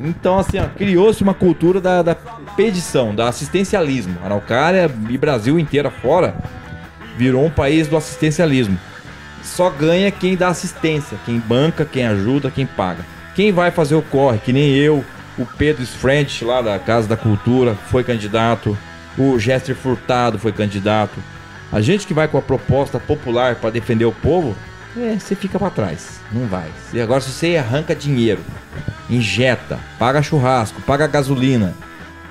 Então, 0.00 0.38
assim, 0.38 0.58
criou-se 0.76 1.22
uma 1.22 1.34
cultura 1.34 1.80
da, 1.80 2.02
da 2.02 2.14
pedição, 2.14 3.14
da 3.14 3.28
assistencialismo. 3.28 4.18
Araucária 4.24 4.90
e 5.08 5.16
Brasil 5.16 5.58
inteira 5.58 5.90
fora 5.90 6.34
virou 7.16 7.44
um 7.44 7.50
país 7.50 7.88
do 7.88 7.96
assistencialismo. 7.96 8.78
Só 9.42 9.70
ganha 9.70 10.10
quem 10.10 10.36
dá 10.36 10.48
assistência, 10.48 11.18
quem 11.24 11.38
banca, 11.38 11.84
quem 11.84 12.04
ajuda, 12.06 12.50
quem 12.50 12.66
paga. 12.66 13.04
Quem 13.34 13.52
vai 13.52 13.70
fazer 13.70 13.94
o 13.94 14.02
corre, 14.02 14.38
que 14.38 14.52
nem 14.52 14.74
eu, 14.74 15.04
o 15.38 15.46
Pedro 15.46 15.82
Sfrench 15.82 16.44
lá 16.44 16.62
da 16.62 16.78
Casa 16.78 17.06
da 17.06 17.16
Cultura 17.16 17.74
foi 17.74 18.02
candidato, 18.02 18.76
o 19.18 19.38
Gester 19.38 19.76
Furtado 19.76 20.38
foi 20.38 20.52
candidato. 20.52 21.14
A 21.72 21.80
gente 21.80 22.06
que 22.06 22.14
vai 22.14 22.28
com 22.28 22.38
a 22.38 22.42
proposta 22.42 22.98
popular 22.98 23.56
para 23.56 23.70
defender 23.70 24.04
o 24.04 24.12
povo, 24.12 24.56
é, 24.96 25.18
você 25.18 25.34
fica 25.34 25.58
para 25.58 25.70
trás, 25.70 26.20
não 26.32 26.46
vai. 26.46 26.68
E 26.92 27.00
agora 27.00 27.20
se 27.20 27.30
você 27.30 27.56
arranca 27.56 27.94
dinheiro, 27.94 28.40
injeta, 29.10 29.78
paga 29.98 30.22
churrasco, 30.22 30.80
paga 30.82 31.06
gasolina 31.06 31.74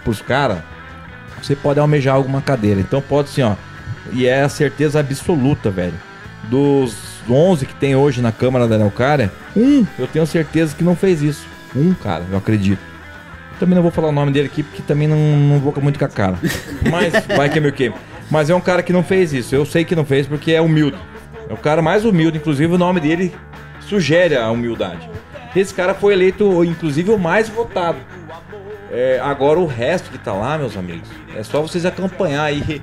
pros 0.03 0.21
caras, 0.21 0.59
você 1.41 1.55
pode 1.55 1.79
almejar 1.79 2.15
alguma 2.15 2.41
cadeira. 2.41 2.79
Então 2.79 3.01
pode 3.01 3.29
sim, 3.29 3.41
ó. 3.41 3.55
E 4.11 4.25
é 4.25 4.41
a 4.41 4.49
certeza 4.49 4.99
absoluta, 4.99 5.69
velho. 5.69 5.93
Dos 6.43 6.95
11 7.29 7.65
que 7.65 7.75
tem 7.75 7.95
hoje 7.95 8.21
na 8.21 8.31
Câmara 8.31 8.67
da 8.67 8.75
Araucária, 8.75 9.31
um 9.55 9.85
eu 9.97 10.07
tenho 10.07 10.25
certeza 10.25 10.75
que 10.75 10.83
não 10.83 10.95
fez 10.95 11.21
isso. 11.21 11.45
Um, 11.75 11.93
cara, 11.93 12.23
eu 12.31 12.37
acredito. 12.37 12.79
Também 13.59 13.75
não 13.75 13.81
vou 13.81 13.91
falar 13.91 14.09
o 14.09 14.11
nome 14.11 14.31
dele 14.31 14.47
aqui 14.47 14.63
porque 14.63 14.81
também 14.81 15.07
não, 15.07 15.17
não 15.17 15.59
vou 15.59 15.73
muito 15.81 15.97
com 15.97 16.05
a 16.05 16.09
cara. 16.09 16.37
Mas 16.89 17.13
vai 17.35 17.49
que 17.49 17.57
é 17.57 17.61
meu 17.61 17.71
que. 17.71 17.91
Mas 18.29 18.49
é 18.49 18.55
um 18.55 18.61
cara 18.61 18.83
que 18.83 18.93
não 18.93 19.03
fez 19.03 19.33
isso. 19.33 19.55
Eu 19.55 19.65
sei 19.65 19.85
que 19.85 19.95
não 19.95 20.05
fez 20.05 20.27
porque 20.27 20.51
é 20.51 20.61
humilde. 20.61 20.97
É 21.49 21.53
o 21.53 21.57
cara 21.57 21.81
mais 21.81 22.05
humilde, 22.05 22.37
inclusive 22.37 22.73
o 22.73 22.77
nome 22.77 22.99
dele 22.99 23.33
sugere 23.81 24.35
a 24.35 24.49
humildade. 24.49 25.09
Esse 25.55 25.73
cara 25.73 25.93
foi 25.93 26.13
eleito, 26.13 26.63
inclusive, 26.63 27.11
o 27.11 27.17
mais 27.17 27.47
votado. 27.47 27.97
É, 28.91 29.19
agora 29.23 29.59
o 29.59 29.65
resto 29.65 30.11
que 30.11 30.17
tá 30.17 30.33
lá, 30.33 30.57
meus 30.57 30.75
amigos, 30.75 31.09
é 31.35 31.43
só 31.43 31.61
vocês 31.61 31.85
acompanhar 31.85 32.43
aí 32.43 32.81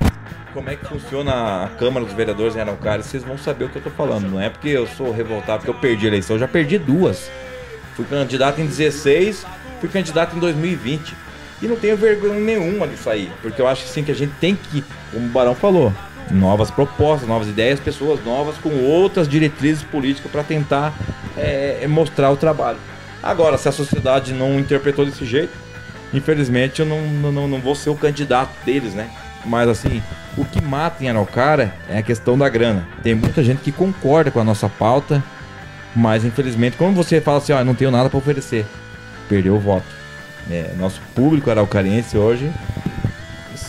como 0.53 0.69
é 0.69 0.77
que 0.77 0.87
funciona 0.87 1.65
a 1.65 1.69
Câmara 1.79 2.05
dos 2.05 2.15
Vereadores 2.15 2.55
em 2.55 2.61
Araucária, 2.61 3.03
vocês 3.03 3.23
vão 3.23 3.39
saber 3.39 3.65
o 3.65 3.69
que 3.69 3.77
eu 3.77 3.83
tô 3.83 3.91
falando. 3.91 4.29
Não 4.29 4.41
é 4.41 4.49
porque 4.49 4.69
eu 4.69 4.87
sou 4.87 5.13
revoltado 5.13 5.59
porque 5.59 5.71
eu 5.71 5.81
perdi 5.81 6.07
a 6.07 6.09
eleição, 6.09 6.37
eu 6.37 6.41
já 6.41 6.49
perdi 6.49 6.79
duas. 6.79 7.31
Fui 7.95 8.05
candidato 8.05 8.61
em 8.61 8.67
16, 8.67 9.47
fui 9.81 9.89
candidato 9.89 10.37
em 10.37 10.39
2020. 10.39 11.15
E 11.63 11.67
não 11.67 11.77
tenho 11.77 11.97
vergonha 11.97 12.41
nenhuma 12.41 12.89
disso 12.89 13.09
aí, 13.09 13.31
porque 13.41 13.63
eu 13.63 13.69
acho 13.69 13.85
assim 13.85 14.03
que 14.03 14.11
a 14.11 14.15
gente 14.15 14.33
tem 14.41 14.57
que, 14.57 14.85
como 15.13 15.27
o 15.27 15.29
Barão 15.29 15.55
falou, 15.55 15.93
novas 16.31 16.71
propostas, 16.71 17.29
novas 17.29 17.49
ideias, 17.49 17.81
pessoas 17.81 18.25
novas 18.25 18.57
com 18.59 18.71
outras 18.85 19.29
diretrizes 19.29 19.83
políticas 19.83 20.31
para 20.31 20.43
tentar 20.43 20.95
é, 21.37 21.87
mostrar 21.89 22.31
o 22.31 22.37
trabalho. 22.37 22.79
Agora, 23.23 23.57
se 23.57 23.69
a 23.69 23.73
sociedade 23.73 24.33
não 24.33 24.59
interpretou 24.59 25.05
desse 25.05 25.25
jeito, 25.25 25.53
infelizmente 26.13 26.81
eu 26.81 26.87
não, 26.87 27.01
não, 27.33 27.49
não 27.49 27.61
vou 27.61 27.75
ser 27.75 27.91
o 27.91 27.95
candidato 27.95 28.51
deles, 28.65 28.95
né? 28.95 29.11
Mas 29.45 29.69
assim, 29.69 30.03
o 30.37 30.45
que 30.45 30.61
mata 30.61 31.05
em 31.05 31.09
Araucária 31.09 31.75
é 31.89 31.99
a 31.99 32.03
questão 32.03 32.39
da 32.39 32.49
grana. 32.49 32.87
Tem 33.03 33.15
muita 33.15 33.43
gente 33.43 33.61
que 33.61 33.73
concorda 33.73 34.31
com 34.31 34.41
a 34.41 34.45
nossa 34.45 34.69
pauta, 34.69 35.23
mas 35.95 36.25
infelizmente, 36.25 36.77
quando 36.77 36.95
você 36.95 37.21
fala 37.21 37.39
assim, 37.39 37.53
ó, 37.53 37.59
eu 37.59 37.65
não 37.65 37.75
tenho 37.75 37.91
nada 37.91 38.09
para 38.09 38.19
oferecer, 38.19 38.65
perdeu 39.29 39.55
o 39.55 39.61
voto. 39.61 39.87
É, 40.51 40.73
nosso 40.77 41.01
público 41.15 41.51
araucariense 41.51 42.19
hoje 42.19 42.53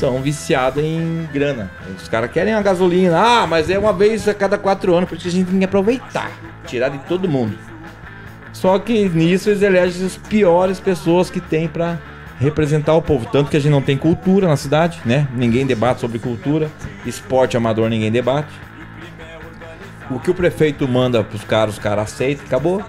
são 0.04 0.22
viciados 0.22 0.84
em 0.84 1.30
grana. 1.32 1.72
Os 1.96 2.10
caras 2.10 2.30
querem 2.30 2.54
a 2.54 2.62
gasolina. 2.62 3.18
Ah, 3.18 3.48
mas 3.48 3.70
é 3.70 3.80
uma 3.80 3.94
vez 3.94 4.28
a 4.28 4.34
cada 4.34 4.58
quatro 4.58 4.94
anos, 4.94 5.08
porque 5.08 5.30
a 5.30 5.32
gente 5.32 5.50
tem 5.50 5.60
que 5.60 5.64
aproveitar, 5.64 6.30
tirar 6.68 6.90
de 6.90 6.98
todo 7.08 7.26
mundo. 7.26 7.58
Só 8.52 8.78
que 8.80 9.08
nisso 9.08 9.50
eles 9.50 9.62
elegem 9.62 10.06
as 10.06 10.18
piores 10.18 10.78
pessoas 10.78 11.30
que 11.30 11.40
tem 11.40 11.70
para 11.70 12.00
representar 12.38 12.94
o 12.96 13.02
povo. 13.02 13.30
Tanto 13.32 13.50
que 13.50 13.56
a 13.56 13.60
gente 13.62 13.72
não 13.72 13.82
tem 13.82 13.98
cultura 13.98 14.46
na 14.46 14.58
cidade, 14.58 15.00
né? 15.06 15.26
Ninguém 15.34 15.66
debate 15.66 16.02
sobre 16.02 16.20
cultura. 16.20 16.70
Esporte 17.06 17.56
amador 17.56 17.90
ninguém 17.90 18.12
debate. 18.12 18.52
O 20.12 20.20
que 20.20 20.30
o 20.30 20.34
prefeito 20.34 20.86
manda 20.86 21.24
pros 21.24 21.46
caras, 21.46 21.76
os 21.76 21.80
caras 21.80 22.12
aceitam, 22.12 22.46
acabou. 22.46 22.84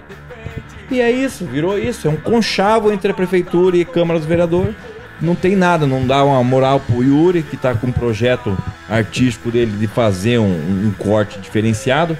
E 0.91 0.99
é 0.99 1.09
isso, 1.09 1.45
virou 1.45 1.79
isso. 1.79 2.09
É 2.09 2.11
um 2.11 2.17
conchavo 2.17 2.91
entre 2.91 3.09
a 3.09 3.13
prefeitura 3.13 3.77
e 3.77 3.83
a 3.83 3.85
Câmara 3.85 4.19
dos 4.19 4.27
Vereadores. 4.27 4.75
Não 5.21 5.33
tem 5.33 5.55
nada, 5.55 5.87
não 5.87 6.05
dá 6.05 6.23
uma 6.23 6.43
moral 6.43 6.79
pro 6.79 7.03
Yuri, 7.03 7.41
que 7.43 7.55
tá 7.55 7.73
com 7.73 7.87
um 7.87 7.91
projeto 7.91 8.57
artístico 8.89 9.49
dele 9.49 9.71
de 9.77 9.87
fazer 9.87 10.39
um, 10.39 10.45
um 10.87 10.93
corte 10.97 11.39
diferenciado. 11.39 12.17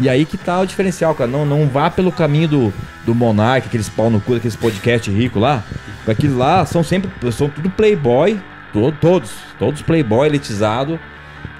E 0.00 0.08
aí 0.08 0.24
que 0.24 0.36
tá 0.38 0.60
o 0.60 0.66
diferencial, 0.66 1.14
cara. 1.14 1.30
Não, 1.30 1.44
não 1.44 1.66
vá 1.66 1.90
pelo 1.90 2.12
caminho 2.12 2.48
do, 2.48 2.74
do 3.04 3.14
Monark, 3.14 3.66
aqueles 3.66 3.88
pau 3.88 4.08
no 4.08 4.20
cu, 4.20 4.36
aqueles 4.36 4.56
podcast 4.56 5.10
rico 5.10 5.38
lá. 5.38 5.64
Aqueles 6.06 6.34
lá 6.34 6.64
são 6.64 6.82
sempre, 6.82 7.10
são 7.32 7.48
tudo 7.48 7.68
playboy, 7.68 8.40
to, 8.72 8.92
todos, 9.00 9.30
todos 9.58 9.82
playboy 9.82 10.26
elitizado, 10.26 10.98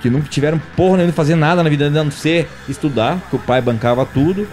que 0.01 0.09
nunca 0.09 0.29
tiveram 0.29 0.59
porra 0.77 0.99
nenhuma 0.99 1.11
de 1.11 1.17
fazer 1.17 1.35
nada 1.35 1.63
na 1.63 1.69
vida, 1.69 1.87
a 1.87 1.91
não 1.91 2.11
ser 2.11 2.49
estudar, 2.69 3.19
que 3.29 3.37
o 3.37 3.39
pai 3.39 3.61
bancava 3.61 4.07
tudo. 4.07 4.49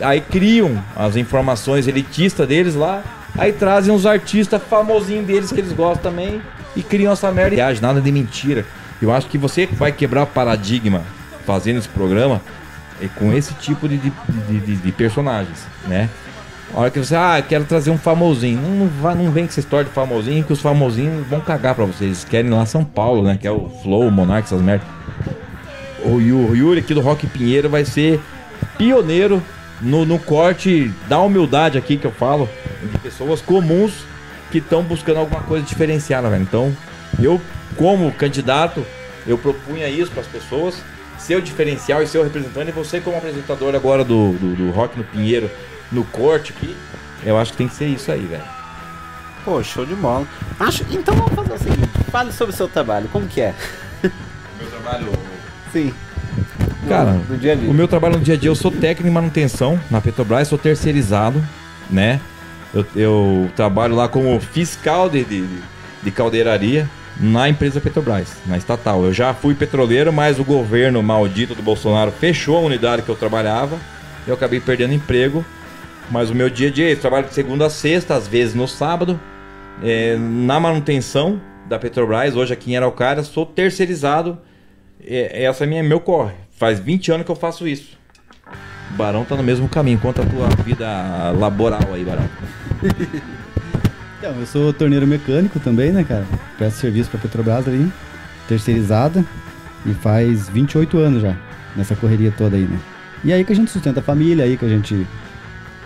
Aí 0.00 0.20
criam 0.20 0.82
as 0.94 1.16
informações 1.16 1.88
elitistas 1.88 2.46
deles 2.46 2.74
lá, 2.74 3.02
aí 3.40 3.52
trazem 3.52 3.92
os 3.94 4.04
artistas 4.04 4.62
famosinhos 4.62 5.26
deles 5.26 5.50
que 5.50 5.58
eles 5.58 5.72
gostam 5.72 6.10
também 6.10 6.42
e 6.76 6.82
criam 6.82 7.12
essa 7.12 7.32
merda. 7.32 7.56
Viagem, 7.56 7.80
nada 7.80 8.00
de 8.00 8.12
mentira. 8.12 8.66
Eu 9.00 9.10
acho 9.10 9.26
que 9.28 9.38
você 9.38 9.66
vai 9.66 9.90
quebrar 9.90 10.26
paradigma 10.26 11.02
fazendo 11.46 11.78
esse 11.78 11.88
programa 11.88 12.40
é 13.02 13.08
com 13.08 13.32
esse 13.32 13.54
tipo 13.54 13.88
de, 13.88 13.96
de, 13.96 14.10
de, 14.60 14.76
de 14.76 14.92
personagens, 14.92 15.66
né? 15.88 16.10
A 16.74 16.80
hora 16.80 16.90
que 16.90 16.98
você, 16.98 17.16
ah, 17.16 17.42
quero 17.46 17.64
trazer 17.64 17.90
um 17.90 17.96
famosinho. 17.96 18.60
Não, 18.60 18.70
não, 18.70 18.86
vai, 18.86 19.14
não 19.14 19.30
vem 19.30 19.44
com 19.44 19.50
essa 19.50 19.58
história 19.58 19.86
de 19.86 19.90
famosinho, 19.90 20.44
que 20.44 20.52
os 20.52 20.60
famosinhos 20.60 21.26
vão 21.26 21.40
cagar 21.40 21.74
pra 21.74 21.86
vocês. 21.86 22.02
Eles 22.02 22.24
querem 22.24 22.50
lá 22.50 22.64
São 22.66 22.84
Paulo, 22.84 23.24
né? 23.24 23.38
Que 23.40 23.46
é 23.48 23.50
o 23.50 23.70
Flow, 23.82 24.06
o 24.06 24.10
Monark, 24.10 24.46
essas 24.46 24.60
merdas. 24.60 24.86
O 26.04 26.20
Yuri 26.20 26.80
aqui 26.80 26.94
do 26.94 27.00
Rock 27.00 27.26
Pinheiro 27.26 27.68
vai 27.68 27.84
ser 27.84 28.20
pioneiro 28.78 29.42
no, 29.80 30.04
no 30.04 30.18
corte 30.18 30.92
da 31.08 31.20
humildade 31.20 31.78
aqui 31.78 31.96
que 31.96 32.06
eu 32.06 32.12
falo, 32.12 32.48
de 32.82 32.98
pessoas 32.98 33.40
comuns 33.40 34.04
que 34.50 34.58
estão 34.58 34.82
buscando 34.82 35.18
alguma 35.18 35.42
coisa 35.42 35.64
diferenciada, 35.64 36.28
velho. 36.28 36.42
Então, 36.42 36.76
eu, 37.20 37.40
como 37.76 38.10
candidato, 38.12 38.84
eu 39.26 39.38
propunha 39.38 39.88
isso 39.88 40.10
para 40.10 40.22
as 40.22 40.26
pessoas, 40.26 40.82
ser 41.18 41.36
o 41.36 41.42
diferencial 41.42 42.02
e 42.02 42.06
ser 42.06 42.18
o 42.18 42.22
representante, 42.22 42.70
e 42.70 42.72
você 42.72 43.00
como 43.00 43.16
apresentador 43.16 43.74
agora 43.74 44.04
do, 44.04 44.32
do, 44.32 44.54
do 44.56 44.70
Rock 44.70 44.96
no 44.98 45.04
Pinheiro, 45.04 45.50
no 45.92 46.04
corte 46.04 46.52
aqui, 46.56 46.74
eu 47.24 47.38
acho 47.38 47.52
que 47.52 47.58
tem 47.58 47.68
que 47.68 47.74
ser 47.74 47.86
isso 47.86 48.10
aí, 48.10 48.24
velho. 48.24 48.44
Pô, 49.44 49.62
show 49.62 49.86
de 49.86 49.94
bola. 49.94 50.26
Acho, 50.58 50.84
então 50.90 51.14
vamos 51.14 51.34
fazer 51.34 51.54
o 51.54 51.58
seguinte: 51.58 51.88
fale 52.10 52.32
sobre 52.32 52.54
o 52.54 52.56
seu 52.56 52.68
trabalho, 52.68 53.08
como 53.08 53.26
que 53.26 53.40
é? 53.40 53.54
Meu 54.02 54.70
trabalho 54.70 55.12
Sim. 55.72 55.94
Cara, 56.88 57.20
no 57.28 57.36
dia 57.36 57.52
a 57.52 57.54
dia. 57.54 57.70
o 57.70 57.74
meu 57.74 57.86
trabalho 57.86 58.18
no 58.18 58.24
dia 58.24 58.34
a 58.34 58.36
dia, 58.36 58.48
eu 58.48 58.54
sou 58.54 58.70
técnico 58.70 59.08
em 59.08 59.12
manutenção 59.12 59.78
na 59.90 60.00
Petrobras, 60.00 60.48
sou 60.48 60.58
terceirizado, 60.58 61.42
né? 61.90 62.20
Eu, 62.72 62.86
eu 62.94 63.50
trabalho 63.56 63.94
lá 63.94 64.08
como 64.08 64.38
fiscal 64.40 65.08
de, 65.08 65.24
de, 65.24 65.44
de 66.02 66.10
caldeiraria 66.10 66.88
na 67.18 67.48
empresa 67.48 67.80
Petrobras, 67.80 68.36
na 68.46 68.56
estatal. 68.56 69.04
Eu 69.04 69.12
já 69.12 69.34
fui 69.34 69.54
petroleiro, 69.54 70.12
mas 70.12 70.38
o 70.38 70.44
governo 70.44 71.02
maldito 71.02 71.54
do 71.54 71.62
Bolsonaro 71.62 72.10
fechou 72.12 72.56
a 72.56 72.60
unidade 72.60 73.02
que 73.02 73.08
eu 73.08 73.16
trabalhava. 73.16 73.78
Eu 74.26 74.34
acabei 74.34 74.60
perdendo 74.60 74.94
emprego. 74.94 75.44
Mas 76.10 76.30
o 76.30 76.34
meu 76.34 76.50
dia 76.50 76.68
a 76.68 76.72
dia, 76.72 76.90
eu 76.90 76.96
trabalho 76.96 77.26
de 77.26 77.34
segunda 77.34 77.66
a 77.66 77.70
sexta, 77.70 78.14
às 78.14 78.26
vezes 78.26 78.54
no 78.54 78.66
sábado, 78.66 79.20
é, 79.82 80.16
na 80.16 80.58
manutenção 80.58 81.40
da 81.68 81.78
Petrobras, 81.78 82.34
hoje 82.34 82.52
aqui 82.52 82.72
em 82.72 82.76
Araucária, 82.76 83.22
sou 83.22 83.46
terceirizado. 83.46 84.36
É, 85.04 85.44
essa 85.44 85.64
é 85.64 85.66
minha, 85.66 85.82
meu 85.82 86.00
corre. 86.00 86.34
Faz 86.60 86.78
20 86.78 87.10
anos 87.12 87.24
que 87.24 87.32
eu 87.32 87.36
faço 87.36 87.66
isso. 87.66 87.96
O 88.92 88.94
Barão 88.94 89.24
tá 89.24 89.34
no 89.34 89.42
mesmo 89.42 89.66
caminho. 89.66 89.98
Conta 89.98 90.20
a 90.20 90.26
tua 90.26 90.46
vida 90.62 90.86
laboral 91.32 91.94
aí, 91.94 92.04
Barão. 92.04 92.28
Então, 94.18 94.38
eu 94.38 94.44
sou 94.44 94.70
torneiro 94.70 95.06
mecânico 95.06 95.58
também, 95.58 95.92
né, 95.92 96.04
cara? 96.04 96.26
Presto 96.58 96.78
serviço 96.78 97.08
pra 97.08 97.18
Petrobras 97.18 97.66
ali, 97.66 97.90
terceirizada, 98.46 99.24
e 99.86 99.94
faz 99.94 100.46
28 100.50 100.98
anos 100.98 101.22
já, 101.22 101.34
nessa 101.74 101.96
correria 101.96 102.30
toda 102.30 102.54
aí, 102.54 102.64
né? 102.64 102.78
E 103.24 103.32
aí 103.32 103.42
que 103.46 103.52
a 103.54 103.56
gente 103.56 103.70
sustenta 103.70 104.00
a 104.00 104.02
família, 104.02 104.44
aí 104.44 104.58
que 104.58 104.64
a 104.66 104.68
gente, 104.68 105.06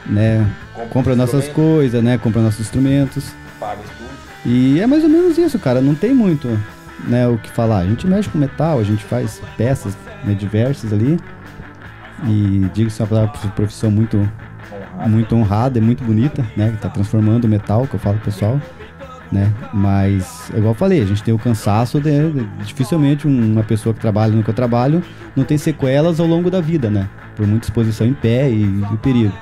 né, 0.05 0.44
compra 0.90 1.14
nossas 1.14 1.46
coisas, 1.46 2.02
né, 2.02 2.18
compra 2.18 2.42
nossos 2.42 2.59
instrumentos. 2.59 3.26
Paga 3.60 3.82
tudo. 3.82 4.10
E 4.44 4.80
é 4.80 4.86
mais 4.88 5.05
ou 5.05 5.09
menos 5.09 5.38
isso, 5.38 5.56
cara, 5.60 5.80
não 5.80 5.94
tem 5.94 6.12
muito, 6.12 6.48
né, 7.06 7.26
o 7.28 7.36
que 7.38 7.50
falar. 7.50 7.78
A 7.78 7.86
gente 7.86 8.06
mexe 8.06 8.28
com 8.28 8.38
metal, 8.38 8.78
a 8.78 8.84
gente 8.84 9.02
faz 9.04 9.40
peças, 9.56 9.96
né, 10.24 10.34
diversas 10.34 10.92
ali. 10.92 11.18
E 12.26 12.70
diga-se 12.72 13.02
uma 13.02 13.08
palavra, 13.08 13.32
profissão 13.50 13.90
muito 13.90 14.28
muito 15.08 15.34
honrada 15.34 15.78
e 15.78 15.82
muito 15.82 16.04
bonita, 16.04 16.46
né? 16.56 16.70
Que 16.70 16.76
tá 16.78 16.88
transformando 16.88 17.44
o 17.44 17.48
metal, 17.48 17.86
que 17.86 17.94
eu 17.94 18.00
falo 18.00 18.16
pro 18.16 18.26
pessoal, 18.26 18.60
né? 19.30 19.52
Mas, 19.72 20.50
é 20.54 20.58
igual 20.58 20.72
eu 20.72 20.78
falei, 20.78 21.02
a 21.02 21.04
gente 21.04 21.22
tem 21.22 21.34
o 21.34 21.38
cansaço 21.38 22.00
de, 22.00 22.30
de- 22.30 22.44
dificilmente 22.64 23.26
uma 23.26 23.64
pessoa 23.64 23.92
que 23.92 24.00
trabalha 24.00 24.32
no 24.32 24.42
que 24.42 24.48
eu 24.50 24.54
trabalho 24.54 25.02
não 25.34 25.42
tem 25.44 25.58
sequelas 25.58 26.20
ao 26.20 26.26
longo 26.26 26.48
da 26.50 26.60
vida, 26.60 26.88
né? 26.88 27.08
Por 27.34 27.44
muita 27.46 27.66
exposição 27.66 28.06
em 28.06 28.14
pé 28.14 28.48
e, 28.48 28.62
e 28.62 28.96
perigo, 29.02 29.34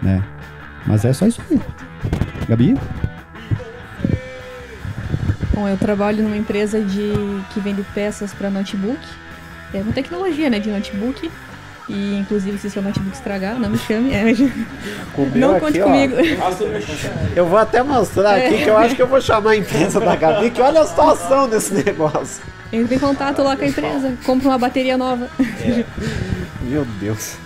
né? 0.00 0.22
Mas 0.86 1.04
é 1.04 1.12
só 1.12 1.26
isso 1.26 1.40
aí. 1.50 1.60
Gabi? 2.48 2.74
Bom, 5.54 5.68
eu 5.68 5.76
trabalho 5.76 6.22
numa 6.22 6.36
empresa 6.36 6.80
de 6.80 7.12
que 7.52 7.60
vende 7.60 7.82
peças 7.94 8.32
para 8.32 8.48
notebook. 8.48 9.00
É 9.74 9.78
uma 9.78 9.92
tecnologia, 9.92 10.48
né, 10.48 10.58
de 10.58 10.70
notebook. 10.70 11.30
E 11.88 12.16
inclusive 12.16 12.58
se 12.58 12.70
seu 12.70 12.80
notebook 12.80 13.14
estragar, 13.14 13.58
não 13.58 13.68
me 13.68 13.78
chame. 13.78 14.12
É, 14.12 14.24
não 15.34 15.58
conte 15.58 15.78
aqui, 15.78 15.82
ó. 15.82 15.84
comigo. 15.84 16.14
Eu 17.34 17.46
vou 17.46 17.58
até 17.58 17.82
mostrar 17.82 18.36
aqui 18.36 18.62
que 18.62 18.70
eu 18.70 18.76
acho 18.76 18.94
que 18.94 19.02
eu 19.02 19.06
vou 19.06 19.20
chamar 19.20 19.50
a 19.50 19.56
empresa 19.56 20.00
da 20.00 20.16
Gabi, 20.16 20.50
que 20.50 20.60
olha 20.60 20.80
a 20.80 20.86
situação 20.86 21.48
desse 21.48 21.74
negócio. 21.74 22.42
Entre 22.72 22.94
em 22.94 22.98
contato 22.98 23.42
lá 23.42 23.56
com 23.56 23.64
a 23.64 23.68
empresa, 23.68 24.14
compra 24.24 24.48
uma 24.48 24.58
bateria 24.58 24.96
nova. 24.96 25.28
Meu 26.62 26.84
Deus. 27.00 27.36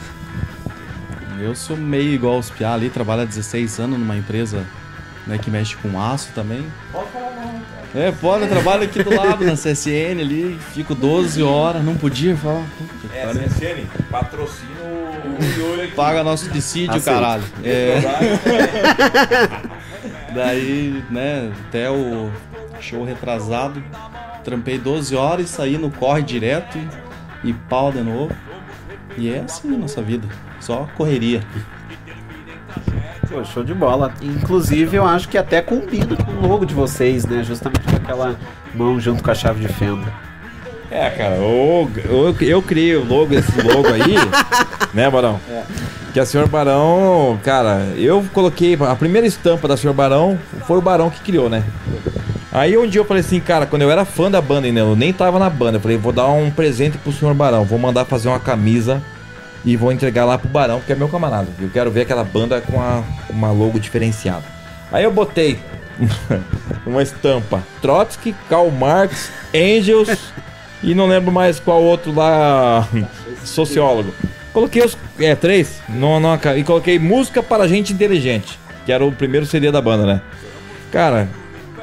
Eu 1.41 1.55
sou 1.55 1.77
meio 1.77 2.11
igual 2.11 2.39
os 2.39 2.49
Piá 2.49 2.75
ali, 2.75 2.89
trabalho 2.89 3.23
há 3.23 3.25
16 3.25 3.81
anos 3.81 3.99
numa 3.99 4.17
empresa 4.17 4.65
né, 5.27 5.39
que 5.39 5.51
mexe 5.51 5.77
com 5.77 6.01
aço 6.01 6.31
também. 6.35 6.67
Pode 6.93 7.11
falar 7.11 7.31
É, 7.97 8.13
pode, 8.13 8.43
eu 8.45 8.49
trabalho 8.51 8.83
aqui 8.83 9.03
do 9.03 9.15
lado 9.17 9.43
na 9.45 9.55
CSN 9.55 10.21
ali, 10.21 10.59
fico 10.75 10.95
12 10.95 11.43
horas, 11.43 11.83
não 11.83 11.97
podia 11.97 12.37
falar. 12.37 12.63
Puta 12.77 13.17
É, 13.17 13.25
pariu. 13.27 13.43
CSN, 13.45 13.87
patrocina 14.11 14.71
o 14.83 15.59
Yuri 15.59 15.83
aqui. 15.83 15.95
Paga 15.95 16.23
nosso 16.23 16.51
dissídio, 16.51 16.95
Aceito. 16.97 17.15
caralho. 17.15 17.43
É, 17.65 18.01
daí, 20.35 21.03
né, 21.11 21.51
até 21.69 21.91
o 21.91 22.31
show 22.81 23.03
retrasado, 23.03 23.83
trampei 24.45 24.77
12 24.79 25.17
horas 25.17 25.47
e 25.47 25.49
saí 25.49 25.79
no 25.79 25.91
corre 25.91 26.21
direto 26.23 26.77
e, 27.43 27.49
e 27.49 27.53
pau 27.53 27.91
de 27.91 28.03
novo. 28.03 28.31
E 29.17 29.33
é 29.33 29.41
assim 29.41 29.75
a 29.75 29.79
nossa 29.79 30.03
vida, 30.03 30.29
só 30.61 30.87
correria. 30.97 31.41
Pô, 33.29 33.45
show 33.45 33.65
de 33.65 33.75
bola. 33.75 34.13
Inclusive, 34.23 34.97
eu 34.97 35.05
acho 35.05 35.29
que 35.29 35.37
até 35.39 35.61
combina 35.61 36.17
com 36.17 36.33
o 36.33 36.49
logo 36.49 36.65
de 36.65 36.75
vocês, 36.75 37.25
né? 37.27 37.43
Justamente 37.43 37.81
com 37.89 37.97
aquela 37.97 38.37
mão 38.75 39.01
junto 39.01 39.23
com 39.23 39.31
a 39.31 39.35
chave 39.35 39.61
de 39.67 39.73
fenda. 39.73 40.07
É, 40.91 41.11
cara, 41.11 41.35
o- 41.41 41.85
o- 41.85 42.37
eu 42.41 42.63
criei 42.63 42.95
o 42.97 43.05
logo, 43.05 43.35
esse 43.35 43.61
logo 43.61 43.89
aí, 43.89 44.15
né, 44.95 45.11
Barão? 45.11 45.41
Que 46.13 46.21
a 46.21 46.25
Senhor 46.25 46.47
Barão, 46.49 47.39
cara, 47.43 47.89
eu 47.97 48.25
coloquei. 48.33 48.79
A 48.89 48.95
primeira 48.95 49.27
estampa 49.27 49.67
da 49.67 49.77
Senhor 49.77 49.93
Barão 49.93 50.39
foi 50.67 50.79
o 50.79 50.83
Barão 50.83 51.11
que 51.11 51.21
criou, 51.21 51.51
né? 51.51 51.65
Aí 52.53 52.79
um 52.79 52.87
dia 52.87 53.01
eu 53.01 53.05
falei 53.05 53.21
assim, 53.21 53.39
cara, 53.41 53.67
quando 53.67 53.83
eu 53.83 53.91
era 53.91 54.05
fã 54.05 54.31
da 54.31 54.41
banda 54.41 54.67
ainda, 54.67 54.81
eu 54.81 54.97
nem 54.97 55.13
tava 55.13 55.39
na 55.39 55.51
banda, 55.51 55.77
eu 55.77 55.81
falei, 55.81 55.99
vou 55.99 56.13
dar 56.13 56.29
um 56.29 56.51
presente 56.51 56.97
pro 56.97 57.13
Senhor 57.13 57.35
Barão, 57.35 57.65
vou 57.65 57.79
mandar 57.79 58.05
fazer 58.07 58.29
uma 58.29 58.41
camisa 58.41 59.03
e 59.67 59.77
vou 59.77 59.91
entregar 59.93 60.25
lá 60.25 60.39
pro 60.39 60.49
Barão, 60.49 60.79
porque 60.79 60.93
é 60.93 60.97
meu 60.97 61.09
camarada. 61.09 61.49
Eu 61.61 61.69
quero 61.69 61.91
ver 61.91 62.03
aquela 62.03 62.23
banda 62.25 62.61
com 62.61 62.81
a- 62.81 63.03
uma 63.29 63.51
logo 63.51 63.79
diferenciada. 63.81 64.45
Aí 64.93 65.03
eu 65.05 65.11
botei 65.13 65.59
uma 66.87 67.03
estampa 67.03 67.63
Trotsky, 67.83 68.35
Karl 68.49 68.71
Marx, 68.71 69.31
Angels 69.53 70.17
e 70.83 70.95
não 70.95 71.07
lembro 71.07 71.33
mais 71.33 71.59
qual 71.59 71.83
outro 71.83 72.15
lá, 72.15 72.87
sociólogo. 73.45 74.15
Coloquei 74.53 74.83
os 74.85 74.97
é, 75.19 75.35
três 75.35 75.81
não, 75.89 76.21
não, 76.21 76.39
e 76.57 76.63
coloquei 76.65 76.99
música 76.99 77.43
para 77.43 77.67
gente 77.69 77.93
inteligente, 77.93 78.59
que 78.87 78.93
era 78.93 79.05
o 79.05 79.13
primeiro 79.13 79.45
CD 79.45 79.71
da 79.73 79.83
banda, 79.83 80.07
né? 80.07 80.23
Cara, 80.93 81.29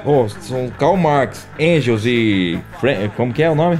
oh, 0.05 0.27
são 0.29 0.69
Karl 0.69 0.95
Marx, 0.95 1.45
Angels 1.59 2.05
e 2.05 2.57
como 3.15 3.33
que 3.33 3.43
é 3.43 3.49
o 3.49 3.55
nome? 3.55 3.77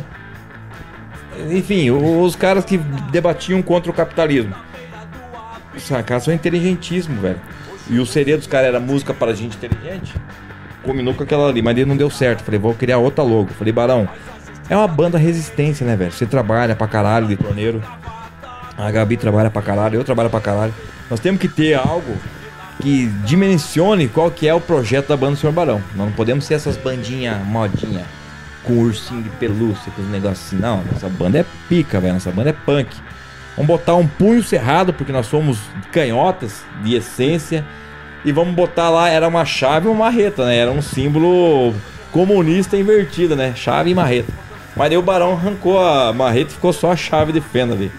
Enfim, 1.50 1.92
os 1.92 2.36
caras 2.36 2.66
que 2.66 2.78
debatiam 2.78 3.62
contra 3.62 3.92
o 3.92 3.94
capitalismo. 3.94 4.54
Caras 6.06 6.24
são 6.24 6.34
inteligentíssimos, 6.34 7.20
velho. 7.20 7.40
E 7.90 8.00
o 8.00 8.06
CD 8.06 8.38
dos 8.38 8.48
caras 8.48 8.68
era 8.68 8.80
música 8.80 9.14
para 9.14 9.34
gente 9.34 9.58
inteligente. 9.58 10.14
Combinou 10.84 11.14
com 11.14 11.24
aquela 11.24 11.50
ali, 11.50 11.62
mas 11.62 11.76
ele 11.78 11.86
não 11.86 11.98
deu 11.98 12.10
certo. 12.10 12.44
Falei, 12.44 12.60
vou 12.60 12.74
criar 12.74 12.98
outra 12.98 13.24
logo. 13.24 13.50
Falei, 13.54 13.74
Barão, 13.74 14.08
é 14.70 14.78
uma 14.78 14.88
banda 14.88 15.18
resistência, 15.18 15.86
né, 15.86 15.96
velho? 15.96 16.12
Você 16.12 16.26
trabalha 16.26 16.76
pra 16.76 16.88
caralho 16.88 17.28
de. 17.28 17.38
A 18.78 18.92
Gabi 18.92 19.18
trabalha 19.18 19.50
pra 19.50 19.62
caralho, 19.62 19.96
eu 19.96 20.04
trabalho 20.04 20.30
pra 20.30 20.40
caralho. 20.40 20.74
Nós 21.10 21.20
temos 21.20 21.40
que 21.40 21.48
ter 21.48 21.74
algo 21.76 22.18
que 22.82 23.08
dimensione 23.26 24.08
qual 24.08 24.32
que 24.32 24.48
é 24.48 24.54
o 24.54 24.62
projeto 24.62 25.10
da 25.10 25.18
banda 25.18 25.34
do 25.34 25.38
Senhor 25.38 25.54
Barão. 25.54 25.82
Nós 25.96 26.08
não 26.08 26.14
podemos 26.14 26.46
ser 26.46 26.56
essas 26.56 26.76
bandinhas 26.78 27.38
modinha 27.46 28.04
com 28.64 28.73
ursinho 28.73 29.22
de 29.22 29.30
pelúcia, 29.31 29.91
com 29.95 30.02
os 30.02 30.10
negócios 30.10 30.48
assim. 30.48 30.57
Não, 30.57 30.84
nossa 30.91 31.10
banda 31.10 31.40
é 31.40 31.45
pica, 31.68 31.99
velho. 31.99 32.14
Nossa 32.14 32.31
banda 32.31 32.49
é 32.49 32.53
punk. 32.53 32.95
Vamos 33.56 33.68
botar 33.68 33.95
um 33.95 34.07
punho 34.07 34.41
cerrado, 34.41 34.94
porque 34.94 35.11
nós 35.11 35.27
somos 35.27 35.60
canhotas 35.91 36.64
de 36.84 36.95
essência. 36.95 37.65
E 38.26 38.31
vamos 38.31 38.56
botar 38.56 38.90
lá, 38.90 39.10
era 39.10 39.27
uma 39.27 39.44
chave 39.44 39.88
e 39.88 39.90
uma 39.90 40.06
marreta, 40.06 40.45
né? 40.45 40.57
Era 40.57 40.72
um 40.72 40.81
símbolo 40.81 41.73
comunista 42.11 42.77
invertido, 42.77 43.35
né? 43.35 43.53
Chave 43.56 43.91
e 43.91 43.95
marreta. 43.95 44.31
Mas 44.76 44.90
daí 44.90 44.98
o 44.98 45.02
Barão 45.02 45.34
arrancou 45.34 45.80
a 45.80 46.14
marreta 46.14 46.52
e 46.52 46.53
ficou 46.53 46.72
só 46.72 46.94
a 46.94 46.95
chave 46.95 47.31
de 47.31 47.41
fenda 47.41 47.73
ali. 47.73 47.91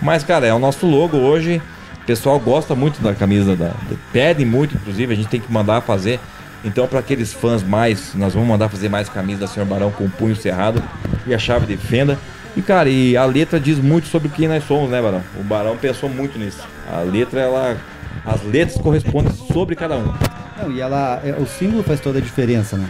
Mas, 0.00 0.24
cara, 0.24 0.46
é 0.46 0.52
o 0.52 0.58
nosso 0.58 0.86
logo 0.86 1.16
hoje. 1.16 1.62
O 2.02 2.06
pessoal 2.06 2.38
gosta 2.40 2.74
muito 2.74 3.00
da 3.02 3.14
camisa 3.14 3.54
da. 3.54 3.72
Pedem 4.12 4.44
muito, 4.44 4.74
inclusive, 4.74 5.12
a 5.12 5.16
gente 5.16 5.28
tem 5.28 5.40
que 5.40 5.52
mandar 5.52 5.80
fazer. 5.82 6.18
Então, 6.64 6.86
para 6.88 6.98
aqueles 6.98 7.32
fãs 7.32 7.62
mais, 7.62 8.14
nós 8.14 8.34
vamos 8.34 8.48
mandar 8.48 8.68
fazer 8.68 8.88
mais 8.88 9.08
camisa 9.08 9.40
da 9.40 9.46
Senhor 9.46 9.66
Barão 9.66 9.90
com 9.90 10.04
o 10.04 10.10
punho 10.10 10.34
cerrado 10.34 10.82
e 11.26 11.34
a 11.34 11.38
chave 11.38 11.66
de 11.66 11.76
fenda. 11.76 12.18
E, 12.56 12.62
cara, 12.62 12.88
e 12.88 13.16
a 13.16 13.24
letra 13.24 13.60
diz 13.60 13.78
muito 13.78 14.08
sobre 14.08 14.28
quem 14.28 14.48
nós 14.48 14.64
somos, 14.64 14.90
né, 14.90 15.00
Barão? 15.00 15.22
O 15.38 15.44
Barão 15.44 15.76
pensou 15.76 16.08
muito 16.08 16.38
nisso. 16.38 16.62
A 16.90 17.00
letra, 17.00 17.40
ela. 17.40 17.76
As 18.24 18.42
letras 18.42 18.80
correspondem 18.80 19.32
sobre 19.32 19.76
cada 19.76 19.96
um. 19.96 20.12
Não, 20.60 20.72
e 20.72 20.80
ela, 20.80 21.20
é, 21.24 21.32
o 21.38 21.46
símbolo 21.46 21.84
faz 21.84 22.00
toda 22.00 22.18
a 22.18 22.22
diferença, 22.22 22.76
né? 22.76 22.88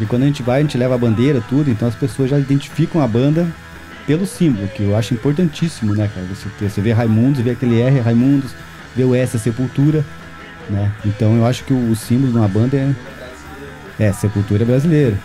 E 0.00 0.06
quando 0.06 0.24
a 0.24 0.26
gente 0.26 0.42
vai, 0.42 0.58
a 0.58 0.62
gente 0.62 0.76
leva 0.76 0.96
a 0.96 0.98
bandeira, 0.98 1.40
tudo, 1.48 1.70
então 1.70 1.86
as 1.86 1.94
pessoas 1.94 2.30
já 2.30 2.38
identificam 2.38 3.00
a 3.00 3.06
banda 3.06 3.46
pelo 4.06 4.26
símbolo, 4.26 4.66
que 4.68 4.82
eu 4.82 4.96
acho 4.96 5.14
importantíssimo, 5.14 5.94
né, 5.94 6.10
cara? 6.12 6.26
Você, 6.26 6.48
você 6.68 6.80
vê 6.80 6.92
Raimundos, 6.92 7.40
vê 7.40 7.50
aquele 7.50 7.80
R 7.80 8.00
Raimundos, 8.00 8.50
vê 8.96 9.04
o 9.04 9.14
S 9.14 9.36
a 9.36 9.40
Sepultura, 9.40 10.04
né? 10.68 10.92
Então 11.04 11.36
eu 11.36 11.46
acho 11.46 11.64
que 11.64 11.72
o, 11.72 11.94
símbolo 11.94 12.32
de 12.32 12.38
uma 12.38 12.48
banda 12.48 12.76
é, 12.76 12.94
é 13.98 14.12
Sepultura 14.12 14.64
brasileira. 14.64 15.16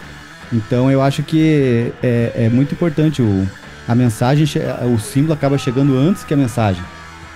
Então 0.52 0.92
eu 0.92 1.02
acho 1.02 1.24
que 1.24 1.92
é, 2.02 2.32
é 2.36 2.50
muito 2.50 2.74
importante 2.74 3.22
o, 3.22 3.48
a 3.88 3.96
mensagem, 3.96 4.46
o 4.94 5.00
símbolo 5.00 5.34
acaba 5.34 5.58
chegando 5.58 5.98
antes 5.98 6.24
que 6.24 6.34
a 6.34 6.38
mensagem, 6.38 6.84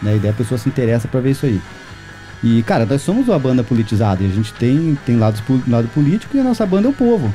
né? 0.01 0.15
E 0.15 0.19
daí 0.19 0.31
a 0.31 0.33
pessoa 0.33 0.57
se 0.57 0.67
interessa 0.69 1.07
pra 1.07 1.19
ver 1.19 1.31
isso 1.31 1.45
aí. 1.45 1.61
E, 2.43 2.61
cara, 2.63 2.85
nós 2.85 3.01
somos 3.01 3.29
uma 3.29 3.39
banda 3.39 3.63
politizada 3.63 4.21
e 4.21 4.25
a 4.25 4.29
gente 4.29 4.53
tem, 4.53 4.97
tem 5.05 5.15
lados, 5.15 5.41
lado 5.65 5.87
político 5.87 6.35
e 6.35 6.41
a 6.41 6.43
nossa 6.43 6.65
banda 6.65 6.87
é 6.87 6.91
o 6.91 6.93
povo. 6.93 7.33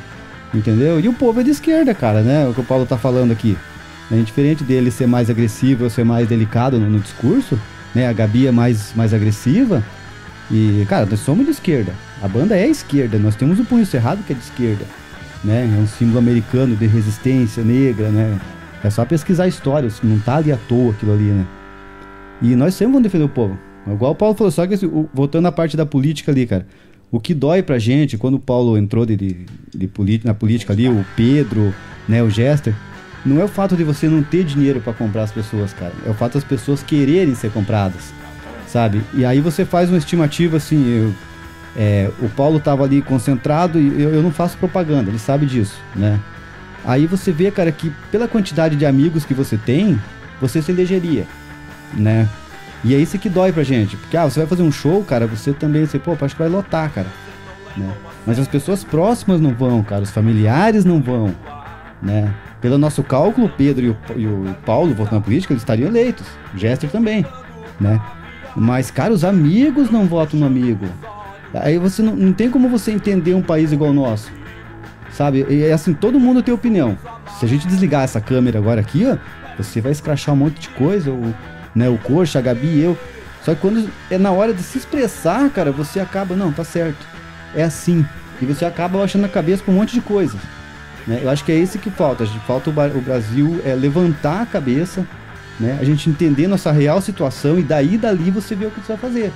Entendeu? 0.53 0.99
E 0.99 1.07
o 1.07 1.13
povo 1.13 1.41
é 1.41 1.43
de 1.43 1.49
esquerda, 1.49 1.93
cara, 1.95 2.21
né? 2.21 2.47
O 2.47 2.53
que 2.53 2.61
o 2.61 2.63
Paulo 2.63 2.85
tá 2.85 2.97
falando 2.97 3.31
aqui. 3.31 3.57
Né? 4.09 4.21
Diferente 4.21 4.63
dele 4.63 4.91
ser 4.91 5.07
mais 5.07 5.29
agressivo 5.29 5.85
ou 5.85 5.89
ser 5.89 6.03
mais 6.03 6.27
delicado 6.27 6.79
no, 6.79 6.87
no 6.87 6.99
discurso, 6.99 7.59
né? 7.93 8.07
A 8.07 8.13
Gabi 8.13 8.45
é 8.45 8.51
mais, 8.51 8.93
mais 8.95 9.11
agressiva. 9.11 9.83
E, 10.51 10.85
cara, 10.87 11.05
nós 11.05 11.19
somos 11.19 11.45
de 11.45 11.51
esquerda. 11.51 11.93
A 12.21 12.27
banda 12.27 12.57
é 12.57 12.67
esquerda. 12.67 13.17
Nós 13.19 13.35
temos 13.35 13.59
o 13.59 13.65
punho 13.65 13.85
cerrado 13.85 14.23
que 14.23 14.33
é 14.33 14.35
de 14.35 14.41
esquerda. 14.41 14.85
Né? 15.43 15.63
É 15.63 15.81
um 15.81 15.87
símbolo 15.87 16.19
americano 16.19 16.75
de 16.75 16.85
resistência 16.87 17.63
negra, 17.63 18.09
né? 18.09 18.39
É 18.83 18.89
só 18.89 19.05
pesquisar 19.05 19.43
a 19.43 19.47
história, 19.47 19.89
não 20.03 20.19
tá 20.19 20.37
ali 20.37 20.51
à 20.51 20.57
toa 20.57 20.91
aquilo 20.91 21.13
ali, 21.13 21.25
né? 21.25 21.45
E 22.41 22.55
nós 22.55 22.73
sempre 22.73 22.93
vamos 22.93 23.03
defender 23.03 23.25
o 23.25 23.29
povo. 23.29 23.57
Igual 23.85 24.11
o 24.11 24.15
Paulo 24.15 24.35
falou, 24.35 24.51
só 24.51 24.65
que 24.65 24.75
voltando 25.13 25.47
à 25.47 25.51
parte 25.51 25.75
da 25.75 25.85
política 25.85 26.31
ali, 26.31 26.45
cara. 26.45 26.65
O 27.11 27.19
que 27.19 27.33
dói 27.33 27.63
pra 27.63 27.79
gente, 27.79 28.17
quando 28.17 28.35
o 28.35 28.39
Paulo 28.39 28.77
entrou 28.77 29.05
de, 29.05 29.15
de, 29.15 29.45
de 29.73 30.21
na 30.23 30.33
política 30.33 30.73
ali, 30.73 30.87
o 30.87 31.05
Pedro, 31.15 31.73
né, 32.07 32.21
o 32.21 32.29
Jester, 32.29 32.73
não 33.25 33.41
é 33.41 33.43
o 33.43 33.47
fato 33.47 33.75
de 33.75 33.83
você 33.83 34.07
não 34.07 34.21
ter 34.21 34.43
dinheiro 34.43 34.79
pra 34.79 34.93
comprar 34.93 35.23
as 35.23 35.31
pessoas, 35.31 35.73
cara. 35.73 35.93
É 36.05 36.09
o 36.09 36.13
fato 36.13 36.33
das 36.33 36.43
pessoas 36.43 36.83
quererem 36.83 37.33
ser 37.35 37.51
compradas, 37.51 38.13
sabe? 38.71 39.01
E 39.13 39.25
aí 39.25 39.41
você 39.41 39.65
faz 39.65 39.89
uma 39.89 39.97
estimativa 39.97 40.57
assim, 40.57 40.87
eu- 40.87 41.13
é, 41.77 42.09
o 42.21 42.29
Paulo 42.29 42.59
tava 42.59 42.83
ali 42.83 43.01
concentrado 43.01 43.79
e 43.79 44.01
eu, 44.01 44.13
eu 44.15 44.21
não 44.23 44.31
faço 44.31 44.57
propaganda, 44.57 45.09
ele 45.09 45.19
sabe 45.19 45.45
disso, 45.45 45.79
né? 45.95 46.19
Aí 46.85 47.05
você 47.05 47.31
vê, 47.31 47.51
cara, 47.51 47.71
que 47.71 47.91
pela 48.11 48.27
quantidade 48.27 48.75
de 48.75 48.85
amigos 48.85 49.25
que 49.25 49.33
você 49.33 49.57
tem, 49.57 49.99
você 50.39 50.61
se 50.61 50.71
elegeria, 50.71 51.25
né? 51.93 52.27
E 52.83 52.95
é 52.95 52.97
isso 52.97 53.19
que 53.19 53.27
dói 53.29 53.51
pra 53.51 53.61
gente. 53.63 53.97
Porque, 53.97 54.15
ah, 54.15 54.23
você 54.25 54.39
vai 54.39 54.47
fazer 54.47 54.63
um 54.63 54.71
show, 54.71 55.03
cara, 55.03 55.27
você 55.27 55.51
também, 55.51 55.85
você, 55.85 55.99
pô, 55.99 56.15
acho 56.21 56.35
que 56.35 56.41
vai 56.41 56.47
lotar, 56.49 56.89
cara. 56.91 57.07
Né? 57.75 57.91
Mas 58.25 58.39
as 58.39 58.47
pessoas 58.47 58.83
próximas 58.83 59.41
não 59.41 59.53
vão, 59.53 59.83
cara, 59.83 60.01
os 60.03 60.11
familiares 60.11 60.85
não 60.85 61.01
vão, 61.01 61.35
né? 62.01 62.33
Pelo 62.61 62.77
nosso 62.77 63.03
cálculo, 63.03 63.49
Pedro 63.49 63.85
e 63.85 63.89
o, 63.89 63.97
e 64.15 64.27
o 64.27 64.55
Paulo, 64.65 64.93
voltando 64.95 65.19
à 65.19 65.21
política, 65.21 65.53
eles 65.53 65.61
estariam 65.61 65.87
eleitos. 65.89 66.25
Jester 66.55 66.89
também, 66.89 67.25
né? 67.79 68.01
Mas, 68.55 68.91
cara, 68.91 69.13
os 69.13 69.23
amigos 69.23 69.89
não 69.89 70.05
votam 70.05 70.39
no 70.39 70.45
amigo. 70.45 70.85
Aí 71.53 71.77
você 71.77 72.01
não, 72.01 72.15
não 72.15 72.33
tem 72.33 72.49
como 72.49 72.69
você 72.69 72.91
entender 72.91 73.33
um 73.33 73.41
país 73.41 73.71
igual 73.71 73.91
o 73.91 73.93
nosso. 73.93 74.31
Sabe? 75.11 75.45
E 75.49 75.63
é 75.63 75.73
assim, 75.73 75.93
todo 75.93 76.19
mundo 76.19 76.43
tem 76.43 76.53
opinião. 76.53 76.97
Se 77.39 77.45
a 77.45 77.47
gente 77.47 77.67
desligar 77.67 78.03
essa 78.03 78.21
câmera 78.21 78.59
agora 78.59 78.81
aqui, 78.81 79.05
ó, 79.05 79.17
você 79.57 79.81
vai 79.81 79.91
escrachar 79.91 80.33
um 80.33 80.37
monte 80.37 80.59
de 80.59 80.69
coisa, 80.69 81.11
o, 81.11 81.33
né, 81.75 81.89
o 81.89 81.97
Coxa, 81.97 82.39
a 82.39 82.41
Gabi 82.41 82.79
eu. 82.79 82.97
Só 83.43 83.55
que 83.55 83.61
quando 83.61 83.89
é 84.11 84.17
na 84.17 84.31
hora 84.31 84.53
de 84.53 84.61
se 84.61 84.77
expressar, 84.77 85.49
cara, 85.49 85.71
você 85.71 85.99
acaba, 85.99 86.35
não, 86.35 86.51
tá 86.51 86.63
certo. 86.63 87.05
É 87.55 87.63
assim. 87.63 88.05
E 88.41 88.45
você 88.45 88.63
acaba 88.65 88.99
baixando 88.99 89.25
a 89.25 89.29
cabeça 89.29 89.63
com 89.63 89.71
um 89.71 89.75
monte 89.75 89.93
de 89.93 90.01
coisa. 90.01 90.37
Né? 91.07 91.21
Eu 91.23 91.29
acho 91.29 91.43
que 91.43 91.51
é 91.51 91.55
esse 91.55 91.77
que 91.77 91.89
falta. 91.89 92.25
Falta 92.45 92.69
o 92.69 93.01
Brasil 93.01 93.61
é 93.65 93.73
levantar 93.73 94.41
a 94.41 94.45
cabeça, 94.45 95.05
né? 95.59 95.77
A 95.79 95.83
gente 95.83 96.09
entender 96.09 96.47
nossa 96.47 96.71
real 96.71 97.01
situação 97.01 97.59
e 97.59 97.63
daí 97.63 97.97
dali 97.97 98.31
você 98.31 98.55
vê 98.55 98.65
o 98.65 98.71
que 98.71 98.79
você 98.79 98.93
vai 98.93 98.97
fazer. 98.97 99.31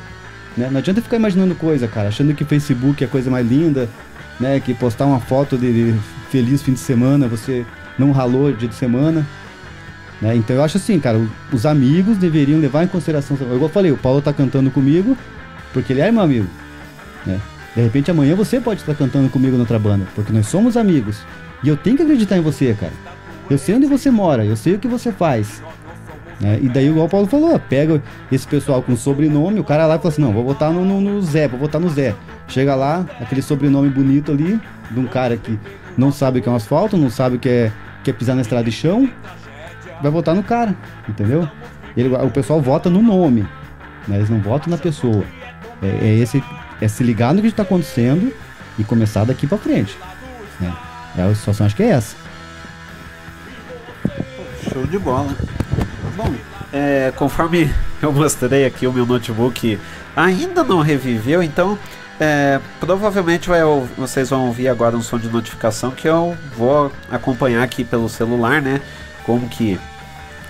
Né? 0.55 0.69
Não 0.71 0.77
adianta 0.77 1.01
ficar 1.01 1.17
imaginando 1.17 1.55
coisa, 1.55 1.87
cara, 1.87 2.09
achando 2.09 2.33
que 2.33 2.45
Facebook 2.45 3.03
é 3.03 3.07
a 3.07 3.09
coisa 3.09 3.29
mais 3.29 3.47
linda, 3.47 3.89
né? 4.39 4.59
Que 4.59 4.73
postar 4.73 5.05
uma 5.05 5.19
foto 5.19 5.57
de 5.57 5.93
feliz 6.29 6.61
fim 6.61 6.73
de 6.73 6.79
semana, 6.79 7.27
você 7.27 7.65
não 7.97 8.11
ralou 8.11 8.51
dia 8.51 8.69
de 8.69 8.75
semana. 8.75 9.25
Né? 10.21 10.35
Então 10.35 10.55
eu 10.55 10.63
acho 10.63 10.77
assim, 10.77 10.99
cara, 10.99 11.19
os 11.51 11.65
amigos 11.65 12.17
deveriam 12.17 12.59
levar 12.59 12.83
em 12.83 12.87
consideração. 12.87 13.35
Igual 13.35 13.61
eu 13.61 13.69
falei, 13.69 13.91
o 13.91 13.97
Paulo 13.97 14.21
tá 14.21 14.31
cantando 14.31 14.71
comigo 14.71 15.17
porque 15.73 15.91
ele 15.91 16.01
é 16.01 16.11
meu 16.11 16.21
amigo. 16.21 16.47
Né? 17.25 17.39
De 17.75 17.81
repente 17.81 18.09
amanhã 18.11 18.35
você 18.35 18.59
pode 18.59 18.81
estar 18.81 18.95
cantando 18.95 19.29
comigo 19.29 19.55
na 19.55 19.61
outra 19.61 19.79
banda, 19.79 20.05
porque 20.15 20.31
nós 20.31 20.47
somos 20.47 20.77
amigos. 20.77 21.17
E 21.63 21.67
eu 21.67 21.75
tenho 21.75 21.97
que 21.97 22.03
acreditar 22.03 22.37
em 22.37 22.41
você, 22.41 22.75
cara. 22.79 22.93
Eu 23.49 23.57
sei 23.57 23.75
onde 23.75 23.85
você 23.85 24.09
mora, 24.09 24.45
eu 24.45 24.55
sei 24.55 24.75
o 24.75 24.79
que 24.79 24.87
você 24.87 25.11
faz. 25.11 25.61
Né? 26.41 26.60
E 26.61 26.69
daí, 26.69 26.88
igual 26.88 27.05
o 27.05 27.10
Paulo 27.10 27.27
falou, 27.27 27.57
pega 27.60 28.01
esse 28.31 28.47
pessoal 28.47 28.81
com 28.81 28.95
sobrenome, 28.95 29.60
o 29.60 29.64
cara 29.64 29.85
lá 29.85 29.97
fala 29.97 30.10
assim, 30.10 30.22
não, 30.22 30.34
vou 30.34 30.43
votar 30.43 30.72
no, 30.72 30.84
no- 30.84 30.99
no 31.01 31.22
Zé, 31.22 31.47
vou 31.47 31.60
votar 31.60 31.80
no 31.80 31.89
Zé. 31.89 32.15
Chega 32.47 32.76
lá, 32.76 33.05
aquele 33.19 33.41
sobrenome 33.41 33.89
bonito 33.89 34.31
ali, 34.31 34.60
de 34.91 34.99
um 34.99 35.05
cara 35.07 35.38
que 35.38 35.57
não 35.97 36.11
sabe 36.11 36.39
o 36.39 36.41
que 36.41 36.49
é 36.49 36.51
um 36.51 36.55
asfalto, 36.55 36.97
não 36.97 37.10
sabe 37.10 37.35
o 37.38 37.39
que 37.39 37.47
é, 37.49 37.72
que 38.03 38.10
é 38.10 38.14
pisar 38.14 38.35
na 38.35 38.41
estrada 38.41 38.65
de 38.65 38.72
chão, 38.72 39.10
vai 40.01 40.11
votar 40.11 40.35
no 40.35 40.43
cara, 40.43 40.76
entendeu? 41.07 41.47
Ele- 41.95 42.14
o 42.15 42.30
pessoal 42.30 42.60
vota 42.61 42.89
no 42.89 43.01
nome, 43.01 43.41
né? 44.07 44.18
eles 44.18 44.30
não 44.30 44.39
votam 44.39 44.69
na 44.72 44.77
pessoa. 44.77 45.23
É, 45.81 45.88
é 46.07 46.14
esse, 46.15 46.43
é 46.81 46.88
se 46.88 47.03
ligar 47.03 47.34
no 47.34 47.41
que 47.41 47.47
está 47.47 47.64
acontecendo 47.64 48.34
e 48.80 48.84
começar 48.84 49.23
daqui 49.26 49.45
pra 49.45 49.57
frente. 49.57 49.95
Né? 50.60 50.73
É 51.18 51.22
a 51.22 51.35
situação, 51.35 51.65
acho 51.65 51.76
que 51.76 51.84
é 51.84 51.89
essa. 51.89 52.15
Show 54.72 54.85
de 54.88 54.97
bola. 54.97 55.35
Bom, 56.15 56.34
é, 56.72 57.11
conforme 57.15 57.73
eu 58.02 58.11
mostrei 58.11 58.65
aqui, 58.65 58.85
o 58.85 58.94
meu 58.94 59.06
notebook 59.06 59.80
ainda 60.15 60.64
não 60.64 60.80
reviveu, 60.81 61.41
então 61.41 61.77
é, 62.19 62.60
provavelmente 62.80 63.49
vai 63.49 63.61
vocês 63.98 64.30
vão 64.30 64.45
ouvir 64.48 64.68
agora 64.68 64.95
um 64.95 65.02
som 65.02 65.18
de 65.18 65.27
notificação 65.27 65.91
que 65.91 66.07
eu 66.07 66.38
vou 66.56 66.91
acompanhar 67.11 67.64
aqui 67.64 67.84
pelo 67.84 68.07
celular, 68.07 68.61
né? 68.61 68.80
Como 69.26 69.48
que 69.49 69.80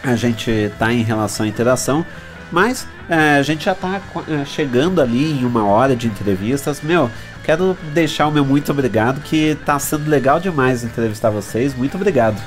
a 0.04 0.16
gente 0.16 0.72
tá 0.78 0.92
em 0.92 1.02
relação 1.04 1.46
à 1.46 1.50
interação. 1.50 2.06
Mas 2.52 2.86
é, 3.10 3.38
a 3.38 3.42
gente 3.42 3.66
já 3.66 3.74
tá 3.74 4.02
qua- 4.12 4.24
é, 4.28 4.46
chegando 4.46 5.02
ali 5.02 5.40
em 5.40 5.46
uma 5.46 5.66
hora 5.66 5.96
de 5.96 6.08
entrevistas. 6.08 6.82
Meu, 6.82 7.10
quero 7.44 7.76
deixar 7.94 8.28
o 8.28 8.32
meu 8.32 8.44
muito 8.46 8.72
obrigado, 8.72 9.22
que 9.22 9.58
tá 9.66 9.80
sendo 9.80 10.10
legal 10.10 10.40
demais 10.40 10.84
entrevistar 10.84 11.30
vocês. 11.30 11.74
Muito 11.74 11.96
obrigado. 11.96 12.40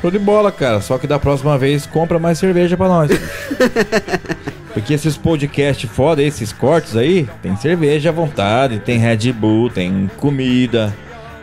Show 0.00 0.10
de 0.10 0.18
bola, 0.18 0.50
cara. 0.50 0.80
Só 0.80 0.98
que 0.98 1.06
da 1.06 1.18
próxima 1.18 1.58
vez 1.58 1.86
compra 1.86 2.18
mais 2.18 2.38
cerveja 2.38 2.76
pra 2.76 2.88
nós. 2.88 3.10
Porque 4.72 4.94
esses 4.94 5.16
podcasts 5.16 5.90
foda, 5.90 6.22
esses 6.22 6.52
cortes 6.52 6.96
aí, 6.96 7.28
tem 7.42 7.56
cerveja 7.56 8.10
à 8.10 8.12
vontade, 8.12 8.78
tem 8.78 8.98
Red 8.98 9.32
Bull, 9.32 9.68
tem 9.68 10.08
comida. 10.16 10.96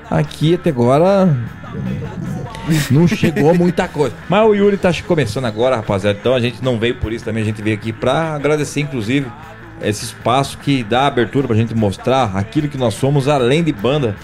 Aqui 0.10 0.56
até 0.56 0.70
agora 0.70 1.30
não 2.90 3.08
chegou 3.08 3.54
muita 3.54 3.88
coisa. 3.88 4.16
Mas 4.30 4.46
o 4.48 4.54
Yuri 4.54 4.78
tá 4.78 4.92
começando 5.06 5.46
agora, 5.46 5.76
rapaziada. 5.76 6.18
Então 6.18 6.34
a 6.34 6.40
gente 6.40 6.64
não 6.64 6.80
veio 6.80 6.96
por 6.96 7.12
isso 7.12 7.26
também, 7.26 7.44
a 7.44 7.46
gente 7.46 7.62
veio 7.62 7.76
aqui 7.76 7.92
pra 7.92 8.36
agradecer, 8.36 8.80
inclusive, 8.80 9.28
esse 9.82 10.06
espaço 10.06 10.58
que 10.58 10.84
dá 10.84 11.06
abertura 11.06 11.48
pra 11.48 11.56
gente 11.56 11.76
mostrar 11.76 12.32
aquilo 12.36 12.68
que 12.70 12.78
nós 12.78 12.94
somos 12.94 13.28
além 13.28 13.62
de 13.62 13.74
banda, 13.74 14.16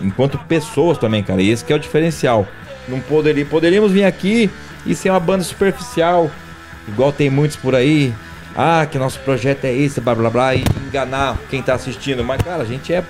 enquanto 0.00 0.38
pessoas 0.38 0.98
também, 0.98 1.22
cara. 1.22 1.42
E 1.42 1.50
esse 1.50 1.64
que 1.64 1.72
é 1.72 1.76
o 1.76 1.80
diferencial. 1.80 2.46
Não 2.88 3.00
poderia, 3.00 3.44
poderíamos 3.44 3.92
vir 3.92 4.04
aqui 4.04 4.50
e 4.84 4.94
ser 4.94 5.10
uma 5.10 5.20
banda 5.20 5.44
superficial, 5.44 6.30
igual 6.88 7.12
tem 7.12 7.30
muitos 7.30 7.56
por 7.56 7.74
aí. 7.74 8.12
Ah, 8.54 8.86
que 8.90 8.98
nosso 8.98 9.18
projeto 9.20 9.64
é 9.64 9.72
esse, 9.72 10.00
blá 10.00 10.14
blá 10.14 10.28
blá, 10.28 10.54
e 10.54 10.64
enganar 10.86 11.38
quem 11.48 11.62
tá 11.62 11.74
assistindo. 11.74 12.22
Mas, 12.22 12.42
cara, 12.42 12.62
a 12.62 12.66
gente 12.66 12.92
é 12.92 13.02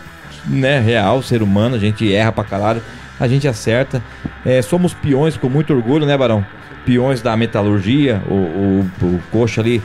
né, 0.47 0.79
real, 0.79 1.23
ser 1.23 1.43
humano, 1.43 1.77
a 1.77 1.79
gente 1.79 2.13
erra 2.15 2.33
pra 2.33 2.45
caralho, 2.45 2.83
a 3.19 3.27
gente 3.27 3.49
acerta. 3.49 4.03
É, 4.45 4.63
somos 4.63 4.95
peões 4.95 5.37
com 5.37 5.49
muito 5.49 5.73
orgulho, 5.73 6.07
né, 6.07 6.17
Barão? 6.17 6.45
Peões 6.85 7.23
da 7.23 7.37
metalurgia, 7.37 8.23
o, 8.29 8.35
o, 8.35 8.91
o 9.03 9.21
Coxa 9.31 9.61
ali 9.61 9.83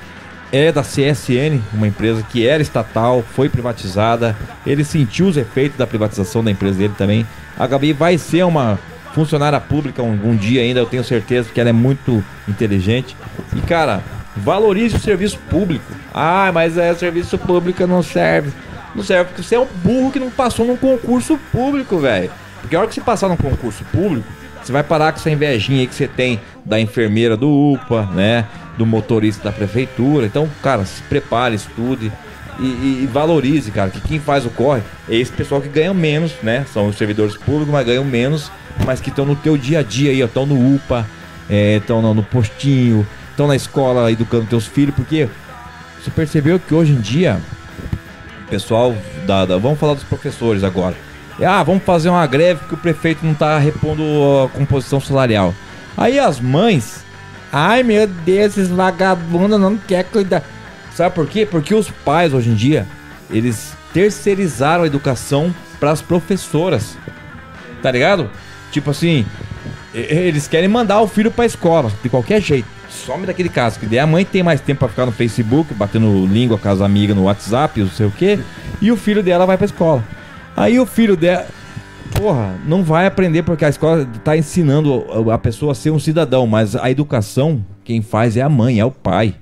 é 0.51 0.71
da 0.71 0.81
CSN, 0.81 1.61
uma 1.73 1.87
empresa 1.87 2.23
que 2.23 2.47
era 2.47 2.61
estatal, 2.61 3.23
foi 3.35 3.49
privatizada. 3.49 4.35
Ele 4.65 4.83
sentiu 4.83 5.27
os 5.27 5.37
efeitos 5.37 5.77
da 5.77 5.85
privatização 5.85 6.43
da 6.43 6.51
empresa 6.51 6.77
dele 6.77 6.93
também. 6.97 7.25
A 7.57 7.67
Gabi 7.67 7.93
vai 7.93 8.17
ser 8.17 8.43
uma 8.43 8.79
funcionária 9.17 9.59
pública 9.59 10.03
um, 10.03 10.29
um 10.29 10.35
dia 10.35 10.61
ainda, 10.61 10.79
eu 10.79 10.85
tenho 10.85 11.03
certeza 11.03 11.49
que 11.51 11.59
ela 11.59 11.71
é 11.71 11.73
muito 11.73 12.23
inteligente. 12.47 13.17
E 13.55 13.61
cara, 13.61 14.03
valorize 14.35 14.95
o 14.95 14.99
serviço 14.99 15.39
público. 15.49 15.91
Ah, 16.13 16.51
mas 16.53 16.77
é 16.77 16.93
serviço 16.93 17.35
público 17.35 17.87
não 17.87 18.03
serve. 18.03 18.51
Não 18.93 19.03
serve 19.03 19.25
porque 19.25 19.41
você 19.41 19.55
é 19.55 19.59
um 19.59 19.65
burro 19.83 20.11
que 20.11 20.19
não 20.19 20.29
passou 20.29 20.67
num 20.67 20.77
concurso 20.77 21.39
público, 21.51 21.97
velho. 21.97 22.29
Porque 22.61 22.75
a 22.75 22.79
hora 22.79 22.87
que 22.87 22.93
você 22.93 23.01
passar 23.01 23.27
num 23.27 23.35
concurso 23.35 23.83
público, 23.85 24.27
você 24.63 24.71
vai 24.71 24.83
parar 24.83 25.11
com 25.11 25.17
essa 25.17 25.31
invejinha 25.31 25.81
aí 25.81 25.87
que 25.87 25.95
você 25.95 26.07
tem 26.07 26.39
da 26.63 26.79
enfermeira 26.79 27.35
do 27.35 27.49
UPA, 27.73 28.07
né? 28.13 28.45
Do 28.77 28.85
motorista 28.85 29.45
da 29.45 29.51
prefeitura. 29.51 30.27
Então, 30.27 30.47
cara, 30.61 30.85
se 30.85 31.01
prepare, 31.03 31.55
estude 31.55 32.11
e, 32.59 33.03
e- 33.03 33.09
valorize, 33.11 33.71
cara, 33.71 33.89
que 33.89 33.99
quem 34.01 34.19
faz 34.19 34.45
o 34.45 34.49
corre 34.49 34.81
é 35.09 35.15
esse 35.15 35.31
pessoal 35.31 35.61
que 35.61 35.69
ganha 35.69 35.93
menos, 35.93 36.33
né? 36.43 36.65
São 36.73 36.87
os 36.87 36.97
servidores 36.97 37.35
públicos, 37.37 37.69
mas 37.69 37.85
ganham 37.85 38.03
menos, 38.05 38.51
mas 38.85 38.99
que 38.99 39.09
estão 39.09 39.25
no 39.25 39.35
teu 39.35 39.57
dia 39.57 39.79
a 39.79 39.83
dia 39.83 40.11
aí, 40.11 40.21
estão 40.21 40.45
no 40.45 40.75
UPA, 40.75 41.05
estão 41.77 42.01
no, 42.01 42.13
no 42.13 42.23
postinho, 42.23 43.05
estão 43.31 43.47
na 43.47 43.55
escola 43.55 44.11
educando 44.11 44.45
teus 44.47 44.65
filhos, 44.65 44.95
porque 44.95 45.27
você 46.03 46.09
percebeu 46.11 46.59
que 46.59 46.73
hoje 46.73 46.91
em 46.93 46.99
dia, 47.01 47.39
pessoal, 48.49 48.95
da, 49.25 49.45
da- 49.45 49.57
vamos 49.57 49.79
falar 49.79 49.93
dos 49.93 50.03
professores 50.03 50.63
agora. 50.63 50.95
Ah, 51.45 51.61
vamos 51.61 51.83
fazer 51.83 52.09
uma 52.09 52.25
greve 52.25 52.61
porque 52.61 52.73
o 52.75 52.77
prefeito 52.79 53.23
não 53.23 53.33
tá 53.35 53.59
repondo 53.59 54.01
a 54.45 54.49
composição 54.57 54.99
salarial. 54.99 55.53
Aí 55.95 56.17
as 56.17 56.39
mães, 56.39 57.03
ai 57.51 57.83
meu 57.83 58.07
Deus, 58.07 58.57
esses 58.57 58.69
vagabundos 58.69 59.59
não 59.59 59.77
quer 59.77 60.03
cuidar. 60.05 60.43
Sabe 60.97 61.13
por 61.13 61.27
quê? 61.27 61.45
Porque 61.45 61.75
os 61.75 61.91
pais 61.91 62.33
hoje 62.33 62.49
em 62.49 62.55
dia, 62.55 62.87
eles 63.29 63.77
terceirizaram 63.93 64.83
a 64.83 64.87
educação 64.87 65.53
para 65.79 65.91
as 65.91 66.01
professoras. 66.01 66.97
Tá 67.83 67.91
ligado? 67.91 68.31
Tipo 68.71 68.89
assim, 68.89 69.23
eles 69.93 70.47
querem 70.47 70.67
mandar 70.67 70.99
o 71.01 71.07
filho 71.07 71.29
pra 71.29 71.45
escola, 71.45 71.91
de 72.01 72.09
qualquer 72.09 72.41
jeito. 72.41 72.67
Some 72.89 73.27
daquele 73.27 73.47
caso, 73.47 73.79
que 73.79 73.85
daí 73.85 73.99
a 73.99 74.07
mãe 74.07 74.25
tem 74.25 74.41
mais 74.41 74.59
tempo 74.59 74.79
pra 74.79 74.87
ficar 74.87 75.05
no 75.05 75.11
Facebook, 75.11 75.71
batendo 75.75 76.25
língua 76.25 76.57
com 76.57 76.67
as 76.67 76.81
amigas 76.81 77.15
no 77.15 77.25
WhatsApp, 77.25 77.79
não 77.79 77.89
sei 77.91 78.07
o 78.07 78.11
quê, 78.11 78.39
e 78.81 78.91
o 78.91 78.97
filho 78.97 79.21
dela 79.21 79.45
vai 79.45 79.55
pra 79.55 79.65
escola. 79.65 80.03
Aí 80.55 80.79
o 80.79 80.85
filho 80.87 81.15
dela, 81.15 81.45
porra, 82.15 82.55
não 82.65 82.83
vai 82.83 83.05
aprender 83.05 83.43
porque 83.43 83.63
a 83.63 83.69
escola 83.69 84.03
tá 84.23 84.35
ensinando 84.35 85.05
a 85.31 85.37
pessoa 85.37 85.73
a 85.73 85.75
ser 85.75 85.91
um 85.91 85.99
cidadão, 85.99 86.47
mas 86.47 86.75
a 86.75 86.89
educação, 86.89 87.63
quem 87.83 88.01
faz 88.01 88.35
é 88.35 88.41
a 88.41 88.49
mãe, 88.49 88.79
é 88.79 88.85
o 88.85 88.89
pai. 88.89 89.35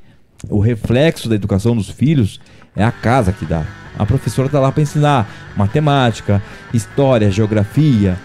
O 0.50 0.60
reflexo 0.60 1.28
da 1.30 1.36
educação 1.36 1.76
dos 1.76 1.90
filhos 1.90 2.40
é 2.76 2.84
a 2.84 2.92
casa 2.92 3.32
que 3.32 3.46
dá. 3.46 3.64
A 3.98 4.06
professora 4.06 4.50
tá 4.50 4.60
lá 4.60 4.72
para 4.72 4.84
ensinar 4.84 5.28
matemática, 5.56 6.42
história, 6.74 7.32
geografia, 7.32 8.18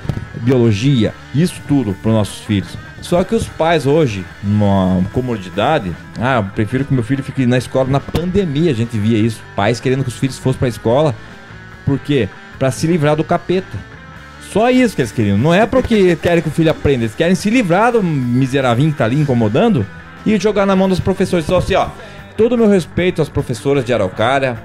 biologia, 0.43 1.15
isso 1.35 1.61
tudo 1.69 1.95
para 2.03 2.11
os 2.11 2.15
nossos 2.17 2.41
filhos. 2.41 2.77
Só 3.01 3.25
que 3.25 3.35
os 3.35 3.47
pais 3.47 3.87
hoje, 3.87 4.25
numa 4.43 5.03
comodidade, 5.13 5.93
ah, 6.19 6.37
eu 6.37 6.45
prefiro 6.45 6.85
que 6.85 6.93
meu 6.93 7.03
filho 7.03 7.23
fique 7.23 7.47
na 7.47 7.57
escola 7.57 7.89
na 7.89 8.01
pandemia, 8.01 8.71
a 8.71 8.75
gente 8.75 8.99
via 8.99 9.17
isso, 9.17 9.41
pais 9.57 9.81
querendo 9.81 10.03
que 10.03 10.11
os 10.11 10.19
filhos 10.19 10.39
fossem 10.39 10.59
para 10.59 10.69
a 10.69 10.71
escola, 10.71 11.15
por 11.87 11.99
quê? 11.99 12.29
Para 12.59 12.71
se 12.71 12.87
livrar 12.87 13.17
do 13.17 13.25
capeta. 13.25 13.79
Só 14.53 14.69
isso 14.69 14.97
que 14.97 15.01
eles 15.01 15.13
queriam. 15.13 15.39
Não 15.39 15.55
é 15.55 15.65
porque 15.65 16.17
querem 16.17 16.43
que 16.43 16.49
o 16.49 16.53
filho 16.53 16.71
aprenda, 16.71 17.05
eles 17.05 17.15
querem 17.15 17.37
se 17.37 17.49
livrar 17.49 17.93
do 17.93 18.03
miserável 18.03 18.85
que 18.91 18.99
tá 18.99 19.05
ali 19.05 19.19
incomodando 19.21 19.87
e 20.25 20.39
jogar 20.39 20.67
na 20.67 20.77
mão 20.77 20.89
dos 20.89 21.01
professores. 21.01 21.45
Então, 21.45 21.59
assim, 21.59 21.75
ó, 21.75 21.89
todo 22.37 22.55
o 22.55 22.59
meu 22.59 22.69
respeito 22.69 23.23
às 23.23 23.29
professoras 23.29 23.85
de 23.85 23.93
Araucária, 23.93 24.63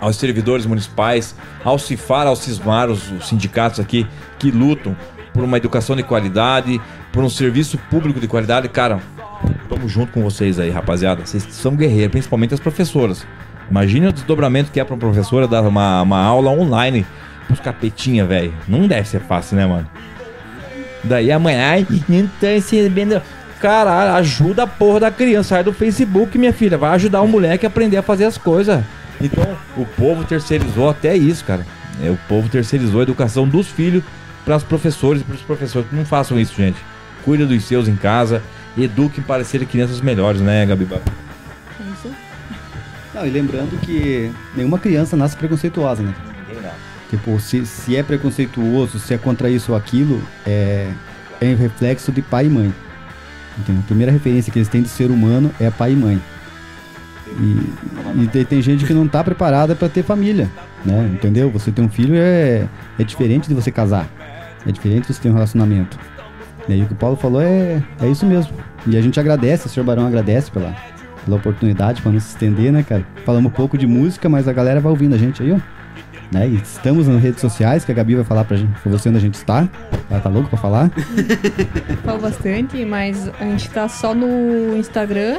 aos 0.00 0.16
servidores 0.16 0.66
municipais, 0.66 1.34
ao 1.64 1.78
CIFAR, 1.78 2.26
ao 2.26 2.36
CISMAR, 2.36 2.90
os, 2.90 3.10
os 3.10 3.28
sindicatos 3.28 3.80
aqui 3.80 4.06
que 4.38 4.50
lutam 4.50 4.96
por 5.32 5.44
uma 5.44 5.56
educação 5.56 5.94
de 5.96 6.02
qualidade, 6.02 6.80
por 7.12 7.22
um 7.22 7.28
serviço 7.28 7.78
público 7.90 8.20
de 8.20 8.26
qualidade. 8.26 8.68
Cara, 8.68 9.00
tamo 9.68 9.88
junto 9.88 10.12
com 10.12 10.22
vocês 10.22 10.58
aí, 10.58 10.70
rapaziada. 10.70 11.24
Vocês 11.24 11.46
são 11.50 11.74
guerreiros, 11.74 12.12
principalmente 12.12 12.54
as 12.54 12.60
professoras. 12.60 13.26
Imagine 13.70 14.08
o 14.08 14.12
desdobramento 14.12 14.70
que 14.70 14.80
é 14.80 14.84
pra 14.84 14.94
uma 14.94 15.00
professora 15.00 15.48
dar 15.48 15.62
uma, 15.62 16.02
uma 16.02 16.22
aula 16.22 16.50
online 16.50 17.04
pros 17.46 17.60
capetinha, 17.60 18.24
velho. 18.24 18.54
Não 18.68 18.86
deve 18.86 19.08
ser 19.08 19.20
fácil, 19.20 19.56
né, 19.56 19.66
mano? 19.66 19.88
Daí 21.02 21.30
amanhã, 21.30 21.84
tá 22.40 22.48
recebendo. 22.48 23.20
Caralho, 23.66 24.12
ajuda 24.12 24.62
a 24.62 24.66
porra 24.68 25.00
da 25.00 25.10
criança. 25.10 25.48
Sai 25.48 25.64
do 25.64 25.72
Facebook, 25.72 26.38
minha 26.38 26.52
filha. 26.52 26.78
Vai 26.78 26.90
ajudar 26.90 27.20
o 27.20 27.26
moleque 27.26 27.66
a 27.66 27.68
aprender 27.68 27.96
a 27.96 28.02
fazer 28.02 28.24
as 28.24 28.38
coisas. 28.38 28.80
Então, 29.20 29.44
o 29.76 29.84
povo 29.84 30.22
terceirizou 30.22 30.88
até 30.88 31.16
isso, 31.16 31.44
cara. 31.44 31.66
É, 32.00 32.08
o 32.08 32.16
povo 32.28 32.48
terceirizou 32.48 33.00
a 33.00 33.02
educação 33.02 33.48
dos 33.48 33.66
filhos 33.66 34.04
para 34.44 34.54
os 34.54 34.62
professores 34.62 35.20
e 35.20 35.24
para 35.24 35.34
os 35.34 35.42
professores. 35.42 35.88
Não 35.90 36.04
façam 36.04 36.38
isso, 36.38 36.54
gente. 36.54 36.78
Cuida 37.24 37.44
dos 37.44 37.64
seus 37.64 37.88
em 37.88 37.96
casa. 37.96 38.40
Eduquem 38.78 39.24
para 39.24 39.42
serem 39.42 39.66
crianças 39.66 40.00
melhores, 40.00 40.40
né, 40.40 40.64
Gabiba? 40.64 41.02
É 41.80 41.92
isso. 41.92 42.14
Não, 43.12 43.26
e 43.26 43.30
lembrando 43.30 43.76
que 43.80 44.30
nenhuma 44.54 44.78
criança 44.78 45.16
nasce 45.16 45.36
preconceituosa, 45.36 46.04
né? 46.04 46.14
Tipo, 47.10 47.40
se, 47.40 47.66
se 47.66 47.96
é 47.96 48.02
preconceituoso, 48.04 49.00
se 49.00 49.12
é 49.12 49.18
contra 49.18 49.50
isso 49.50 49.72
ou 49.72 49.78
aquilo, 49.78 50.22
é, 50.46 50.88
é 51.40 51.46
um 51.46 51.56
reflexo 51.56 52.12
de 52.12 52.22
pai 52.22 52.46
e 52.46 52.48
mãe. 52.48 52.72
Entendeu? 53.58 53.82
A 53.82 53.86
primeira 53.86 54.12
referência 54.12 54.52
que 54.52 54.58
eles 54.58 54.68
têm 54.68 54.82
de 54.82 54.88
ser 54.88 55.10
humano 55.10 55.50
é 55.58 55.70
pai 55.70 55.92
e 55.92 55.96
mãe. 55.96 56.20
E, 57.38 58.22
e 58.22 58.28
tem, 58.28 58.44
tem 58.44 58.62
gente 58.62 58.84
que 58.84 58.94
não 58.94 59.06
tá 59.06 59.22
preparada 59.22 59.74
para 59.74 59.88
ter 59.88 60.02
família, 60.02 60.48
né? 60.84 61.10
Entendeu? 61.12 61.50
Você 61.50 61.70
ter 61.70 61.82
um 61.82 61.88
filho 61.88 62.14
é, 62.14 62.66
é 62.98 63.04
diferente 63.04 63.48
de 63.48 63.54
você 63.54 63.70
casar. 63.70 64.08
É 64.66 64.72
diferente 64.72 65.06
de 65.06 65.14
você 65.14 65.22
ter 65.22 65.30
um 65.30 65.34
relacionamento. 65.34 65.98
E 66.68 66.72
aí 66.72 66.82
o 66.82 66.86
que 66.86 66.92
o 66.92 66.96
Paulo 66.96 67.16
falou 67.16 67.40
é, 67.40 67.82
é 68.00 68.08
isso 68.08 68.26
mesmo. 68.26 68.52
E 68.86 68.96
a 68.96 69.00
gente 69.00 69.18
agradece, 69.18 69.66
o 69.66 69.68
senhor 69.68 69.84
Barão 69.84 70.06
agradece 70.06 70.50
pela, 70.50 70.74
pela 71.24 71.36
oportunidade, 71.36 72.02
para 72.02 72.12
não 72.12 72.20
se 72.20 72.28
estender, 72.28 72.72
né, 72.72 72.82
cara? 72.82 73.06
Falamos 73.24 73.50
um 73.50 73.54
pouco 73.54 73.76
de 73.76 73.86
música, 73.86 74.28
mas 74.28 74.48
a 74.48 74.52
galera 74.52 74.80
vai 74.80 74.90
ouvindo 74.90 75.14
a 75.14 75.18
gente 75.18 75.42
aí, 75.42 75.52
ó. 75.52 75.75
Né? 76.30 76.48
E 76.48 76.56
estamos 76.56 77.06
nas 77.06 77.22
redes 77.22 77.40
sociais, 77.40 77.84
que 77.84 77.92
a 77.92 77.94
Gabi 77.94 78.16
vai 78.16 78.24
falar 78.24 78.44
pra 78.44 78.56
gente, 78.56 78.72
pra 78.80 78.90
você 78.90 79.08
onde 79.08 79.18
a 79.18 79.20
gente 79.20 79.34
está. 79.34 79.68
Ela 80.10 80.20
tá 80.20 80.28
louca 80.28 80.48
pra 80.48 80.58
falar? 80.58 80.90
Falo 82.04 82.18
bastante, 82.18 82.84
mas 82.84 83.30
a 83.40 83.44
gente 83.44 83.70
tá 83.70 83.88
só 83.88 84.14
no 84.14 84.76
Instagram, 84.76 85.38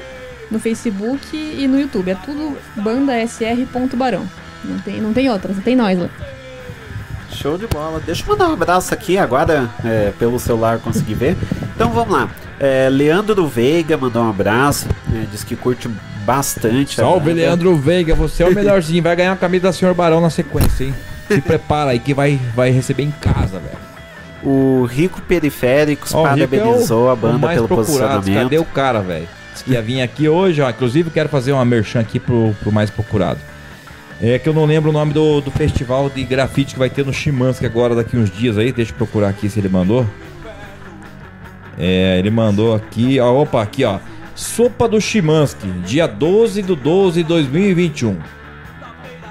no 0.50 0.60
Facebook 0.60 1.36
e 1.36 1.68
no 1.68 1.80
YouTube. 1.80 2.12
É 2.12 2.16
tudo 2.16 2.58
bandasr.barão. 2.78 4.26
Não 4.64 4.80
tem, 4.80 5.02
não 5.02 5.14
tem 5.14 5.30
outra, 5.30 5.54
só 5.54 5.62
tem 5.62 5.76
nós 5.76 6.00
lá. 6.00 6.10
Show 7.32 7.58
de 7.58 7.68
bola. 7.68 8.02
Deixa 8.06 8.24
eu 8.24 8.28
mandar 8.30 8.50
um 8.50 8.54
abraço 8.54 8.94
aqui 8.94 9.18
agora, 9.18 9.70
é, 9.84 10.12
pelo 10.18 10.40
celular 10.40 10.80
consegui 10.80 11.14
ver. 11.14 11.38
Então 11.76 11.92
vamos 11.92 12.14
lá. 12.14 12.30
É, 12.60 12.90
Leandro 12.90 13.48
Veiga 13.48 13.96
mandou 13.98 14.24
um 14.24 14.30
abraço, 14.30 14.88
é, 15.14 15.26
diz 15.32 15.44
que 15.44 15.56
curte 15.56 15.88
bastante. 16.28 16.96
Salve, 16.96 17.30
banda. 17.30 17.42
Leandro 17.42 17.76
Veiga, 17.78 18.14
você 18.14 18.44
é 18.44 18.48
o 18.48 18.54
melhorzinho. 18.54 19.02
Vai 19.02 19.16
ganhar 19.16 19.32
a 19.32 19.36
camisa 19.38 19.64
da 19.64 19.74
Senhor 19.74 19.94
Barão 19.96 20.20
na 20.22 20.30
sequência, 20.30 20.84
hein? 20.84 20.94
Se 21.28 21.42
prepara 21.42 21.92
aí 21.92 22.00
que 22.00 22.14
vai, 22.14 22.40
vai 22.56 22.70
receber 22.70 23.04
em 23.04 23.12
casa, 23.12 23.60
velho. 23.60 23.88
O 24.44 24.86
Rico 24.86 25.22
Periféricos 25.22 26.14
Ó, 26.14 26.22
o 26.22 26.34
Rico 26.34 26.54
é 26.54 26.58
parabenizou 26.60 27.06
o- 27.08 27.10
a 27.10 27.16
banda 27.16 27.38
mais 27.40 27.56
pelo 27.56 27.68
procurado. 27.68 28.16
posicionamento. 28.18 28.44
Cadê 28.44 28.58
o 28.60 28.66
cara, 28.66 29.00
velho? 29.02 29.28
Que 29.66 29.72
ia 29.72 29.82
vir 29.82 30.02
aqui 30.02 30.30
hoje, 30.30 30.62
ó. 30.62 30.70
Inclusive, 30.70 31.10
quero 31.10 31.28
fazer 31.30 31.52
uma 31.54 31.66
merchan 31.66 32.00
aqui 32.02 32.20
pro, 32.20 32.56
pro 32.62 32.72
mais 32.72 32.90
procurado. 32.92 33.40
É 34.22 34.38
que 34.40 34.48
eu 34.50 34.54
não 34.54 34.66
lembro 34.66 34.90
o 34.90 34.94
nome 34.94 35.14
do, 35.14 35.42
do 35.42 35.52
festival 35.52 36.10
de 36.10 36.24
grafite 36.24 36.74
que 36.74 36.80
vai 36.80 36.90
ter 36.90 37.06
no 37.06 37.12
Chimansky 37.14 37.66
agora, 37.66 37.96
daqui 37.96 38.16
uns 38.18 38.30
dias 38.30 38.58
aí. 38.58 38.72
Deixa 38.72 38.92
eu 38.92 38.96
procurar 38.96 39.30
aqui 39.30 39.50
se 39.50 39.60
ele 39.60 39.70
mandou. 39.70 40.06
É, 41.78 42.18
ele 42.18 42.30
mandou 42.32 42.74
aqui, 42.76 43.20
ó, 43.20 43.42
opa, 43.42 43.62
aqui, 43.62 43.84
ó. 43.84 44.00
Sopa 44.38 44.88
do 44.88 45.02
Chimansky, 45.02 45.68
dia 45.84 46.06
12 46.08 46.62
do 46.62 46.76
12 46.76 47.24
de 47.24 47.28
2021. 47.28 48.18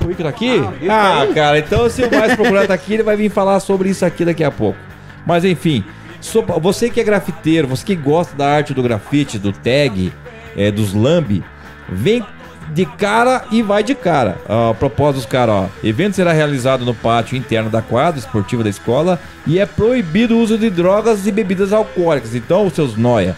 O 0.05 0.09
Rico 0.09 0.23
tá 0.23 0.29
aqui? 0.29 0.61
Ah, 0.91 1.29
cara, 1.33 1.59
então 1.61 1.89
se 1.89 2.03
o 2.03 2.11
mais 2.11 2.35
procurado 2.35 2.67
tá 2.69 2.75
aqui, 2.75 2.95
ele 2.95 3.03
vai 3.05 3.17
vir 3.17 3.31
falar 3.31 3.61
sobre 3.61 3.89
isso 3.89 4.05
aqui 4.05 4.25
daqui 4.25 4.43
a 4.43 4.51
pouco. 4.51 4.79
Mas 5.25 5.45
enfim, 5.45 5.85
sopa- 6.21 6.59
você 6.59 6.91
que 6.91 7.01
é 7.01 7.05
grafiteiro, 7.05 7.69
você 7.69 7.85
que 7.87 7.95
gosta 7.95 8.37
da 8.37 8.49
arte 8.49 8.75
do 8.75 8.83
grafite, 8.83 9.39
do 9.39 9.53
tag, 9.53 10.13
é, 10.57 10.73
dos 10.73 10.93
lambe, 10.93 11.43
vem 11.89 12.25
de 12.73 12.85
cara 12.85 13.45
e 13.51 13.63
vai 13.63 13.83
de 13.83 13.95
cara. 13.95 14.39
Ó, 14.49 14.71
A 14.71 14.75
propósito 14.75 15.17
dos 15.17 15.27
caras, 15.27 15.55
ó. 15.55 15.69
Evento 15.83 16.17
será 16.17 16.33
realizado 16.33 16.85
no 16.85 16.95
pátio 16.95 17.37
interno 17.37 17.71
da 17.71 17.83
quadra 17.83 18.19
esportiva 18.19 18.63
da 18.63 18.71
escola 18.71 19.19
e 19.47 19.59
é 19.59 19.67
proibido 19.67 20.37
o 20.37 20.41
uso 20.41 20.59
de 20.59 20.71
drogas 20.71 21.27
e 21.27 21.33
bebidas 21.33 21.73
alcoólicas. 21.73 22.35
Então, 22.35 22.69
seus 22.71 22.97
noia. 22.97 23.37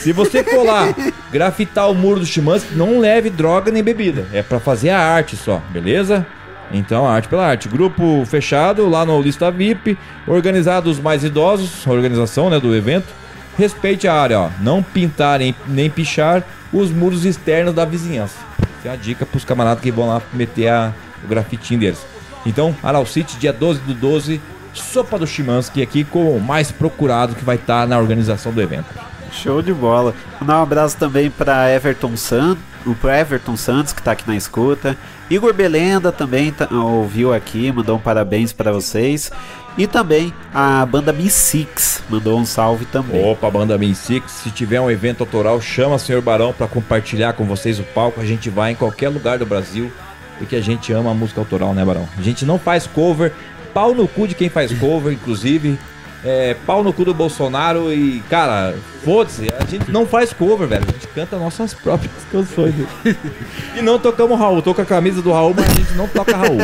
Se 0.00 0.12
você 0.12 0.44
lá 0.64 0.94
grafitar 1.32 1.90
o 1.90 1.94
muro 1.94 2.20
do 2.20 2.26
Chimansky, 2.26 2.74
não 2.74 3.00
leve 3.00 3.30
droga 3.30 3.72
nem 3.72 3.82
bebida. 3.82 4.26
É 4.32 4.42
pra 4.42 4.60
fazer 4.60 4.90
a 4.90 5.00
arte 5.00 5.36
só, 5.36 5.60
beleza? 5.70 6.26
Então, 6.72 7.06
arte 7.08 7.28
pela 7.28 7.46
arte. 7.46 7.68
Grupo 7.68 8.24
fechado 8.26 8.88
lá 8.88 9.04
no 9.04 9.20
Lista 9.20 9.50
VIP, 9.50 9.96
organizado 10.26 10.90
os 10.90 10.98
mais 10.98 11.24
idosos, 11.24 11.86
a 11.86 11.90
organização 11.90 12.50
né, 12.50 12.58
do 12.60 12.74
evento. 12.74 13.06
Respeite 13.56 14.06
a 14.06 14.14
área, 14.14 14.40
ó. 14.40 14.50
Não 14.60 14.82
pintar 14.82 15.40
nem 15.66 15.90
pichar 15.90 16.44
os 16.72 16.90
muros 16.90 17.24
externos 17.24 17.74
da 17.74 17.84
vizinhança. 17.84 18.36
É 18.86 18.90
a 18.90 18.94
dica 18.96 19.26
pros 19.26 19.44
camaradas 19.44 19.82
que 19.82 19.90
vão 19.90 20.06
lá 20.06 20.22
meter 20.32 20.68
a, 20.68 20.92
o 21.24 21.26
grafitinho 21.26 21.80
deles. 21.80 21.98
Então, 22.44 22.72
Araucite, 22.84 23.36
dia 23.36 23.52
12 23.52 23.80
do 23.80 23.92
12, 23.92 24.40
Sopa 24.72 25.18
do 25.18 25.26
Chimansky 25.26 25.82
aqui 25.82 26.04
com 26.04 26.36
o 26.36 26.40
mais 26.40 26.70
procurado 26.70 27.34
que 27.34 27.44
vai 27.44 27.56
estar 27.56 27.88
na 27.88 27.98
organização 27.98 28.52
do 28.52 28.62
evento. 28.62 28.86
Show 29.32 29.60
de 29.60 29.74
bola. 29.74 30.14
Mandar 30.40 30.60
um 30.60 30.62
abraço 30.62 30.96
também 30.96 31.28
para 31.28 31.68
Everton 31.68 32.16
Santos, 32.16 32.62
pro 33.00 33.10
Everton 33.10 33.56
Santos 33.56 33.92
que 33.92 34.00
tá 34.00 34.12
aqui 34.12 34.22
na 34.24 34.36
escuta. 34.36 34.96
Igor 35.28 35.52
Belenda 35.52 36.12
também 36.12 36.52
tá- 36.52 36.68
ouviu 36.70 37.34
aqui, 37.34 37.72
mandou 37.72 37.96
um 37.96 38.00
parabéns 38.00 38.52
para 38.52 38.70
vocês. 38.70 39.32
E 39.78 39.86
também 39.86 40.32
a 40.54 40.86
banda 40.86 41.12
Mi6 41.12 42.00
mandou 42.08 42.38
um 42.38 42.46
salve 42.46 42.86
também. 42.86 43.22
Opa, 43.30 43.50
banda 43.50 43.76
Min 43.76 43.94
Six, 43.94 44.30
se 44.30 44.50
tiver 44.50 44.80
um 44.80 44.90
evento 44.90 45.22
autoral, 45.22 45.60
chama 45.60 45.96
o 45.96 45.98
senhor 45.98 46.22
Barão 46.22 46.52
pra 46.52 46.66
compartilhar 46.66 47.34
com 47.34 47.44
vocês 47.44 47.78
o 47.78 47.82
palco. 47.82 48.20
A 48.20 48.24
gente 48.24 48.48
vai 48.48 48.72
em 48.72 48.74
qualquer 48.74 49.10
lugar 49.10 49.38
do 49.38 49.44
Brasil, 49.44 49.92
porque 50.38 50.56
a 50.56 50.62
gente 50.62 50.92
ama 50.92 51.10
a 51.10 51.14
música 51.14 51.40
autoral, 51.40 51.74
né, 51.74 51.84
Barão? 51.84 52.08
A 52.16 52.22
gente 52.22 52.44
não 52.44 52.58
faz 52.58 52.86
cover, 52.86 53.32
pau 53.74 53.94
no 53.94 54.08
cu 54.08 54.26
de 54.26 54.34
quem 54.34 54.48
faz 54.48 54.72
cover, 54.78 55.12
inclusive. 55.12 55.78
é, 56.24 56.56
pau 56.66 56.82
no 56.82 56.92
cu 56.92 57.04
do 57.04 57.14
Bolsonaro 57.14 57.92
e, 57.92 58.20
cara, 58.28 58.74
foda-se, 59.04 59.46
a 59.60 59.64
gente 59.64 59.90
não 59.92 60.06
faz 60.06 60.32
cover, 60.32 60.66
velho. 60.66 60.84
A 60.88 60.92
gente 60.92 61.06
canta 61.08 61.36
nossas 61.36 61.74
próprias 61.74 62.12
canções. 62.32 62.74
e 63.76 63.82
não 63.82 63.98
tocamos 63.98 64.38
Raul. 64.38 64.62
Tô 64.62 64.74
com 64.74 64.82
a 64.82 64.86
camisa 64.86 65.22
do 65.22 65.32
Raul, 65.32 65.54
mas 65.54 65.68
a 65.68 65.74
gente 65.74 65.92
não 65.92 66.08
toca 66.08 66.36
Raul. 66.36 66.58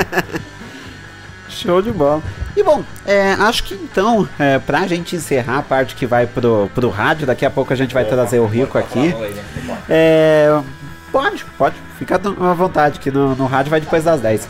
Show 1.62 1.80
de 1.80 1.92
bola. 1.92 2.22
E 2.56 2.62
bom, 2.62 2.84
é, 3.06 3.32
acho 3.32 3.64
que 3.64 3.74
então, 3.74 4.28
é, 4.38 4.58
pra 4.58 4.86
gente 4.86 5.14
encerrar 5.16 5.58
a 5.58 5.62
parte 5.62 5.94
que 5.94 6.06
vai 6.06 6.26
pro, 6.26 6.68
pro 6.74 6.90
rádio, 6.90 7.26
daqui 7.26 7.46
a 7.46 7.50
pouco 7.50 7.72
a 7.72 7.76
gente 7.76 7.94
vai 7.94 8.04
trazer 8.04 8.40
o 8.40 8.46
Rico 8.46 8.76
aqui. 8.76 9.14
É, 9.88 10.60
pode, 11.10 11.44
pode, 11.56 11.76
fica 11.98 12.16
à 12.16 12.52
vontade, 12.52 12.98
que 12.98 13.10
no, 13.10 13.34
no 13.36 13.46
rádio 13.46 13.70
vai 13.70 13.80
depois 13.80 14.04
das 14.04 14.20
10. 14.20 14.48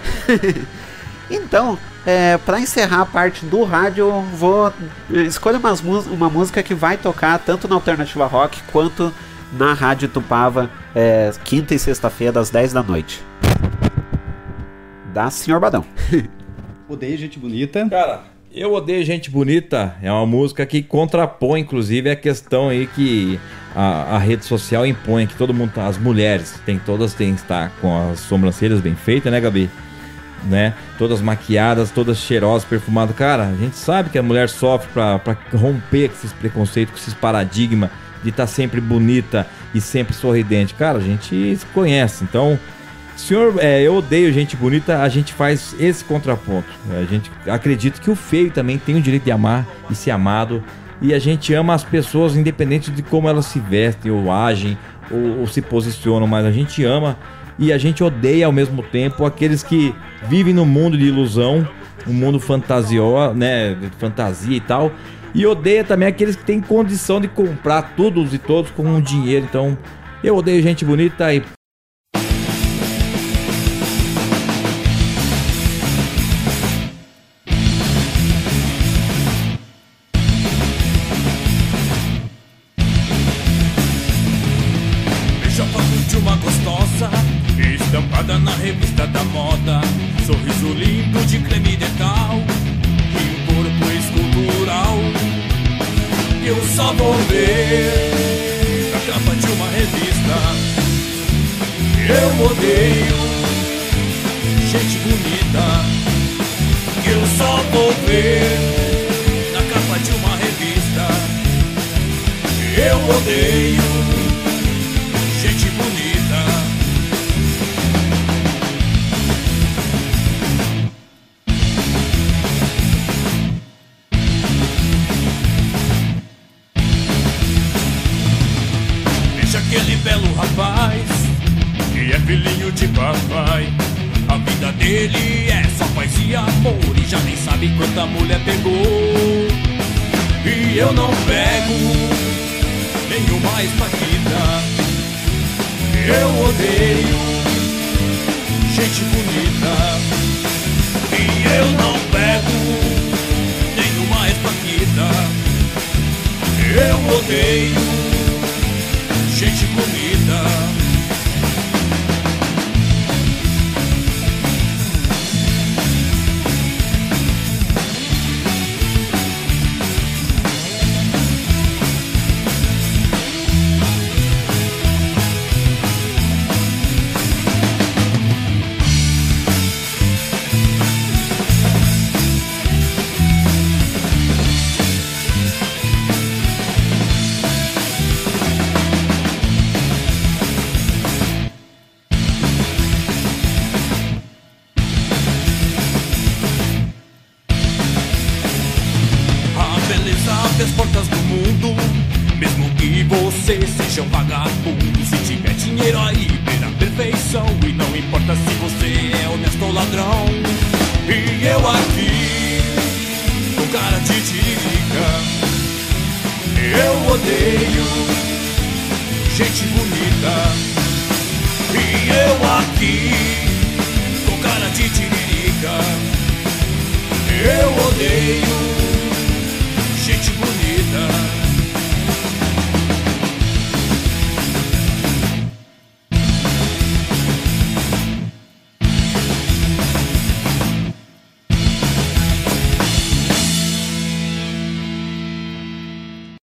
então, 1.30 1.78
é, 2.06 2.38
para 2.38 2.58
encerrar 2.58 3.02
a 3.02 3.06
parte 3.06 3.44
do 3.44 3.62
rádio, 3.62 4.10
vou 4.34 4.72
escolher 5.10 5.58
umas, 5.58 5.80
uma 5.80 6.28
música 6.30 6.62
que 6.62 6.74
vai 6.74 6.96
tocar 6.96 7.38
tanto 7.38 7.68
na 7.68 7.74
Alternativa 7.74 8.26
Rock 8.26 8.60
quanto 8.72 9.12
na 9.52 9.74
Rádio 9.74 10.08
Tupava, 10.08 10.70
é, 10.94 11.30
quinta 11.44 11.74
e 11.74 11.78
sexta-feira, 11.78 12.32
das 12.32 12.50
10 12.50 12.72
da 12.72 12.82
noite. 12.82 13.22
Da 15.12 15.30
Senhor 15.30 15.60
Badão. 15.60 15.84
Odeio 16.88 17.16
gente 17.16 17.38
bonita. 17.38 17.88
Cara, 17.88 18.22
eu 18.54 18.72
odeio 18.72 19.04
gente 19.04 19.30
bonita. 19.30 19.96
É 20.02 20.10
uma 20.10 20.26
música 20.26 20.66
que 20.66 20.82
contrapõe, 20.82 21.60
inclusive, 21.60 22.10
a 22.10 22.16
questão 22.16 22.68
aí 22.68 22.86
que 22.86 23.38
a, 23.74 24.16
a 24.16 24.18
rede 24.18 24.44
social 24.44 24.84
impõe 24.84 25.26
que 25.26 25.34
todo 25.34 25.54
mundo 25.54 25.72
tá, 25.72 25.86
as 25.86 25.96
mulheres 25.96 26.60
tem 26.66 26.78
todas 26.78 27.14
têm 27.14 27.34
que 27.34 27.40
estar 27.40 27.72
com 27.80 28.10
as 28.10 28.20
sobrancelhas 28.20 28.80
bem 28.80 28.94
feitas, 28.94 29.32
né, 29.32 29.40
Gabi? 29.40 29.70
Né? 30.44 30.74
Todas 30.98 31.20
maquiadas, 31.20 31.90
todas 31.90 32.18
cheirosas, 32.18 32.64
perfumadas. 32.68 33.14
Cara, 33.14 33.48
a 33.48 33.54
gente 33.54 33.76
sabe 33.76 34.10
que 34.10 34.18
a 34.18 34.22
mulher 34.22 34.48
sofre 34.48 34.90
pra 34.92 35.20
romper 35.54 36.08
com 36.08 36.14
esses 36.14 36.32
preconceitos, 36.32 36.92
com 36.92 37.00
esses 37.00 37.14
paradigmas 37.14 37.90
de 38.22 38.30
estar 38.30 38.46
sempre 38.46 38.80
bonita 38.80 39.46
e 39.74 39.80
sempre 39.80 40.14
sorridente. 40.14 40.74
Cara, 40.74 40.98
a 40.98 41.02
gente 41.02 41.56
se 41.56 41.66
conhece. 41.66 42.24
Então, 42.24 42.58
senhor, 43.16 43.54
é, 43.58 43.82
eu 43.82 43.96
odeio 43.96 44.32
gente 44.32 44.56
bonita, 44.56 45.02
a 45.02 45.08
gente 45.08 45.32
faz 45.32 45.74
esse 45.78 46.04
contraponto. 46.04 46.68
A 46.90 47.04
gente 47.04 47.30
acredita 47.46 48.00
que 48.00 48.10
o 48.10 48.16
feio 48.16 48.50
também 48.50 48.78
tem 48.78 48.96
o 48.96 49.00
direito 49.00 49.24
de 49.24 49.30
amar 49.30 49.66
e 49.90 49.94
ser 49.94 50.10
amado. 50.10 50.62
E 51.00 51.12
a 51.12 51.18
gente 51.18 51.52
ama 51.52 51.74
as 51.74 51.82
pessoas 51.82 52.36
independente 52.36 52.90
de 52.90 53.02
como 53.02 53.28
elas 53.28 53.46
se 53.46 53.58
vestem 53.58 54.10
ou 54.10 54.30
agem 54.30 54.78
ou, 55.10 55.40
ou 55.40 55.46
se 55.46 55.60
posicionam, 55.60 56.26
mas 56.26 56.46
a 56.46 56.52
gente 56.52 56.84
ama 56.84 57.18
e 57.58 57.72
a 57.72 57.78
gente 57.78 58.02
odeia 58.02 58.46
ao 58.46 58.52
mesmo 58.52 58.82
tempo 58.82 59.24
aqueles 59.24 59.62
que 59.62 59.94
vivem 60.28 60.54
no 60.54 60.64
mundo 60.64 60.96
de 60.96 61.04
ilusão, 61.04 61.68
um 62.06 62.12
mundo 62.12 62.40
fantasio, 62.40 63.34
né, 63.34 63.76
fantasia 63.98 64.56
e 64.56 64.60
tal. 64.60 64.92
E 65.34 65.46
odeia 65.46 65.82
também 65.82 66.08
aqueles 66.08 66.36
que 66.36 66.44
têm 66.44 66.60
condição 66.60 67.20
de 67.20 67.28
comprar 67.28 67.94
todos 67.96 68.34
e 68.34 68.38
todos 68.38 68.70
com 68.70 68.82
um 68.82 69.00
dinheiro. 69.00 69.46
Então, 69.48 69.76
eu 70.22 70.36
odeio 70.36 70.62
gente 70.62 70.84
bonita 70.84 71.32
e 71.32 71.42